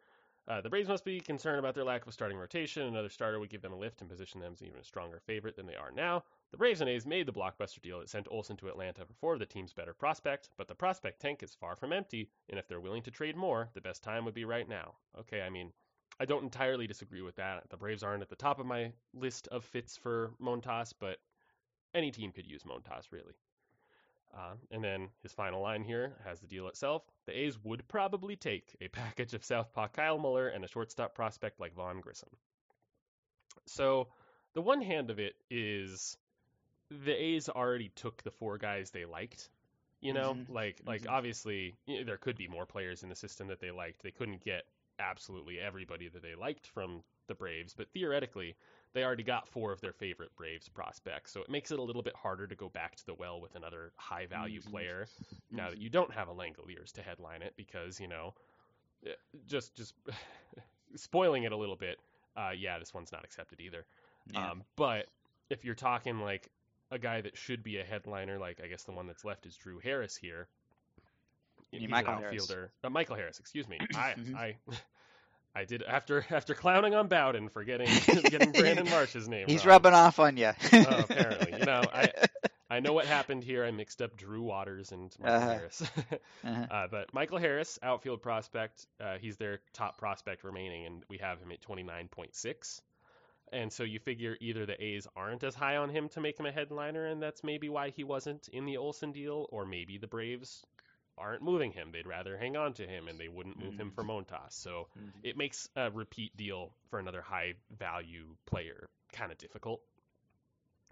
uh, 0.48 0.60
the 0.60 0.70
Braves 0.70 0.90
must 0.90 1.06
be 1.06 1.20
concerned 1.20 1.60
about 1.60 1.76
their 1.76 1.84
lack 1.84 2.02
of 2.02 2.08
a 2.08 2.12
starting 2.12 2.38
rotation. 2.38 2.88
Another 2.88 3.10
starter 3.10 3.40
would 3.40 3.52
give 3.52 3.62
them 3.62 3.74
a 3.74 3.78
lift 3.78 4.02
and 4.02 4.10
position 4.10 4.42
them 4.42 4.54
as 4.54 4.62
an 4.62 4.68
even 4.68 4.84
stronger 4.84 5.20
favorite 5.20 5.56
than 5.56 5.68
they 5.68 5.76
are 5.76 5.92
now. 5.92 6.24
The 6.50 6.58
Braves 6.58 6.82
and 6.82 6.90
A's 6.90 7.06
made 7.06 7.28
the 7.28 7.32
blockbuster 7.32 7.80
deal 7.82 8.00
that 8.00 8.10
sent 8.10 8.28
Olson 8.32 8.58
to 8.58 8.68
Atlanta 8.68 9.06
for 9.06 9.14
four 9.14 9.34
of 9.34 9.40
the 9.40 9.46
team's 9.46 9.72
better 9.72 9.94
prospect, 9.94 10.50
but 10.58 10.68
the 10.68 10.76
prospect 10.76 11.22
tank 11.22 11.44
is 11.44 11.54
far 11.54 11.76
from 11.76 11.94
empty, 11.94 12.30
and 12.50 12.58
if 12.60 12.68
they're 12.68 12.82
willing 12.82 13.04
to 13.04 13.12
trade 13.12 13.38
more, 13.38 13.70
the 13.76 13.82
best 13.82 14.04
time 14.04 14.26
would 14.26 14.34
be 14.34 14.44
right 14.44 14.68
now. 14.68 14.96
Okay, 15.20 15.42
I 15.44 15.50
mean, 15.50 15.72
I 16.22 16.26
don't 16.26 16.44
entirely 16.44 16.86
disagree 16.86 17.24
with 17.24 17.36
that. 17.38 17.68
The 17.72 17.78
Braves 17.78 18.04
aren't 18.04 18.22
at 18.22 18.30
the 18.30 18.36
top 18.36 18.60
of 18.60 18.66
my 18.68 18.94
list 19.14 19.48
of 19.48 19.66
fits 19.66 19.98
for 19.98 20.32
Montas, 20.40 20.94
but 21.00 21.18
any 21.96 22.12
team 22.12 22.32
could 22.32 22.46
use 22.46 22.64
Montas, 22.64 23.12
really. 23.12 23.34
Uh, 24.32 24.54
and 24.70 24.84
then 24.84 25.10
his 25.24 25.34
final 25.34 25.62
line 25.62 25.84
here 25.84 26.16
has 26.24 26.40
the 26.40 26.46
deal 26.48 26.68
itself. 26.68 27.02
The 27.26 27.36
A's 27.38 27.58
would 27.64 27.88
probably 27.88 28.36
take 28.36 28.76
a 28.82 28.88
package 29.00 29.34
of 29.34 29.44
Southpaw 29.44 29.88
Kyle 29.90 30.20
Muller 30.20 30.48
and 30.50 30.64
a 30.64 30.68
shortstop 30.68 31.16
prospect 31.16 31.60
like 31.60 31.74
Vaughn 31.74 32.02
Grissom. 32.02 32.30
So 33.66 34.08
the 34.54 34.62
one 34.62 34.82
hand 34.82 35.10
of 35.10 35.18
it 35.20 35.34
is 35.50 36.18
the 36.92 37.14
A's 37.14 37.50
already 37.50 37.90
took 37.96 38.22
the 38.22 38.32
four 38.32 38.60
guys 38.60 38.92
they 38.92 39.06
liked. 39.06 39.50
You 40.02 40.14
know, 40.14 40.36
Mhm. 40.36 40.50
like 40.50 40.82
like 40.86 41.02
Mhm. 41.02 41.10
obviously 41.12 41.76
you 41.88 41.98
know, 42.00 42.04
there 42.06 42.18
could 42.18 42.36
be 42.36 42.48
more 42.48 42.66
players 42.68 43.02
in 43.04 43.10
the 43.10 43.16
system 43.16 43.48
that 43.48 43.60
they 43.60 43.72
liked. 43.72 44.02
They 44.04 44.12
couldn't 44.12 44.44
get 44.44 44.66
absolutely 45.02 45.60
everybody 45.60 46.08
that 46.10 46.22
they 46.22 46.36
liked 46.36 46.68
from 46.68 47.04
the 47.28 47.36
Braves, 47.36 47.74
but 47.74 47.88
theoretically 47.94 48.56
they 48.94 49.04
already 49.04 49.24
got 49.24 49.48
four 49.48 49.72
of 49.72 49.82
their 49.82 49.94
favorite 49.94 50.36
Braves 50.36 50.68
prospects. 50.70 51.32
So 51.32 51.42
it 51.42 51.50
makes 51.50 51.72
it 51.72 51.80
a 51.80 51.82
little 51.82 52.02
bit 52.04 52.16
harder 52.16 52.46
to 52.48 52.56
go 52.56 52.70
back 52.70 52.96
to 52.98 53.06
the 53.06 53.14
well 53.14 53.40
with 53.42 53.56
another 53.56 53.92
high 53.96 54.26
value 54.26 54.62
Mhm. 54.62 54.70
player 54.72 55.08
now 55.50 55.70
that 55.70 55.80
you 55.80 55.90
don't 55.90 56.14
have 56.14 56.28
a 56.28 56.34
Langeliers 56.34 56.92
to 56.94 57.02
headline 57.02 57.42
it 57.42 57.56
because 57.56 58.00
you 58.00 58.08
know 58.08 58.34
eh, 59.06 59.14
just 59.48 59.76
just 59.76 59.94
spoiling 60.96 61.44
it 61.44 61.52
a 61.52 61.58
little 61.58 61.76
bit. 61.78 62.00
Uh, 62.36 62.52
yeah, 62.58 62.80
this 62.80 62.94
one's 62.94 63.12
not 63.12 63.24
accepted 63.24 63.60
either. 63.60 63.86
Yeah. 64.32 64.52
Um, 64.52 64.64
but 64.76 65.08
if 65.50 65.66
you're 65.66 65.76
talking 65.76 66.20
like 66.20 66.50
a 66.92 67.00
guy 67.00 67.22
that 67.22 67.38
should 67.38 67.64
be 67.64 67.78
a 67.78 67.84
headliner, 67.84 68.38
like 68.40 68.62
I 68.64 68.68
guess 68.68 68.84
the 68.84 68.92
one 68.92 69.08
that's 69.08 69.26
left 69.26 69.46
is 69.46 69.56
Drew 69.56 69.80
Harris 69.80 70.16
here. 70.16 70.48
You 71.72 71.80
He's 71.80 71.90
Michael 71.90 72.14
an 72.14 72.20
Harris. 72.20 72.42
outfielder. 72.44 72.72
Uh, 72.84 72.90
Michael 72.90 73.16
Harris, 73.16 73.40
excuse 73.40 73.68
me. 73.68 73.78
I, 73.96 74.14
Mhm. 74.18 74.36
I 74.36 74.56
I 75.56 75.66
did 75.66 75.84
after 75.84 76.26
after 76.32 76.54
clowning 76.54 76.96
on 76.96 77.08
Bowden 77.08 77.50
for 77.50 77.64
getting 77.64 77.88
getting 78.30 78.52
Brandon 78.52 78.90
Marsh's 78.90 79.28
name. 79.28 79.48
He's 79.48 79.66
wrong. 79.66 79.74
rubbing 79.74 79.94
off 79.94 80.20
on 80.20 80.38
you. 80.38 80.52
Oh, 80.74 81.00
apparently. 81.00 81.60
You 81.60 81.66
know, 81.66 81.82
I 81.94 82.12
I 82.70 82.80
know 82.80 82.94
what 82.94 83.06
happened 83.06 83.44
here. 83.44 83.66
I 83.66 83.72
mixed 83.72 84.02
up 84.02 84.16
Drew 84.16 84.44
Waters 84.44 84.94
and 84.94 85.14
Michael 85.20 85.36
Uh-huh. 85.38 85.50
Harris. 85.54 85.82
Uh-huh. 86.46 86.66
uh, 86.72 86.88
but 86.90 87.14
Michael 87.14 87.38
Harris, 87.38 87.78
outfield 87.84 88.22
prospect, 88.22 88.86
uh, 89.02 89.18
he's 89.20 89.36
their 89.36 89.60
top 89.74 89.98
prospect 89.98 90.46
remaining, 90.46 90.86
and 90.86 91.04
we 91.10 91.18
have 91.18 91.40
him 91.40 91.52
at 91.52 91.62
29.6. 91.62 92.82
And 93.52 93.74
so 93.74 93.84
you 93.84 94.00
figure 94.00 94.38
either 94.40 94.66
the 94.66 94.82
A's 94.82 95.06
aren't 95.18 95.44
as 95.44 95.54
high 95.54 95.76
on 95.76 95.90
him 95.90 96.08
to 96.10 96.22
make 96.22 96.40
him 96.40 96.46
a 96.46 96.52
headliner, 96.54 97.06
and 97.08 97.22
that's 97.22 97.44
maybe 97.44 97.68
why 97.68 97.90
he 97.90 98.06
wasn't 98.06 98.48
in 98.48 98.64
the 98.66 98.78
Olson 98.78 99.12
deal, 99.12 99.48
or 99.52 99.66
maybe 99.66 99.98
the 99.98 100.08
Braves 100.08 100.66
aren't 101.22 101.42
moving 101.44 101.72
him. 101.72 101.92
They'd 101.92 102.08
rather 102.08 102.38
hang 102.38 102.58
on 102.58 102.74
to 102.74 102.88
him, 102.88 103.08
and 103.08 103.20
they 103.20 103.30
wouldn't 103.30 103.58
move 103.60 103.76
him 103.76 103.92
for 103.92 104.04
Montas. 104.04 104.52
So 104.54 104.88
Mhm. 104.98 105.24
it 105.24 105.38
makes 105.38 105.70
a 105.76 105.90
repeat 105.92 106.36
deal 106.36 106.74
for 106.90 107.00
another 107.00 107.22
high 107.22 107.54
value 107.78 108.36
player 108.46 108.90
kind 109.14 109.32
of 109.32 109.38
difficult. 109.38 109.82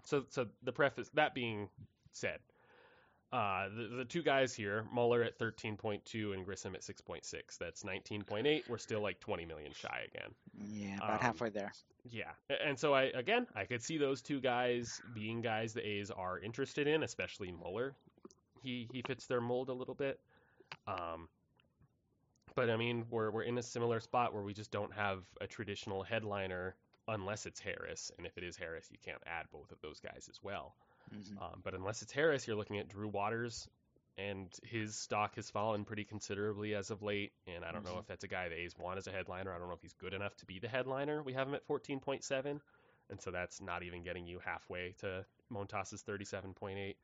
So, 0.04 0.24
so 0.30 0.46
the 0.62 0.72
preface 0.72 1.08
that 1.14 1.34
being 1.34 1.68
said, 2.12 2.38
uh, 3.32 3.68
the, 3.68 3.96
the 3.98 4.04
two 4.04 4.22
guys 4.22 4.54
here, 4.54 4.84
Muller 4.92 5.22
at 5.22 5.38
13.2 5.38 6.32
and 6.34 6.44
Grissom 6.44 6.74
at 6.74 6.82
6.6. 6.82 7.58
That's 7.58 7.84
19.8. 7.84 8.68
We're 8.68 8.78
still 8.78 9.00
like 9.02 9.20
20 9.20 9.44
million 9.44 9.72
shy 9.74 10.06
again. 10.12 10.34
Yeah, 10.54 10.96
about 10.96 11.10
Um, 11.12 11.18
halfway 11.20 11.50
there. 11.50 11.72
Yeah, 12.04 12.32
and 12.48 12.78
so 12.78 12.94
I 12.94 13.04
again 13.04 13.46
I 13.54 13.66
could 13.66 13.82
see 13.82 13.98
those 13.98 14.22
two 14.22 14.40
guys 14.40 15.02
being 15.12 15.42
guys 15.42 15.74
the 15.74 15.86
A's 15.86 16.10
are 16.10 16.38
interested 16.38 16.86
in, 16.86 17.02
especially 17.02 17.52
Muller. 17.52 17.94
He 18.62 18.88
he 18.92 19.02
fits 19.02 19.26
their 19.26 19.40
mold 19.40 19.68
a 19.68 19.72
little 19.74 19.94
bit. 19.94 20.20
Um, 20.86 21.28
but 22.54 22.70
I 22.70 22.76
mean 22.76 23.06
we're 23.10 23.30
we're 23.30 23.42
in 23.42 23.58
a 23.58 23.62
similar 23.62 24.00
spot 24.00 24.34
where 24.34 24.42
we 24.42 24.54
just 24.54 24.70
don't 24.70 24.92
have 24.94 25.22
a 25.40 25.46
traditional 25.46 26.02
headliner 26.02 26.74
unless 27.08 27.46
it's 27.46 27.60
Harris, 27.60 28.12
and 28.18 28.26
if 28.26 28.36
it 28.38 28.44
is 28.44 28.56
Harris, 28.56 28.86
you 28.90 28.98
can't 29.04 29.22
add 29.26 29.46
both 29.50 29.70
of 29.72 29.80
those 29.80 29.98
guys 30.00 30.28
as 30.28 30.38
well. 30.42 30.74
Mhm. 31.12 31.42
Um, 31.42 31.60
but 31.64 31.74
unless 31.74 32.02
it's 32.02 32.12
Harris, 32.12 32.46
you're 32.46 32.56
looking 32.56 32.78
at 32.78 32.88
Drew 32.88 33.08
Waters, 33.08 33.68
and 34.16 34.48
his 34.62 34.94
stock 34.96 35.34
has 35.34 35.50
fallen 35.50 35.84
pretty 35.84 36.04
considerably 36.04 36.74
as 36.74 36.90
of 36.90 37.02
late. 37.02 37.32
And 37.48 37.64
I 37.64 37.72
don't 37.72 37.84
know 37.84 37.96
Mhm. 37.96 38.00
if 38.00 38.06
that's 38.06 38.22
a 38.22 38.28
guy 38.28 38.48
the 38.48 38.54
A's 38.60 38.76
want 38.78 38.98
as 38.98 39.06
a 39.08 39.10
headliner. 39.12 39.52
I 39.52 39.58
don't 39.58 39.68
know 39.68 39.74
if 39.74 39.82
he's 39.82 39.94
good 39.94 40.14
enough 40.14 40.36
to 40.36 40.46
be 40.46 40.58
the 40.60 40.68
headliner. 40.68 41.22
We 41.22 41.32
have 41.32 41.48
him 41.48 41.54
at 41.54 41.64
14.7, 41.66 42.60
and 43.08 43.20
so 43.20 43.30
that's 43.32 43.60
not 43.60 43.82
even 43.82 44.02
getting 44.04 44.26
you 44.26 44.38
halfway 44.38 44.92
to 45.00 45.26
Montas's 45.48 46.02
37.8. 46.02 46.96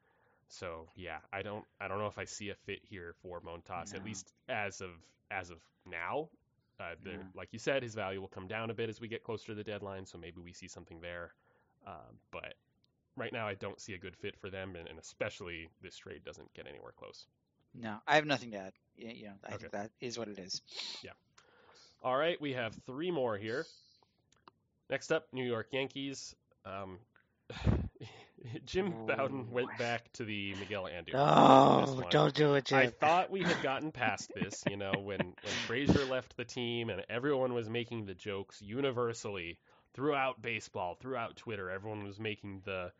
So 0.48 0.88
yeah, 0.96 1.18
I 1.32 1.42
don't 1.42 1.64
I 1.80 1.88
don't 1.88 1.98
know 1.98 2.06
if 2.06 2.18
I 2.18 2.24
see 2.24 2.50
a 2.50 2.54
fit 2.54 2.80
here 2.84 3.14
for 3.22 3.40
Montas 3.40 3.94
at 3.94 4.04
least 4.04 4.32
as 4.48 4.80
of 4.80 4.90
as 5.30 5.50
of 5.50 5.58
now. 5.86 6.28
Uh, 6.80 6.94
there, 7.04 7.18
Yeah. 7.18 7.28
like 7.34 7.52
you 7.52 7.58
said, 7.58 7.82
his 7.82 7.94
value 7.94 8.20
will 8.20 8.28
come 8.28 8.48
down 8.48 8.70
a 8.70 8.74
bit 8.74 8.88
as 8.90 9.00
we 9.00 9.08
get 9.08 9.22
closer 9.24 9.46
to 9.46 9.54
the 9.54 9.64
deadline, 9.64 10.04
so 10.06 10.18
maybe 10.18 10.40
we 10.42 10.52
see 10.52 10.68
something 10.68 11.00
there. 11.00 11.32
Um, 11.86 12.18
but 12.32 12.54
right 13.16 13.32
now, 13.32 13.48
I 13.48 13.54
don't 13.54 13.80
see 13.80 13.94
a 13.94 13.98
good 13.98 14.16
fit 14.16 14.36
for 14.40 14.50
them, 14.50 14.76
and, 14.76 14.88
and 14.88 14.98
especially 14.98 15.68
this 15.82 15.96
trade 15.96 16.22
doesn't 16.24 16.52
get 16.54 16.66
anywhere 16.66 16.92
close. 16.98 17.26
No, 17.74 18.00
I 18.06 18.16
have 18.16 18.26
nothing 18.26 18.50
to 18.52 18.58
add. 18.58 18.72
Y- 18.98 19.12
You 19.12 19.24
know, 19.28 19.34
I 19.44 19.52
Okay. 19.52 19.58
think 19.58 19.70
that 19.72 19.92
is 20.00 20.18
what 20.18 20.28
it 20.28 20.38
is. 20.38 20.62
Yeah. 21.02 21.12
All 22.02 22.16
right, 22.16 22.40
we 22.40 22.52
have 22.52 22.74
three 22.86 23.10
more 23.10 23.36
here. 23.36 23.66
Next 24.90 25.12
up, 25.12 25.26
New 25.32 25.44
York 25.44 25.68
Yankees. 25.72 26.34
Um, 26.64 26.98
Jim 28.66 28.92
Bowden 29.06 29.50
went 29.50 29.76
back 29.78 30.12
to 30.14 30.24
the 30.24 30.54
Miguel 30.54 30.84
Andujar. 30.84 31.06
this 31.06 31.14
Oh, 31.14 31.94
one. 32.00 32.10
don't 32.10 32.34
do 32.34 32.54
it, 32.54 32.66
Jim. 32.66 32.78
I 32.78 32.86
thought 32.88 33.30
we 33.30 33.42
had 33.42 33.62
gotten 33.62 33.92
past 33.92 34.32
this, 34.34 34.62
you 34.68 34.76
know, 34.76 34.92
when 34.92 35.18
when 35.18 35.52
Frazier 35.66 36.04
left 36.04 36.36
the 36.36 36.44
team 36.44 36.90
and 36.90 37.04
everyone 37.08 37.54
was 37.54 37.68
making 37.68 38.06
the 38.06 38.14
jokes 38.14 38.60
universally 38.62 39.58
throughout 39.94 40.40
baseball, 40.42 40.94
throughout 40.94 41.36
Twitter. 41.36 41.70
Everyone 41.70 42.04
was 42.04 42.18
making 42.18 42.62
the, 42.64 42.92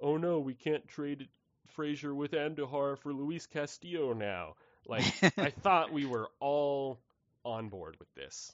"Oh 0.00 0.16
no, 0.16 0.38
we 0.40 0.54
can't 0.54 0.86
trade 0.88 1.28
Frazier 1.68 2.14
with 2.14 2.32
Andujar 2.32 2.98
for 2.98 3.12
Luis 3.12 3.46
Castillo 3.46 4.12
now." 4.12 4.54
Like 4.86 5.04
I 5.38 5.50
thought 5.50 5.92
we 5.92 6.06
were 6.06 6.28
all 6.40 7.00
on 7.44 7.68
board 7.68 7.96
with 7.98 8.12
this, 8.14 8.52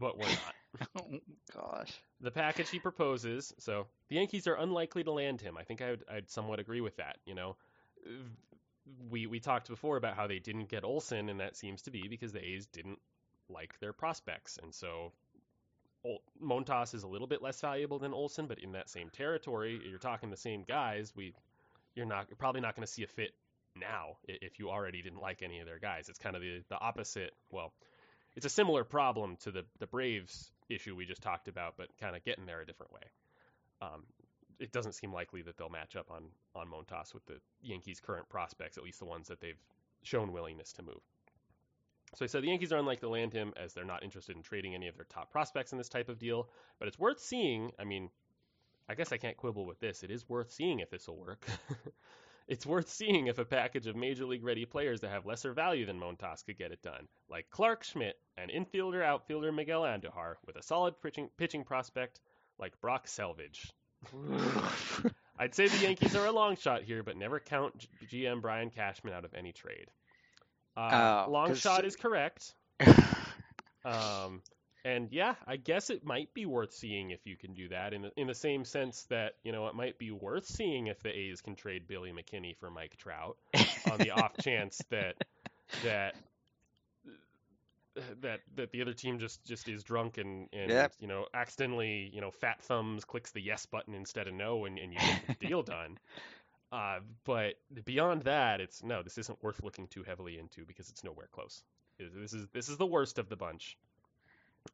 but 0.00 0.18
we're 0.18 0.26
not. 0.28 0.54
Oh, 0.98 1.20
gosh. 1.54 1.92
The 2.20 2.30
package 2.30 2.70
he 2.70 2.78
proposes, 2.78 3.54
so 3.58 3.86
the 4.08 4.16
Yankees 4.16 4.46
are 4.46 4.54
unlikely 4.54 5.04
to 5.04 5.12
land 5.12 5.40
him. 5.40 5.56
I 5.56 5.64
think 5.64 5.82
I 5.82 5.90
would, 5.90 6.04
I'd 6.10 6.30
somewhat 6.30 6.60
agree 6.60 6.80
with 6.80 6.96
that. 6.96 7.18
You 7.26 7.34
know, 7.34 7.56
we 9.10 9.26
we 9.26 9.40
talked 9.40 9.68
before 9.68 9.96
about 9.96 10.16
how 10.16 10.26
they 10.26 10.38
didn't 10.38 10.68
get 10.68 10.84
Olson, 10.84 11.28
and 11.28 11.40
that 11.40 11.56
seems 11.56 11.82
to 11.82 11.90
be 11.90 12.08
because 12.08 12.32
the 12.32 12.44
A's 12.44 12.66
didn't 12.66 12.98
like 13.48 13.78
their 13.80 13.92
prospects, 13.92 14.58
and 14.62 14.74
so 14.74 15.12
Montas 16.42 16.94
is 16.94 17.02
a 17.02 17.08
little 17.08 17.26
bit 17.26 17.42
less 17.42 17.60
valuable 17.60 17.98
than 17.98 18.12
Olson, 18.12 18.46
but 18.46 18.58
in 18.58 18.72
that 18.72 18.88
same 18.88 19.10
territory, 19.10 19.80
you're 19.88 19.98
talking 19.98 20.30
the 20.30 20.36
same 20.36 20.64
guys. 20.66 21.12
We, 21.16 21.34
you're 21.94 22.06
not 22.06 22.26
you're 22.28 22.36
probably 22.36 22.60
not 22.60 22.76
going 22.76 22.86
to 22.86 22.92
see 22.92 23.02
a 23.02 23.08
fit 23.08 23.32
now 23.74 24.16
if 24.26 24.58
you 24.58 24.70
already 24.70 25.02
didn't 25.02 25.20
like 25.20 25.42
any 25.42 25.60
of 25.60 25.66
their 25.66 25.78
guys. 25.78 26.08
It's 26.08 26.18
kind 26.18 26.36
of 26.36 26.42
the 26.42 26.62
the 26.68 26.78
opposite. 26.78 27.32
Well, 27.50 27.72
it's 28.36 28.46
a 28.46 28.50
similar 28.50 28.84
problem 28.84 29.36
to 29.40 29.50
the 29.50 29.64
the 29.78 29.86
Braves 29.86 30.52
issue 30.68 30.94
we 30.94 31.06
just 31.06 31.22
talked 31.22 31.48
about, 31.48 31.74
but 31.76 31.88
kind 31.98 32.14
of 32.14 32.24
getting 32.24 32.46
there 32.46 32.60
a 32.60 32.66
different 32.66 32.92
way. 32.92 33.00
Um, 33.80 34.04
it 34.58 34.72
doesn't 34.72 34.92
seem 34.92 35.12
likely 35.12 35.42
that 35.42 35.56
they'll 35.56 35.70
match 35.70 35.96
up 35.96 36.10
on 36.10 36.24
on 36.54 36.68
Montas 36.68 37.14
with 37.14 37.24
the 37.26 37.40
Yankees' 37.62 38.00
current 38.00 38.28
prospects, 38.28 38.76
at 38.78 38.84
least 38.84 38.98
the 38.98 39.06
ones 39.06 39.28
that 39.28 39.40
they've 39.40 39.60
shown 40.02 40.32
willingness 40.32 40.72
to 40.74 40.82
move. 40.82 41.00
So 42.14 42.24
I 42.24 42.28
said 42.28 42.42
the 42.42 42.48
Yankees 42.48 42.72
are 42.72 42.78
unlikely 42.78 43.06
to 43.06 43.10
land 43.10 43.32
him 43.32 43.52
as 43.56 43.74
they're 43.74 43.84
not 43.84 44.02
interested 44.02 44.36
in 44.36 44.42
trading 44.42 44.74
any 44.74 44.88
of 44.88 44.96
their 44.96 45.06
top 45.06 45.32
prospects 45.32 45.72
in 45.72 45.78
this 45.78 45.88
type 45.88 46.08
of 46.08 46.18
deal. 46.18 46.48
But 46.78 46.88
it's 46.88 46.98
worth 46.98 47.20
seeing. 47.20 47.72
I 47.78 47.84
mean, 47.84 48.10
I 48.88 48.94
guess 48.94 49.12
I 49.12 49.16
can't 49.16 49.36
quibble 49.36 49.66
with 49.66 49.80
this. 49.80 50.02
It 50.02 50.10
is 50.10 50.28
worth 50.28 50.52
seeing 50.52 50.80
if 50.80 50.90
this 50.90 51.08
will 51.08 51.16
work. 51.16 51.44
it's 52.48 52.66
worth 52.66 52.88
seeing 52.88 53.26
if 53.26 53.38
a 53.38 53.44
package 53.44 53.86
of 53.86 53.96
major 53.96 54.24
league 54.24 54.44
ready 54.44 54.64
players 54.64 55.00
that 55.00 55.10
have 55.10 55.26
lesser 55.26 55.52
value 55.52 55.86
than 55.86 55.98
Montas 55.98 56.44
could 56.44 56.58
get 56.58 56.72
it 56.72 56.82
done, 56.82 57.08
like 57.28 57.50
Clarke 57.50 57.82
Schmidt 57.82 58.16
and 58.36 58.50
infielder 58.50 59.04
outfielder 59.04 59.50
Miguel 59.52 59.82
Andujar 59.82 60.34
with 60.46 60.56
a 60.56 60.62
solid 60.62 60.94
pitching, 61.02 61.28
pitching 61.36 61.64
prospect 61.64 62.20
like 62.58 62.80
Brock 62.80 63.06
Selvidge. 63.06 63.70
I'd 65.38 65.54
say 65.54 65.68
the 65.68 65.78
Yankees 65.78 66.14
are 66.14 66.26
a 66.26 66.32
long 66.32 66.56
shot 66.56 66.82
here, 66.82 67.02
but 67.02 67.16
never 67.16 67.40
count 67.40 67.86
GM 68.10 68.40
Brian 68.40 68.70
Cashman 68.70 69.12
out 69.12 69.24
of 69.24 69.34
any 69.34 69.52
trade. 69.52 69.90
Uh, 70.76 71.24
oh, 71.26 71.30
long 71.30 71.54
shot 71.54 71.84
is 71.84 71.96
correct. 71.96 72.54
um, 73.84 74.42
and 74.86 75.08
yeah, 75.10 75.34
I 75.48 75.56
guess 75.56 75.90
it 75.90 76.04
might 76.04 76.32
be 76.32 76.46
worth 76.46 76.72
seeing 76.72 77.10
if 77.10 77.26
you 77.26 77.36
can 77.36 77.54
do 77.54 77.68
that 77.70 77.92
in 77.92 78.02
the, 78.02 78.12
in 78.16 78.28
the 78.28 78.34
same 78.34 78.64
sense 78.64 79.02
that 79.10 79.34
you 79.42 79.50
know 79.50 79.66
it 79.66 79.74
might 79.74 79.98
be 79.98 80.12
worth 80.12 80.46
seeing 80.46 80.86
if 80.86 81.02
the 81.02 81.10
A's 81.10 81.40
can 81.40 81.56
trade 81.56 81.88
Billy 81.88 82.12
McKinney 82.12 82.56
for 82.56 82.70
Mike 82.70 82.96
Trout 82.96 83.36
on 83.90 83.98
the 83.98 84.12
off 84.12 84.36
chance 84.40 84.80
that 84.90 85.16
that 85.82 86.14
that 88.20 88.40
that 88.54 88.70
the 88.70 88.80
other 88.80 88.92
team 88.92 89.18
just 89.18 89.44
just 89.44 89.68
is 89.68 89.82
drunk 89.82 90.18
and 90.18 90.48
and 90.52 90.70
yep. 90.70 90.92
you 91.00 91.08
know 91.08 91.26
accidentally 91.34 92.08
you 92.12 92.20
know 92.20 92.30
fat 92.30 92.62
thumbs 92.62 93.04
clicks 93.04 93.32
the 93.32 93.40
yes 93.40 93.66
button 93.66 93.92
instead 93.92 94.28
of 94.28 94.34
no 94.34 94.66
and, 94.66 94.78
and 94.78 94.92
you 94.92 95.00
get 95.00 95.40
the 95.40 95.46
deal 95.48 95.62
done. 95.64 95.98
Uh, 96.70 96.98
but 97.24 97.54
beyond 97.84 98.22
that, 98.22 98.60
it's 98.60 98.84
no. 98.84 99.02
This 99.02 99.18
isn't 99.18 99.42
worth 99.42 99.64
looking 99.64 99.88
too 99.88 100.04
heavily 100.04 100.38
into 100.38 100.64
because 100.64 100.90
it's 100.90 101.02
nowhere 101.02 101.28
close. 101.32 101.64
This 101.98 102.32
is 102.32 102.46
this 102.52 102.68
is 102.68 102.76
the 102.76 102.86
worst 102.86 103.18
of 103.18 103.28
the 103.28 103.36
bunch. 103.36 103.76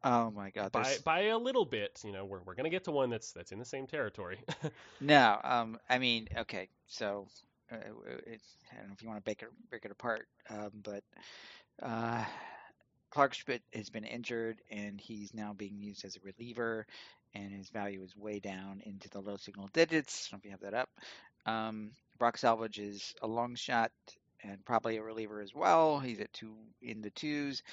Oh 0.03 0.31
my 0.31 0.49
god! 0.49 0.71
By 0.71 0.97
by 1.03 1.21
a 1.23 1.37
little 1.37 1.65
bit, 1.65 2.01
you 2.03 2.11
know, 2.11 2.25
we're 2.25 2.41
we're 2.45 2.55
gonna 2.55 2.69
get 2.69 2.85
to 2.85 2.91
one 2.91 3.09
that's 3.09 3.31
that's 3.31 3.51
in 3.51 3.59
the 3.59 3.65
same 3.65 3.87
territory. 3.87 4.39
no, 5.01 5.39
um, 5.43 5.79
I 5.89 5.99
mean, 5.99 6.27
okay, 6.37 6.69
so 6.87 7.27
uh, 7.71 7.77
it's, 8.25 8.57
I 8.71 8.77
don't 8.77 8.87
know 8.87 8.93
if 8.93 9.01
you 9.01 9.07
want 9.07 9.19
to 9.19 9.23
break 9.23 9.41
it 9.41 9.49
break 9.69 9.85
it 9.85 9.91
apart, 9.91 10.27
um, 10.49 10.71
but 10.83 11.03
uh, 11.81 12.23
Clarke 13.11 13.33
Schmidt 13.33 13.61
has 13.73 13.89
been 13.89 14.05
injured 14.05 14.59
and 14.71 14.99
he's 14.99 15.33
now 15.33 15.53
being 15.53 15.77
used 15.79 16.05
as 16.05 16.15
a 16.15 16.19
reliever, 16.23 16.85
and 17.33 17.51
his 17.51 17.69
value 17.69 18.01
is 18.03 18.15
way 18.15 18.39
down 18.39 18.81
into 18.85 19.09
the 19.09 19.21
low 19.21 19.37
single 19.37 19.69
digits. 19.73 20.29
I 20.29 20.35
don't 20.35 20.37
know 20.37 20.39
if 20.39 20.45
you 20.45 20.51
have 20.51 20.71
that 20.71 20.79
up. 20.79 20.89
Um, 21.45 21.91
Brock 22.17 22.37
Selvidge 22.37 22.79
is 22.79 23.13
a 23.21 23.27
long 23.27 23.55
shot 23.55 23.91
and 24.43 24.63
probably 24.65 24.97
a 24.97 25.03
reliever 25.03 25.41
as 25.41 25.53
well. 25.53 25.99
He's 25.99 26.19
at 26.19 26.33
two 26.33 26.55
in 26.81 27.01
the 27.01 27.09
twos, 27.11 27.63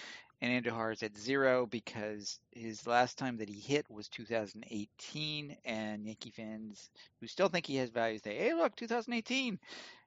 and 0.40 0.64
Andujar 0.64 0.92
is 0.92 1.02
at 1.02 1.16
zero 1.16 1.66
because 1.66 2.38
his 2.52 2.86
last 2.86 3.18
time 3.18 3.36
that 3.38 3.48
he 3.48 3.60
hit 3.60 3.90
was 3.90 4.08
2018, 4.08 5.56
and 5.64 6.06
Yankee 6.06 6.30
fans 6.30 6.90
who 7.20 7.26
still 7.26 7.48
think 7.48 7.66
he 7.66 7.76
has 7.76 7.90
value 7.90 8.18
say, 8.18 8.36
"Hey, 8.36 8.54
look, 8.54 8.74
2018." 8.76 9.58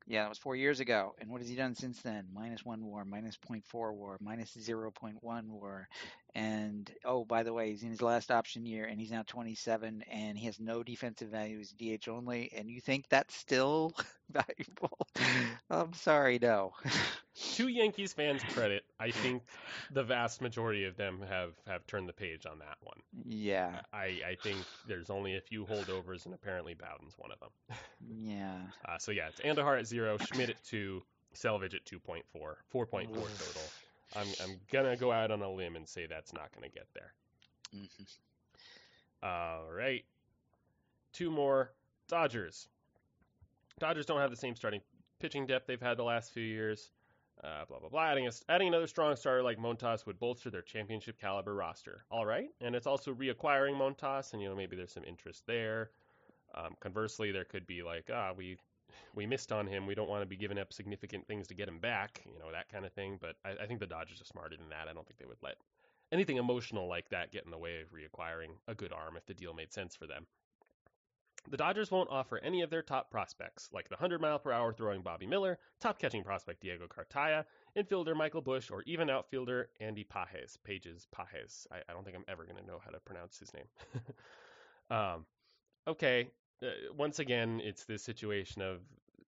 Yeah, 0.05 0.23
that 0.23 0.30
was 0.30 0.38
four 0.38 0.55
years 0.55 0.81
ago. 0.81 1.15
And 1.19 1.30
what 1.30 1.39
has 1.41 1.49
he 1.49 1.55
done 1.55 1.76
since 1.76 2.01
then? 2.01 2.27
Minus 2.34 2.65
one 2.65 2.84
war, 2.85 3.05
minus 3.05 3.38
0.4 3.38 3.93
war, 3.93 4.18
minus 4.19 4.51
0.1 4.55 5.47
war. 5.47 5.88
And 6.35 6.89
oh, 7.05 7.26
by 7.26 7.43
the 7.43 7.53
way, 7.53 7.69
he's 7.69 7.84
in 7.84 7.89
his 7.89 8.01
last 8.01 8.31
option 8.31 8.65
year 8.65 8.85
and 8.85 8.99
he's 8.99 9.11
now 9.11 9.23
27 9.27 10.03
and 10.11 10.38
he 10.38 10.47
has 10.47 10.60
no 10.60 10.81
defensive 10.81 11.30
value. 11.30 11.60
He's 11.60 11.99
DH 11.99 12.07
only. 12.07 12.51
And 12.57 12.69
you 12.72 12.81
think 12.81 13.07
that's 13.07 13.35
still 13.35 13.93
valuable? 14.31 14.97
I'm 15.69 15.93
sorry, 15.93 16.39
no. 16.41 16.73
to 17.53 17.68
Yankees 17.68 18.14
fans' 18.14 18.41
credit, 18.49 18.84
I 18.99 19.11
think 19.11 19.43
the 19.91 20.03
vast 20.03 20.41
majority 20.41 20.85
of 20.85 20.97
them 20.97 21.19
have, 21.30 21.51
have 21.68 21.85
turned 21.85 22.10
the 22.10 22.14
page 22.14 22.47
on 22.47 22.60
that 22.60 22.77
one. 22.81 22.97
Yeah. 23.26 23.81
I, 23.93 24.19
I 24.27 24.38
think 24.41 24.57
there's 24.88 25.11
only 25.11 25.38
a 25.38 25.41
few 25.41 25.65
holdovers, 25.65 26.26
and 26.26 26.34
apparently 26.34 26.73
Bowden's 26.73 27.14
one 27.18 27.31
of 27.31 27.39
them. 27.39 27.77
yeah. 28.10 28.57
Uh, 28.85 28.97
so 28.97 29.11
yeah, 29.11 29.27
it's 29.30 29.39
Andujar 29.39 29.80
at 29.80 29.88
zero, 29.88 30.18
Schmidt 30.18 30.49
at 30.49 30.64
two, 30.64 31.01
Selvidge 31.35 31.73
at 31.73 31.85
2.4, 31.85 32.22
4.4 32.73 33.07
total. 33.07 33.61
I'm 34.15 34.27
I'm 34.44 34.60
gonna 34.72 34.95
go 34.95 35.11
out 35.11 35.31
on 35.31 35.41
a 35.41 35.52
limb 35.52 35.76
and 35.76 35.88
say 35.88 36.06
that's 36.06 36.34
not 36.34 36.52
gonna 36.53 36.69
get 36.69 36.88
there. 36.94 37.14
Mm-hmm. 37.76 38.03
All 39.23 39.72
right, 39.72 40.03
two 41.14 41.31
more 41.31 41.72
Dodgers. 42.07 42.68
Dodgers 43.80 44.06
don't 44.06 44.19
have 44.19 44.30
the 44.30 44.38
same 44.38 44.56
starting 44.56 44.81
pitching 45.19 45.48
depth 45.48 45.68
they've 45.68 45.81
had 45.81 45.98
the 45.98 46.03
last 46.03 46.31
few 46.31 46.44
years. 46.44 46.91
Uh, 47.44 47.65
blah 47.68 47.80
blah 47.80 47.90
blah. 47.90 48.06
Adding 48.06 48.27
a, 48.27 48.31
adding 48.49 48.68
another 48.68 48.88
strong 48.88 49.15
starter 49.15 49.41
like 49.41 49.57
Montas 49.57 50.06
would 50.06 50.19
bolster 50.19 50.49
their 50.49 50.61
championship 50.61 51.19
caliber 51.19 51.56
roster. 51.56 52.06
All 52.11 52.26
right, 52.26 52.49
and 52.61 52.76
it's 52.76 52.88
also 52.88 53.14
reacquiring 53.14 53.76
Montas, 53.76 54.34
and 54.34 54.41
you 54.41 54.48
know 54.48 54.56
maybe 54.56 54.76
there's 54.76 54.94
some 54.94 55.03
interest 55.03 55.44
there. 55.48 55.90
Um, 56.56 56.76
conversely, 56.80 57.31
there 57.31 57.45
could 57.45 57.65
be 57.65 57.81
like, 57.81 58.10
ah, 58.14 58.31
we 58.38 58.57
we 59.15 59.26
missed 59.26 59.52
on 59.52 59.68
him. 59.68 59.86
We 59.86 59.95
don't 59.95 60.10
want 60.10 60.22
to 60.22 60.28
be 60.28 60.36
giving 60.36 60.57
up 60.60 60.74
significant 60.74 61.28
things 61.28 61.48
to 61.48 61.53
get 61.53 61.68
him 61.68 61.80
back, 61.80 62.22
you 62.26 62.40
know, 62.40 62.52
that 62.52 62.70
kind 62.70 62.86
of 62.86 62.94
thing. 62.94 63.18
But 63.22 63.36
I, 63.45 63.64
I 63.64 63.68
think 63.68 63.80
the 63.80 63.88
Dodgers 63.88 64.22
are 64.22 64.26
smarter 64.26 64.57
than 64.57 64.70
that. 64.70 64.88
I 64.90 64.94
don't 64.94 65.06
think 65.07 65.20
they 65.20 65.26
would 65.26 65.41
let 65.41 65.56
anything 66.11 66.38
emotional 66.38 66.88
like 66.88 67.10
that 67.10 67.32
get 67.32 67.45
in 67.45 67.52
the 67.52 67.57
way 67.57 67.82
of 67.82 67.88
reacquiring 67.91 68.52
a 68.68 68.76
good 68.76 68.94
arm 68.94 69.18
if 69.18 69.26
the 69.26 69.34
deal 69.34 69.53
made 69.53 69.74
sense 69.74 69.95
for 69.95 70.07
them. 70.07 70.26
The 71.49 71.57
Dodgers 71.57 71.91
won't 71.91 72.10
offer 72.10 72.38
any 72.38 72.61
of 72.61 72.70
their 72.70 72.82
top 72.82 73.11
prospects, 73.11 73.70
like 73.74 73.90
the 73.90 73.95
100 73.95 74.22
mile 74.22 74.40
per 74.40 74.53
hour 74.53 74.72
throwing 74.72 75.02
Bobby 75.02 75.28
Miller, 75.28 75.60
top 75.82 75.99
catching 75.99 76.24
prospect 76.24 76.61
Diego 76.61 76.88
Cartaya, 76.88 77.44
infielder 77.76 78.15
Michael 78.15 78.41
Busch, 78.41 78.72
or 78.72 78.82
even 78.84 79.10
outfielder 79.10 79.70
Andy 79.82 80.06
Pages. 80.06 80.57
Pages, 80.64 81.07
Pages. 81.11 81.68
I, 81.70 81.80
I 81.90 81.94
don't 81.94 82.06
think 82.06 82.15
I'm 82.15 82.24
ever 82.30 82.45
going 82.45 82.56
to 82.56 82.65
know 82.65 82.80
how 82.84 82.91
to 82.91 82.99
pronounce 83.02 83.40
his 83.40 83.52
name. 83.53 83.65
um, 84.90 85.26
okay, 85.86 86.30
uh, 86.61 86.93
once 86.95 87.19
again, 87.19 87.61
it's 87.63 87.85
this 87.85 88.03
situation 88.03 88.61
of 88.61 88.81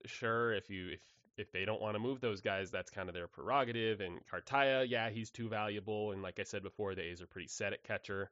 sure 0.06 0.54
if 0.54 0.70
you 0.70 0.90
if 0.90 1.00
if 1.38 1.52
they 1.52 1.66
don't 1.66 1.82
want 1.82 1.96
to 1.96 2.00
move 2.00 2.22
those 2.22 2.42
guys, 2.42 2.72
that's 2.72 2.90
kind 2.90 3.10
of 3.10 3.16
their 3.16 3.28
prerogative. 3.28 4.00
And 4.00 4.20
Cartaya, 4.26 4.86
yeah, 4.88 5.10
he's 5.10 5.30
too 5.30 5.50
valuable. 5.50 6.12
And 6.12 6.22
like 6.22 6.40
I 6.40 6.44
said 6.44 6.64
before, 6.64 6.96
the 6.96 7.02
A's 7.02 7.22
are 7.22 7.28
pretty 7.28 7.48
set 7.48 7.74
at 7.74 7.84
catcher. 7.84 8.30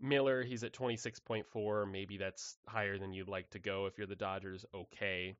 Miller, 0.00 0.42
he's 0.42 0.64
at 0.64 0.72
26.4. 0.72 1.90
Maybe 1.90 2.16
that's 2.16 2.56
higher 2.66 2.98
than 2.98 3.12
you'd 3.12 3.28
like 3.28 3.50
to 3.50 3.58
go 3.58 3.86
if 3.86 3.98
you're 3.98 4.06
the 4.06 4.16
Dodgers. 4.16 4.64
Okay. 4.74 5.36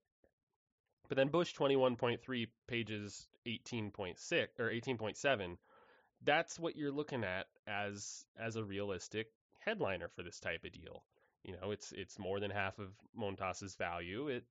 But 1.09 1.17
then 1.17 1.29
Busch 1.29 1.55
21.3 1.55 2.47
Pages 2.67 3.27
18.6 3.47 4.61
or 4.61 4.71
18.7. 4.71 5.57
That's 6.25 6.59
what 6.59 6.77
you're 6.77 6.93
looking 6.93 7.25
at 7.25 7.47
as 7.67 8.25
as 8.39 8.57
a 8.57 8.65
realistic 8.65 9.29
headliner 9.59 10.09
for 10.09 10.23
this 10.23 10.39
type 10.39 10.65
of 10.65 10.73
deal. 10.73 11.03
You 11.45 11.53
know, 11.53 11.71
it's 11.71 11.93
it's 11.93 12.19
more 12.19 12.41
than 12.41 12.51
half 12.51 12.79
of 12.79 12.89
Montas's 13.15 13.75
value. 13.75 14.29
It 14.29 14.45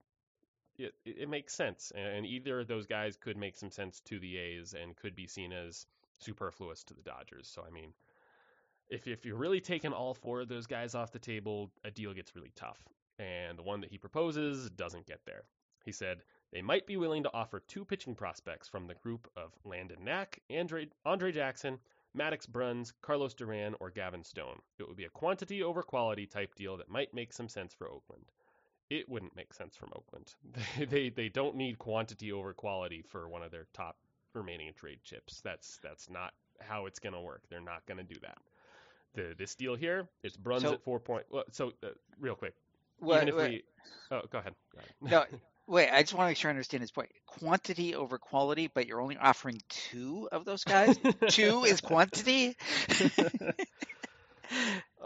it 0.77 0.93
it 1.05 1.29
makes 1.29 1.53
sense, 1.53 1.91
and 1.95 2.25
either 2.25 2.59
of 2.59 2.67
those 2.67 2.85
guys 2.85 3.17
could 3.17 3.37
make 3.37 3.55
some 3.55 3.71
sense 3.71 3.99
to 4.01 4.19
the 4.19 4.37
A's 4.37 4.73
and 4.73 4.95
could 4.95 5.15
be 5.15 5.27
seen 5.27 5.53
as 5.53 5.85
superfluous 6.19 6.83
to 6.85 6.93
the 6.93 7.01
Dodgers. 7.01 7.47
So 7.47 7.63
I 7.65 7.71
mean, 7.71 7.93
if 8.89 9.07
if 9.07 9.25
you're 9.25 9.37
really 9.37 9.61
taking 9.61 9.93
all 9.93 10.13
four 10.13 10.41
of 10.41 10.49
those 10.49 10.67
guys 10.67 10.95
off 10.95 11.11
the 11.11 11.19
table, 11.19 11.71
a 11.83 11.91
deal 11.91 12.13
gets 12.13 12.35
really 12.35 12.51
tough. 12.55 12.79
And 13.19 13.57
the 13.57 13.63
one 13.63 13.81
that 13.81 13.91
he 13.91 13.97
proposes 13.97 14.69
doesn't 14.71 15.05
get 15.05 15.21
there. 15.25 15.43
He 15.85 15.91
said 15.91 16.23
they 16.51 16.61
might 16.61 16.85
be 16.85 16.97
willing 16.97 17.23
to 17.23 17.33
offer 17.33 17.59
two 17.59 17.85
pitching 17.85 18.15
prospects 18.15 18.67
from 18.67 18.87
the 18.87 18.95
group 18.95 19.29
of 19.37 19.51
Landon 19.63 20.03
Knack, 20.03 20.41
Andre, 20.51 20.87
Andre 21.05 21.31
Jackson, 21.31 21.79
Maddox 22.13 22.45
Bruns, 22.45 22.93
Carlos 23.01 23.33
Duran, 23.33 23.75
or 23.79 23.89
Gavin 23.89 24.23
Stone. 24.23 24.59
It 24.79 24.87
would 24.87 24.97
be 24.97 25.05
a 25.05 25.09
quantity 25.09 25.63
over 25.63 25.81
quality 25.81 26.25
type 26.25 26.55
deal 26.55 26.77
that 26.77 26.89
might 26.89 27.13
make 27.13 27.33
some 27.33 27.47
sense 27.47 27.73
for 27.73 27.89
Oakland. 27.89 28.25
It 28.89 29.07
wouldn't 29.07 29.35
make 29.35 29.53
sense 29.53 29.75
from 29.75 29.91
Oakland. 29.95 30.33
They, 30.77 30.85
they, 30.85 31.09
they 31.09 31.29
don't 31.29 31.55
need 31.55 31.79
quantity 31.79 32.31
over 32.31 32.53
quality 32.53 33.01
for 33.01 33.29
one 33.29 33.41
of 33.41 33.51
their 33.51 33.67
top 33.73 33.97
remaining 34.33 34.73
trade 34.73 34.99
chips. 35.03 35.41
That's 35.41 35.79
that's 35.81 36.09
not 36.09 36.33
how 36.59 36.85
it's 36.85 36.99
going 36.99 37.13
to 37.13 37.21
work. 37.21 37.43
They're 37.49 37.61
not 37.61 37.85
going 37.85 37.97
to 37.97 38.03
do 38.03 38.19
that. 38.21 38.37
The 39.13 39.35
this 39.37 39.55
deal 39.55 39.75
here, 39.75 40.07
it's 40.23 40.37
Bruns 40.37 40.63
so, 40.63 40.73
at 40.73 40.83
four 40.83 40.99
point. 40.99 41.25
Well, 41.29 41.43
so 41.51 41.71
uh, 41.83 41.89
real 42.19 42.35
quick, 42.35 42.55
what, 42.99 43.17
even 43.17 43.29
if 43.29 43.35
what, 43.35 43.49
we, 43.49 43.63
oh, 44.11 44.21
go 44.29 44.39
ahead. 44.39 44.55
Go 45.09 45.17
ahead. 45.17 45.39
Wait, 45.71 45.89
I 45.89 46.01
just 46.01 46.13
want 46.13 46.25
to 46.27 46.31
make 46.31 46.37
sure 46.37 46.49
I 46.49 46.53
understand 46.53 46.81
his 46.81 46.91
point. 46.91 47.07
Quantity 47.25 47.95
over 47.95 48.17
quality, 48.17 48.67
but 48.67 48.87
you're 48.87 48.99
only 48.99 49.15
offering 49.15 49.61
two 49.69 50.27
of 50.29 50.43
those 50.43 50.65
guys. 50.65 50.99
two 51.29 51.63
is 51.63 51.79
quantity. 51.79 52.57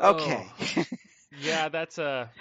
okay. 0.01 0.47
Oh, 0.75 0.83
yeah, 1.39 1.69
that's 1.69 1.99
a 1.99 2.31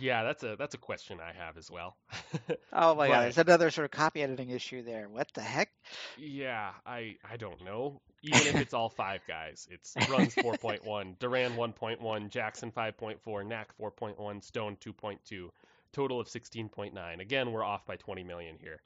yeah, 0.00 0.24
that's 0.24 0.42
a 0.42 0.56
that's 0.58 0.74
a 0.74 0.78
question 0.78 1.20
I 1.20 1.32
have 1.32 1.56
as 1.56 1.70
well. 1.70 1.96
oh 2.72 2.96
my 2.96 3.06
god, 3.06 3.14
But- 3.14 3.20
there's 3.20 3.38
another 3.38 3.70
sort 3.70 3.84
of 3.84 3.92
copy 3.92 4.24
editing 4.24 4.50
issue 4.50 4.82
there. 4.82 5.08
What 5.08 5.28
the 5.32 5.42
heck? 5.42 5.70
yeah, 6.18 6.70
I 6.84 7.14
I 7.24 7.36
don't 7.36 7.64
know. 7.64 8.00
Even 8.24 8.40
if 8.40 8.56
it's 8.56 8.74
all 8.74 8.88
five 8.90 9.20
guys, 9.28 9.68
it's 9.70 9.94
Bruns 10.08 10.34
4.1, 10.34 11.18
Duran 11.20 11.52
1.1, 11.52 12.28
Jackson 12.28 12.72
5.4, 12.72 13.46
Knack 13.46 13.68
4.1, 13.80 14.44
Stone 14.44 14.76
2.2, 14.84 15.48
total 15.92 16.20
of 16.20 16.28
16.9. 16.28 17.20
Again, 17.20 17.52
we're 17.52 17.64
off 17.64 17.86
by 17.86 17.96
20 17.96 18.24
million 18.24 18.56
here. 18.60 18.80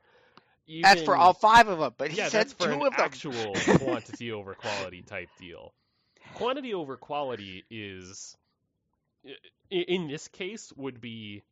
That's 0.82 1.02
for 1.02 1.16
all 1.16 1.35
five 1.35 1.68
of 1.68 1.78
them, 1.78 1.94
but 1.98 2.10
he 2.10 2.16
yeah, 2.16 2.28
said 2.28 2.40
that's 2.40 2.52
for 2.55 2.68
two 2.68 2.72
an 2.72 2.86
of 2.86 2.97
them. 2.97 3.01
actual 3.05 3.52
quantity 3.78 4.32
over 4.32 4.55
quality 4.55 5.02
type 5.02 5.28
deal. 5.39 5.74
Quantity 6.35 6.72
over 6.72 6.97
quality 6.97 7.64
is, 7.70 8.35
in 9.70 10.09
this 10.09 10.28
case, 10.28 10.72
would 10.76 11.01
be 11.01 11.43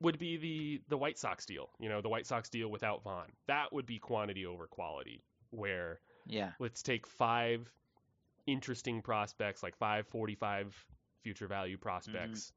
would 0.00 0.18
be 0.18 0.36
the 0.36 0.80
the 0.88 0.98
White 0.98 1.18
Sox 1.18 1.46
deal. 1.46 1.70
You 1.78 1.88
know, 1.88 2.02
the 2.02 2.10
White 2.10 2.26
Sox 2.26 2.50
deal 2.50 2.68
without 2.68 3.02
Vaughn. 3.04 3.26
That 3.46 3.72
would 3.72 3.86
be 3.86 3.98
quantity 3.98 4.44
over 4.44 4.66
quality, 4.66 5.22
where 5.50 5.98
Yeah. 6.26 6.52
let's 6.58 6.82
take 6.82 7.06
five 7.06 7.70
interesting 8.46 9.00
prospects, 9.00 9.62
like 9.62 9.76
five 9.76 10.06
forty-five 10.08 10.74
future 11.22 11.46
value 11.46 11.76
mm-hmm. 11.76 11.82
prospects, 11.82 12.52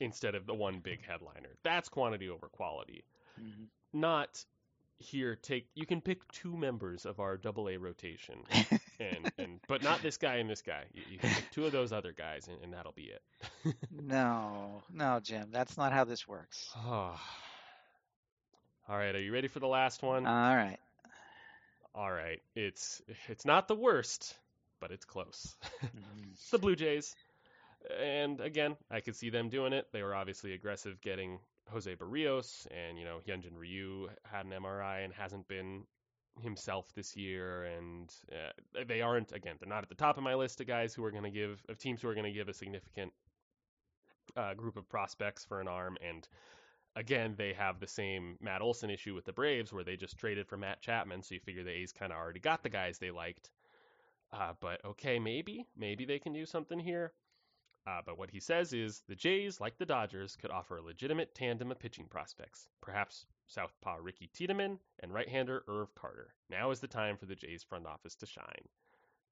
instead 0.00 0.34
of 0.34 0.46
the 0.46 0.54
one 0.54 0.80
big 0.80 1.04
headliner. 1.06 1.50
That's 1.62 1.88
quantity 1.88 2.28
over 2.28 2.48
quality 2.48 3.04
Mhm. 3.40 3.66
not 3.92 4.44
here 4.98 5.36
take 5.36 5.68
you 5.74 5.84
can 5.86 6.00
pick 6.00 6.26
two 6.32 6.56
members 6.56 7.04
of 7.04 7.20
our 7.20 7.36
double 7.36 7.68
A 7.68 7.76
rotation 7.76 8.38
and 9.00 9.30
and 9.38 9.60
but 9.68 9.82
not 9.82 10.00
this 10.02 10.16
guy 10.16 10.36
and 10.36 10.48
this 10.48 10.62
guy 10.62 10.84
you, 10.94 11.02
you 11.12 11.18
can 11.18 11.30
pick 11.30 11.50
two 11.50 11.66
of 11.66 11.72
those 11.72 11.92
other 11.92 12.12
guys 12.12 12.48
and, 12.48 12.62
and 12.62 12.72
that'll 12.72 12.92
be 12.92 13.10
it 13.10 13.22
No, 13.90 14.82
no, 14.92 15.20
Jim, 15.22 15.48
that's 15.52 15.76
not 15.76 15.92
how 15.92 16.04
this 16.04 16.26
works. 16.26 16.70
all 16.86 17.18
right 18.88 19.14
are 19.14 19.20
you 19.20 19.32
ready 19.32 19.48
for 19.48 19.58
the 19.60 19.66
last 19.68 20.02
one 20.02 20.26
All 20.26 20.56
right. 20.56 20.78
all 21.94 22.10
right 22.10 22.40
it's 22.54 23.02
it's 23.28 23.44
not 23.44 23.68
the 23.68 23.74
worst 23.76 24.34
but 24.80 24.90
it's 24.90 25.04
close 25.04 25.54
Mhm. 25.82 26.36
The 26.50 26.58
Blue 26.58 26.76
Jays. 26.76 27.14
And 28.00 28.40
again, 28.40 28.76
I 28.90 29.00
could 29.00 29.16
see 29.16 29.30
them 29.30 29.48
doing 29.48 29.72
it. 29.72 29.86
They 29.92 30.02
were 30.02 30.14
obviously 30.14 30.54
aggressive 30.54 31.00
getting 31.00 31.38
Jose 31.70 31.94
Berrios, 31.96 32.66
and 32.70 32.98
you 32.98 33.04
know 33.04 33.18
Hyunjin 33.26 33.56
Ryu 33.56 34.08
had 34.24 34.46
an 34.46 34.52
MRI 34.52 35.04
and 35.04 35.12
hasn't 35.12 35.46
been 35.48 35.84
himself 36.40 36.92
this 36.94 37.16
year. 37.16 37.64
And 37.64 38.12
uh, 38.32 38.84
they 38.86 39.00
aren't 39.00 39.32
again. 39.32 39.56
They're 39.58 39.68
not 39.68 39.82
at 39.82 39.88
the 39.88 39.94
top 39.94 40.16
of 40.16 40.24
my 40.24 40.34
list 40.34 40.60
of 40.60 40.66
guys 40.66 40.94
who 40.94 41.04
are 41.04 41.10
going 41.10 41.24
to 41.24 41.30
give 41.30 41.62
of 41.68 41.78
teams 41.78 42.02
who 42.02 42.08
are 42.08 42.14
going 42.14 42.26
to 42.26 42.32
give 42.32 42.48
a 42.48 42.54
significant 42.54 43.12
uh, 44.36 44.54
group 44.54 44.76
of 44.76 44.88
prospects 44.88 45.44
for 45.44 45.60
an 45.60 45.68
arm. 45.68 45.96
And 46.06 46.26
again, 46.94 47.34
they 47.36 47.52
have 47.52 47.80
the 47.80 47.86
same 47.86 48.36
Matt 48.40 48.62
Olson 48.62 48.90
issue 48.90 49.14
with 49.14 49.24
the 49.24 49.32
Braves, 49.32 49.72
where 49.72 49.84
they 49.84 49.96
just 49.96 50.18
traded 50.18 50.48
for 50.48 50.56
Matt 50.56 50.80
Chapman. 50.80 51.22
So 51.22 51.34
you 51.34 51.40
figure 51.40 51.64
the 51.64 51.70
A's 51.70 51.92
kind 51.92 52.12
of 52.12 52.18
already 52.18 52.40
got 52.40 52.62
the 52.62 52.70
guys 52.70 52.98
they 52.98 53.10
liked. 53.10 53.50
Uh, 54.32 54.52
but 54.60 54.84
okay, 54.84 55.18
maybe, 55.18 55.66
maybe 55.76 56.04
they 56.04 56.18
can 56.18 56.32
do 56.32 56.44
something 56.44 56.78
here. 56.78 57.12
Uh, 57.86 58.00
but 58.04 58.18
what 58.18 58.30
he 58.30 58.40
says 58.40 58.72
is 58.72 59.02
the 59.08 59.14
Jays, 59.14 59.60
like 59.60 59.78
the 59.78 59.86
Dodgers, 59.86 60.36
could 60.36 60.50
offer 60.50 60.76
a 60.76 60.82
legitimate 60.82 61.34
tandem 61.34 61.70
of 61.70 61.78
pitching 61.78 62.06
prospects. 62.06 62.68
Perhaps 62.80 63.26
Southpaw 63.46 63.98
Ricky 64.00 64.28
Tiedemann 64.34 64.78
and 65.00 65.14
right-hander 65.14 65.62
Irv 65.68 65.94
Carter. 65.94 66.34
Now 66.50 66.72
is 66.72 66.80
the 66.80 66.88
time 66.88 67.16
for 67.16 67.26
the 67.26 67.36
Jays 67.36 67.62
front 67.62 67.86
office 67.86 68.16
to 68.16 68.26
shine. 68.26 68.68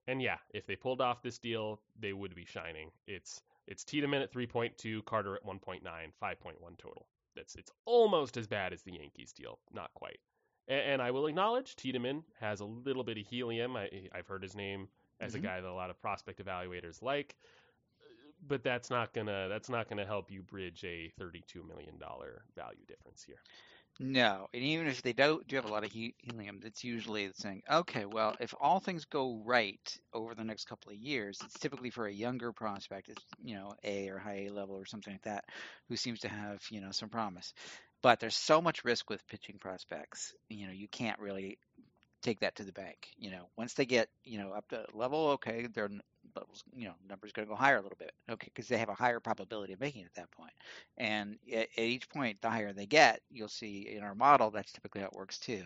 And 0.07 0.23
yeah, 0.23 0.37
if 0.51 0.67
they 0.67 0.77
pulled 0.77 1.01
off 1.01 1.23
this 1.23 1.39
deal, 1.39 1.81
they 1.99 2.13
would 2.13 2.35
be 2.35 2.45
shining. 2.45 2.91
It's 3.07 3.43
it's 3.67 3.83
Tiedemann 3.83 4.21
at 4.23 4.31
3.2, 4.33 5.05
Carter 5.07 5.35
at 5.35 5.45
1.9, 5.45 5.81
5.1 5.83 6.79
total. 6.79 7.09
That's 7.35 7.57
it's 7.57 7.73
almost 7.87 8.37
as 8.37 8.47
bad 8.47 8.73
as 8.73 8.83
the 8.83 8.93
Yankees 8.93 9.33
deal, 9.33 9.59
not 9.73 9.93
quite. 9.95 10.19
And, 10.69 10.81
and 10.81 11.03
I 11.03 11.11
will 11.11 11.27
acknowledge 11.27 11.75
Tiedemann 11.75 12.23
has 12.39 12.61
a 12.61 12.67
little 12.67 13.03
bit 13.03 13.19
of 13.19 13.27
helium. 13.27 13.77
I, 13.77 13.89
I've 14.15 14.29
heard 14.29 14.43
his 14.43 14.55
name 14.55 14.89
as 15.21 15.33
Mhm. 15.33 15.37
a 15.37 15.41
guy 15.41 15.61
that 15.61 15.69
a 15.69 15.73
lot 15.73 15.91
of 15.91 16.01
prospect 16.01 16.45
evaluators 16.45 17.01
like, 17.03 17.35
but 18.49 18.63
that's 18.63 18.91
not 18.91 19.13
gonna 19.13 19.49
that's 19.49 19.69
not 19.69 19.89
gonna 19.89 20.07
help 20.07 20.31
you 20.31 20.43
bridge 20.43 20.85
a 20.85 21.13
32 21.19 21.63
million 21.65 21.99
dollar 21.99 22.45
value 22.57 22.85
difference 22.87 23.23
here. 23.25 23.43
No, 24.01 24.49
and 24.53 24.63
even 24.63 24.89
if 24.89 25.03
they 25.03 25.13
don't, 25.13 25.47
do 25.47 25.57
have 25.57 25.67
a 25.67 25.69
lot 25.73 25.85
of 25.85 25.93
helium, 25.93 26.61
it's 26.65 26.83
usually 26.83 27.31
saying, 27.35 27.63
okay, 27.71 28.07
well, 28.07 28.35
if 28.41 28.53
all 28.61 28.81
things 28.81 29.05
go 29.05 29.41
right 29.45 29.97
over 30.13 30.35
the 30.35 30.45
next 30.45 30.65
couple 30.65 30.91
of 30.91 30.99
years, 30.99 31.39
it's 31.45 31.59
typically 31.59 31.91
for 31.91 32.07
a 32.07 32.13
younger 32.13 32.53
prospect, 32.53 33.09
it's 33.09 33.23
you 33.43 33.55
know 33.55 33.75
A 33.85 34.09
or 34.09 34.19
high 34.19 34.47
A 34.47 34.51
level 34.51 34.77
or 34.77 34.85
something 34.85 35.15
like 35.15 35.23
that, 35.23 35.45
who 35.89 35.97
seems 35.97 36.21
to 36.21 36.29
have 36.29 36.61
you 36.71 36.81
know 36.81 36.91
some 36.91 37.09
promise. 37.09 37.53
But 38.03 38.19
there's 38.21 38.37
so 38.37 38.61
much 38.61 38.85
risk 38.85 39.09
with 39.11 39.27
pitching 39.29 39.59
prospects, 39.61 40.35
you 40.49 40.67
know, 40.67 40.73
you 40.73 40.89
can't 40.89 41.21
really 41.21 41.59
take 42.23 42.41
that 42.41 42.57
to 42.57 42.65
the 42.65 42.73
bank. 42.73 43.09
You 43.17 43.31
know, 43.31 43.49
once 43.57 43.75
they 43.75 43.87
get 43.87 44.09
you 44.25 44.39
know 44.39 44.53
up 44.53 44.69
to 44.69 44.87
level, 44.93 45.31
okay, 45.33 45.67
their 45.67 45.87
n- 45.87 46.01
levels, 46.37 46.65
you 46.75 46.87
know, 46.87 46.95
numbers 47.09 47.33
going 47.33 47.47
to 47.47 47.51
go 47.51 47.57
higher 47.57 47.79
a 47.79 47.83
little 47.83 47.99
bit, 47.99 48.13
okay, 48.31 48.49
because 48.55 48.69
they 48.69 48.79
have 48.79 48.89
a 48.89 48.95
higher 48.95 49.21
probability 49.21 49.73
of 49.73 49.81
making 49.81 50.03
it 50.03 50.07
at 50.07 50.15
that 50.15 50.31
point. 50.31 50.53
And 50.97 51.39
at, 51.53 51.69
at 51.77 51.85
each 51.85 52.09
point, 52.09 52.41
the 52.41 52.51
higher 52.51 52.73
they 52.73 52.87
get, 52.87 53.21
you'll 53.31 53.49
see 53.49 53.89
in 53.95 54.03
our 54.03 54.15
model 54.15 54.51
that's 54.51 54.73
typically 54.73 55.01
how 55.03 55.09
it 55.09 55.15
works 55.15 55.39
too. 55.39 55.65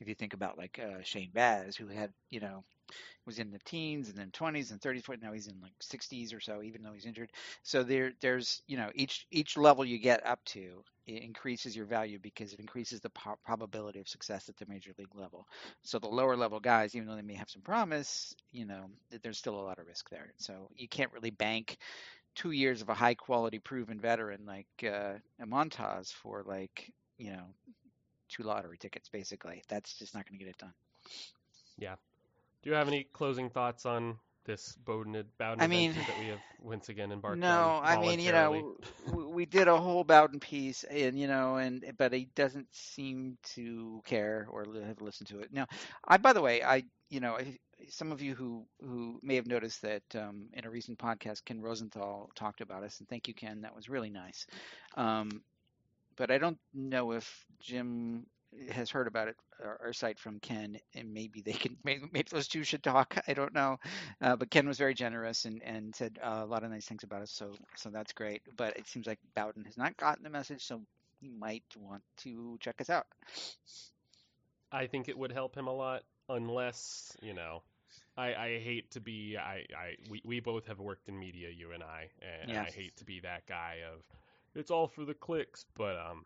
If 0.00 0.08
you 0.08 0.14
think 0.14 0.34
about 0.34 0.58
like 0.58 0.80
uh, 0.82 1.02
Shane 1.02 1.30
Baz, 1.34 1.76
who 1.76 1.86
had 1.88 2.12
you 2.30 2.40
know 2.40 2.64
was 3.26 3.38
in 3.38 3.50
the 3.50 3.58
teens 3.60 4.08
and 4.08 4.18
then 4.18 4.30
20s 4.32 4.70
and 4.70 4.80
30s, 4.80 5.02
but 5.06 5.22
now 5.22 5.32
he's 5.32 5.46
in 5.48 5.60
like 5.60 5.72
60s 5.80 6.32
or 6.32 6.40
so, 6.40 6.62
even 6.62 6.82
though 6.82 6.92
he's 6.92 7.06
injured. 7.06 7.30
So 7.62 7.82
there, 7.82 8.12
there's 8.20 8.62
you 8.66 8.76
know 8.76 8.90
each 8.94 9.26
each 9.30 9.56
level 9.56 9.84
you 9.84 9.98
get 9.98 10.24
up 10.26 10.44
to, 10.46 10.82
increases 11.06 11.76
your 11.76 11.86
value 11.86 12.18
because 12.20 12.52
it 12.52 12.60
increases 12.60 13.00
the 13.00 13.10
po- 13.10 13.38
probability 13.44 14.00
of 14.00 14.08
success 14.08 14.48
at 14.48 14.56
the 14.56 14.66
major 14.68 14.92
league 14.98 15.14
level. 15.14 15.46
So 15.82 15.98
the 15.98 16.08
lower 16.08 16.36
level 16.36 16.60
guys, 16.60 16.94
even 16.94 17.08
though 17.08 17.16
they 17.16 17.22
may 17.22 17.34
have 17.34 17.50
some 17.50 17.62
promise, 17.62 18.34
you 18.52 18.64
know, 18.66 18.86
th- 19.10 19.22
there's 19.22 19.38
still 19.38 19.58
a 19.58 19.62
lot 19.62 19.78
of 19.78 19.86
risk 19.86 20.08
there. 20.10 20.32
So 20.38 20.68
you 20.76 20.88
can't 20.88 21.12
really 21.12 21.30
bank 21.30 21.78
two 22.34 22.52
years 22.52 22.82
of 22.82 22.88
a 22.88 22.94
high 22.94 23.14
quality 23.14 23.58
proven 23.58 24.00
veteran 24.00 24.46
like 24.46 24.66
uh, 24.84 25.14
Montas 25.44 26.12
for 26.12 26.44
like 26.46 26.92
you 27.18 27.32
know 27.32 27.44
two 28.30 28.42
lottery 28.42 28.78
tickets 28.78 29.08
basically. 29.08 29.62
That's 29.68 29.98
just 29.98 30.14
not 30.14 30.26
going 30.28 30.38
to 30.38 30.44
get 30.44 30.50
it 30.50 30.58
done. 30.58 30.72
Yeah. 31.78 31.96
Do 32.62 32.70
you 32.70 32.76
have 32.76 32.88
any 32.88 33.04
closing 33.12 33.50
thoughts 33.50 33.86
on 33.86 34.18
this 34.44 34.76
Bowden 34.84 35.12
Bowden 35.38 35.62
I 35.62 35.66
mean, 35.66 35.92
that 35.92 36.18
we 36.18 36.26
have 36.26 36.40
once 36.62 36.88
again 36.88 37.12
embarked 37.12 37.42
on? 37.44 37.50
No, 37.50 37.80
I 37.82 37.98
mean 38.00 38.20
you 38.20 38.32
know 38.32 38.76
we 39.12 39.46
did 39.46 39.68
a 39.68 39.76
whole 39.76 40.04
Bowden 40.04 40.40
piece, 40.40 40.84
and 40.84 41.18
you 41.18 41.26
know, 41.26 41.56
and 41.56 41.84
but 41.96 42.12
he 42.12 42.28
doesn't 42.34 42.68
seem 42.72 43.38
to 43.54 44.02
care 44.04 44.46
or 44.50 44.66
have 44.86 45.00
listened 45.00 45.28
to 45.28 45.40
it. 45.40 45.52
Now, 45.52 45.66
I 46.06 46.16
by 46.18 46.32
the 46.32 46.42
way, 46.42 46.62
I 46.62 46.84
you 47.08 47.20
know. 47.20 47.36
I, 47.36 47.58
some 47.88 48.12
of 48.12 48.20
you 48.20 48.34
who, 48.34 48.66
who 48.82 49.18
may 49.22 49.36
have 49.36 49.46
noticed 49.46 49.80
that 49.80 50.02
um, 50.14 50.48
in 50.52 50.66
a 50.66 50.70
recent 50.70 50.98
podcast, 50.98 51.46
Ken 51.46 51.62
Rosenthal 51.62 52.30
talked 52.34 52.60
about 52.60 52.82
us, 52.82 52.98
and 52.98 53.08
thank 53.08 53.26
you, 53.26 53.32
Ken. 53.32 53.62
That 53.62 53.74
was 53.74 53.88
really 53.88 54.10
nice. 54.10 54.46
Um, 54.98 55.42
but 56.20 56.30
I 56.30 56.38
don't 56.38 56.60
know 56.74 57.12
if 57.12 57.46
Jim 57.60 58.26
has 58.72 58.90
heard 58.90 59.08
about 59.08 59.28
it, 59.28 59.36
our, 59.64 59.80
our 59.86 59.92
site 59.94 60.20
from 60.20 60.40
Ken, 60.40 60.78
and 60.94 61.12
maybe 61.14 61.42
they 61.42 61.52
can, 61.52 61.76
maybe, 61.84 62.04
maybe 62.12 62.28
those 62.30 62.48
two 62.48 62.64
should 62.64 62.84
talk. 62.84 63.16
I 63.28 63.34
don't 63.34 63.54
know. 63.54 63.78
Uh, 64.22 64.36
but 64.36 64.50
Ken 64.50 64.68
was 64.68 64.78
very 64.78 64.94
generous 64.94 65.46
and, 65.46 65.62
and 65.64 65.94
said 65.96 66.18
uh, 66.22 66.42
a 66.44 66.46
lot 66.46 66.64
of 66.64 66.70
nice 66.70 66.86
things 66.86 67.04
about 67.04 67.22
us, 67.22 67.32
so 67.32 67.56
so 67.76 67.90
that's 67.90 68.12
great. 68.12 68.42
But 68.56 68.76
it 68.78 68.88
seems 68.88 69.06
like 69.06 69.20
Bowden 69.36 69.64
has 69.64 69.78
not 69.78 69.96
gotten 69.98 70.24
the 70.24 70.30
message, 70.30 70.64
so 70.64 70.82
he 71.20 71.28
might 71.28 71.64
want 71.76 72.02
to 72.18 72.58
check 72.60 72.80
us 72.80 72.90
out. 72.90 73.06
I 74.72 74.86
think 74.86 75.08
it 75.08 75.18
would 75.18 75.32
help 75.32 75.56
him 75.56 75.68
a 75.68 75.72
lot, 75.74 76.04
unless 76.28 77.16
you 77.22 77.34
know. 77.34 77.62
I, 78.16 78.34
I 78.34 78.58
hate 78.60 78.90
to 78.92 79.00
be 79.00 79.36
I, 79.38 79.66
I 79.76 79.96
we, 80.08 80.22
we 80.24 80.40
both 80.40 80.66
have 80.66 80.80
worked 80.80 81.08
in 81.08 81.18
media, 81.18 81.50
you 81.50 81.72
and 81.72 81.82
I, 81.82 82.10
and 82.20 82.52
Yeah. 82.52 82.66
I 82.66 82.70
hate 82.70 82.96
to 82.98 83.04
be 83.04 83.20
that 83.20 83.46
guy 83.46 83.78
of 83.92 84.04
it's 84.54 84.70
all 84.70 84.88
for 84.88 85.04
the 85.04 85.14
clicks, 85.14 85.64
but 85.76 85.96
um 85.96 86.24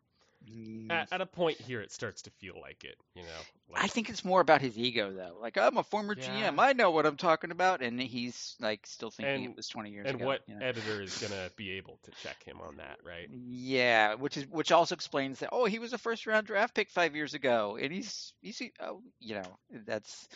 Mm, 0.53 0.91
at, 0.91 1.11
at 1.11 1.21
a 1.23 1.27
point 1.27 1.59
here 1.59 1.81
it 1.81 1.91
starts 1.91 2.21
to 2.23 2.31
feel 2.33 2.61
like 2.61 2.85
it, 2.85 2.97
you 3.15 3.23
know. 3.23 3.29
Like, 3.73 3.83
I 3.83 3.87
think 3.87 4.11
it's 4.11 4.27
more 4.27 4.43
about 4.43 4.61
his 4.61 4.77
ego, 4.79 5.11
though. 5.11 5.39
Like 5.41 5.57
I'm 5.57 5.79
a 5.79 5.83
former 5.83 6.15
Yeah. 6.15 6.51
GM, 6.51 6.59
I 6.59 6.75
know 6.75 6.91
what 6.91 7.07
I'm 7.07 7.17
talking 7.17 7.51
about, 7.51 7.81
and 7.81 7.99
he's 7.99 8.55
like 8.61 8.87
still 8.87 9.11
thinking 9.11 9.45
And- 9.45 9.53
it 9.53 9.57
was 9.57 9.69
20 9.69 9.91
years 9.91 10.07
and 10.07 10.17
ago. 10.17 10.27
what 10.27 10.43
you 10.47 10.55
know? 10.57 10.67
editor 10.67 11.01
is 11.01 11.17
gonna 11.17 11.49
be 11.57 11.71
able 11.71 11.99
to 12.03 12.11
check 12.23 12.43
him 12.45 12.61
on 12.61 12.77
that, 12.77 12.99
right? 13.07 13.27
Yeah, 13.33 14.15
which 14.17 14.37
is 14.37 14.47
which 14.49 14.71
also 14.71 14.95
explains 14.95 15.39
that 15.39 15.49
oh 15.51 15.65
he 15.65 15.79
was 15.79 15.95
a 15.95 15.99
first 15.99 16.27
round 16.27 16.47
draft 16.47 16.75
pick 16.75 16.91
five 16.91 17.17
years 17.17 17.33
ago 17.33 17.79
and 17.81 17.91
he's 17.91 18.35
he's 18.43 18.61
oh 18.81 19.01
you 19.21 19.37
know 19.37 19.59
that's 19.87 20.29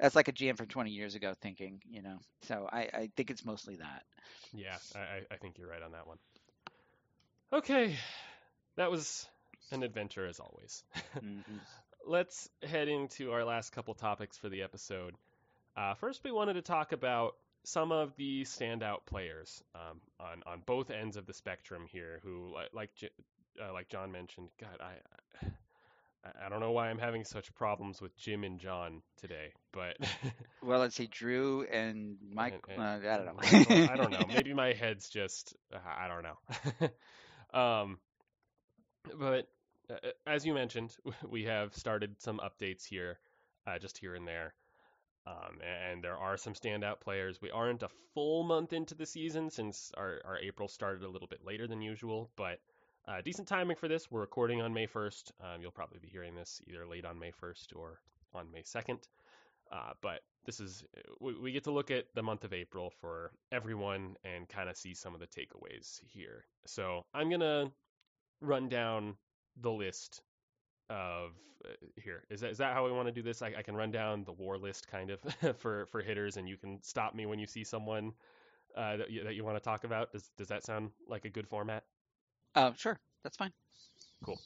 that's 0.00 0.16
like 0.16 0.28
a 0.28 0.32
GM 0.32 0.56
from 0.56 0.66
20 0.68 0.90
years 0.92 1.14
ago 1.14 1.34
thinking 1.42 1.82
you 1.90 2.00
know 2.00 2.16
so 2.44 2.66
I 2.72 2.80
I 2.94 3.10
think 3.16 3.30
it's 3.30 3.44
mostly 3.44 3.76
that 3.76 4.02
Yeah, 4.54 4.78
I, 4.94 4.98
I- 4.98 5.26
I 5.32 5.36
think 5.36 5.58
you're 5.58 5.68
right 5.68 5.82
on 5.82 5.92
that 5.92 6.06
one. 6.06 6.16
Okay, 7.52 7.96
that 8.76 8.90
was 8.90 9.26
An 9.70 9.82
adventure 9.82 10.26
as 10.26 10.40
always. 10.40 10.82
Mhm. 11.16 11.42
Let's 12.06 12.48
head 12.62 12.88
into 12.88 13.30
our 13.32 13.44
last 13.44 13.70
couple 13.72 13.94
topics 13.94 14.36
for 14.36 14.48
the 14.48 14.62
episode. 14.62 15.14
Uh, 15.76 15.94
first, 15.94 16.24
we 16.24 16.32
wanted 16.32 16.54
to 16.54 16.62
talk 16.62 16.92
about 16.92 17.36
some 17.64 17.92
of 17.92 18.16
the 18.16 18.42
standout 18.42 19.06
players 19.06 19.62
um, 19.74 20.00
on 20.18 20.42
on 20.46 20.62
both 20.66 20.90
ends 20.90 21.16
of 21.16 21.26
the 21.26 21.32
spectrum 21.34 21.84
here, 21.90 22.18
who 22.24 22.54
li- 22.56 22.68
like 22.72 22.90
uh, 23.62 23.72
like 23.72 23.88
John 23.88 24.10
mentioned. 24.10 24.48
God, 24.60 24.80
I 24.80 25.46
I- 26.24 26.48
don't 26.48 26.60
know 26.60 26.72
why 26.72 26.88
I'm 26.88 26.98
having 26.98 27.24
such 27.24 27.54
problems 27.54 28.00
with 28.00 28.16
Jim 28.16 28.42
and 28.44 28.58
John 28.58 29.02
today, 29.20 29.52
but 29.72 29.96
Well, 30.62 30.80
let's 30.80 30.96
see, 30.96 31.06
Drew 31.06 31.62
and 31.70 32.16
Mike. 32.32 32.54
And- 32.68 32.82
and- 32.82 33.06
uh, 33.06 33.10
I 33.12 33.16
don't 33.16 33.26
know. 33.26 33.32
I 33.42 33.62
don't, 33.64 33.90
I 33.90 33.96
don't 33.96 34.10
know. 34.12 34.26
Maybe 34.34 34.54
my 34.54 34.72
head's 34.72 35.08
just 35.08 35.54
uh, 35.72 35.78
I 35.86 36.08
don't 36.08 36.22
know. 36.24 36.88
Um, 37.52 37.98
but 39.18 39.48
uh, 39.90 40.10
as 40.26 40.44
you 40.44 40.54
mentioned, 40.54 40.96
we 41.28 41.44
have 41.44 41.74
started 41.74 42.20
some 42.20 42.40
updates 42.40 42.84
here, 42.84 43.18
uh, 43.66 43.78
just 43.78 43.98
here 43.98 44.14
and 44.14 44.26
there. 44.26 44.54
Um, 45.24 45.60
and 45.62 46.02
there 46.02 46.16
are 46.16 46.36
some 46.36 46.52
standout 46.52 47.00
players. 47.00 47.40
We 47.40 47.50
aren't 47.50 47.84
a 47.84 47.88
full 48.12 48.42
month 48.42 48.72
into 48.72 48.94
the 48.94 49.06
season 49.06 49.50
since 49.50 49.92
our, 49.96 50.20
our 50.24 50.38
April 50.38 50.66
started 50.66 51.04
a 51.04 51.08
little 51.08 51.28
bit 51.28 51.44
later 51.44 51.68
than 51.68 51.80
usual, 51.80 52.30
but 52.36 52.58
uh, 53.06 53.20
decent 53.24 53.46
timing 53.46 53.76
for 53.76 53.88
this. 53.88 54.10
We're 54.10 54.20
recording 54.20 54.62
on 54.62 54.74
May 54.74 54.86
1st. 54.86 55.32
Um, 55.40 55.60
you'll 55.62 55.70
probably 55.70 56.00
be 56.00 56.08
hearing 56.08 56.34
this 56.34 56.60
either 56.68 56.86
late 56.86 57.04
on 57.04 57.18
May 57.18 57.30
1st 57.40 57.76
or 57.76 58.00
on 58.34 58.50
May 58.52 58.62
2nd. 58.62 58.98
Uh, 59.72 59.92
but 60.00 60.20
this 60.44 60.60
is 60.60 60.84
we, 61.20 61.34
we 61.38 61.52
get 61.52 61.64
to 61.64 61.70
look 61.70 61.90
at 61.90 62.06
the 62.14 62.22
month 62.22 62.44
of 62.44 62.52
April 62.52 62.92
for 63.00 63.32
everyone 63.50 64.16
and 64.24 64.48
kind 64.48 64.68
of 64.68 64.76
see 64.76 64.94
some 64.94 65.14
of 65.14 65.20
the 65.20 65.26
takeaways 65.26 66.00
here. 66.06 66.44
So 66.66 67.04
I'm 67.14 67.30
gonna 67.30 67.70
run 68.40 68.68
down 68.68 69.16
the 69.60 69.70
list 69.70 70.22
of 70.90 71.30
uh, 71.64 71.68
here. 71.96 72.24
Is 72.30 72.40
that 72.40 72.50
is 72.50 72.58
that 72.58 72.74
how 72.74 72.84
we 72.84 72.92
want 72.92 73.08
to 73.08 73.12
do 73.12 73.22
this? 73.22 73.40
I, 73.40 73.52
I 73.58 73.62
can 73.62 73.74
run 73.74 73.90
down 73.90 74.24
the 74.24 74.32
war 74.32 74.58
list 74.58 74.88
kind 74.88 75.10
of 75.10 75.56
for 75.58 75.86
for 75.86 76.02
hitters, 76.02 76.36
and 76.36 76.48
you 76.48 76.56
can 76.56 76.82
stop 76.82 77.14
me 77.14 77.26
when 77.26 77.38
you 77.38 77.46
see 77.46 77.64
someone 77.64 78.12
uh, 78.76 78.96
that 78.98 79.10
you, 79.10 79.24
that 79.24 79.34
you 79.34 79.44
want 79.44 79.56
to 79.56 79.62
talk 79.62 79.84
about. 79.84 80.12
Does 80.12 80.30
does 80.36 80.48
that 80.48 80.64
sound 80.64 80.90
like 81.08 81.24
a 81.24 81.30
good 81.30 81.48
format? 81.48 81.84
Uh, 82.54 82.72
sure, 82.76 82.98
that's 83.22 83.36
fine. 83.36 83.52
Cool 84.24 84.38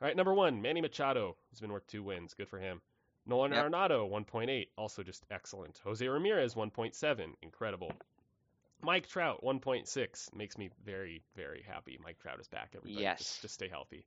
all 0.00 0.06
right, 0.06 0.16
number 0.16 0.32
one, 0.32 0.62
Manny 0.62 0.80
Machado 0.80 1.36
has 1.50 1.60
been 1.60 1.72
worth 1.72 1.86
two 1.88 2.04
wins. 2.04 2.32
Good 2.32 2.48
for 2.48 2.58
him. 2.58 2.80
Nolan 3.28 3.52
Yep. 3.52 3.66
Arenado, 3.66 4.10
1.8, 4.10 4.68
also 4.76 5.02
just 5.02 5.24
excellent. 5.30 5.78
Jose 5.84 6.06
Ramirez, 6.08 6.54
1.7, 6.54 7.34
incredible. 7.42 7.92
Mike 8.82 9.08
Trout, 9.08 9.42
1.6, 9.44 10.34
makes 10.34 10.56
me 10.56 10.70
very, 10.84 11.22
very 11.36 11.62
happy. 11.68 11.98
Mike 12.02 12.18
Trout 12.20 12.40
is 12.40 12.48
back, 12.48 12.70
everybody. 12.76 13.02
Yes. 13.02 13.18
Just, 13.18 13.42
just 13.42 13.54
stay 13.54 13.68
healthy. 13.68 14.04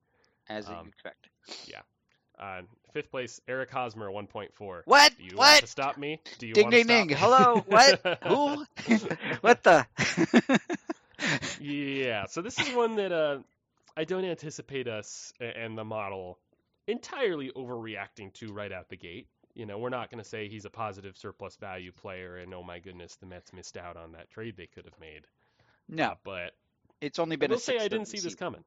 As 0.49 0.68
you 0.68 0.73
Um, 0.76 0.88
expect. 0.88 1.27
Uh, 2.39 2.61
fifth 2.93 3.11
place, 3.11 3.39
Eric 3.48 3.69
Hosmer, 3.69 4.10
1.4. 4.10 4.81
What? 4.85 5.15
Do 5.18 5.23
you 5.23 5.38
want 5.38 5.38
What? 5.38 5.61
to 5.61 5.68
stop 5.68 5.98
me? 5.98 6.19
Do 6.39 6.48
you 6.48 6.53
Ding 6.53 6.64
want 6.65 6.73
to 6.73 6.84
ding 6.84 6.88
stop 6.88 6.98
ding. 6.98 7.07
me? 7.07 7.14
Hello. 7.14 7.64
What? 7.68 8.18
Who? 8.27 8.65
what 9.41 9.64
the? 9.64 9.85
Yeah, 11.60 12.26
so 12.26 12.41
this 12.41 12.57
is 12.60 12.73
one 12.76 12.95
that 12.95 13.11
uh, 13.11 13.39
I 13.95 14.06
don't 14.06 14.26
anticipate 14.26 14.88
us 14.88 15.34
and 15.39 15.77
the 15.77 15.84
model 15.84 16.39
entirely 16.88 17.52
overreacting 17.56 18.34
to 18.36 18.53
right 18.53 18.72
out 18.72 18.90
the 18.90 18.98
gate. 18.98 19.28
You 19.56 19.66
know, 19.66 19.78
we're 19.80 19.90
not 19.90 20.10
going 20.10 20.24
to 20.24 20.30
say 20.30 20.48
he's 20.48 20.66
a 20.66 20.70
positive 20.70 21.18
surplus 21.18 21.58
value 21.58 21.91
player 21.91 22.38
and 22.38 22.53
oh 22.53 22.64
my 22.64 22.80
goodness, 22.80 23.16
the 23.16 23.26
Mets 23.26 23.53
missed 23.53 23.78
out 23.78 23.98
on 23.98 24.12
that 24.14 24.30
trade 24.30 24.56
they 24.58 24.68
could 24.68 24.86
have 24.86 24.99
made. 24.99 25.28
no, 25.90 26.16
But 26.24 26.53
it's 27.02 27.20
only 27.20 27.36
I 27.41 27.45
been 27.45 27.52
will 27.52 27.58
a 27.58 27.60
say 27.60 27.80
I 27.80 27.90
didn't 27.90 28.08
see 28.08 28.20
this 28.22 28.36
coming. 28.36 28.64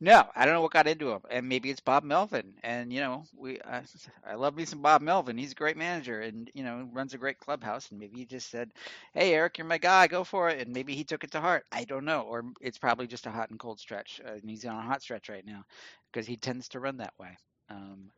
No, 0.00 0.30
I 0.36 0.44
don't 0.44 0.54
know 0.54 0.60
what 0.60 0.72
got 0.72 0.86
into 0.86 1.10
him, 1.12 1.22
and 1.30 1.48
maybe 1.48 1.70
it's 1.70 1.80
Bob 1.80 2.04
Melvin. 2.04 2.54
And 2.62 2.92
you 2.92 3.00
know, 3.00 3.24
we 3.34 3.58
I, 3.62 3.82
I 4.26 4.34
love 4.34 4.54
me 4.54 4.66
some 4.66 4.82
Bob 4.82 5.00
Melvin. 5.00 5.38
He's 5.38 5.52
a 5.52 5.54
great 5.56 5.76
manager, 5.78 6.20
and 6.20 6.50
you 6.54 6.62
know, 6.62 6.88
runs 6.92 7.14
a 7.14 7.18
great 7.18 7.38
clubhouse. 7.38 7.90
And 7.90 7.98
maybe 7.98 8.18
he 8.18 8.26
just 8.26 8.50
said, 8.50 8.72
"Hey, 9.14 9.32
Eric, 9.34 9.58
you're 9.58 9.66
my 9.66 9.78
guy. 9.78 10.08
Go 10.08 10.24
for 10.24 10.50
it." 10.50 10.60
And 10.60 10.74
maybe 10.74 10.94
he 10.94 11.04
took 11.04 11.24
it 11.24 11.30
to 11.32 11.40
heart. 11.40 11.64
I 11.72 11.84
don't 11.84 12.04
know, 12.04 12.22
or 12.22 12.44
it's 12.60 12.78
probably 12.78 13.06
just 13.06 13.26
a 13.26 13.30
hot 13.30 13.50
and 13.50 13.58
cold 13.58 13.80
stretch, 13.80 14.20
uh, 14.26 14.32
and 14.32 14.50
he's 14.50 14.64
on 14.66 14.76
a 14.76 14.82
hot 14.82 15.02
stretch 15.02 15.28
right 15.30 15.46
now 15.46 15.64
because 16.12 16.26
he 16.26 16.36
tends 16.36 16.68
to 16.70 16.80
run 16.80 16.98
that 16.98 17.14
way. 17.18 17.36
Um, 17.70 18.10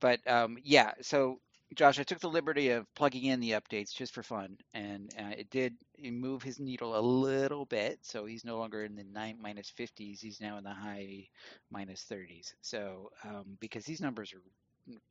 but 0.00 0.20
um, 0.26 0.58
yeah, 0.62 0.92
so 1.02 1.40
Josh, 1.74 2.00
I 2.00 2.02
took 2.02 2.20
the 2.20 2.28
liberty 2.28 2.70
of 2.70 2.86
plugging 2.94 3.24
in 3.24 3.40
the 3.40 3.52
updates 3.52 3.94
just 3.94 4.12
for 4.12 4.22
fun, 4.24 4.56
and 4.74 5.10
uh, 5.18 5.34
it 5.38 5.50
did 5.50 5.74
move 6.02 6.42
his 6.42 6.58
needle 6.58 6.98
a 6.98 7.00
little 7.00 7.64
bit. 7.66 7.98
So 8.02 8.24
he's 8.26 8.44
no 8.44 8.58
longer 8.58 8.84
in 8.84 8.96
the 8.96 9.04
nine 9.04 9.38
minus 9.40 9.70
50s; 9.70 10.20
he's 10.20 10.40
now 10.40 10.58
in 10.58 10.64
the 10.64 10.70
high 10.74 11.28
minus 11.70 12.04
30s. 12.10 12.54
So 12.62 13.10
um, 13.24 13.56
because 13.60 13.84
these 13.84 14.00
numbers 14.00 14.32
are 14.32 14.42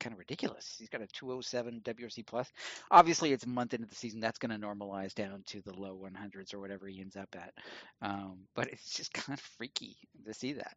kind 0.01 0.13
of 0.13 0.19
ridiculous, 0.19 0.75
he's 0.77 0.89
got 0.89 1.01
a 1.01 1.07
207 1.07 1.81
WRC 1.85 2.25
plus. 2.25 2.51
Obviously, 2.91 3.31
it's 3.31 3.45
a 3.45 3.49
month 3.49 3.73
into 3.73 3.87
the 3.87 3.95
season; 3.95 4.19
that's 4.19 4.39
going 4.39 4.59
to 4.59 4.67
normalize 4.67 5.13
down 5.13 5.43
to 5.47 5.61
the 5.61 5.73
low 5.73 5.95
100s 5.95 6.53
or 6.53 6.59
whatever 6.59 6.87
he 6.87 6.99
ends 7.01 7.15
up 7.15 7.29
at. 7.35 7.53
Um, 8.01 8.39
but 8.55 8.67
it's 8.67 8.93
just 8.95 9.13
kind 9.15 9.37
of 9.37 9.43
freaky 9.57 9.95
to 10.25 10.33
see 10.33 10.53
that. 10.53 10.75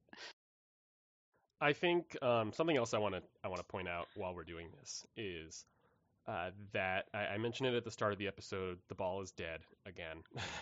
I 1.62 1.72
think 1.72 2.20
um, 2.22 2.52
something 2.52 2.76
else 2.76 2.92
I 2.92 2.98
want 2.98 3.14
to 3.14 3.22
I 3.44 3.48
want 3.48 3.58
to 3.58 3.64
point 3.64 3.88
out 3.88 4.08
while 4.16 4.34
we're 4.34 4.42
doing 4.44 4.68
this 4.80 5.06
is 5.16 5.64
uh, 6.26 6.50
that 6.72 7.06
I, 7.14 7.26
I 7.34 7.38
mentioned 7.38 7.68
it 7.68 7.76
at 7.76 7.84
the 7.84 7.90
start 7.90 8.12
of 8.12 8.18
the 8.18 8.26
episode. 8.28 8.78
The 8.88 8.94
ball 8.94 9.22
is 9.22 9.30
dead 9.30 9.60
again. 9.86 10.18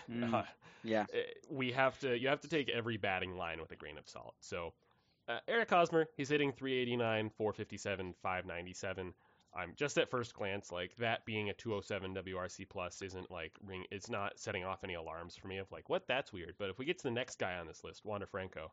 Mm. 0.09 0.33
Uh, 0.33 0.43
Yeah. 0.83 1.05
eh, 1.13 1.23
we 1.49 1.71
have 1.71 1.99
to 1.99 2.17
you 2.17 2.27
have 2.29 2.41
to 2.41 2.47
take 2.47 2.69
every 2.69 2.97
batting 2.97 3.35
line 3.35 3.59
with 3.59 3.71
a 3.71 3.75
grain 3.75 3.97
of 3.97 4.07
salt. 4.07 4.35
So 4.41 4.73
uh, 5.27 5.39
Eric 5.47 5.69
Hosmer, 5.69 6.07
he's 6.17 6.29
hitting 6.29 6.51
389, 6.51 7.29
457, 7.37 8.13
597. 8.21 9.13
I'm 9.53 9.73
just 9.75 9.97
at 9.97 10.09
first 10.09 10.33
glance 10.33 10.71
like 10.71 10.95
that 10.97 11.25
being 11.25 11.49
a 11.49 11.53
207 11.53 12.15
WRC 12.15 12.69
plus 12.69 13.01
isn't 13.01 13.29
like 13.29 13.51
ring. 13.65 13.85
It's 13.91 14.09
not 14.09 14.39
setting 14.39 14.63
off 14.63 14.83
any 14.83 14.93
alarms 14.93 15.35
for 15.35 15.47
me 15.47 15.57
of 15.57 15.71
like 15.71 15.89
what 15.89 16.07
that's 16.07 16.31
weird. 16.31 16.55
But 16.57 16.69
if 16.69 16.79
we 16.79 16.85
get 16.85 16.97
to 16.99 17.03
the 17.03 17.11
next 17.11 17.37
guy 17.37 17.57
on 17.57 17.67
this 17.67 17.83
list, 17.83 18.05
Wander 18.05 18.25
Franco, 18.27 18.71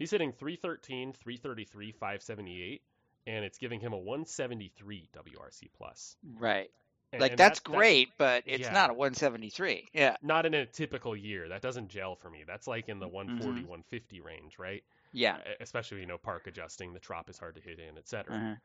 he's 0.00 0.10
hitting 0.10 0.32
313, 0.32 1.12
333, 1.12 1.92
578, 1.92 2.82
and 3.28 3.44
it's 3.44 3.58
giving 3.58 3.78
him 3.78 3.92
a 3.92 3.98
173 3.98 5.08
WRC 5.16 5.68
plus. 5.76 6.16
Right. 6.38 6.70
And- 7.12 7.20
Like 7.20 7.32
and 7.32 7.38
that's 7.38 7.60
that- 7.60 7.70
great, 7.70 8.08
but 8.18 8.42
it's 8.46 8.62
yeah. 8.62 8.72
not 8.72 8.90
a 8.90 8.94
173. 8.94 9.88
Yeah. 9.92 10.16
not 10.22 10.46
in 10.46 10.54
a 10.54 10.66
typical 10.66 11.14
year. 11.16 11.48
That 11.48 11.60
doesn't 11.62 11.88
gel 11.88 12.16
for 12.16 12.30
me. 12.30 12.44
That's 12.46 12.66
like 12.66 12.88
in 12.88 12.98
the 12.98 13.06
Mm-hmm. 13.06 13.14
140, 13.38 13.60
150 13.62 14.20
range, 14.20 14.58
right? 14.58 14.82
Yeah. 15.12 15.38
Especially 15.60 16.00
you 16.00 16.06
know 16.06 16.18
park 16.18 16.46
adjusting, 16.46 16.92
the 16.92 17.00
trop 17.00 17.28
is 17.28 17.36
hard 17.38 17.56
to 17.56 17.60
hit 17.60 17.78
in, 17.80 17.98
etc. 17.98 18.56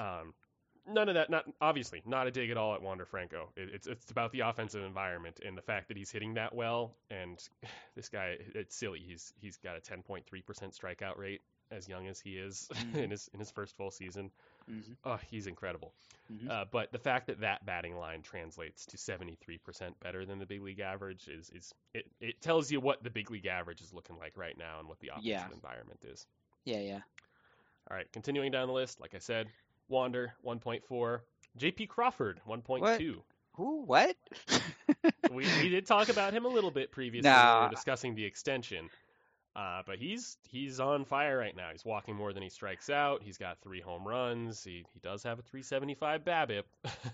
Uh-huh. 0.00 0.20
Um, 0.20 0.34
none 0.86 1.08
of 1.08 1.14
that. 1.14 1.30
Not 1.30 1.44
obviously 1.60 2.02
not 2.06 2.26
a 2.26 2.30
dig 2.30 2.50
at 2.50 2.56
all 2.56 2.74
at 2.74 2.82
Wander 2.82 3.04
Franco. 3.06 3.50
It, 3.56 3.70
it's 3.74 3.86
it's 3.86 4.10
about 4.10 4.32
the 4.32 4.40
offensive 4.40 4.84
environment 4.84 5.40
and 5.44 5.56
the 5.56 5.62
fact 5.62 5.88
that 5.88 5.96
he's 5.96 6.10
hitting 6.10 6.34
that 6.34 6.54
well. 6.54 6.94
And 7.10 7.38
this 7.96 8.08
guy, 8.08 8.36
it's 8.54 8.76
silly. 8.76 9.00
He's 9.06 9.32
he's 9.40 9.56
got 9.58 9.76
a 9.76 9.80
10.3% 9.80 10.22
strikeout 10.78 11.16
rate 11.18 11.42
as 11.70 11.88
young 11.88 12.06
as 12.06 12.20
he 12.20 12.36
is 12.36 12.68
Mhm. 12.74 12.96
in 13.04 13.10
his 13.10 13.28
in 13.32 13.40
his 13.40 13.50
first 13.50 13.76
full 13.76 13.90
season. 13.90 14.30
Mhm. 14.70 14.96
Oh, 15.04 15.18
he's 15.30 15.46
incredible. 15.46 15.92
Mhm. 16.32 16.48
Uh, 16.50 16.64
but 16.70 16.92
the 16.92 16.98
fact 16.98 17.26
that 17.26 17.40
that 17.40 17.64
batting 17.66 17.96
line 17.96 18.22
translates 18.22 18.86
to 18.86 18.96
73% 18.96 19.98
better 20.00 20.24
than 20.24 20.38
the 20.38 20.46
big 20.46 20.62
league 20.62 20.80
average 20.80 21.28
is, 21.28 21.50
is 21.50 21.74
it, 21.92 22.06
it 22.20 22.40
tells 22.40 22.70
you 22.70 22.80
what 22.80 23.02
the 23.02 23.10
big 23.10 23.30
league 23.30 23.46
average 23.46 23.80
is 23.82 23.92
looking 23.92 24.16
like 24.18 24.36
right 24.36 24.56
now 24.56 24.78
and 24.78 24.88
what 24.88 24.98
the 25.00 25.08
offensive 25.08 25.26
Yeah. 25.30 25.46
environment 25.52 26.04
is. 26.04 26.26
Yeah, 26.64 26.78
yeah. 26.80 27.00
All 27.90 27.96
right, 27.96 28.10
continuing 28.12 28.50
down 28.52 28.68
the 28.68 28.72
list, 28.72 28.98
like 29.00 29.14
I 29.14 29.18
said, 29.18 29.48
Wander 29.88 30.32
1.4, 30.44 31.20
JP 31.58 31.88
Crawford 31.88 32.40
1.2. 32.48 33.16
Who? 33.56 33.84
What? 33.84 34.16
we, 35.30 35.46
we 35.62 35.68
did 35.68 35.86
talk 35.86 36.08
about 36.08 36.32
him 36.32 36.44
a 36.44 36.48
little 36.48 36.72
bit 36.72 36.90
previously 36.90 37.30
we 37.30 37.36
were 37.66 37.70
discussing 37.70 38.14
the 38.14 38.24
extension. 38.24 38.88
Uh, 39.56 39.82
but 39.86 39.98
he's 39.98 40.36
he's 40.48 40.80
on 40.80 41.04
fire 41.04 41.38
right 41.38 41.54
now. 41.56 41.68
He's 41.70 41.84
walking 41.84 42.16
more 42.16 42.32
than 42.32 42.42
he 42.42 42.48
strikes 42.48 42.90
out. 42.90 43.22
He's 43.22 43.38
got 43.38 43.58
three 43.62 43.80
home 43.80 44.06
runs. 44.06 44.64
He 44.64 44.84
he 44.92 44.98
does 45.00 45.22
have 45.22 45.38
a 45.38 45.42
375 45.42 46.24
BABIP. 46.24 46.64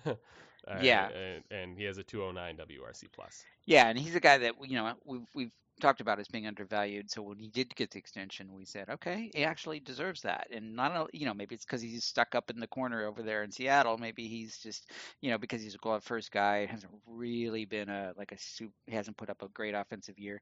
Uh, 0.06 0.14
Yeah. 0.82 1.08
and, 1.08 1.44
and 1.50 1.76
he 1.76 1.84
has 1.84 1.98
a 1.98 2.02
209 2.02 2.56
WRC 2.56 3.04
plus. 3.12 3.44
Yeah, 3.66 3.88
and 3.88 3.98
he's 3.98 4.14
a 4.14 4.20
guy 4.20 4.38
that 4.38 4.54
you 4.66 4.76
know 4.76 4.94
we've 5.04 5.26
we've 5.34 5.52
talked 5.80 6.00
about 6.00 6.20
as 6.20 6.28
being 6.28 6.46
undervalued. 6.46 7.10
So 7.10 7.22
when 7.22 7.38
he 7.38 7.48
did 7.48 7.74
get 7.74 7.90
the 7.90 7.98
extension, 7.98 8.52
we 8.54 8.64
said, 8.64 8.88
okay, 8.88 9.30
he 9.34 9.44
actually 9.44 9.80
deserves 9.80 10.22
that. 10.22 10.48
And 10.52 10.76
not 10.76 11.12
you 11.14 11.26
know 11.26 11.34
maybe 11.34 11.54
it's 11.54 11.64
because 11.64 11.82
he's 11.82 12.04
stuck 12.04 12.34
up 12.34 12.50
in 12.50 12.60
the 12.60 12.66
corner 12.66 13.06
over 13.06 13.22
there 13.22 13.42
in 13.42 13.50
Seattle. 13.50 13.98
Maybe 13.98 14.28
he's 14.28 14.58
just 14.58 14.90
you 15.20 15.30
know 15.30 15.38
because 15.38 15.62
he's 15.62 15.74
a 15.74 15.78
glove 15.78 16.04
first 16.04 16.30
guy. 16.30 16.66
Hasn't 16.66 16.92
really 17.06 17.64
been 17.64 17.88
a 17.88 18.12
like 18.16 18.32
a 18.32 18.38
soup. 18.38 18.72
He 18.86 18.94
hasn't 18.94 19.16
put 19.16 19.30
up 19.30 19.42
a 19.42 19.48
great 19.48 19.74
offensive 19.74 20.18
year. 20.18 20.40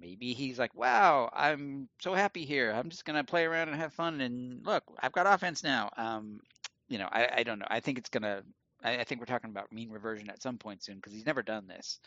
Maybe 0.00 0.32
he's 0.32 0.58
like, 0.58 0.74
wow, 0.74 1.30
I'm 1.32 1.88
so 2.00 2.14
happy 2.14 2.44
here. 2.44 2.70
I'm 2.72 2.88
just 2.88 3.04
gonna 3.04 3.24
play 3.24 3.44
around 3.44 3.68
and 3.68 3.78
have 3.78 3.92
fun. 3.92 4.20
And 4.20 4.64
look, 4.64 4.84
I've 5.00 5.12
got 5.12 5.26
offense 5.26 5.64
now. 5.64 5.90
Um, 5.96 6.40
you 6.88 6.98
know, 6.98 7.08
I, 7.10 7.28
I 7.38 7.42
don't 7.42 7.58
know. 7.58 7.66
I 7.68 7.80
think 7.80 7.98
it's 7.98 8.10
gonna. 8.10 8.42
I, 8.82 8.98
I 8.98 9.04
think 9.04 9.20
we're 9.20 9.26
talking 9.26 9.50
about 9.50 9.72
mean 9.72 9.90
reversion 9.90 10.30
at 10.30 10.42
some 10.42 10.58
point 10.58 10.82
soon 10.82 10.96
because 10.96 11.12
he's 11.12 11.26
never 11.26 11.42
done 11.42 11.66
this. 11.66 11.98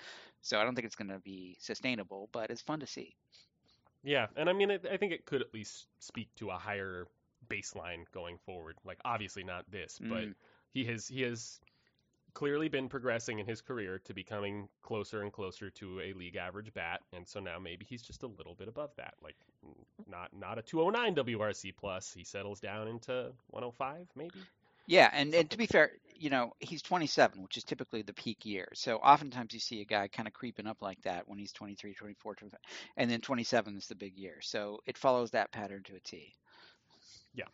So 0.42 0.60
I 0.60 0.64
don't 0.64 0.76
think 0.76 0.86
it's 0.86 0.96
going 0.96 1.10
to 1.10 1.20
be 1.20 1.58
sustainable, 1.60 2.30
but 2.32 2.50
it's 2.50 2.62
fun 2.62 2.80
to 2.82 2.88
see. 2.88 3.16
Yeah, 4.04 4.28
and 4.36 4.50
I 4.50 4.54
mean, 4.54 4.70
it, 4.70 4.86
I 4.92 4.98
think 4.98 5.12
it 5.14 5.26
could 5.26 5.42
at 5.42 5.54
least 5.54 5.88
speak 6.00 6.30
to 6.36 6.52
a 6.52 6.58
higher 6.58 7.08
baseline 7.50 8.06
going 8.14 8.38
forward. 8.46 8.76
Like, 8.86 9.00
obviously 9.04 9.44
not 9.44 9.70
this, 9.72 10.00
but 10.00 10.26
Mm. 10.26 10.36
he 10.74 10.86
has 10.86 11.08
he 11.08 11.22
has 11.24 11.60
clearly 12.34 12.68
been 12.68 12.90
progressing 12.90 13.40
in 13.40 13.46
his 13.48 13.62
career 13.62 13.98
to 14.04 14.14
becoming 14.14 14.68
closer 14.84 15.22
and 15.22 15.32
closer 15.32 15.70
to 15.70 16.02
a 16.02 16.14
league 16.14 16.36
average 16.36 16.74
bat, 16.74 17.00
and 17.14 17.28
so 17.28 17.40
now 17.40 17.58
maybe 17.58 17.86
he's 17.90 18.02
just 18.02 18.24
a 18.24 18.28
little 18.28 18.54
bit 18.54 18.68
above 18.68 18.92
that. 18.98 19.14
Like, 19.24 19.38
not 20.08 20.30
not 20.38 20.60
a 20.60 20.62
209 20.62 21.16
WRC 21.16 21.74
plus. 21.76 22.14
He 22.14 22.24
settles 22.24 22.60
down 22.60 22.88
into 22.88 23.32
105, 23.52 24.08
maybe. 24.16 24.40
Yeah, 24.88 25.10
and, 25.14 25.34
and 25.34 25.50
to 25.52 25.58
be 25.58 25.66
fair, 25.68 25.92
you 26.18 26.30
know, 26.30 26.54
he's 26.60 26.82
27, 26.82 27.42
which 27.42 27.58
is 27.58 27.64
typically 27.64 28.02
the 28.02 28.14
peak 28.14 28.46
year. 28.46 28.68
So 28.74 28.98
oftentimes 28.98 29.54
you 29.54 29.60
see 29.60 29.82
a 29.82 29.86
guy 29.86 30.08
kind 30.08 30.28
of 30.28 30.34
creeping 30.34 30.68
up 30.68 30.82
like 30.82 31.02
that 31.04 31.28
when 31.28 31.38
he's 31.40 31.52
23, 31.52 31.94
24, 31.94 32.36
25, 32.36 32.60
and 32.98 33.10
then 33.12 33.22
27 33.22 33.78
is 33.78 33.88
the 33.88 33.96
big 33.96 34.18
year. 34.18 34.38
So 34.42 34.80
it 34.86 34.98
follows 34.98 35.32
that 35.32 35.52
pattern 35.52 35.84
to 35.84 35.96
a 35.96 36.00
T. 36.00 36.34
Yeah. 37.34 37.46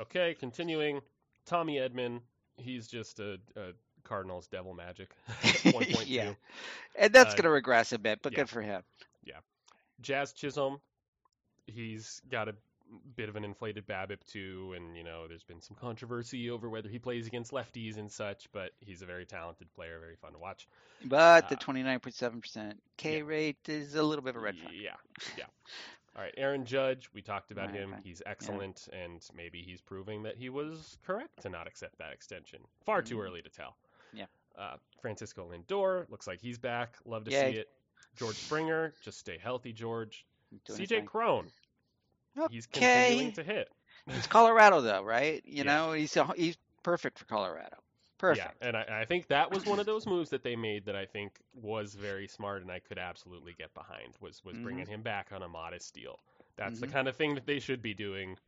Okay, 0.00 0.34
continuing. 0.38 1.00
Tommy 1.46 1.76
Edman, 1.76 2.20
he's 2.56 2.86
just 2.88 3.20
a, 3.20 3.38
a 3.56 3.72
Cardinals 4.04 4.46
devil 4.48 4.74
magic. 4.74 5.10
1.2. 5.64 6.06
Yeah. 6.06 6.34
And 6.96 7.12
that's 7.12 7.32
Uh, 7.32 7.36
going 7.36 7.44
to 7.44 7.50
regress 7.50 7.92
a 7.92 7.98
bit, 7.98 8.20
but 8.22 8.32
yeah. 8.32 8.36
good 8.36 8.48
for 8.50 8.62
him. 8.62 8.82
Yeah. 9.24 9.40
Jazz 10.00 10.32
Chisholm, 10.32 10.80
he's 11.66 12.20
got 12.28 12.48
a 12.48 12.54
bit 13.16 13.28
of 13.28 13.36
an 13.36 13.44
inflated 13.44 13.86
BABIP 13.86 14.24
too, 14.30 14.74
and 14.76 14.96
you 14.96 15.04
know 15.04 15.26
there's 15.28 15.44
been 15.44 15.60
some 15.60 15.76
controversy 15.76 16.50
over 16.50 16.68
whether 16.68 16.88
he 16.88 16.98
plays 16.98 17.26
against 17.26 17.52
lefties 17.52 17.96
and 17.98 18.10
such, 18.10 18.50
but 18.52 18.72
he's 18.80 19.02
a 19.02 19.06
very 19.06 19.24
talented 19.26 19.72
player, 19.74 19.98
very 20.00 20.16
fun 20.16 20.32
to 20.32 20.38
watch. 20.38 20.66
But 21.04 21.48
the 21.48 21.56
Uh, 21.56 21.58
29.7% 21.58 22.74
K 22.96 23.18
yeah. 23.18 23.22
rate 23.24 23.68
is 23.68 23.94
a 23.94 24.02
little 24.02 24.24
bit 24.24 24.30
of 24.30 24.36
a 24.36 24.40
red 24.40 24.56
flag. 24.58 24.72
Yeah, 24.74 24.96
yeah. 25.36 25.44
All 26.16 26.22
right, 26.22 26.34
Aaron 26.36 26.64
Judge, 26.64 27.08
we 27.12 27.22
talked 27.22 27.50
about 27.50 27.70
Right, 27.70 27.80
him. 27.80 27.90
right. 27.92 28.00
He's 28.04 28.22
excellent, 28.24 28.88
and 28.92 29.20
maybe 29.34 29.62
he's 29.62 29.80
proving 29.80 30.22
that 30.22 30.36
he 30.36 30.48
was 30.48 30.96
correct 31.04 31.42
to 31.42 31.48
not 31.48 31.66
accept 31.66 31.98
that 31.98 32.12
extension. 32.12 32.60
Far 32.86 33.02
too 33.02 33.16
Mhm. 33.16 33.24
early 33.24 33.42
to 33.42 33.50
tell. 33.50 33.76
Yeah. 34.12 34.26
Uh, 34.56 34.76
Francisco 35.02 35.50
Lindor 35.50 36.08
looks 36.10 36.26
like 36.28 36.40
he's 36.40 36.58
back. 36.58 36.96
Love 37.04 37.24
to 37.24 37.32
Yay. 37.32 37.52
see 37.54 37.58
it. 37.58 37.68
George 38.16 38.36
Springer, 38.36 38.94
just 39.02 39.18
stay 39.18 39.38
healthy, 39.38 39.72
George. 39.72 40.24
CJ 40.68 41.00
thing. 41.00 41.06
Cron, 42.34 42.48
he's 42.50 42.66
Okay. 42.74 42.92
continuing 42.92 43.32
to 43.32 43.42
hit. 43.44 43.70
It's 44.08 44.26
Colorado, 44.26 44.80
though, 44.80 45.02
right? 45.02 45.42
Yeah. 45.44 45.58
You 45.58 45.64
know, 45.64 45.92
he's 45.92 46.16
he's 46.36 46.56
perfect 46.82 47.18
for 47.18 47.24
Colorado. 47.24 47.76
Perfect. 48.18 48.54
Yeah, 48.60 48.68
and 48.68 48.76
I, 48.76 49.00
I 49.00 49.04
think 49.04 49.26
that 49.28 49.50
was 49.50 49.66
one 49.66 49.80
of 49.80 49.86
those 49.86 50.06
moves 50.06 50.30
that 50.30 50.42
they 50.42 50.56
made 50.56 50.86
that 50.86 50.96
I 50.96 51.04
think 51.04 51.32
was 51.54 51.94
very 51.94 52.26
smart, 52.28 52.62
and 52.62 52.70
I 52.70 52.78
could 52.78 52.98
absolutely 52.98 53.54
get 53.58 53.74
behind. 53.74 54.14
Was 54.20 54.44
was 54.44 54.56
Mhm. 54.56 54.62
bringing 54.62 54.86
him 54.86 55.02
back 55.02 55.32
on 55.32 55.42
a 55.42 55.48
modest 55.48 55.94
deal. 55.94 56.18
That's 56.56 56.80
the 56.80 56.86
Mhm. 56.86 56.92
kind 56.92 57.08
of 57.08 57.16
thing 57.16 57.34
that 57.34 57.46
they 57.46 57.58
should 57.58 57.82
be 57.82 57.92
doing. 57.94 58.38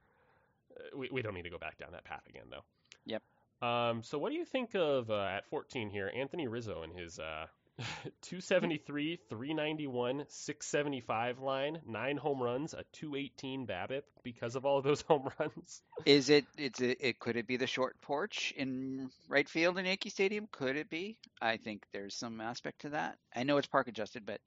Uh, 0.78 0.96
we 0.96 1.08
we 1.10 1.22
don't 1.22 1.34
need 1.34 1.42
to 1.42 1.50
go 1.50 1.58
back 1.58 1.78
down 1.78 1.92
that 1.92 2.04
path 2.04 2.26
again, 2.28 2.48
though. 2.50 2.64
Yep. 3.06 3.22
Um. 3.62 4.02
So 4.02 4.18
what 4.18 4.30
do 4.30 4.36
you 4.36 4.44
think 4.44 4.74
of 4.74 5.10
uh, 5.10 5.24
at 5.24 5.46
14 5.46 5.90
here, 5.90 6.10
Anthony 6.14 6.46
Rizzo 6.46 6.82
and 6.82 6.92
his 6.92 7.18
uh, 7.18 7.46
273, 8.22 9.18
391, 9.28 10.24
675 10.28 11.40
line, 11.40 11.80
nine 11.86 12.16
home 12.16 12.42
runs, 12.42 12.72
a 12.72 12.84
218 12.92 13.66
BABIP 13.66 14.02
because 14.22 14.56
of 14.56 14.64
all 14.64 14.78
of 14.78 14.84
those 14.84 15.02
home 15.08 15.28
runs. 15.38 15.82
Is 16.06 16.30
it? 16.30 16.46
It's 16.56 16.80
a, 16.80 17.08
it. 17.08 17.18
Could 17.18 17.36
it 17.36 17.46
be 17.46 17.58
the 17.58 17.66
short 17.66 18.00
porch 18.00 18.54
in 18.56 19.10
right 19.28 19.48
field 19.48 19.78
in 19.78 19.84
Yankee 19.84 20.08
Stadium? 20.08 20.48
Could 20.50 20.76
it 20.76 20.88
be? 20.88 21.18
I 21.40 21.58
think 21.58 21.84
there's 21.92 22.14
some 22.14 22.40
aspect 22.40 22.80
to 22.82 22.90
that. 22.90 23.18
I 23.34 23.42
know 23.42 23.58
it's 23.58 23.66
park 23.66 23.88
adjusted, 23.88 24.24
but 24.24 24.40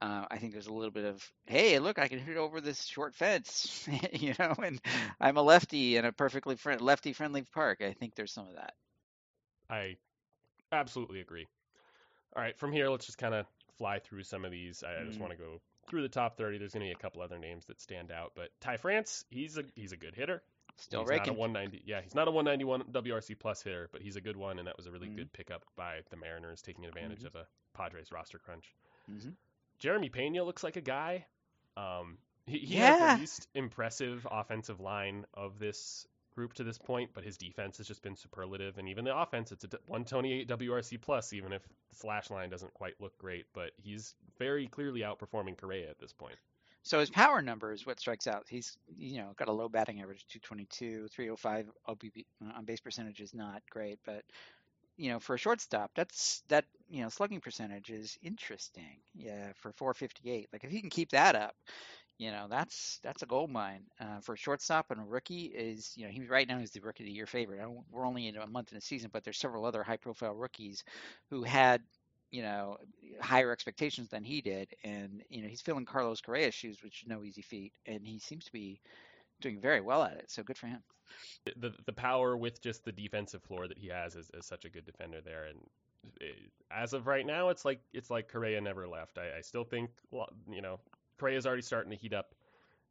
uh, 0.00 0.24
I 0.30 0.38
think 0.38 0.52
there's 0.52 0.66
a 0.66 0.72
little 0.72 0.90
bit 0.90 1.04
of 1.04 1.22
hey, 1.44 1.78
look, 1.78 1.98
I 1.98 2.08
can 2.08 2.18
hit 2.18 2.38
over 2.38 2.62
this 2.62 2.82
short 2.84 3.14
fence, 3.14 3.86
you 4.12 4.34
know, 4.38 4.54
and 4.62 4.80
I'm 5.20 5.36
a 5.36 5.42
lefty 5.42 5.98
in 5.98 6.06
a 6.06 6.12
perfectly 6.12 6.56
lefty 6.80 7.12
friendly 7.12 7.42
park. 7.42 7.82
I 7.82 7.92
think 7.92 8.14
there's 8.14 8.32
some 8.32 8.48
of 8.48 8.54
that. 8.54 8.72
I 9.68 9.96
absolutely 10.72 11.20
agree. 11.20 11.46
All 12.36 12.42
right, 12.42 12.56
from 12.58 12.72
here, 12.72 12.88
let's 12.88 13.06
just 13.06 13.18
kind 13.18 13.34
of 13.34 13.46
fly 13.78 13.98
through 14.00 14.24
some 14.24 14.44
of 14.44 14.50
these. 14.50 14.82
I, 14.82 15.00
I 15.00 15.04
just 15.04 15.18
Mm. 15.18 15.20
want 15.20 15.32
to 15.32 15.38
go 15.38 15.60
through 15.88 16.02
the 16.02 16.08
top 16.08 16.36
30. 16.36 16.58
There's 16.58 16.72
going 16.72 16.82
to 16.82 16.88
be 16.88 16.92
a 16.92 16.96
couple 17.02 17.22
other 17.22 17.38
names 17.38 17.64
that 17.66 17.80
stand 17.80 18.10
out, 18.10 18.32
but 18.34 18.50
Ty 18.60 18.76
France, 18.78 19.24
he's 19.30 19.56
a 19.58 19.64
he's 19.74 19.92
a 19.92 19.96
good 19.96 20.14
hitter. 20.14 20.42
Still 20.78 21.00
he's 21.00 21.08
raking. 21.08 21.26
not 21.28 21.36
a 21.36 21.38
190. 21.38 21.82
Yeah, 21.86 22.00
he's 22.00 22.14
not 22.14 22.26
a 22.26 22.30
191 22.32 22.82
WRC 22.92 23.38
plus 23.38 23.62
hitter, 23.62 23.88
but 23.92 24.02
he's 24.02 24.16
a 24.16 24.20
good 24.20 24.36
one, 24.36 24.58
and 24.58 24.66
that 24.66 24.76
was 24.76 24.86
a 24.86 24.90
really 24.90 25.06
Mhm. 25.06 25.16
good 25.16 25.32
pickup 25.32 25.64
by 25.76 26.00
the 26.10 26.16
Mariners, 26.16 26.62
taking 26.62 26.84
advantage 26.84 27.22
Mhm. 27.22 27.26
of 27.26 27.34
a 27.36 27.46
Padres 27.74 28.10
roster 28.10 28.38
crunch. 28.38 28.74
hmm 29.06 29.30
Jeremy 29.78 30.08
Pena 30.08 30.42
looks 30.42 30.64
like 30.64 30.76
a 30.76 30.80
guy. 30.80 31.26
Um, 31.76 32.18
he, 32.46 32.58
he 32.58 32.76
has 32.76 32.96
Yeah. 32.96 33.14
the 33.14 33.20
least 33.20 33.48
impressive 33.54 34.26
offensive 34.30 34.80
line 34.80 35.26
of 35.34 35.58
this 35.58 36.06
group 36.34 36.54
to 36.54 36.64
this 36.64 36.78
point, 36.78 37.10
but 37.14 37.24
his 37.24 37.36
defense 37.36 37.78
has 37.78 37.86
just 37.86 38.02
been 38.02 38.16
superlative, 38.16 38.78
and 38.78 38.88
even 38.88 39.04
the 39.04 39.16
offense, 39.16 39.52
it's 39.52 39.64
a 39.64 39.68
128 39.86 40.48
WRC 40.48 41.00
plus, 41.00 41.32
even 41.32 41.52
if 41.52 41.62
the 41.90 41.96
slash 41.96 42.30
line 42.30 42.50
doesn't 42.50 42.74
quite 42.74 42.94
look 43.00 43.16
great. 43.18 43.46
But 43.54 43.72
he's 43.76 44.14
very 44.38 44.66
clearly 44.66 45.00
outperforming 45.00 45.56
Correa 45.56 45.88
at 45.90 45.98
this 45.98 46.12
point. 46.12 46.36
So 46.84 47.00
his 47.00 47.08
power 47.08 47.40
number 47.40 47.72
is 47.72 47.86
what 47.86 47.98
strikes 47.98 48.26
out. 48.26 48.44
He's 48.48 48.76
you 48.96 49.18
know 49.18 49.32
got 49.38 49.48
a 49.48 49.52
low 49.52 49.68
batting 49.68 50.02
average, 50.02 50.26
222, 50.28 51.08
305 51.08 51.70
OBP 51.88 52.26
uh, 52.44 52.58
on 52.58 52.64
base 52.66 52.80
percentage 52.80 53.20
is 53.20 53.32
not 53.32 53.62
great, 53.70 53.98
but 54.04 54.22
you 54.98 55.10
know 55.10 55.18
for 55.18 55.34
a 55.34 55.38
shortstop, 55.38 55.92
that's 55.96 56.42
that 56.48 56.66
you 56.90 57.02
know 57.02 57.08
slugging 57.08 57.40
percentage 57.40 57.88
is 57.90 58.18
interesting. 58.22 59.00
Yeah, 59.14 59.52
for 59.56 59.72
458. 59.72 60.48
Like 60.52 60.64
if 60.64 60.70
he 60.70 60.82
can 60.82 60.90
keep 60.90 61.10
that 61.12 61.34
up, 61.34 61.54
you 62.18 62.30
know 62.30 62.46
that's 62.48 63.00
that's 63.02 63.22
a 63.22 63.26
gold 63.26 63.50
mine 63.50 63.82
uh, 64.00 64.20
for 64.20 64.34
a 64.34 64.38
shortstop 64.38 64.90
and 64.90 65.00
a 65.00 65.04
rookie. 65.04 65.46
Is 65.46 65.92
you 65.96 66.04
know 66.06 66.10
he 66.12 66.26
right 66.26 66.46
now 66.48 66.58
he's 66.58 66.70
the 66.70 66.80
rookie 66.80 67.04
of 67.04 67.06
the 67.06 67.12
year 67.12 67.26
favorite. 67.26 67.60
We're 67.90 68.06
only 68.06 68.28
in 68.28 68.36
a 68.36 68.46
month 68.46 68.72
in 68.72 68.76
the 68.76 68.82
season, 68.82 69.10
but 69.12 69.24
there's 69.24 69.38
several 69.38 69.64
other 69.64 69.82
high 69.82 69.96
profile 69.96 70.34
rookies 70.34 70.84
who 71.30 71.42
had 71.42 71.82
you 72.30 72.42
know 72.42 72.78
higher 73.20 73.52
expectations 73.52 74.08
than 74.08 74.24
he 74.24 74.40
did, 74.40 74.74
and 74.84 75.22
you 75.28 75.42
know 75.42 75.48
he's 75.48 75.62
filling 75.62 75.84
Carlos 75.84 76.20
Correa's 76.20 76.54
shoes, 76.54 76.82
which 76.82 77.02
is 77.02 77.08
no 77.08 77.24
easy 77.24 77.42
feat, 77.42 77.72
and 77.86 78.06
he 78.06 78.18
seems 78.18 78.44
to 78.44 78.52
be 78.52 78.80
doing 79.40 79.60
very 79.60 79.80
well 79.80 80.02
at 80.02 80.14
it. 80.16 80.30
So 80.30 80.42
good 80.42 80.58
for 80.58 80.66
him. 80.66 80.82
The 81.56 81.74
the 81.84 81.92
power 81.92 82.36
with 82.36 82.62
just 82.62 82.84
the 82.84 82.92
defensive 82.92 83.42
floor 83.42 83.68
that 83.68 83.78
he 83.78 83.88
has 83.88 84.14
is, 84.16 84.30
is 84.34 84.46
such 84.46 84.64
a 84.64 84.70
good 84.70 84.86
defender 84.86 85.20
there, 85.20 85.44
and 85.44 85.58
as 86.70 86.92
of 86.92 87.06
right 87.06 87.26
now, 87.26 87.48
it's 87.50 87.64
like 87.64 87.80
it's 87.92 88.10
like 88.10 88.28
Correa 88.28 88.60
never 88.60 88.86
left. 88.88 89.18
I, 89.18 89.38
I 89.38 89.40
still 89.40 89.64
think 89.64 89.90
you 90.50 90.62
know 90.62 90.80
Correa's 91.18 91.46
already 91.46 91.62
starting 91.62 91.90
to 91.90 91.96
heat 91.96 92.12
up, 92.12 92.34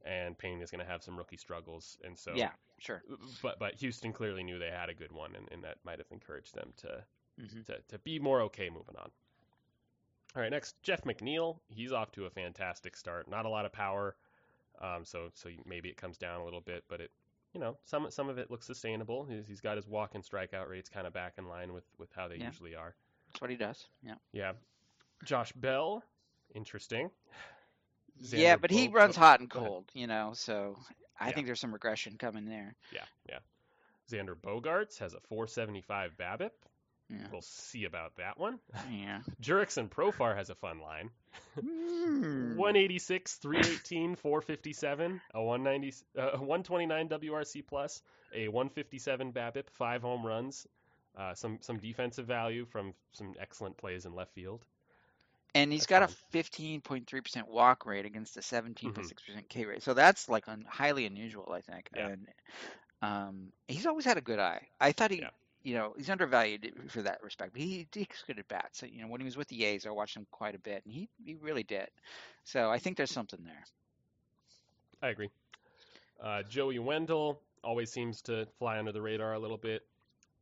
and 0.06 0.38
Pena 0.38 0.62
is 0.64 0.72
going 0.72 0.84
to 0.84 0.90
have 0.92 1.04
some 1.04 1.18
rookie 1.18 1.38
struggles, 1.38 1.98
and 2.04 2.18
so 2.18 2.34
yeah, 2.36 2.52
sure. 2.80 3.04
but 3.42 3.60
but 3.60 3.76
Houston 3.76 4.14
clearly 4.14 4.44
knew 4.44 4.60
they 4.60 4.70
had 4.70 4.90
a 4.90 4.94
good 4.94 5.12
one, 5.12 5.36
and, 5.36 5.48
and 5.52 5.64
that 5.64 5.78
might 5.84 6.00
have 6.00 6.08
encouraged 6.12 6.56
them 6.56 6.74
to, 6.78 7.04
hmm 7.40 7.62
to 7.66 7.78
to 7.88 8.00
be 8.00 8.20
more 8.20 8.42
okay 8.42 8.70
moving 8.70 8.96
on. 8.98 9.10
All 10.36 10.42
right, 10.42 10.52
next 10.52 10.82
Jeff 10.84 11.04
McNeil. 11.04 11.60
He's 11.70 11.92
off 11.92 12.12
to 12.14 12.26
a 12.26 12.30
fantastic 12.30 12.96
start. 12.98 13.30
Not 13.30 13.46
a 13.46 13.50
lot 13.50 13.66
of 13.66 13.72
power, 13.72 14.16
um, 14.82 15.06
so 15.06 15.30
so 15.34 15.50
maybe 15.66 15.90
it 15.90 15.98
comes 15.98 16.18
down 16.18 16.42
a 16.42 16.46
little 16.46 16.62
bit, 16.62 16.84
but 16.90 17.02
it 17.02 17.12
you 17.54 17.60
know 17.60 17.78
some 17.84 18.10
some 18.10 18.30
of 18.30 18.38
it 18.38 18.50
looks 18.50 18.66
sustainable. 18.66 19.26
He's, 19.26 19.46
he's 19.48 19.62
got 19.62 19.78
his 19.78 19.88
walk 19.88 20.16
and 20.16 20.24
strikeout 20.24 20.70
rates 20.70 20.90
kind 20.90 21.06
of 21.06 21.14
back 21.14 21.34
in 21.38 21.48
line 21.48 21.74
with 21.74 21.86
with 22.00 22.10
how 22.16 22.28
they 22.28 22.38
Yeah. 22.38 22.48
usually 22.48 22.76
are. 22.76 22.96
That's 23.28 23.42
what 23.42 23.50
he 23.52 23.56
does. 23.56 23.88
Yeah. 24.04 24.16
Yeah, 24.32 24.54
Josh 25.24 25.52
Bell, 25.54 26.04
interesting. 26.56 27.10
Yeah, 28.22 28.56
Xander 28.56 28.62
but 28.62 28.72
he 28.72 28.88
runs 28.88 29.18
oh, 29.18 29.22
hot 29.22 29.40
and 29.40 29.50
cold, 29.50 29.86
you 29.94 30.08
know. 30.08 30.32
So 30.36 30.78
I 31.20 31.30
Yeah. 31.30 31.36
think 31.36 31.48
there's 31.48 31.60
some 31.60 31.74
regression 31.74 32.18
coming 32.18 32.46
there. 32.46 32.76
Yeah, 32.92 33.06
yeah. 33.30 33.40
Xander 34.12 34.36
Bogaerts 34.36 35.00
has 35.00 35.14
a 35.14 35.20
475 35.30 36.12
BABIP. 36.18 36.52
Yeah. 37.10 37.28
We'll 37.32 37.42
see 37.42 37.84
about 37.86 38.16
that 38.18 38.40
one. 38.40 38.60
Yeah. 38.92 39.20
Jurickson 39.42 39.90
Profar 39.90 40.36
has 40.36 40.50
a 40.50 40.56
fun 40.56 40.80
line. 40.80 41.10
Hmm. 41.60 42.56
186, 42.56 43.36
318, 43.36 44.16
457, 44.16 45.22
a 45.34 45.44
190, 45.44 45.94
uh, 46.18 46.22
a 46.22 46.38
129 46.38 47.10
WRC 47.10 47.66
plus, 47.68 48.02
a 48.34 48.48
157 48.48 49.32
BABIP, 49.34 49.70
five 49.72 50.02
home 50.02 50.26
runs, 50.26 50.66
uh, 51.18 51.34
some 51.36 51.60
some 51.62 51.78
defensive 51.78 52.26
value 52.26 52.66
from 52.66 52.94
some 53.12 53.34
excellent 53.40 53.78
plays 53.78 54.06
in 54.06 54.16
left 54.16 54.34
field. 54.34 54.64
And 55.56 55.72
he's 55.72 55.86
That's 55.86 56.10
got 56.10 56.10
a 56.34 56.38
15.3% 56.38 57.48
walk 57.48 57.86
rate 57.86 58.06
against 58.06 58.38
a 58.38 58.40
17.6% 58.40 59.12
K 59.50 59.66
rate. 59.66 59.84
So 59.84 59.94
that's 59.94 60.28
like 60.28 60.48
un- 60.48 60.66
highly 60.68 61.06
unusual, 61.06 61.52
I 61.54 61.62
think. 61.62 61.90
Yeah. 61.96 62.08
And 62.08 62.28
um, 63.04 63.52
he's 63.68 63.86
always 63.86 64.06
had 64.06 64.18
a 64.18 64.22
good 64.22 64.40
eye. 64.40 64.68
I 64.82 64.94
thought 64.94 65.12
he, 65.12 65.20
Yeah. 65.20 65.30
you 65.62 65.76
know, 65.76 65.94
he's 65.96 66.10
undervalued 66.10 66.74
for 66.90 67.04
that 67.04 67.22
respect. 67.24 67.54
But 67.54 67.62
he 67.62 67.86
takes 67.92 68.24
good 68.24 68.40
at 68.40 68.48
bats. 68.48 68.80
So, 68.80 68.88
you 68.88 69.02
know, 69.02 69.08
when 69.08 69.22
he 69.22 69.26
was 69.26 69.38
with 69.38 69.48
the 69.48 69.64
A's, 69.66 69.86
I 69.86 69.92
watched 69.92 70.18
him 70.18 70.26
quite 70.32 70.56
a 70.56 70.60
bit, 70.60 70.82
and 70.86 70.94
he, 70.94 71.08
he 71.24 71.36
really 71.36 71.64
did. 71.64 71.88
So 72.46 72.72
I 72.72 72.80
think 72.80 72.98
there's 72.98 73.12
something 73.12 73.44
there. 73.44 73.64
I 75.04 75.10
agree. 75.10 75.30
Uh, 76.22 76.42
Joey 76.44 76.80
Wendell 76.80 77.40
always 77.64 77.92
seems 77.92 78.22
to 78.24 78.48
fly 78.58 78.80
under 78.80 78.92
the 78.92 79.02
radar 79.02 79.34
a 79.34 79.40
little 79.40 79.58
bit. 79.58 79.86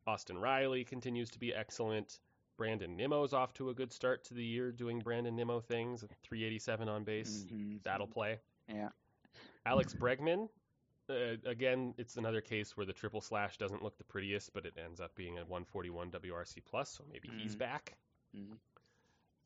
Austin 0.08 0.38
Riley 0.38 0.84
continues 0.84 1.30
to 1.32 1.40
be 1.40 1.54
excellent. 1.54 2.20
Brandon 2.62 2.96
Nimmo's 2.96 3.34
off 3.34 3.56
to 3.56 3.70
a 3.72 3.74
good 3.74 3.92
start 3.92 4.24
to 4.26 4.36
the 4.36 4.44
year 4.46 4.72
doing 4.72 5.00
Brandon 5.00 5.36
Nimmo 5.36 5.62
things. 5.62 6.02
387 6.22 6.88
on 6.90 7.04
base. 7.04 7.44
Mhm. 7.52 7.82
That'll 7.82 8.06
play. 8.06 8.40
Yeah. 8.68 8.90
Alex 9.66 9.96
Bregman, 9.96 10.48
uh, 11.10 11.38
again, 11.50 11.96
it's 11.98 12.18
another 12.18 12.40
case 12.40 12.78
where 12.78 12.86
the 12.86 12.94
triple 12.94 13.20
slash 13.20 13.58
doesn't 13.58 13.82
look 13.82 13.98
the 13.98 14.04
prettiest, 14.04 14.54
but 14.54 14.68
it 14.68 14.76
ends 14.78 15.02
up 15.02 15.16
being 15.16 15.40
a 15.40 15.46
141 15.46 16.12
WRC 16.12 16.62
plus, 16.64 16.92
so 16.92 17.04
maybe 17.12 17.30
he's 17.30 17.56
Mhm. 17.56 17.60
back. 17.60 17.98
Mhm. 18.36 18.60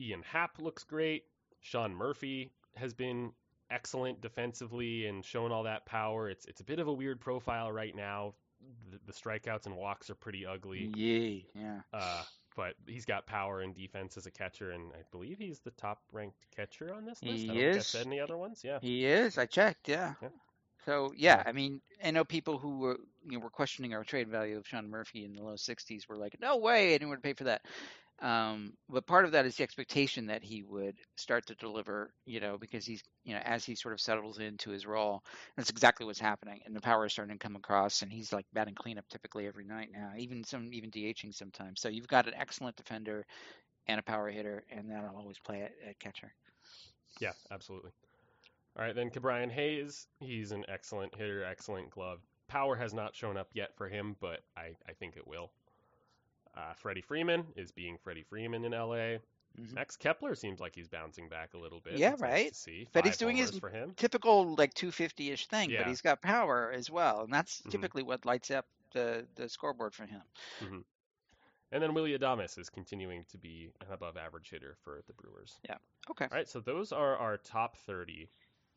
Ian 0.02 0.22
Happ 0.24 0.60
looks 0.60 0.84
great. 0.84 1.26
Sean 1.62 1.96
Murphy 1.96 2.52
has 2.76 2.94
been 2.94 3.34
excellent 3.70 4.20
defensively 4.20 5.06
and 5.06 5.24
shown 5.24 5.54
all 5.54 5.64
that 5.64 5.86
power. 5.86 6.30
It's 6.30 6.46
it's 6.48 6.60
a 6.60 6.66
bit 6.66 6.80
of 6.80 6.90
a 6.90 6.94
weird 6.94 7.22
profile 7.22 7.72
right 7.72 7.96
now. 7.96 8.36
The, 8.92 9.00
the 9.06 9.14
strikeouts 9.14 9.68
and 9.68 9.78
walks 9.78 10.10
are 10.10 10.16
pretty 10.16 10.46
ugly, 10.46 10.88
Yay. 10.96 11.46
Yeah. 11.54 11.82
uh, 11.94 12.26
but 12.56 12.74
he's 12.88 13.06
got 13.06 13.28
power 13.28 13.62
and 13.62 13.76
defense 13.76 14.18
as 14.18 14.26
a 14.26 14.32
catcher, 14.32 14.72
and 14.72 14.92
I 14.94 15.04
believe 15.12 15.38
he's 15.38 15.60
the 15.60 15.72
top 15.72 16.02
ranked 16.12 16.38
catcher 16.56 16.94
on 16.94 17.06
this 17.06 17.22
list. 17.24 17.38
He 17.38 17.50
I 17.50 17.54
don't 17.54 17.64
think 17.64 17.76
is. 17.78 17.88
said 17.88 18.06
any 18.08 18.20
other 18.20 18.38
ones. 18.38 18.62
Yeah. 18.64 18.80
He 18.82 19.06
is. 19.06 19.38
I 19.38 19.46
checked. 19.46 19.88
Yeah. 19.88 20.14
Yeah. 20.22 20.30
So 20.86 21.14
yeah, 21.18 21.42
I 21.46 21.52
mean, 21.52 21.82
I 22.04 22.12
know 22.12 22.24
people 22.24 22.58
who 22.60 22.78
were 22.78 22.98
you 23.28 23.38
know 23.38 23.40
were 23.40 23.50
questioning 23.50 23.94
our 23.94 24.04
trade 24.04 24.30
value 24.30 24.58
of 24.58 24.68
Sean 24.68 24.90
Murphy 24.90 25.26
in 25.26 25.34
the 25.34 25.42
low 25.42 25.56
60s 25.56 26.08
were 26.08 26.18
like, 26.18 26.38
no 26.40 26.58
way 26.58 26.94
anyone 26.94 27.12
would 27.12 27.24
pay 27.24 27.34
for 27.34 27.46
that. 27.46 27.64
Um, 28.22 28.74
but 28.90 29.06
part 29.06 29.26
of 29.26 29.32
that 29.32 29.46
is 29.46 29.58
the 29.58 29.64
expectation 29.64 30.28
that 30.28 30.42
he 30.42 30.64
would 30.64 30.96
start 31.18 31.46
to 31.48 31.56
deliver, 31.56 32.14
you 32.26 32.40
know, 32.40 32.58
because 32.58 32.86
he's, 32.86 33.04
you 33.26 33.34
know, 33.34 33.42
as 33.44 33.66
he 33.66 33.76
sort 33.76 33.94
of 33.94 34.00
settles 34.00 34.40
into 34.40 34.70
his 34.70 34.86
role, 34.86 35.22
that's 35.58 35.70
exactly 35.70 36.06
what's 36.06 36.20
happening. 36.20 36.62
And 36.66 36.74
the 36.74 36.82
power 36.82 37.06
is 37.06 37.12
starting 37.12 37.38
to 37.38 37.44
come 37.44 37.58
across, 37.58 38.02
and 38.02 38.12
he's 38.12 38.32
like 38.32 38.46
batting 38.54 38.76
cleanup 38.76 39.08
typically 39.10 39.48
every 39.48 39.66
night 39.66 39.90
now, 39.92 40.12
even 40.18 40.44
some, 40.46 40.70
even 40.74 40.92
DHing 40.92 41.36
sometimes. 41.36 41.82
So 41.82 41.90
you've 41.90 42.08
got 42.08 42.28
an 42.28 42.34
excellent 42.38 42.78
defender 42.78 43.26
and 43.88 44.00
a 44.00 44.04
power 44.04 44.30
hitter, 44.30 44.64
and 44.72 44.90
that'll 44.90 45.18
always 45.18 45.40
play 45.40 45.62
at, 45.64 45.72
at 45.88 46.00
catcher. 46.00 46.34
Yeah, 47.20 47.34
absolutely. 47.52 47.92
All 48.78 48.86
right, 48.86 48.96
then 48.96 49.10
Ke'Bryan 49.10 49.52
Hayes, 49.52 50.08
he's 50.20 50.52
an 50.52 50.66
excellent 50.68 51.16
hitter, 51.16 51.44
excellent 51.44 51.90
glove. 51.92 52.20
Power 52.48 52.76
has 52.76 52.94
not 52.94 53.16
shown 53.16 53.38
up 53.38 53.50
yet 53.54 53.76
for 53.76 53.90
him, 53.90 54.16
but 54.22 54.42
I, 54.58 54.72
I 54.88 54.94
think 55.00 55.18
it 55.18 55.28
will. 55.28 55.52
Uh, 56.56 56.74
Freddie 56.74 57.02
Freeman 57.02 57.46
is 57.56 57.72
being 57.72 57.98
Freddie 57.98 58.24
Freeman 58.24 58.64
in 58.64 58.72
LA. 58.74 59.20
Mhm. 59.60 59.74
Max 59.74 59.96
Kepler 59.96 60.36
seems 60.36 60.60
like 60.60 60.76
he's 60.76 60.88
bouncing 60.90 61.30
back 61.30 61.54
a 61.54 61.58
little 61.58 61.80
bit. 61.80 61.98
Yeah, 61.98 62.12
That's 62.12 62.22
right. 62.22 62.50
to 62.50 62.56
see. 62.56 62.90
But 62.94 63.06
he's 63.06 63.18
doing 63.18 63.38
his 63.38 63.58
for 63.58 63.70
him. 63.70 63.94
typical 63.96 64.56
like 64.56 64.74
250-ish 64.74 65.48
thing, 65.48 65.70
Yeah. 65.70 65.80
but 65.84 65.88
he's 65.88 66.02
got 66.02 66.22
power 66.22 66.72
as 66.72 66.90
well, 66.90 67.22
and 67.22 67.34
that's 67.34 67.62
Mhm. 67.62 67.72
typically 67.72 68.04
what 68.04 68.26
lights 68.26 68.52
up 68.52 68.68
the 68.92 69.28
the 69.36 69.48
scoreboard 69.50 69.94
for 69.94 70.06
him. 70.06 70.22
And 71.72 71.82
then 71.84 71.94
Willy 71.94 72.18
Adames 72.18 72.58
is 72.58 72.70
continuing 72.70 73.26
to 73.26 73.38
be 73.38 73.72
an 73.82 73.92
above 73.92 74.16
average 74.18 74.50
hitter 74.50 74.76
for 74.84 75.02
the 75.08 75.14
Brewers. 75.14 75.60
Yeah. 75.64 75.78
Okay. 76.10 76.26
All 76.26 76.38
right, 76.38 76.48
so 76.48 76.60
those 76.62 76.92
are 76.94 77.18
our 77.18 77.38
top 77.38 77.76
30 77.78 78.30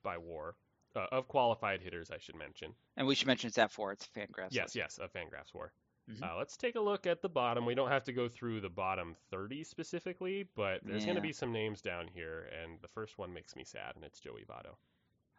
by 0.02 0.18
war 0.18 0.56
uh, 0.96 1.06
of 1.12 1.28
qualified 1.28 1.80
hitters, 1.82 2.10
I 2.10 2.18
should 2.18 2.34
mention. 2.34 2.74
And 2.96 3.06
we 3.06 3.14
should 3.14 3.26
mention 3.26 3.48
it's 3.48 3.56
that 3.56 3.70
four. 3.70 3.92
It's 3.92 4.06
Fangraphs. 4.08 4.52
Yes, 4.52 4.74
yes, 4.74 4.98
of 4.98 5.12
Fangraphs 5.12 5.52
war. 5.54 5.72
Mhm. 6.08 6.28
Uh, 6.28 6.36
let's 6.36 6.56
take 6.56 6.74
a 6.76 6.80
look 6.80 7.06
at 7.06 7.22
the 7.22 7.28
bottom. 7.28 7.64
We 7.66 7.74
don't 7.74 7.88
have 7.90 8.04
to 8.04 8.12
go 8.12 8.28
through 8.28 8.60
the 8.60 8.70
bottom 8.70 9.14
30 9.14 9.64
specifically, 9.64 10.42
but 10.44 10.84
there's 10.86 11.04
going 11.04 11.16
to 11.16 11.20
be 11.22 11.32
some 11.32 11.52
names 11.52 11.82
down 11.82 12.08
here, 12.08 12.44
and 12.46 12.80
the 12.82 12.88
first 12.88 13.18
one 13.18 13.32
makes 13.32 13.54
me 13.56 13.64
sad, 13.64 13.96
and 13.96 14.04
it's 14.04 14.20
Joey 14.20 14.44
Votto. 14.44 14.76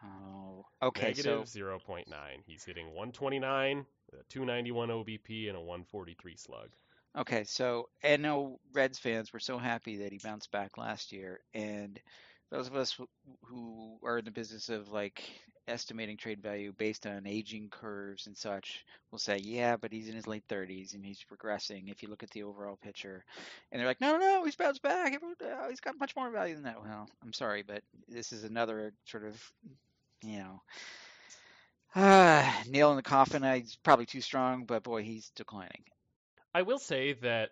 Oh, 0.03 0.65
okay. 0.81 1.13
Negative 1.13 1.47
So 1.47 1.47
0.9. 1.47 2.43
He's 2.45 2.63
hitting 2.65 2.91
129, 2.91 3.87
a 4.13 4.23
291 4.25 4.91
OBP, 4.91 5.47
and 5.47 5.57
a 5.57 5.61
143 5.61 6.35
slug. 6.35 6.75
okay, 7.15 7.43
so 7.43 7.89
I 8.03 8.17
know 8.17 8.59
Reds 8.71 8.99
fans 8.99 9.33
were 9.33 9.39
so 9.39 9.57
happy 9.57 9.97
that 9.97 10.11
he 10.11 10.19
bounced 10.19 10.51
back 10.51 10.77
last 10.77 11.11
year, 11.11 11.41
and 11.53 12.01
those 12.51 12.67
of 12.67 12.75
us 12.75 12.99
who 13.43 13.99
are 14.03 14.19
in 14.19 14.25
the 14.25 14.31
business 14.31 14.69
of 14.69 14.89
like 14.89 15.41
estimating 15.69 16.17
trade 16.17 16.41
value 16.41 16.73
based 16.77 17.05
on 17.05 17.27
aging 17.27 17.69
curves 17.69 18.27
and 18.27 18.35
such 18.35 18.85
will 19.11 19.19
say, 19.19 19.37
yeah, 19.37 19.77
but 19.77 19.91
he's 19.91 20.09
in 20.09 20.15
his 20.15 20.27
late 20.27 20.47
30s 20.49 20.93
and 20.93 21.05
he's 21.05 21.23
progressing. 21.23 21.87
If 21.87 22.03
you 22.03 22.09
look 22.09 22.23
at 22.23 22.31
the 22.31 22.43
overall 22.43 22.77
picture, 22.81 23.23
and 23.71 23.79
they're 23.79 23.87
like, 23.87 24.01
no, 24.01 24.13
no, 24.13 24.19
no, 24.19 24.45
he's 24.45 24.55
bounced 24.55 24.81
back. 24.81 25.19
Uh, 25.41 25.69
He's 25.69 25.79
got 25.79 25.99
much 25.99 26.15
more 26.15 26.29
value 26.29 26.55
than 26.55 26.63
that. 26.63 26.81
Well, 26.81 27.07
I'm 27.23 27.33
sorry, 27.33 27.63
but 27.63 27.83
this 28.07 28.31
is 28.31 28.43
another 28.43 28.93
sort 29.05 29.25
of, 29.25 29.53
you 30.23 30.39
know. 30.39 30.61
Uh, 31.95 32.51
nail 32.67 32.91
in 32.91 32.97
the 32.97 33.03
coffin. 33.03 33.43
He's 33.43 33.77
probably 33.77 34.05
too 34.05 34.21
strong, 34.21 34.65
but 34.65 34.83
boy, 34.83 35.03
he's 35.03 35.29
declining. 35.35 35.83
I 36.53 36.63
will 36.63 36.79
say 36.79 37.13
that 37.21 37.51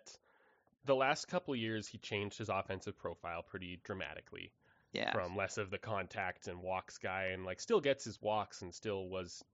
the 0.84 0.94
last 0.94 1.28
couple 1.28 1.54
years 1.54 1.86
he 1.86 1.98
changed 1.98 2.38
his 2.38 2.48
offensive 2.48 2.98
profile 2.98 3.42
pretty 3.42 3.80
dramatically. 3.84 4.52
Yeah. 4.92 5.12
from 5.12 5.36
less 5.36 5.58
of 5.58 5.70
the 5.70 5.78
contact 5.78 6.48
and 6.48 6.62
walks 6.62 6.98
guy 6.98 7.24
and 7.32 7.44
like 7.44 7.60
still 7.60 7.80
gets 7.80 8.04
his 8.04 8.20
walks 8.22 8.62
and 8.62 8.74
still 8.74 9.08
was 9.08 9.44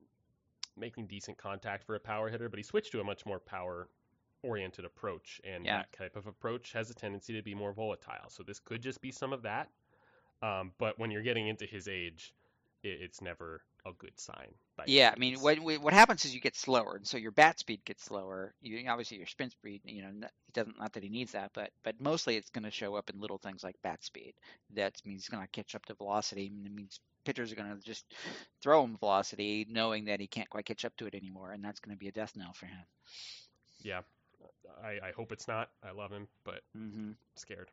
making 0.77 1.07
decent 1.07 1.37
contact 1.39 1.85
for 1.85 1.95
a 1.95 2.01
power 2.01 2.29
hitter, 2.29 2.49
but 2.49 2.59
he 2.59 2.63
switched 2.63 2.93
to 2.93 3.01
a 3.01 3.05
much 3.05 3.27
more 3.27 3.41
power 3.41 3.89
oriented 4.43 4.85
approach 4.85 5.41
and 5.45 5.65
Yeah. 5.65 5.79
that 5.79 5.93
type 5.93 6.17
of 6.17 6.27
approach 6.27 6.73
has 6.73 6.91
a 6.91 6.95
tendency 6.95 7.33
to 7.33 7.43
be 7.43 7.55
more 7.55 7.73
volatile. 7.73 8.29
So 8.29 8.43
this 8.43 8.61
could 8.61 8.83
just 8.83 9.01
be 9.01 9.11
some 9.11 9.33
of 9.33 9.43
that. 9.43 9.71
Um, 10.43 10.73
but 10.79 10.99
when 10.99 11.11
you're 11.11 11.23
getting 11.23 11.49
into 11.49 11.65
his 11.67 11.89
age, 11.89 12.35
it, 12.83 13.01
it's 13.01 13.23
never 13.23 13.63
a 13.87 13.93
good 13.93 14.19
sign. 14.19 14.55
Yeah, 14.87 15.13
I 15.17 15.19
mean, 15.19 15.41
what 15.41 15.59
what 15.61 15.93
happens 15.95 16.25
is 16.27 16.35
you 16.35 16.41
get 16.41 16.57
slower, 16.57 16.97
and 16.97 17.07
so 17.07 17.17
your 17.17 17.31
bat 17.33 17.59
speed 17.59 17.85
gets 17.87 18.05
slower. 18.05 18.55
You 18.61 18.87
obviously 18.89 19.17
your 19.17 19.27
spin 19.27 19.49
speed, 19.51 19.81
you 19.87 20.03
know, 20.03 20.11
he 20.47 20.53
doesn't 20.53 20.79
not 20.79 20.93
that 20.93 21.03
he 21.03 21.09
needs 21.09 21.33
that, 21.33 21.53
but 21.55 21.71
but 21.83 21.99
mostly 22.01 22.37
it's 22.37 22.51
going 22.51 22.65
to 22.65 22.71
show 22.71 22.95
up 22.95 23.09
in 23.09 23.19
little 23.21 23.39
things 23.39 23.65
like 23.65 23.77
bat 23.83 24.05
speed. 24.05 24.35
That 24.75 25.01
means 25.07 25.23
he's 25.25 25.31
going 25.31 25.43
to 25.43 25.49
catch 25.51 25.75
up 25.75 25.87
to 25.87 25.95
velocity. 25.95 26.49
and 26.49 26.67
It 26.67 26.73
means 26.75 27.01
pitchers 27.25 27.51
are 27.51 27.57
going 27.57 27.75
to 27.75 27.83
just 27.83 28.05
throw 28.63 28.85
him 28.85 28.99
velocity, 28.99 29.67
knowing 29.71 30.05
that 30.07 30.21
he 30.21 30.27
can't 30.27 30.51
quite 30.51 30.67
catch 30.67 30.85
up 30.85 30.97
to 30.99 31.07
it 31.07 31.15
anymore, 31.15 31.53
and 31.53 31.65
that's 31.65 31.81
going 31.81 31.97
to 31.97 31.99
be 32.01 32.09
a 32.09 32.13
death 32.13 32.37
knell 32.37 32.53
for 32.53 32.67
him. 32.67 32.85
yeah, 33.83 34.01
I, 34.83 35.09
I 35.09 35.13
hope 35.17 35.33
it's 35.33 35.49
not. 35.49 35.71
I 35.83 35.93
love 35.93 36.11
him, 36.11 36.29
but 36.45 36.63
hmm 36.75 37.13
scared. 37.37 37.71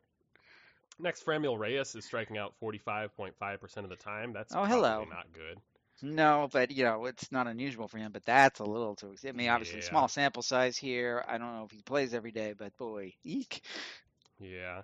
Next, 0.98 1.24
Franmil 1.26 1.58
Reyes 1.58 1.94
is 1.94 2.04
striking 2.06 2.38
out 2.38 2.54
45.5% 2.58 3.84
of 3.84 3.90
the 3.90 3.96
time. 3.96 4.32
That's 4.32 4.54
Oh, 4.54 4.64
probably 4.68 5.04
hello. 5.04 5.06
not 5.06 5.32
good. 5.32 5.60
No, 6.02 6.48
but 6.52 6.70
you 6.72 6.84
know 6.84 7.06
it's 7.06 7.30
not 7.32 7.46
unusual 7.46 7.88
for 7.88 7.98
him. 7.98 8.12
But 8.12 8.24
that's 8.24 8.60
a 8.60 8.64
little 8.64 8.96
too. 8.96 9.14
I 9.26 9.32
mean, 9.32 9.48
obviously 9.48 9.80
Yeah. 9.80 9.82
small 9.82 10.08
sample 10.08 10.42
size 10.42 10.76
here. 10.76 11.24
I 11.26 11.38
don't 11.38 11.54
know 11.56 11.64
if 11.64 11.70
he 11.70 11.82
plays 11.82 12.12
every 12.14 12.32
day, 12.32 12.54
but 12.56 12.76
boy, 12.76 13.14
eek. 13.24 13.62
Yeah. 14.38 14.82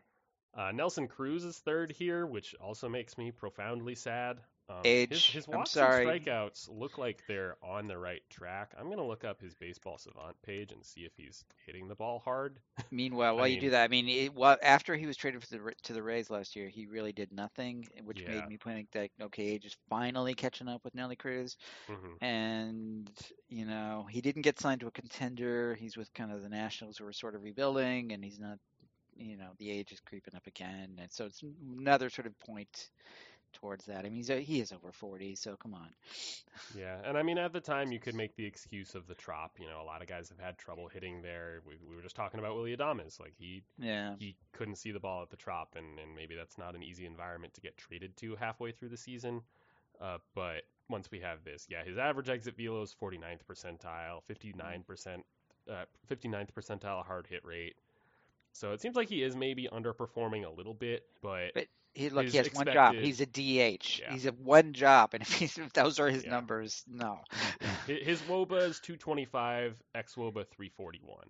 Uh, 0.54 0.72
Nelson 0.72 1.08
Cruz 1.08 1.44
is 1.44 1.58
third 1.58 1.92
here, 1.92 2.26
which 2.26 2.54
also 2.54 2.88
makes 2.88 3.18
me 3.18 3.30
profoundly 3.30 3.94
sad. 3.94 4.40
Um, 4.68 5.00
Age. 5.08 5.08
His, 5.08 5.26
his 5.26 5.48
I'm 5.52 5.64
walks 5.64 5.66
sorry. 5.66 5.82
and 5.82 5.92
strikeouts 5.92 6.68
look 6.68 6.98
like 6.98 7.24
they're 7.26 7.56
on 7.64 7.86
the 7.86 7.98
right 7.98 8.22
track. 8.30 8.74
I'm 8.78 8.90
gonna 8.90 9.06
look 9.06 9.24
up 9.24 9.40
his 9.40 9.54
baseball 9.54 9.98
savant 9.98 10.40
page 10.42 10.72
and 10.72 10.84
see 10.84 11.04
if 11.04 11.16
he's 11.16 11.44
hitting 11.64 11.88
the 11.88 11.94
ball 11.96 12.18
hard. 12.18 12.60
Meanwhile, 12.90 13.36
while 13.36 13.46
you 13.48 13.58
do 13.58 13.70
that, 13.70 13.84
I 13.84 13.88
mean, 13.88 14.08
it, 14.08 14.32
well, 14.34 14.56
after 14.62 14.96
he 14.96 15.06
was 15.06 15.16
traded 15.18 15.42
for 15.44 15.48
the, 15.50 15.72
to 15.82 15.92
the 15.92 16.02
Rays 16.02 16.30
last 16.30 16.56
year, 16.56 16.68
he 16.68 16.86
really 16.86 17.12
did 17.12 17.30
nothing, 17.32 17.86
which 18.04 18.26
Yeah. 18.26 18.26
made 18.26 18.48
me 18.48 18.56
think 18.56 18.90
that 18.92 19.10
okay, 19.20 19.58
just 19.58 19.76
finally 19.90 20.34
catching 20.34 20.68
up 20.68 20.82
with 20.84 20.94
Nelly 20.94 21.16
Cruz, 21.16 21.58
hmm 21.88 22.16
and 22.20 23.10
you 23.48 23.66
know, 23.66 24.06
he 24.10 24.20
didn't 24.22 24.42
get 24.42 24.60
signed 24.60 24.80
to 24.80 24.88
a 24.88 24.92
contender. 24.92 25.74
He's 25.76 25.96
with 25.98 26.12
kind 26.14 26.32
of 26.32 26.42
the 26.42 26.48
Nationals 26.48 26.98
who 26.98 27.06
are 27.06 27.12
sort 27.12 27.34
of 27.34 27.42
rebuilding, 27.42 28.12
and 28.12 28.24
he's 28.24 28.40
not, 28.40 28.58
you 29.16 29.36
know, 29.36 29.52
the 29.58 29.70
age 29.70 29.92
is 29.92 30.00
creeping 30.00 30.36
up 30.36 30.46
again, 30.46 30.98
and 31.00 31.12
so 31.12 31.26
it's 31.26 31.42
another 31.42 32.10
sort 32.10 32.26
of 32.26 32.38
point 32.40 32.90
towards 33.52 33.86
that. 33.86 34.00
I 34.00 34.02
mean, 34.04 34.14
he's 34.14 34.28
he 34.28 34.60
is 34.60 34.72
over 34.72 34.92
forty, 34.92 35.34
so 35.34 35.56
come 35.56 35.74
on. 35.74 35.88
Yeah, 36.76 36.98
and 37.04 37.16
I 37.16 37.22
mean 37.22 37.38
at 37.38 37.52
the 37.52 37.60
time 37.60 37.92
you 37.92 37.98
could 38.00 38.14
make 38.22 38.36
the 38.36 38.44
excuse 38.44 38.94
of 38.94 39.06
the 39.06 39.14
trop. 39.14 39.52
You 39.58 39.66
know, 39.66 39.82
a 39.82 39.84
lot 39.84 40.02
of 40.02 40.08
guys 40.08 40.28
have 40.28 40.38
had 40.38 40.58
trouble 40.58 40.88
hitting 40.88 41.22
there. 41.22 41.60
We, 41.66 41.74
we 41.88 41.96
were 41.96 42.02
just 42.02 42.16
talking 42.16 42.40
about 42.40 42.54
Willy 42.54 42.76
Adames. 42.76 43.20
Like 43.20 43.34
he 43.38 43.62
Yeah, 43.78 44.14
he 44.18 44.36
couldn't 44.52 44.76
see 44.76 44.92
the 44.92 45.00
ball 45.00 45.22
at 45.22 45.30
the 45.30 45.36
trop, 45.36 45.74
and, 45.76 45.98
and 45.98 46.14
maybe 46.14 46.34
that's 46.34 46.58
not 46.58 46.74
an 46.74 46.82
easy 46.82 47.06
environment 47.06 47.54
to 47.54 47.60
get 47.60 47.76
traded 47.76 48.16
to 48.18 48.36
halfway 48.36 48.72
through 48.72 48.88
the 48.90 48.96
season. 48.96 49.42
Uh, 50.00 50.18
but 50.34 50.62
once 50.88 51.10
we 51.10 51.20
have 51.20 51.42
this, 51.44 51.66
yeah, 51.68 51.82
his 51.84 51.98
average 51.98 52.28
exit 52.28 52.56
velo 52.56 52.82
is 52.82 52.94
49th 53.02 53.40
percentile, 53.50 54.22
59%, 54.30 55.22
uh, 55.68 55.84
59th 56.08 56.48
percentile 56.56 57.04
hard 57.04 57.26
hit 57.26 57.44
rate. 57.44 57.74
So 58.52 58.72
it 58.72 58.80
seems 58.80 58.96
like 58.96 59.08
he 59.08 59.22
is 59.22 59.36
maybe 59.36 59.68
underperforming 59.72 60.46
a 60.46 60.50
little 60.50 60.74
bit, 60.74 61.04
but 61.20 61.52
But- 61.54 61.66
he 61.98 62.10
look, 62.10 62.26
he 62.28 62.36
has 62.38 62.52
one 62.52 62.66
job. 62.72 62.94
He's 62.94 63.20
a 63.20 63.26
DH. 63.26 64.00
Yeah. 64.00 64.12
He's 64.12 64.26
a 64.26 64.32
one 64.32 64.72
job, 64.72 65.14
and 65.14 65.22
if, 65.22 65.32
he's, 65.32 65.58
if 65.58 65.72
those 65.72 65.98
are 65.98 66.08
his 66.08 66.24
Yeah. 66.24 66.30
numbers, 66.30 66.84
no. 66.88 67.18
his 67.86 68.20
WOBA 68.22 68.68
is 68.68 68.80
225, 68.80 69.82
ex 69.94 70.14
WOBA 70.14 70.46
341. 70.48 71.26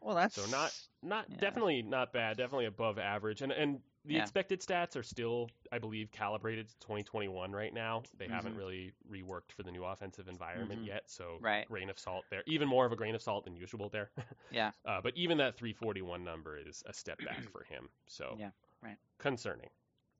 Well, 0.00 0.14
that's 0.16 0.34
So 0.36 0.46
not 0.46 0.72
not 1.02 1.26
Yeah. 1.28 1.36
definitely 1.40 1.82
not 1.82 2.12
bad, 2.12 2.36
definitely 2.36 2.66
above 2.66 2.98
average. 2.98 3.42
And 3.42 3.52
and 3.52 3.80
the 4.04 4.18
expected 4.18 4.60
stats 4.60 4.96
are 4.96 5.02
still, 5.02 5.48
I 5.72 5.78
believe, 5.78 6.10
calibrated 6.12 6.68
to 6.68 6.78
2021 6.80 7.52
right 7.52 7.72
now. 7.72 8.02
They 8.18 8.28
haven't 8.28 8.54
Mhm. 8.54 8.58
really 8.58 8.92
reworked 9.10 9.52
for 9.56 9.62
the 9.62 9.70
new 9.72 9.82
offensive 9.84 10.28
environment 10.28 10.82
Mhm. 10.82 10.86
yet, 10.86 11.10
so 11.10 11.38
Right. 11.40 11.66
grain 11.66 11.88
of 11.88 11.98
salt 11.98 12.26
there. 12.28 12.42
Even 12.46 12.68
more 12.68 12.84
of 12.84 12.92
a 12.92 12.96
grain 12.96 13.14
of 13.14 13.22
salt 13.22 13.44
than 13.44 13.56
usual 13.56 13.88
there. 13.88 14.10
Yeah. 14.50 14.72
Uh, 14.84 15.00
but 15.00 15.16
even 15.16 15.38
that 15.38 15.56
341 15.56 16.22
number 16.22 16.58
is 16.58 16.82
a 16.86 16.92
step 16.92 17.18
back 17.24 17.48
for 17.52 17.64
him. 17.64 17.88
So 18.06 18.36
Yeah, 18.38 18.50
right. 18.82 18.98
concerning. 19.18 19.70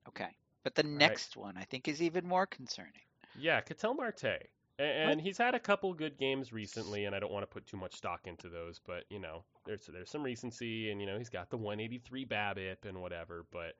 Okay. 0.07 0.29
But 0.63 0.75
the 0.75 0.83
next 0.83 1.37
one 1.37 1.57
I 1.57 1.63
think 1.63 1.87
is 1.87 2.01
even 2.01 2.27
more 2.27 2.45
concerning. 2.45 2.91
Yeah, 3.37 3.61
Ketel 3.61 3.93
Marte. 3.93 4.47
And 4.77 5.21
he's 5.21 5.37
had 5.37 5.55
a 5.55 5.59
couple 5.59 5.93
good 5.93 6.17
games 6.17 6.51
recently, 6.51 7.05
and 7.05 7.15
I 7.15 7.19
don't 7.19 7.31
want 7.31 7.43
to 7.43 7.47
put 7.53 7.65
too 7.65 7.77
much 7.77 7.95
stock 7.95 8.21
into 8.25 8.49
those, 8.49 8.81
but 8.85 9.05
you 9.09 9.19
know, 9.19 9.43
there's 9.65 9.85
there's 9.85 10.09
some 10.09 10.23
recency, 10.23 10.91
and 10.91 10.99
you 10.99 11.07
know, 11.07 11.17
he's 11.17 11.29
got 11.29 11.49
the 11.49 11.55
183 11.55 12.25
BABIP 12.25 12.83
and 12.83 12.99
whatever, 13.01 13.45
but 13.51 13.75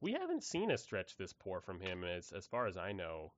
we 0.00 0.12
haven't 0.12 0.42
seen 0.42 0.72
a 0.72 0.78
stretch 0.78 1.16
this 1.16 1.32
poor 1.32 1.60
from 1.60 1.78
him 1.80 2.02
as 2.02 2.32
as 2.32 2.46
far 2.46 2.66
as 2.66 2.76
I 2.76 2.92
know. 2.92 3.32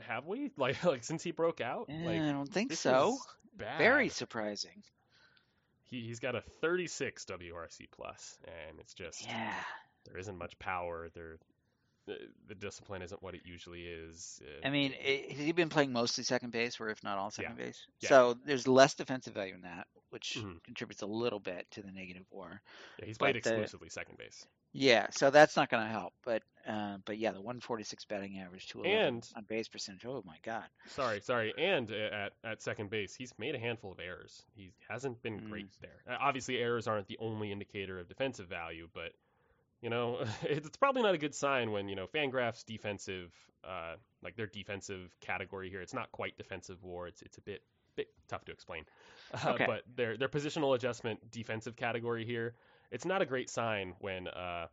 Have 0.00 0.26
we? 0.26 0.50
Like 0.56 0.82
like 0.82 1.04
since 1.04 1.22
he 1.22 1.30
broke 1.30 1.60
out? 1.60 1.90
Eh, 1.90 2.06
like 2.06 2.22
I 2.22 2.32
don't 2.32 2.50
think 2.50 2.72
so. 2.72 3.18
Very 3.56 4.08
surprising. 4.08 4.82
He 5.90 6.00
he's 6.00 6.20
got 6.20 6.34
a 6.34 6.40
36 6.40 7.24
WRC 7.26 7.88
plus, 7.90 8.38
and 8.44 8.78
it's 8.80 8.94
just 8.94 9.26
Yeah. 9.26 9.52
There 10.06 10.18
isn't 10.18 10.38
much 10.38 10.58
power. 10.58 11.08
There, 11.14 11.36
the, 12.06 12.18
the 12.48 12.54
discipline 12.54 13.02
isn't 13.02 13.22
what 13.22 13.34
it 13.34 13.42
usually 13.44 13.82
is. 13.82 14.40
Uh, 14.44 14.66
I 14.66 14.70
mean, 14.70 14.94
i 15.04 15.26
has 15.30 15.38
he 15.38 15.52
been 15.52 15.68
playing 15.68 15.92
mostly 15.92 16.22
second 16.24 16.52
base, 16.52 16.80
or 16.80 16.88
if 16.88 17.02
not 17.02 17.18
all 17.18 17.30
second 17.30 17.56
base? 17.56 17.84
Yeah. 18.00 18.08
So 18.08 18.36
there's 18.44 18.68
less 18.68 18.94
defensive 18.94 19.34
value 19.34 19.54
in 19.54 19.62
that, 19.62 19.88
which 20.10 20.38
Mhm. 20.40 20.62
contributes 20.62 21.02
a 21.02 21.06
little 21.06 21.40
bit 21.40 21.66
to 21.72 21.82
the 21.82 21.90
negative 21.90 22.24
WAR. 22.30 22.62
yeah, 22.98 23.06
he's 23.06 23.18
played 23.18 23.34
but 23.34 23.42
the- 23.42 23.50
exclusively 23.50 23.88
second 23.88 24.18
base. 24.18 24.46
Yeah, 24.72 25.06
so 25.10 25.30
that's 25.30 25.56
not 25.56 25.70
going 25.70 25.84
to 25.84 25.88
help. 25.90 26.12
But 26.22 26.42
uh, 26.66 26.98
but 27.06 27.16
yeah, 27.16 27.30
the 27.30 27.40
146 27.40 28.04
batting 28.04 28.38
average, 28.40 28.66
211 28.68 29.14
And- 29.14 29.28
on 29.36 29.44
base 29.44 29.68
percentage. 29.68 30.04
Oh 30.04 30.22
my 30.26 30.36
God. 30.42 30.64
Sorry, 30.88 31.20
sorry. 31.20 31.54
And 31.56 31.90
uh, 31.90 31.94
at 31.94 32.32
at 32.44 32.62
second 32.62 32.90
base, 32.90 33.14
he's 33.14 33.32
made 33.38 33.54
a 33.54 33.58
handful 33.58 33.90
of 33.90 33.98
errors. 34.00 34.44
He 34.54 34.72
hasn't 34.88 35.22
been 35.22 35.40
Mm. 35.40 35.48
great 35.48 35.68
there. 35.80 36.02
Uh, 36.08 36.18
Obviously, 36.20 36.58
errors 36.58 36.86
aren't 36.86 37.06
the 37.08 37.16
only 37.18 37.50
indicator 37.52 37.98
of 37.98 38.08
defensive 38.08 38.48
value, 38.48 38.88
but 38.92 39.12
you 39.86 39.90
know, 39.90 40.18
it's 40.42 40.76
probably 40.76 41.02
not 41.02 41.14
a 41.14 41.18
good 41.18 41.34
sign 41.34 41.70
when 41.70 41.88
you 41.88 41.94
know 41.94 42.08
Fangraph's 42.08 42.64
defensive, 42.64 43.32
uh, 43.64 43.94
like 44.20 44.34
their 44.34 44.48
defensive 44.48 45.14
category 45.20 45.70
here. 45.70 45.80
It's 45.80 45.94
not 45.94 46.10
quite 46.10 46.36
defensive 46.36 46.82
war. 46.82 47.06
It's 47.06 47.22
it's 47.22 47.38
a 47.38 47.40
bit 47.40 47.62
bit 47.94 48.08
tough 48.28 48.44
to 48.46 48.52
explain. 48.52 48.84
Uh, 49.34 49.54
Okay. 49.54 49.66
But 49.66 49.82
their 49.96 50.16
their 50.16 50.28
positional 50.28 50.76
adjustment 50.76 51.32
defensive 51.32 51.74
category 51.74 52.24
here, 52.24 52.54
it's 52.92 53.04
not 53.04 53.22
a 53.22 53.26
great 53.26 53.50
sign 53.50 53.94
when 53.98 54.28
uh, 54.28 54.66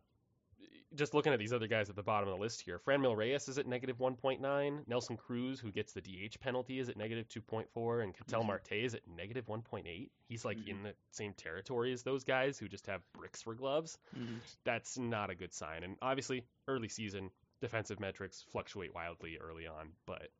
just 0.94 1.14
looking 1.14 1.32
at 1.32 1.38
these 1.38 1.52
other 1.52 1.66
guys 1.66 1.90
at 1.90 1.96
the 1.96 2.02
bottom 2.02 2.28
of 2.28 2.36
the 2.36 2.40
list 2.40 2.62
here, 2.62 2.78
Franmil 2.78 3.16
Reyes 3.16 3.48
is 3.48 3.58
at 3.58 3.66
negative 3.66 3.98
1.9. 3.98 4.86
Nelson 4.86 5.16
Cruz, 5.16 5.60
who 5.60 5.70
gets 5.72 5.92
the 5.92 6.00
DH 6.00 6.38
penalty, 6.40 6.78
is 6.78 6.88
at 6.88 6.96
negative 6.96 7.28
2.4, 7.28 8.00
and 8.02 8.14
Ketel 8.16 8.42
Mhm. 8.42 8.46
Marte 8.46 8.72
is 8.72 8.94
at 8.94 9.06
negative 9.06 9.46
1.8. 9.48 10.10
He's 10.28 10.44
like 10.44 10.58
Mhm. 10.58 10.68
in 10.68 10.82
the 10.82 10.94
same 11.10 11.34
territory 11.34 11.92
as 11.92 12.02
those 12.02 12.24
guys 12.24 12.58
who 12.58 12.68
just 12.68 12.86
have 12.86 13.02
bricks 13.12 13.42
for 13.42 13.54
gloves. 13.54 13.98
Mhm. 14.14 14.40
That's 14.64 14.96
not 14.96 15.30
a 15.30 15.34
good 15.34 15.52
sign. 15.52 15.82
And 15.82 15.96
obviously, 16.00 16.46
early 16.68 16.88
season 16.88 17.30
defensive 17.60 18.00
metrics 18.00 18.42
fluctuate 18.52 18.94
wildly 18.94 19.38
early 19.38 19.66
on, 19.66 19.92
but 20.06 20.30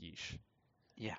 yeesh. 0.00 0.38
Yeah. 0.96 1.16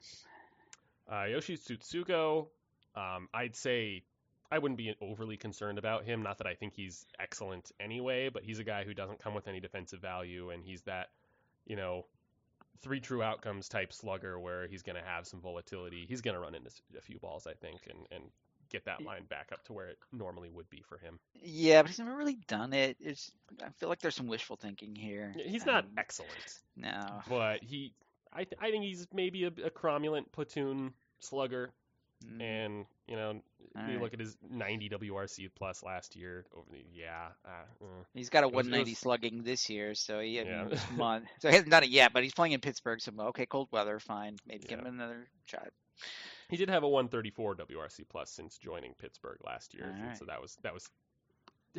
Uh, 1.11 1.25
Yoshi 1.25 1.57
Tsutsugo, 1.57 2.49
um, 2.95 3.27
I'd 3.33 3.55
say 3.55 4.03
I 4.52 4.60
wouldn't 4.60 4.78
be 4.78 4.94
overly 5.02 5.38
concerned 5.38 5.78
about 5.78 6.03
him. 6.03 6.22
Not 6.23 6.38
that 6.40 6.48
I 6.48 6.56
think 6.56 6.73
he's 6.73 7.06
excellent 7.19 7.72
anyway, 7.80 8.30
but 8.30 8.44
he's 8.44 8.60
a 8.60 8.64
guy 8.64 8.84
who 8.84 8.94
doesn't 8.94 9.19
come 9.19 9.34
with 9.34 9.48
any 9.48 9.60
defensive 9.60 10.02
value, 10.02 10.49
and 10.49 10.64
he's 10.64 10.82
that, 10.84 11.10
you 11.65 11.76
know, 11.76 12.06
three 12.82 12.99
true 12.99 13.23
outcomes 13.23 13.69
type 13.69 13.94
slugger 13.94 14.40
where 14.40 14.68
he's 14.68 14.82
going 14.82 14.95
to 14.98 15.03
have 15.03 15.26
some 15.26 15.40
volatility. 15.40 16.06
He's 16.07 16.22
going 16.22 16.34
to 16.34 16.40
run 16.41 16.56
into 16.56 16.69
a 16.98 17.02
few 17.02 17.19
balls, 17.19 17.48
I 17.48 17.53
think, 17.53 17.82
and, 17.90 17.99
and 18.11 18.23
get 18.69 18.86
that 18.86 19.03
line 19.03 19.23
back 19.30 19.49
up 19.53 19.64
to 19.65 19.73
where 19.73 19.88
it 19.88 19.98
normally 20.11 20.49
would 20.49 20.69
be 20.69 20.82
for 20.88 20.98
him. 20.98 21.19
Yeah, 21.44 21.82
but 21.82 21.90
he's 21.90 21.99
never 21.99 22.15
really 22.15 22.40
done 22.48 22.73
it. 22.73 22.98
It's 22.99 23.32
I 23.64 23.69
feel 23.80 23.90
like 23.90 23.99
there's 23.99 24.15
some 24.15 24.28
wishful 24.28 24.56
thinking 24.56 24.95
here. 24.95 25.34
He's 25.36 25.65
not 25.65 25.84
Um, 25.86 25.91
excellent, 25.98 26.60
no. 26.76 27.22
but 27.30 27.64
he, 27.64 27.94
I, 28.34 28.45
th- 28.45 28.60
I 28.61 28.72
think 28.72 28.84
he's 28.86 29.07
maybe 29.14 29.44
a, 29.44 29.48
a 29.48 29.69
cromulent 29.69 30.32
platoon 30.32 30.94
slugger, 31.19 31.72
Mm, 32.26 32.41
and 32.41 32.85
you 33.07 33.15
know, 33.15 33.41
all 33.76 33.84
you 33.88 33.93
right. 33.93 34.02
look 34.02 34.14
at 34.14 34.19
his 34.19 34.38
90 34.49 34.89
WRC 34.89 35.49
plus 35.56 35.84
last 35.84 36.15
year. 36.15 36.45
Over 36.56 36.65
the 36.72 36.84
yeah, 36.93 37.27
uh, 37.45 37.84
uh, 37.84 38.03
He's 38.14 38.30
got 38.30 38.43
a 38.43 38.48
190 38.48 38.91
was- 38.91 38.98
slugging 38.99 39.43
this 39.43 39.69
year, 39.69 39.95
so 39.95 40.19
he 40.19 40.38
Yeah. 40.38 40.64
hasn't. 40.69 41.26
So 41.39 41.49
he 41.49 41.53
hasn't 41.56 41.72
done 41.72 41.84
it 41.84 41.89
yet, 41.89 42.14
but 42.14 42.23
he's 42.23 42.34
playing 42.34 42.53
in 42.53 42.60
Pittsburgh, 42.60 43.02
so 43.02 43.11
okay, 43.19 43.45
cold 43.45 43.69
weather, 43.72 43.99
fine. 43.99 44.38
Maybe 44.45 44.68
give 44.68 44.80
him 44.80 44.85
another 44.88 45.27
shot. 45.45 45.69
he 46.49 46.57
did 46.57 46.69
have 46.69 46.84
a 46.84 46.88
134 46.88 47.56
WRC 47.56 48.03
plus 48.10 48.30
since 48.31 48.57
joining 48.57 48.93
Pittsburgh 48.93 49.38
last 49.45 49.73
year, 49.73 49.85
and 49.85 50.02
Alright. 50.02 50.18
so 50.18 50.26
that 50.26 50.41
was 50.41 50.57
that 50.64 50.73
was 50.73 50.89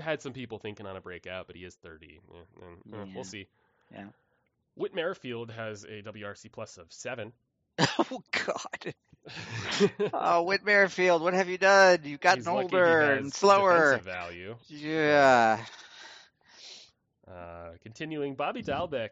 had 0.01 0.23
some 0.23 0.32
people 0.32 0.59
thinking 0.59 0.86
on 0.86 0.97
a 0.97 1.01
breakout, 1.02 1.47
but 1.47 1.55
he 1.56 1.64
is 1.64 1.74
30. 1.77 2.20
Yeah, 2.32 2.40
and, 2.62 2.94
uh, 2.94 3.05
Yeah. 3.05 3.14
We'll 3.14 3.24
see. 3.24 3.47
Yeah. 3.93 4.06
Whit 4.74 4.94
Merrifield 4.94 5.51
has 5.51 5.85
a 5.85 6.01
WRC 6.02 6.51
plus 6.51 6.78
of 6.78 6.90
seven. 6.90 7.32
oh 7.78 8.23
God. 8.47 8.94
Oh, 10.12 10.43
Whit 10.43 10.65
Merrifield, 10.65 11.23
what 11.23 11.35
have 11.35 11.49
you 11.49 11.59
done? 11.59 12.01
You've 12.05 12.20
gotten 12.20 12.40
He's 12.40 12.47
lucky 12.47 12.69
he 12.70 12.77
older 12.77 13.12
and 13.12 13.32
slower. 13.32 13.99
value. 13.99 14.57
Yeah. 14.69 15.65
Uh, 17.31 17.70
continuing, 17.82 18.35
Bobby 18.35 18.62
Dalbec 18.62 19.11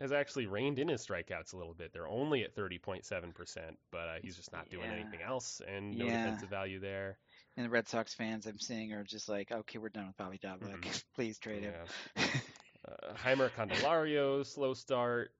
has 0.00 0.12
actually 0.12 0.46
reined 0.46 0.78
in 0.78 0.88
his 0.88 1.04
strikeouts 1.06 1.54
a 1.54 1.56
little 1.56 1.72
bit. 1.74 1.92
They're 1.92 2.06
only 2.06 2.44
at 2.44 2.54
30.7%, 2.54 3.76
but 3.90 3.98
uh, 3.98 4.14
he's 4.22 4.36
just 4.36 4.52
not 4.52 4.68
doing 4.68 4.90
Yeah. 4.90 4.96
anything 4.98 5.22
else, 5.22 5.62
and 5.66 5.96
no 5.96 6.04
Yeah. 6.04 6.24
defensive 6.24 6.50
value 6.50 6.78
there. 6.80 7.16
And 7.56 7.64
the 7.64 7.70
Red 7.70 7.88
Sox 7.88 8.12
fans 8.12 8.46
I'm 8.46 8.58
seeing 8.58 8.92
are 8.92 9.04
just 9.04 9.28
like, 9.28 9.50
okay, 9.50 9.78
we're 9.78 9.88
done 9.88 10.08
with 10.08 10.16
Bobby 10.18 10.38
Dalbec. 10.38 10.80
Mhm. 10.82 11.04
Please 11.14 11.38
trade 11.38 11.62
him. 11.62 11.74
Yeah. 12.16 12.24
Uh, 12.86 13.14
Jeimer 13.14 13.50
Candelario, 13.50 14.46
slow 14.46 14.72
start. 14.72 15.32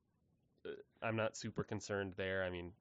Uh, 0.67 0.71
I'm 1.01 1.15
not 1.15 1.37
super 1.37 1.63
concerned 1.63 2.15
there. 2.17 2.43
I 2.43 2.51
mean, 2.51 2.73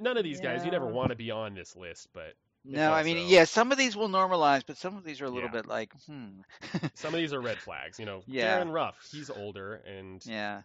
none 0.00 0.16
of 0.16 0.24
these 0.24 0.40
guys, 0.40 0.64
you 0.64 0.70
never 0.70 0.86
Yeah. 0.86 0.92
want 0.92 1.10
to 1.10 1.16
be 1.16 1.30
on 1.30 1.54
this 1.54 1.74
list, 1.76 2.08
but 2.12 2.34
no, 2.64 2.92
I 2.92 3.02
mean, 3.02 3.26
yeah, 3.28 3.44
some 3.44 3.72
of 3.72 3.78
these 3.78 3.96
will 3.96 4.08
normalize, 4.08 4.62
but 4.66 4.76
some 4.76 4.96
of 4.96 5.04
these 5.04 5.20
are 5.20 5.24
a 5.26 5.30
little 5.30 5.48
Yeah. 5.48 5.52
bit 5.52 5.66
like, 5.66 5.92
hmm. 6.06 6.40
some 6.94 7.14
of 7.14 7.20
these 7.20 7.32
are 7.32 7.40
red 7.40 7.58
flags. 7.58 7.98
You 7.98 8.06
know, 8.06 8.22
Yeah. 8.26 8.56
Darin 8.56 8.70
Ruf, 8.70 8.96
he's 9.10 9.30
older 9.30 9.74
and 9.76 10.22
yeah. 10.24 10.62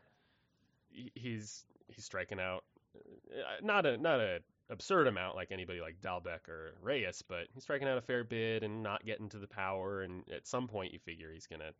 he's 1.15 1.65
he's 1.87 2.05
striking 2.05 2.39
out 2.39 2.63
uh, 2.95 3.61
not 3.61 3.85
a 3.85 3.97
not 3.97 4.19
a 4.19 4.39
absurd 4.69 5.07
amount 5.07 5.35
like 5.35 5.51
anybody 5.51 5.79
like 5.81 6.01
Dalbec 6.01 6.47
or 6.49 6.73
Reyes, 6.81 7.23
but 7.27 7.47
he's 7.53 7.63
striking 7.63 7.87
out 7.87 7.97
a 7.97 8.01
fair 8.01 8.23
bit 8.23 8.63
and 8.63 8.81
not 8.83 9.05
getting 9.05 9.29
to 9.29 9.37
the 9.37 9.47
power. 9.47 10.01
And 10.01 10.23
at 10.33 10.47
some 10.47 10.67
point, 10.67 10.93
you 10.93 10.99
figure 10.99 11.31
he's 11.31 11.47
gonna 11.47 11.71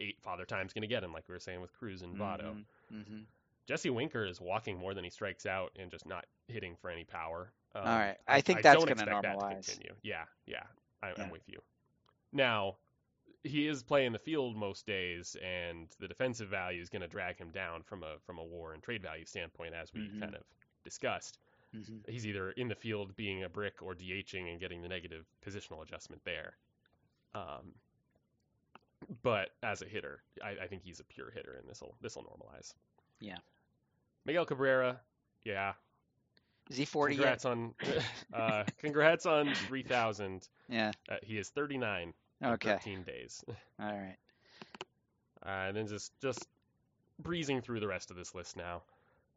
eight 0.00 0.16
father 0.22 0.44
time's 0.44 0.72
gonna 0.72 0.86
get 0.86 1.04
him, 1.04 1.12
like 1.12 1.24
we 1.28 1.34
were 1.34 1.40
saying 1.40 1.60
with 1.60 1.72
Cruz 1.74 2.02
and 2.02 2.16
Votto. 2.16 2.56
hmm 2.90 3.20
Jesse 3.66 3.90
Winker 3.90 4.24
is 4.24 4.40
walking 4.40 4.78
more 4.78 4.94
than 4.94 5.04
he 5.04 5.10
strikes 5.10 5.44
out 5.46 5.72
and 5.78 5.90
just 5.90 6.06
not 6.06 6.24
hitting 6.48 6.76
for 6.76 6.88
any 6.90 7.04
power. 7.04 7.52
Um, 7.74 7.82
All 7.86 7.98
right. 7.98 8.16
I 8.28 8.40
think 8.40 8.62
that's 8.62 8.76
gonna 8.84 8.92
expect 8.92 9.22
that 9.22 9.32
to 9.32 9.38
normalize. 9.38 9.66
continue. 9.66 9.94
Yeah, 10.02 10.24
yeah, 10.46 10.62
I, 11.02 11.08
Yeah. 11.10 11.24
I'm 11.24 11.30
with 11.30 11.48
you. 11.48 11.60
Now, 12.32 12.76
he 13.42 13.68
is 13.68 13.82
playing 13.82 14.12
the 14.12 14.18
field 14.18 14.56
most 14.56 14.86
days, 14.86 15.36
and 15.42 15.88
the 16.00 16.08
defensive 16.08 16.48
value 16.48 16.80
is 16.80 16.88
going 16.88 17.02
to 17.02 17.08
drag 17.08 17.38
him 17.38 17.50
down 17.50 17.82
from 17.82 18.02
a 18.02 18.18
from 18.24 18.38
a 18.38 18.44
war 18.44 18.72
and 18.72 18.82
trade 18.82 19.02
value 19.02 19.24
standpoint, 19.24 19.74
as 19.74 19.92
we 19.92 20.00
Mhm. 20.00 20.20
kind 20.20 20.34
of 20.34 20.42
discussed. 20.84 21.38
hmm 21.72 21.98
He's 22.08 22.26
either 22.26 22.52
in 22.52 22.68
the 22.68 22.74
field 22.74 23.14
being 23.16 23.44
a 23.44 23.48
brick 23.48 23.82
or 23.82 23.94
DHing 23.94 24.50
and 24.50 24.58
getting 24.60 24.82
the 24.82 24.88
negative 24.88 25.26
positional 25.42 25.82
adjustment 25.82 26.24
there. 26.24 26.56
Um, 27.34 27.74
but 29.22 29.50
as 29.62 29.82
a 29.82 29.86
hitter, 29.86 30.22
I, 30.42 30.56
I 30.62 30.66
think 30.68 30.82
he's 30.82 31.00
a 31.00 31.04
pure 31.04 31.30
hitter, 31.30 31.54
and 31.54 31.68
this 31.68 31.80
will 31.80 31.96
this 32.00 32.16
will 32.16 32.24
normalize. 32.24 32.74
Yeah. 33.20 33.38
Miguel 34.26 34.44
Cabrera, 34.44 35.00
yeah. 35.44 35.72
Is 36.68 36.76
he 36.76 36.84
40 36.84 37.14
yet? 37.14 37.40
Congrats 37.40 37.44
on 37.44 37.74
uh, 38.34 38.64
congrats 38.78 39.24
on 39.24 39.54
3,000. 39.54 40.48
Yeah. 40.68 40.90
Uh, 41.08 41.14
he 41.22 41.38
is 41.38 41.48
39 41.50 42.12
in 42.40 42.46
Okay. 42.48 42.70
13 42.70 43.04
days. 43.04 43.44
All 43.80 43.86
right. 43.86 44.16
Uh, 45.44 45.68
and 45.68 45.76
then 45.76 45.86
just 45.86 46.12
just 46.20 46.48
breezing 47.20 47.60
through 47.62 47.78
the 47.78 47.86
rest 47.86 48.10
of 48.10 48.16
this 48.16 48.34
list 48.34 48.56
now. 48.56 48.82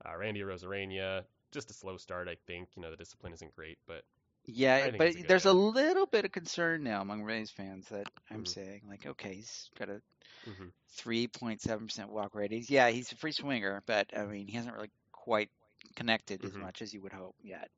Uh, 0.03 0.17
Randy 0.17 0.41
Arozarena, 0.41 1.23
just 1.51 1.69
a 1.69 1.73
slow 1.73 1.97
start, 1.97 2.27
I 2.27 2.35
think. 2.47 2.69
You 2.75 2.81
know 2.81 2.89
the 2.89 2.97
discipline 2.97 3.33
isn't 3.33 3.55
great, 3.55 3.77
but 3.85 4.03
Yeah, 4.45 4.89
but 4.97 5.07
he's 5.07 5.15
a 5.15 5.19
good 5.19 5.27
there's 5.29 5.45
a 5.45 5.53
little 5.53 6.05
bit 6.05 6.25
of 6.25 6.31
concern 6.31 6.83
now 6.83 7.01
among 7.01 7.23
Rays 7.23 7.51
fans 7.51 7.87
that 7.89 8.07
I'm 8.31 8.41
Mhm. 8.41 8.47
saying, 8.47 8.81
like, 8.87 9.05
okay, 9.05 9.35
he's 9.35 9.69
got 9.77 9.89
a 9.89 10.01
Mhm. 10.47 10.71
3.7% 10.97 12.09
walk 12.09 12.33
rate. 12.35 12.51
He's, 12.51 12.69
yeah, 12.69 12.89
he's 12.89 13.11
a 13.11 13.15
free 13.15 13.31
swinger, 13.31 13.83
but 13.85 14.07
I 14.17 14.25
mean, 14.25 14.47
he 14.47 14.55
hasn't 14.55 14.75
really 14.75 14.91
quite 15.11 15.49
connected 15.95 16.43
as 16.43 16.53
Mhm. 16.53 16.61
much 16.61 16.81
as 16.81 16.93
you 16.93 17.01
would 17.01 17.13
hope 17.13 17.35
yet. 17.43 17.69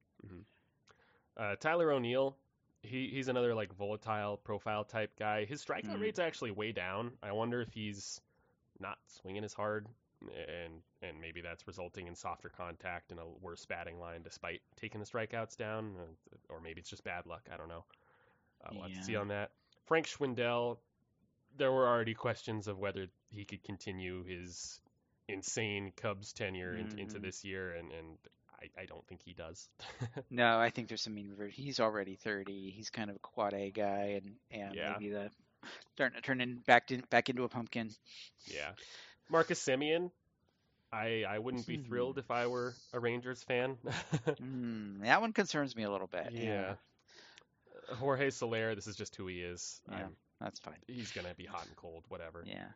uh, 1.37 1.55
Tyler 1.55 1.91
O'Neill, 1.91 2.35
he 2.83 3.09
he's 3.09 3.27
another 3.27 3.55
like 3.55 3.73
volatile 3.73 4.37
profile 4.37 4.83
type 4.83 5.11
guy. 5.17 5.45
His 5.45 5.63
strikeout 5.63 5.97
Mhm. 5.97 6.01
rate's 6.01 6.19
actually 6.19 6.51
way 6.51 6.71
down. 6.71 7.17
I 7.23 7.31
wonder 7.31 7.61
if 7.61 7.73
he's 7.73 8.21
not 8.79 8.97
swinging 9.07 9.43
as 9.43 9.53
hard, 9.53 9.87
and 10.29 10.73
and 11.01 11.19
maybe 11.19 11.41
that's 11.41 11.65
resulting 11.67 12.07
in 12.07 12.15
softer 12.15 12.49
contact 12.49 13.11
and 13.11 13.19
a 13.19 13.23
worse 13.41 13.65
batting 13.65 13.99
line 13.99 14.21
despite 14.23 14.61
taking 14.79 14.99
the 14.99 15.05
strikeouts 15.07 15.57
down, 15.57 15.95
uh, 15.99 16.53
or 16.53 16.59
maybe 16.61 16.79
it's 16.79 16.89
just 16.89 17.03
bad 17.03 17.25
luck. 17.25 17.47
I 17.53 17.57
don't 17.57 17.69
know. 17.69 17.83
Uh, 18.63 18.69
we'll 18.73 18.83
have 18.83 18.93
to 18.93 19.03
see 19.03 19.15
on 19.15 19.29
that. 19.29 19.51
Frank 19.87 20.07
Schwindel, 20.07 20.77
there 21.57 21.71
were 21.71 21.87
already 21.87 22.13
questions 22.13 22.67
of 22.67 22.77
whether 22.77 23.07
he 23.29 23.45
could 23.45 23.63
continue 23.63 24.23
his 24.23 24.79
insane 25.27 25.91
Cubs 25.95 26.33
tenure 26.33 26.75
into, 26.75 26.99
into 26.99 27.19
Mhm. 27.19 27.21
this 27.21 27.43
year, 27.43 27.71
and 27.71 27.91
and 27.91 28.17
I, 28.61 28.81
I 28.81 28.85
don't 28.85 29.05
think 29.07 29.21
he 29.23 29.33
does. 29.33 29.69
No, 30.29 30.59
I 30.59 30.69
think 30.69 30.87
there's 30.87 31.01
some 31.01 31.13
mean. 31.15 31.35
He's 31.51 31.79
already 31.79 32.15
30. 32.15 32.71
He's 32.71 32.89
kind 32.89 33.09
of 33.09 33.17
a 33.17 33.19
quad 33.19 33.53
A 33.53 33.71
guy, 33.71 34.21
and 34.21 34.35
and 34.51 34.75
Yeah. 34.75 34.93
maybe 34.93 35.09
the 35.09 35.29
starting 35.95 36.15
to 36.15 36.21
turn 36.21 36.41
in 36.41 36.57
back 36.59 36.91
in, 36.91 37.01
back 37.09 37.29
into 37.29 37.43
a 37.43 37.49
pumpkin. 37.49 37.91
yeah, 38.47 38.71
Marcus 39.31 39.63
Semien. 39.63 40.11
I 40.93 41.23
I 41.27 41.39
wouldn't 41.39 41.65
be 41.65 41.77
thrilled 41.77 42.17
if 42.17 42.29
I 42.31 42.47
were 42.47 42.73
a 42.93 42.99
Rangers 42.99 43.41
fan. 43.43 43.77
Mm, 44.41 45.01
that 45.03 45.21
one 45.21 45.31
concerns 45.33 45.75
me 45.75 45.83
a 45.83 45.91
little 45.91 46.07
bit. 46.07 46.29
yeah. 46.33 46.73
Jorge 47.95 48.29
Soler, 48.29 48.75
this 48.75 48.87
is 48.87 48.95
just 48.95 49.15
who 49.15 49.27
he 49.27 49.41
is. 49.41 49.81
Yeah. 49.89 50.07
That's 50.39 50.59
fine. 50.59 50.77
he's 50.87 51.11
gonna 51.11 51.33
be 51.35 51.45
hot 51.45 51.65
and 51.67 51.75
cold, 51.75 52.03
whatever. 52.09 52.43
Yeah, 52.45 52.67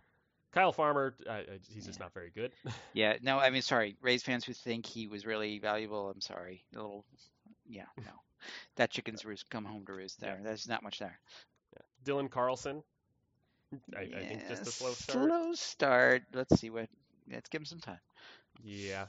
Kyle 0.52 0.72
Farmer, 0.72 1.16
uh, 1.28 1.42
he's 1.70 1.86
just 1.86 2.00
Yeah. 2.00 2.06
not 2.06 2.14
very 2.14 2.30
good. 2.30 2.52
yeah. 2.94 3.18
No, 3.22 3.40
I 3.40 3.50
mean, 3.50 3.62
sorry, 3.62 3.96
Rays 4.02 4.24
fans 4.24 4.46
who 4.46 4.54
think 4.54 4.86
he 4.86 5.08
was 5.08 5.26
really 5.26 5.60
valuable. 5.60 6.10
I'm 6.10 6.22
sorry. 6.22 6.64
A 6.74 6.78
little, 6.78 7.06
yeah, 7.68 7.86
no. 7.98 8.04
That 8.76 8.92
chicken's 8.92 9.26
roost 9.26 9.50
come 9.50 9.66
home 9.66 9.86
to 9.88 9.94
roost 9.94 10.20
there. 10.20 10.40
There's 10.44 10.68
not 10.68 10.84
much 10.84 11.00
there. 11.00 11.18
Dylan 12.06 12.30
Carlson, 12.30 12.84
I, 13.96 14.02
I 14.02 14.26
think 14.26 14.48
just 14.48 14.64
a 14.64 14.66
slow 14.66 14.92
start. 14.92 15.28
Slow 15.28 15.54
start. 15.54 16.24
Let's 16.34 16.60
see 16.60 16.70
what. 16.70 16.90
Let's 17.32 17.50
give 17.50 17.62
him 17.62 17.66
some 17.66 17.80
time. 17.80 18.00
Yeah, 18.64 19.06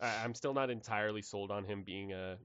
I, 0.00 0.22
I'm 0.22 0.34
still 0.34 0.54
not 0.54 0.70
entirely 0.70 1.22
sold 1.22 1.50
on 1.50 1.64
him 1.64 1.82
being 1.82 2.12
a 2.12 2.36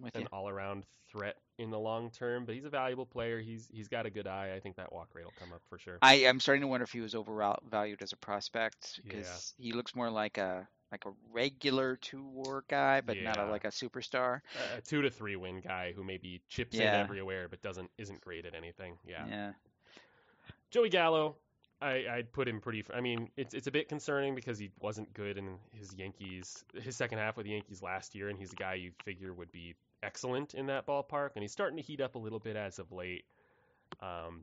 With 0.00 0.14
an 0.16 0.22
you. 0.22 0.28
all-around 0.32 0.84
threat 1.10 1.36
in 1.58 1.70
the 1.70 1.78
long 1.78 2.10
term, 2.10 2.44
but 2.44 2.54
he's 2.54 2.64
a 2.64 2.70
valuable 2.70 3.06
player. 3.06 3.40
He's 3.40 3.68
he's 3.72 3.88
got 3.88 4.04
a 4.06 4.10
good 4.10 4.26
eye. 4.26 4.52
I 4.54 4.60
think 4.60 4.76
that 4.76 4.92
walk 4.92 5.08
rate 5.14 5.24
will 5.24 5.32
come 5.38 5.52
up 5.52 5.62
for 5.68 5.78
sure. 5.78 5.98
I 6.02 6.14
am 6.14 6.40
starting 6.40 6.62
to 6.62 6.66
wonder 6.68 6.84
if 6.84 6.90
he 6.92 7.00
was 7.00 7.14
overvalued 7.14 8.02
as 8.02 8.12
a 8.12 8.16
prospect 8.16 9.00
Yeah. 9.04 9.12
because 9.14 9.54
he 9.58 9.72
looks 9.72 9.94
more 9.94 10.10
like 10.10 10.38
a 10.38 10.66
like 10.92 11.06
a 11.06 11.10
regular 11.32 11.96
two 11.96 12.22
war 12.22 12.64
guy, 12.68 13.00
but 13.00 13.16
not 13.20 13.38
a, 13.38 13.46
like 13.46 13.64
a 13.64 13.68
superstar. 13.68 14.40
a 14.76 14.80
two 14.80 15.02
to 15.02 15.10
three 15.10 15.36
win 15.36 15.60
guy 15.60 15.92
who 15.94 16.04
maybe 16.04 16.40
chips 16.48 16.76
Yeah. 16.76 16.94
in 16.96 17.00
everywhere 17.00 17.48
but 17.48 17.62
doesn't 17.62 17.90
isn't 17.98 18.20
great 18.20 18.44
at 18.46 18.54
anything. 18.54 18.98
Yeah. 19.06 19.26
Yeah. 19.28 19.52
Joey 20.74 20.88
Gallo, 20.88 21.36
I 21.80 22.04
I'd 22.10 22.32
put 22.32 22.48
him 22.48 22.60
pretty. 22.60 22.84
I 22.92 23.00
mean, 23.00 23.30
it's 23.36 23.54
it's 23.54 23.68
a 23.68 23.70
bit 23.70 23.88
concerning 23.88 24.34
because 24.34 24.58
he 24.58 24.72
wasn't 24.80 25.14
good 25.14 25.38
in 25.38 25.56
his 25.70 25.94
Yankees 25.94 26.64
his 26.74 26.96
second 26.96 27.18
half 27.18 27.36
with 27.36 27.46
the 27.46 27.52
Yankees 27.52 27.80
last 27.80 28.16
year, 28.16 28.28
and 28.28 28.36
he's 28.36 28.52
a 28.52 28.56
guy 28.56 28.74
you 28.74 28.90
figure 29.04 29.32
would 29.32 29.52
be 29.52 29.76
excellent 30.02 30.54
in 30.54 30.66
that 30.66 30.84
ballpark, 30.84 31.30
and 31.36 31.42
he's 31.42 31.52
starting 31.52 31.76
to 31.76 31.82
heat 31.82 32.00
up 32.00 32.16
a 32.16 32.18
little 32.18 32.40
bit 32.40 32.56
as 32.56 32.80
of 32.80 32.90
late. 32.90 33.24
Um. 34.02 34.42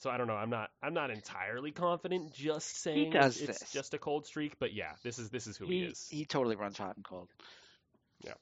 So 0.00 0.10
I 0.10 0.16
don't 0.16 0.26
know. 0.26 0.34
I'm 0.34 0.50
not. 0.50 0.70
I'm 0.82 0.94
not 0.94 1.10
entirely 1.12 1.70
confident. 1.70 2.32
Just 2.34 2.82
saying 2.82 3.12
does 3.12 3.40
it's 3.40 3.60
this. 3.60 3.72
just 3.72 3.94
a 3.94 3.98
cold 3.98 4.26
streak, 4.26 4.58
but 4.58 4.72
yeah, 4.72 4.90
this 5.04 5.20
is 5.20 5.30
this 5.30 5.46
is 5.46 5.56
who 5.56 5.66
he, 5.66 5.80
He 5.80 5.84
is. 5.84 6.08
he 6.10 6.24
totally 6.24 6.56
runs 6.56 6.76
hot 6.76 6.96
and 6.96 7.04
cold. 7.04 7.28
Yeah, 8.24 8.34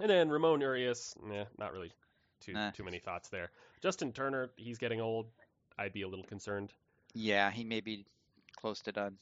and 0.00 0.10
then 0.10 0.30
Ramon 0.30 0.60
Urias, 0.62 1.14
nah, 1.22 1.44
not 1.58 1.72
really 1.72 1.92
too 2.40 2.54
Nah. 2.54 2.70
too 2.70 2.82
many 2.82 2.98
thoughts 2.98 3.28
there. 3.28 3.50
Justin 3.82 4.12
Turner, 4.12 4.50
he's 4.56 4.78
getting 4.78 5.00
old. 5.00 5.26
I'd 5.78 5.92
be 5.92 6.02
a 6.02 6.08
little 6.08 6.24
concerned. 6.24 6.72
Yeah, 7.14 7.50
he 7.50 7.64
may 7.64 7.80
be 7.80 8.04
close 8.56 8.80
to 8.82 8.92
done. 8.92 9.16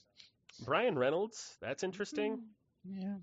Bryan 0.64 0.96
Reynolds, 0.96 1.56
that's 1.60 1.82
interesting. 1.82 2.40
Yeah. 2.84 3.16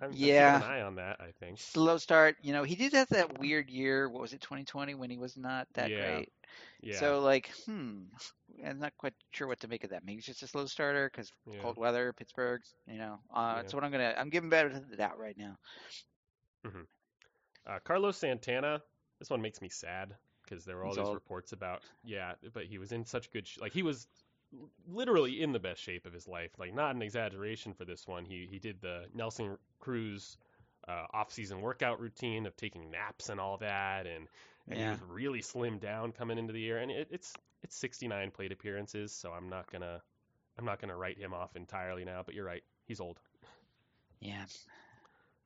I'm, 0.00 0.12
yeah. 0.14 0.56
I'm 0.56 0.62
an 0.62 0.68
eye 0.70 0.82
on 0.82 0.94
that. 0.96 1.20
I 1.20 1.32
think. 1.38 1.58
Slow 1.58 1.98
start. 1.98 2.36
You 2.42 2.52
know, 2.54 2.62
he 2.62 2.74
did 2.74 2.94
have 2.94 3.08
that 3.10 3.38
weird 3.38 3.68
year. 3.68 4.08
What 4.08 4.22
was 4.22 4.32
it, 4.32 4.40
2020, 4.40 4.94
when 4.94 5.10
he 5.10 5.18
was 5.18 5.36
not 5.36 5.68
that 5.74 5.90
Yeah. 5.90 6.14
great. 6.16 6.32
Yeah. 6.80 6.98
So 6.98 7.20
like, 7.20 7.50
hmm, 7.66 8.04
I'm 8.66 8.78
not 8.78 8.96
quite 8.96 9.12
sure 9.32 9.46
what 9.46 9.60
to 9.60 9.68
make 9.68 9.84
of 9.84 9.90
that. 9.90 10.04
Maybe 10.04 10.18
it's 10.18 10.26
just 10.26 10.42
a 10.42 10.46
slow 10.46 10.64
starter 10.66 11.10
because 11.12 11.30
yeah. 11.46 11.60
cold 11.60 11.76
weather, 11.76 12.14
Pittsburgh. 12.14 12.62
You 12.86 12.98
know, 12.98 13.20
uh, 13.34 13.54
Yeah. 13.56 13.62
that's 13.62 13.74
what 13.74 13.84
I'm 13.84 13.90
gonna. 13.90 14.14
I'm 14.16 14.30
giving 14.30 14.48
better 14.48 14.70
to 14.70 14.82
that 14.96 15.18
right 15.18 15.36
now. 15.36 15.56
Mm-hmm. 16.66 16.82
Uh, 17.66 17.78
Carlos 17.84 18.16
Santana. 18.16 18.80
This 19.18 19.28
one 19.28 19.42
makes 19.42 19.60
me 19.60 19.68
sad 19.68 20.14
because 20.50 20.64
there 20.64 20.76
were 20.76 20.82
all 20.84 20.90
He's 20.90 20.96
these 20.96 21.06
old. 21.06 21.14
reports 21.14 21.52
about. 21.52 21.80
Yeah, 22.04 22.32
but 22.52 22.64
he 22.64 22.78
was 22.78 22.90
in 22.92 23.06
such 23.06 23.30
good. 23.30 23.46
Sh- 23.46 23.58
like 23.60 23.72
he 23.72 23.82
was 23.84 24.06
literally 24.88 25.40
in 25.40 25.52
the 25.52 25.60
best 25.60 25.80
shape 25.80 26.06
of 26.06 26.12
his 26.12 26.26
life. 26.26 26.50
Like 26.58 26.74
not 26.74 26.94
an 26.96 27.02
exaggeration 27.02 27.72
for 27.74 27.84
this 27.84 28.06
one. 28.06 28.24
He 28.24 28.46
he 28.50 28.58
did 28.58 28.80
the 28.80 29.04
Nelson 29.14 29.56
Cruz 29.78 30.36
uh, 30.88 31.06
off-season 31.12 31.60
workout 31.60 32.00
routine 32.00 32.46
of 32.46 32.56
taking 32.56 32.90
naps 32.90 33.28
and 33.28 33.38
all 33.40 33.58
that, 33.58 34.06
and 34.06 34.26
and 34.68 34.78
he 34.78 34.84
was 34.84 35.00
really 35.08 35.40
slimmed 35.40 35.80
down 35.80 36.12
coming 36.12 36.36
into 36.38 36.52
the 36.52 36.60
year. 36.60 36.78
And 36.78 36.90
it, 36.90 37.08
it's 37.10 37.32
it's 37.62 37.76
69 37.76 38.30
plate 38.32 38.50
appearances, 38.52 39.12
so 39.12 39.30
I'm 39.32 39.48
not 39.48 39.70
gonna 39.70 40.00
I'm 40.58 40.64
not 40.64 40.80
gonna 40.80 40.96
write 40.96 41.18
him 41.18 41.32
off 41.32 41.54
entirely 41.56 42.04
now. 42.04 42.22
But 42.24 42.34
you're 42.34 42.44
right, 42.44 42.64
he's 42.86 43.00
old. 43.00 43.20
Yeah. 44.20 44.44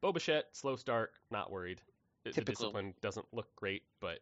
Bo 0.01 0.12
Bichette, 0.12 0.47
slow 0.52 0.76
start, 0.76 1.12
not 1.31 1.51
worried. 1.51 1.81
The- 2.24 2.32
The 2.32 2.40
discipline 2.43 2.94
doesn't 3.01 3.26
look 3.32 3.55
great, 3.56 3.82
but 4.01 4.18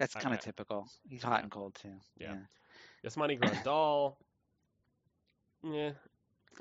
That's 0.00 0.14
kind 0.14 0.34
of 0.34 0.40
typical. 0.40 0.88
He's 1.08 1.22
hot 1.22 1.36
yeah. 1.36 1.42
and 1.42 1.50
cold 1.50 1.74
too. 1.74 1.92
Yeah. 2.18 2.34
Yasmani 3.04 3.38
Grandal, 3.38 4.14
yeah, 5.62 5.90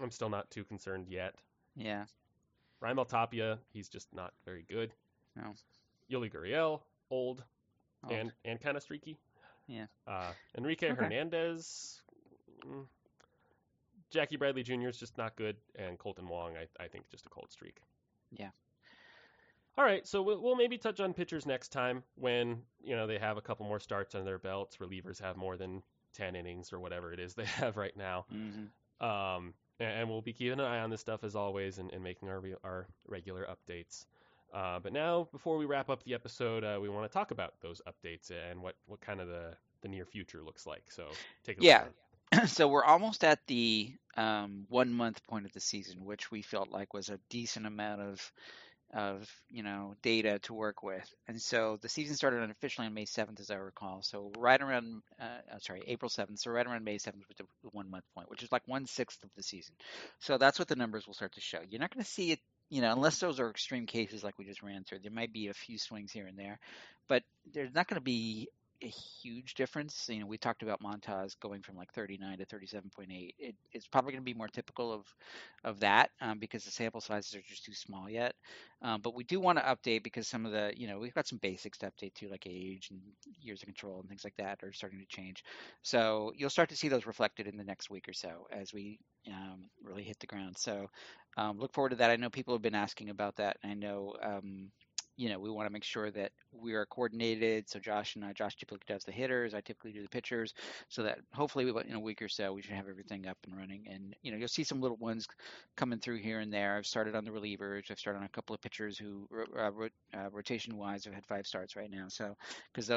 I'm 0.02 0.12
still 0.12 0.30
not 0.30 0.52
too 0.52 0.66
concerned 0.66 1.08
yet. 1.10 1.36
Yeah. 1.76 2.06
Raimel 2.84 3.08
Tapia, 3.08 3.58
he's 3.72 3.88
just 3.88 4.14
not 4.14 4.34
very 4.46 4.66
good. 4.70 4.94
No. 5.38 5.54
Yuli 6.12 6.32
Gurriel, 6.32 6.82
old 7.10 7.44
Oh, 8.04 8.14
and 8.14 8.32
and 8.46 8.60
kind 8.62 8.78
of 8.78 8.84
streaky. 8.84 9.18
Yeah. 9.68 9.86
Uh, 10.08 10.32
Enrique 10.58 10.92
Okay. 10.92 10.96
Hernandez, 11.02 12.02
mm, 12.66 12.86
Jackie 14.10 14.38
Bradley 14.38 14.64
Jr. 14.64 14.88
is 14.88 14.98
just 14.98 15.18
not 15.18 15.36
good, 15.36 15.58
and 15.76 15.98
Kolten 16.00 16.28
Wong, 16.28 16.56
I 16.58 16.68
I 16.84 16.88
think 16.88 17.10
just 17.10 17.26
a 17.26 17.30
cold 17.30 17.52
streak. 17.52 17.82
Yeah. 18.32 18.50
All 19.80 19.86
right, 19.86 20.06
so 20.06 20.22
we'll, 20.22 20.42
we'll 20.42 20.58
maybe 20.58 20.78
touch 20.78 21.00
on 21.00 21.14
pitchers 21.14 21.46
next 21.46 21.70
time 21.70 22.04
when 22.16 22.64
you 22.84 22.98
know 22.98 23.08
they 23.08 23.18
have 23.18 23.38
a 23.38 23.42
couple 23.42 23.66
more 23.66 23.80
starts 23.80 24.14
on 24.14 24.26
their 24.26 24.38
belts. 24.38 24.76
Relievers 24.76 25.22
have 25.22 25.38
more 25.38 25.56
than 25.56 25.82
ten 26.14 26.36
innings 26.36 26.74
or 26.74 26.82
whatever 26.82 27.14
it 27.14 27.20
is 27.22 27.34
they 27.36 27.46
have 27.46 27.78
right 27.78 27.96
now. 27.96 28.26
hmm 28.30 28.66
Um, 29.06 29.54
and, 29.80 30.10
we'll 30.10 30.22
be 30.22 30.34
keeping 30.34 30.60
an 30.60 30.66
eye 30.66 30.82
on 30.82 30.90
this 30.90 31.00
stuff 31.00 31.24
as 31.24 31.34
always 31.34 31.78
and, 31.78 31.94
and 31.94 32.04
making 32.04 32.28
our 32.28 32.44
our 32.66 32.88
regular 33.08 33.48
updates. 33.48 34.04
Uh, 34.54 34.80
but 34.80 34.92
now, 34.92 35.30
before 35.32 35.58
we 35.58 35.66
wrap 35.66 35.90
up 35.90 36.04
the 36.04 36.14
episode, 36.14 36.66
uh, 36.66 36.78
we 36.82 36.90
want 36.90 37.10
to 37.10 37.14
talk 37.18 37.32
about 37.32 37.54
those 37.62 37.82
updates 37.88 38.32
and 38.32 38.62
what, 38.62 38.76
what 38.88 39.00
kind 39.00 39.22
of 39.22 39.30
the, 39.30 39.54
the 39.82 39.88
near 39.88 40.06
future 40.06 40.42
looks 40.44 40.68
like. 40.68 40.92
So 40.92 41.06
take 41.46 41.58
it 41.58 41.64
Yeah. 41.64 41.84
away. 42.34 42.48
so 42.48 42.68
we're 42.68 42.84
almost 42.84 43.24
at 43.24 43.40
the 43.48 43.94
um, 44.18 44.66
one 44.68 44.92
month 44.92 45.26
point 45.28 45.46
of 45.46 45.54
the 45.54 45.62
season, 45.62 46.04
which 46.04 46.32
we 46.32 46.42
felt 46.42 46.70
like 46.70 46.94
was 46.94 47.08
a 47.08 47.20
decent 47.30 47.66
amount 47.66 48.02
of 48.02 48.34
of 48.94 49.30
you 49.50 49.64
know 49.64 49.96
data 50.02 50.40
to 50.40 50.54
work 50.54 50.84
with. 50.84 51.08
And 51.28 51.42
so 51.42 51.78
the 51.82 51.90
season 51.90 52.16
started 52.16 52.42
unofficially 52.42 52.88
on 52.88 52.94
May 52.94 53.06
7th, 53.06 53.40
as 53.40 53.52
I 53.52 53.56
recall. 53.56 54.02
So 54.02 54.32
right 54.38 54.62
around, 54.62 55.02
uh, 55.20 55.26
uh, 55.56 55.60
sorry, 55.60 55.84
April 55.88 56.10
7th. 56.10 56.40
So 56.40 56.52
right 56.52 56.66
around 56.66 56.84
May 56.84 56.98
7th 56.98 57.28
with 57.28 57.38
the 57.38 57.46
one 57.72 57.90
month 57.90 58.06
point, 58.16 58.30
which 58.30 58.44
is 58.44 58.52
like 58.52 58.64
one 58.66 58.86
sixth 58.86 59.24
of 59.24 59.30
the 59.36 59.44
season. 59.44 59.76
So 60.20 60.38
that's 60.38 60.60
what 60.60 60.68
the 60.68 60.76
numbers 60.76 61.06
will 61.08 61.14
start 61.14 61.34
to 61.34 61.42
show. 61.42 61.60
You're 61.70 61.82
not 61.82 61.94
going 61.94 62.04
to 62.04 62.10
see 62.10 62.32
it, 62.32 62.40
you 62.70 62.82
know, 62.82 62.92
unless 62.92 63.20
those 63.20 63.40
are 63.40 63.50
extreme 63.50 63.86
cases 63.86 64.24
like 64.24 64.38
we 64.40 64.46
just 64.46 64.64
ran 64.64 64.84
through. 64.84 65.00
There 65.00 65.12
might 65.12 65.34
be 65.34 65.48
a 65.48 65.54
few 65.54 65.78
swings 65.78 66.12
here 66.12 66.28
and 66.28 66.38
there, 66.38 66.60
but 67.08 67.24
there's 67.54 67.74
not 67.74 67.88
going 67.88 68.00
to 68.00 68.04
be 68.04 68.50
a 68.82 68.88
huge 68.88 69.56
difference. 69.56 70.08
You 70.10 70.22
know, 70.22 70.26
we 70.26 70.38
talked 70.38 70.64
about 70.64 70.82
Montas 70.82 71.40
going 71.40 71.62
from 71.62 71.76
like 71.76 71.92
39 71.94 72.38
to 72.38 72.46
37.8. 72.46 73.36
It, 73.38 73.56
it's 73.74 73.88
probably 73.88 74.12
going 74.14 74.22
to 74.22 74.26
be 74.26 74.34
more 74.38 74.48
typical 74.48 74.94
of 74.94 75.06
of 75.64 75.80
that 75.82 76.12
um, 76.22 76.40
because 76.40 76.64
the 76.64 76.72
sample 76.72 77.02
sizes 77.02 77.36
are 77.36 77.42
just 77.48 77.66
too 77.66 77.74
small 77.74 78.10
yet. 78.10 78.36
Um, 78.82 79.02
but 79.02 79.16
we 79.16 79.24
do 79.24 79.40
want 79.40 79.58
to 79.58 79.64
update 79.66 80.04
because 80.04 80.28
some 80.28 80.46
of 80.46 80.52
the, 80.54 80.72
you 80.76 80.88
know, 80.88 81.00
we've 81.00 81.14
got 81.14 81.28
some 81.28 81.40
basics 81.40 81.78
to 81.80 81.88
update 81.92 82.14
too, 82.14 82.30
like 82.30 82.46
age 82.48 82.90
and 82.92 83.02
years 83.42 83.62
of 83.62 83.66
control 83.68 84.00
and 84.00 84.08
things 84.08 84.24
like 84.24 84.36
that 84.38 84.64
are 84.64 84.72
starting 84.72 85.00
to 85.00 85.06
change. 85.08 85.44
So 85.82 86.32
you'll 86.36 86.50
start 86.50 86.70
to 86.70 86.78
see 86.78 86.88
those 86.88 87.06
reflected 87.06 87.48
in 87.48 87.58
the 87.58 87.64
next 87.64 87.90
week 87.90 88.08
or 88.08 88.14
so 88.14 88.48
as 88.52 88.74
we 88.74 89.00
um, 89.28 89.70
really 89.84 90.04
hit 90.04 90.20
the 90.20 90.28
ground. 90.28 90.58
So 90.58 90.88
um, 91.38 91.60
look 91.60 91.74
forward 91.74 91.90
to 91.90 91.96
that. 91.98 92.12
I 92.12 92.16
know 92.16 92.30
people 92.30 92.54
have 92.54 92.62
been 92.62 92.76
asking 92.76 93.10
about 93.10 93.36
that. 93.38 93.58
I 93.64 93.74
know. 93.74 94.16
You 95.20 95.28
know, 95.28 95.38
we 95.38 95.50
want 95.50 95.68
to 95.68 95.74
make 95.74 95.84
sure 95.84 96.12
that 96.12 96.32
we 96.54 96.74
are 96.76 96.86
coordinated. 96.86 97.68
So 97.70 97.78
Josh 97.78 98.16
and 98.16 98.24
I, 98.24 98.32
Josh 98.32 98.56
typically 98.56 98.86
does 98.88 99.04
the 99.04 99.12
hitters, 99.12 99.54
I 99.54 99.60
typically 99.60 99.92
do 99.92 100.02
the 100.02 100.08
pitchers, 100.08 100.54
so 100.88 101.04
that 101.04 101.20
hopefully 101.34 101.68
in 101.68 101.94
a 101.94 102.00
week 102.00 102.22
or 102.22 102.30
so 102.30 102.54
we 102.54 102.62
should 102.62 102.72
have 102.72 102.88
everything 102.88 103.28
up 103.28 103.38
and 103.44 103.58
running. 103.58 103.86
And 103.90 104.16
you 104.24 104.32
know, 104.32 104.38
you'll 104.38 104.48
see 104.48 104.64
some 104.64 104.80
little 104.80 104.96
ones 104.96 105.28
coming 105.76 106.00
through 106.00 106.20
here 106.20 106.40
and 106.40 106.54
there. 106.54 106.78
I've 106.78 106.88
started 106.88 107.16
on 107.16 107.26
the 107.26 107.32
relievers. 107.32 107.92
I've 107.92 108.00
started 108.00 108.20
on 108.20 108.26
a 108.26 108.30
couple 108.30 108.56
of 108.56 108.62
pitchers 108.62 108.98
who, 108.98 109.28
uh, 109.58 109.72
uh, 110.14 110.30
rotation 110.32 110.78
wise, 110.78 111.04
have 111.04 111.14
had 111.14 111.26
five 111.26 111.46
starts 111.46 111.76
right 111.76 111.92
now. 111.92 112.08
So 112.08 112.38
because 112.74 112.90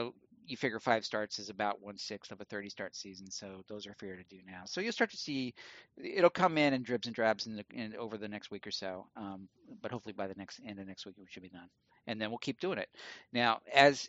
you 0.46 0.56
figure 0.56 0.80
five 0.80 1.04
starts 1.04 1.38
is 1.38 1.50
about 1.50 1.82
one 1.82 1.98
sixth 1.98 2.32
of 2.32 2.40
a 2.40 2.44
30 2.44 2.68
start 2.70 2.96
season, 2.96 3.30
so 3.30 3.62
those 3.68 3.86
are 3.86 3.94
fair 3.94 4.16
to 4.16 4.24
do 4.24 4.38
now. 4.46 4.62
So 4.66 4.80
you'll 4.80 4.92
start 4.92 5.10
to 5.10 5.16
see 5.16 5.54
it'll 6.02 6.30
come 6.30 6.58
in 6.58 6.74
and 6.74 6.84
dribs 6.84 7.06
and 7.06 7.14
drabs 7.14 7.46
in, 7.46 7.56
the, 7.56 7.64
in 7.74 7.96
over 7.96 8.18
the 8.18 8.28
next 8.28 8.50
week 8.50 8.66
or 8.66 8.70
so. 8.72 9.06
Um, 9.16 9.48
but 9.82 9.92
hopefully 9.92 10.14
by 10.14 10.26
the 10.28 10.34
next 10.36 10.60
end 10.66 10.78
of 10.80 10.86
next 10.86 11.06
week 11.06 11.16
we 11.18 11.26
should 11.28 11.42
be 11.42 11.48
done 11.50 11.68
and 12.06 12.20
then 12.20 12.30
we'll 12.30 12.38
keep 12.38 12.60
doing 12.60 12.78
it. 12.78 12.88
Now, 13.32 13.60
as 13.72 14.08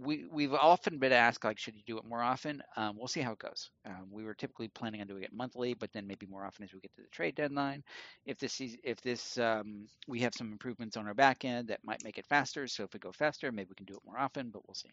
we 0.00 0.26
we've 0.30 0.52
often 0.52 0.98
been 0.98 1.12
asked 1.12 1.44
like, 1.44 1.58
should 1.58 1.76
you 1.76 1.82
do 1.86 1.98
it 1.98 2.04
more 2.04 2.20
often? 2.22 2.62
Um, 2.76 2.96
we'll 2.98 3.08
see 3.08 3.20
how 3.22 3.32
it 3.32 3.38
goes. 3.38 3.70
Um, 3.86 4.08
we 4.10 4.24
were 4.24 4.34
typically 4.34 4.68
planning 4.68 5.00
on 5.00 5.06
doing 5.06 5.22
it 5.22 5.32
monthly, 5.32 5.74
but 5.74 5.90
then 5.92 6.06
maybe 6.06 6.26
more 6.26 6.44
often 6.44 6.64
as 6.64 6.74
we 6.74 6.80
get 6.80 6.94
to 6.96 7.02
the 7.02 7.08
trade 7.08 7.34
deadline. 7.36 7.82
If 8.26 8.38
this 8.38 8.60
is 8.60 8.76
if 8.84 9.00
this 9.00 9.38
um, 9.38 9.88
we 10.06 10.20
have 10.20 10.34
some 10.34 10.52
improvements 10.52 10.96
on 10.98 11.06
our 11.06 11.14
back 11.14 11.44
end 11.44 11.68
that 11.68 11.80
might 11.84 12.04
make 12.04 12.18
it 12.18 12.26
faster. 12.26 12.66
So 12.66 12.84
if 12.84 12.92
we 12.92 13.00
go 13.00 13.12
faster, 13.12 13.50
maybe 13.50 13.68
we 13.70 13.76
can 13.76 13.86
do 13.86 13.94
it 13.94 14.04
more 14.06 14.18
often. 14.18 14.50
But 14.50 14.66
we'll 14.68 14.74
see. 14.74 14.90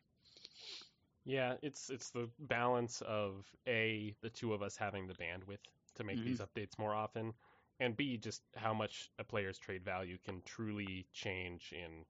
Yeah, 1.30 1.57
it's 1.61 1.91
it's 1.91 2.10
the 2.10 2.27
balance 2.39 3.01
of 3.01 3.45
a 3.68 4.15
the 4.22 4.31
two 4.31 4.51
of 4.53 4.64
us 4.64 4.76
having 4.76 5.06
the 5.06 5.14
bandwidth 5.14 5.60
to 5.95 6.03
make 6.03 6.18
Mhm. 6.18 6.23
these 6.23 6.39
updates 6.39 6.80
more 6.80 6.95
often, 6.95 7.34
and 7.80 7.95
b 7.95 8.18
just 8.18 8.41
how 8.56 8.73
much 8.73 9.11
a 9.19 9.23
player's 9.23 9.60
trade 9.60 9.84
value 9.85 10.18
can 10.26 10.41
truly 10.41 11.06
change 11.14 11.72
in 11.72 12.03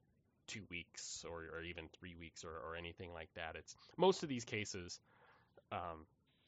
two 0.48 0.64
weeks 0.70 1.26
or, 1.30 1.44
or 1.54 1.62
even 1.64 1.90
three 1.90 2.16
weeks 2.16 2.46
or, 2.46 2.52
or 2.66 2.78
anything 2.78 3.14
like 3.14 3.30
that. 3.36 3.58
It's 3.58 3.76
most 3.98 4.24
of 4.24 4.30
these 4.30 4.46
cases. 4.46 5.02
Um, 5.72 6.06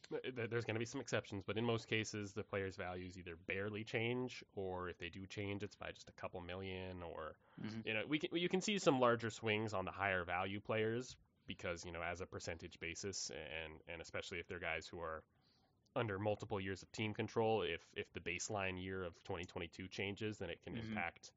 th- 0.09 0.49
there's 0.49 0.65
going 0.65 0.75
to 0.75 0.79
be 0.79 0.85
some 0.85 1.01
exceptions, 1.01 1.43
but 1.45 1.57
in 1.57 1.65
most 1.65 1.87
cases, 1.89 2.31
the 2.31 2.43
player's 2.43 2.77
values 2.77 3.17
either 3.17 3.35
barely 3.47 3.83
change, 3.83 4.43
or 4.55 4.89
if 4.89 4.97
they 4.97 5.09
do 5.09 5.27
change, 5.27 5.61
it's 5.61 5.75
by 5.75 5.91
just 5.91 6.09
a 6.09 6.13
couple 6.13 6.39
million, 6.41 7.03
or 7.03 7.35
Mhm. 7.61 7.83
you 7.83 7.93
know, 7.93 8.03
we 8.07 8.17
can, 8.17 8.29
you 8.35 8.49
can 8.49 8.61
see 8.61 8.79
some 8.79 8.99
larger 8.99 9.29
swings 9.29 9.73
on 9.73 9.85
the 9.85 9.91
higher 9.91 10.23
value 10.23 10.59
players 10.61 11.15
because 11.55 11.85
you 11.85 11.91
know, 11.91 12.01
as 12.01 12.21
a 12.21 12.25
percentage 12.25 12.79
basis, 12.79 13.29
and 13.63 13.73
and 13.87 14.01
especially 14.01 14.39
if 14.39 14.47
they're 14.47 14.59
guys 14.59 14.87
who 14.87 14.99
are 14.99 15.23
under 15.95 16.17
multiple 16.17 16.59
years 16.59 16.81
of 16.81 16.91
team 16.91 17.13
control, 17.13 17.61
if 17.63 17.81
if 17.95 18.11
the 18.13 18.19
baseline 18.19 18.81
year 18.81 19.03
of 19.03 19.13
2022 19.23 19.87
changes, 19.89 20.37
then 20.37 20.49
it 20.49 20.61
can 20.63 20.73
Mhm. 20.75 20.89
impact 20.89 21.31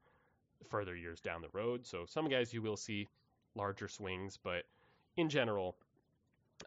further 0.68 0.94
years 0.94 1.20
down 1.20 1.42
the 1.42 1.48
road. 1.50 1.84
So 1.86 2.06
some 2.06 2.28
guys 2.28 2.54
you 2.54 2.62
will 2.62 2.76
see 2.76 3.08
larger 3.54 3.88
swings, 3.88 4.36
but 4.36 4.64
in 5.16 5.28
general, 5.28 5.76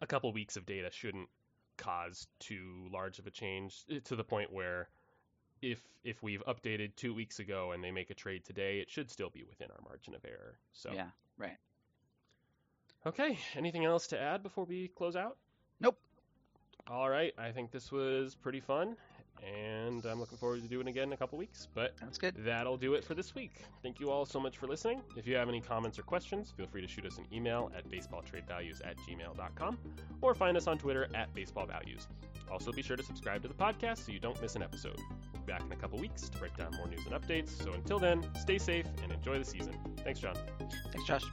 a 0.01 0.07
couple 0.07 0.31
weeks 0.33 0.57
of 0.57 0.65
data 0.65 0.91
shouldn't 0.91 1.29
cause 1.77 2.27
too 2.39 2.87
large 2.91 3.19
of 3.19 3.27
a 3.27 3.31
change 3.31 3.85
eh, 3.89 3.99
to 4.03 4.15
the 4.15 4.23
point 4.23 4.51
where 4.51 4.89
if 5.61 5.81
if 6.03 6.21
we've 6.21 6.43
updated 6.45 6.95
two 6.95 7.13
weeks 7.13 7.39
ago 7.39 7.71
and 7.71 7.83
they 7.83 7.91
make 7.91 8.09
a 8.09 8.13
trade 8.13 8.43
today, 8.43 8.79
it 8.79 8.89
should 8.89 9.09
still 9.09 9.29
be 9.29 9.43
within 9.43 9.71
our 9.71 9.81
margin 9.81 10.13
of 10.15 10.23
error. 10.25 10.59
So 10.73 10.91
Yeah. 10.91 11.09
Right. 11.37 11.57
Okay, 13.07 13.39
anything 13.55 13.85
else 13.85 14.05
to 14.07 14.19
add 14.19 14.43
before 14.43 14.65
we 14.65 14.89
close 14.89 15.15
out? 15.15 15.37
Nope. 15.79 15.97
All 16.89 17.09
right, 17.09 17.33
I 17.37 17.51
think 17.51 17.71
this 17.71 17.89
was 17.89 18.35
pretty 18.35 18.59
fun, 18.59 18.97
and 19.45 20.05
I'm 20.05 20.19
looking 20.19 20.37
forward 20.37 20.61
to 20.61 20.67
doing 20.67 20.87
it 20.87 20.89
again 20.89 21.03
in 21.03 21.13
a 21.13 21.17
couple 21.17 21.37
weeks. 21.37 21.69
But 21.73 21.93
that's 22.01 22.17
good. 22.17 22.35
that'll 22.39 22.75
do 22.75 22.95
it 22.95 23.05
for 23.05 23.13
this 23.13 23.33
week. 23.33 23.61
Thank 23.81 24.01
you 24.01 24.11
all 24.11 24.25
so 24.25 24.41
much 24.41 24.57
for 24.57 24.67
listening. 24.67 25.01
If 25.15 25.25
you 25.25 25.37
have 25.37 25.47
any 25.47 25.61
comments 25.61 25.97
or 25.97 26.01
questions, 26.01 26.51
feel 26.57 26.67
free 26.67 26.81
to 26.81 26.87
shoot 26.87 27.05
us 27.05 27.17
an 27.17 27.25
email 27.31 27.71
at 27.77 27.89
baseballtradevalues 27.89 28.85
at 28.85 28.97
gmail.com 28.97 29.77
or 30.21 30.35
find 30.35 30.57
us 30.57 30.67
on 30.67 30.77
Twitter 30.77 31.07
at 31.15 31.33
baseballvalues. 31.33 32.07
Also, 32.51 32.73
be 32.73 32.81
sure 32.81 32.97
to 32.97 33.03
subscribe 33.03 33.41
to 33.41 33.47
the 33.47 33.53
podcast 33.53 34.05
so 34.05 34.11
you 34.11 34.19
don't 34.19 34.41
miss 34.41 34.57
an 34.57 34.63
episode. 34.63 34.99
We'll 35.31 35.43
be 35.45 35.53
back 35.53 35.61
in 35.61 35.71
a 35.71 35.77
couple 35.77 35.97
weeks 35.97 36.27
to 36.27 36.37
break 36.39 36.57
down 36.57 36.71
more 36.75 36.87
news 36.89 37.05
and 37.09 37.15
updates. 37.15 37.51
So 37.63 37.71
until 37.71 37.99
then, 37.99 38.21
stay 38.37 38.57
safe 38.57 38.85
and 39.01 39.13
enjoy 39.13 39.39
the 39.39 39.45
season. 39.45 39.73
Thanks, 40.03 40.19
John. 40.19 40.35
Thanks, 40.91 41.07
Josh. 41.07 41.23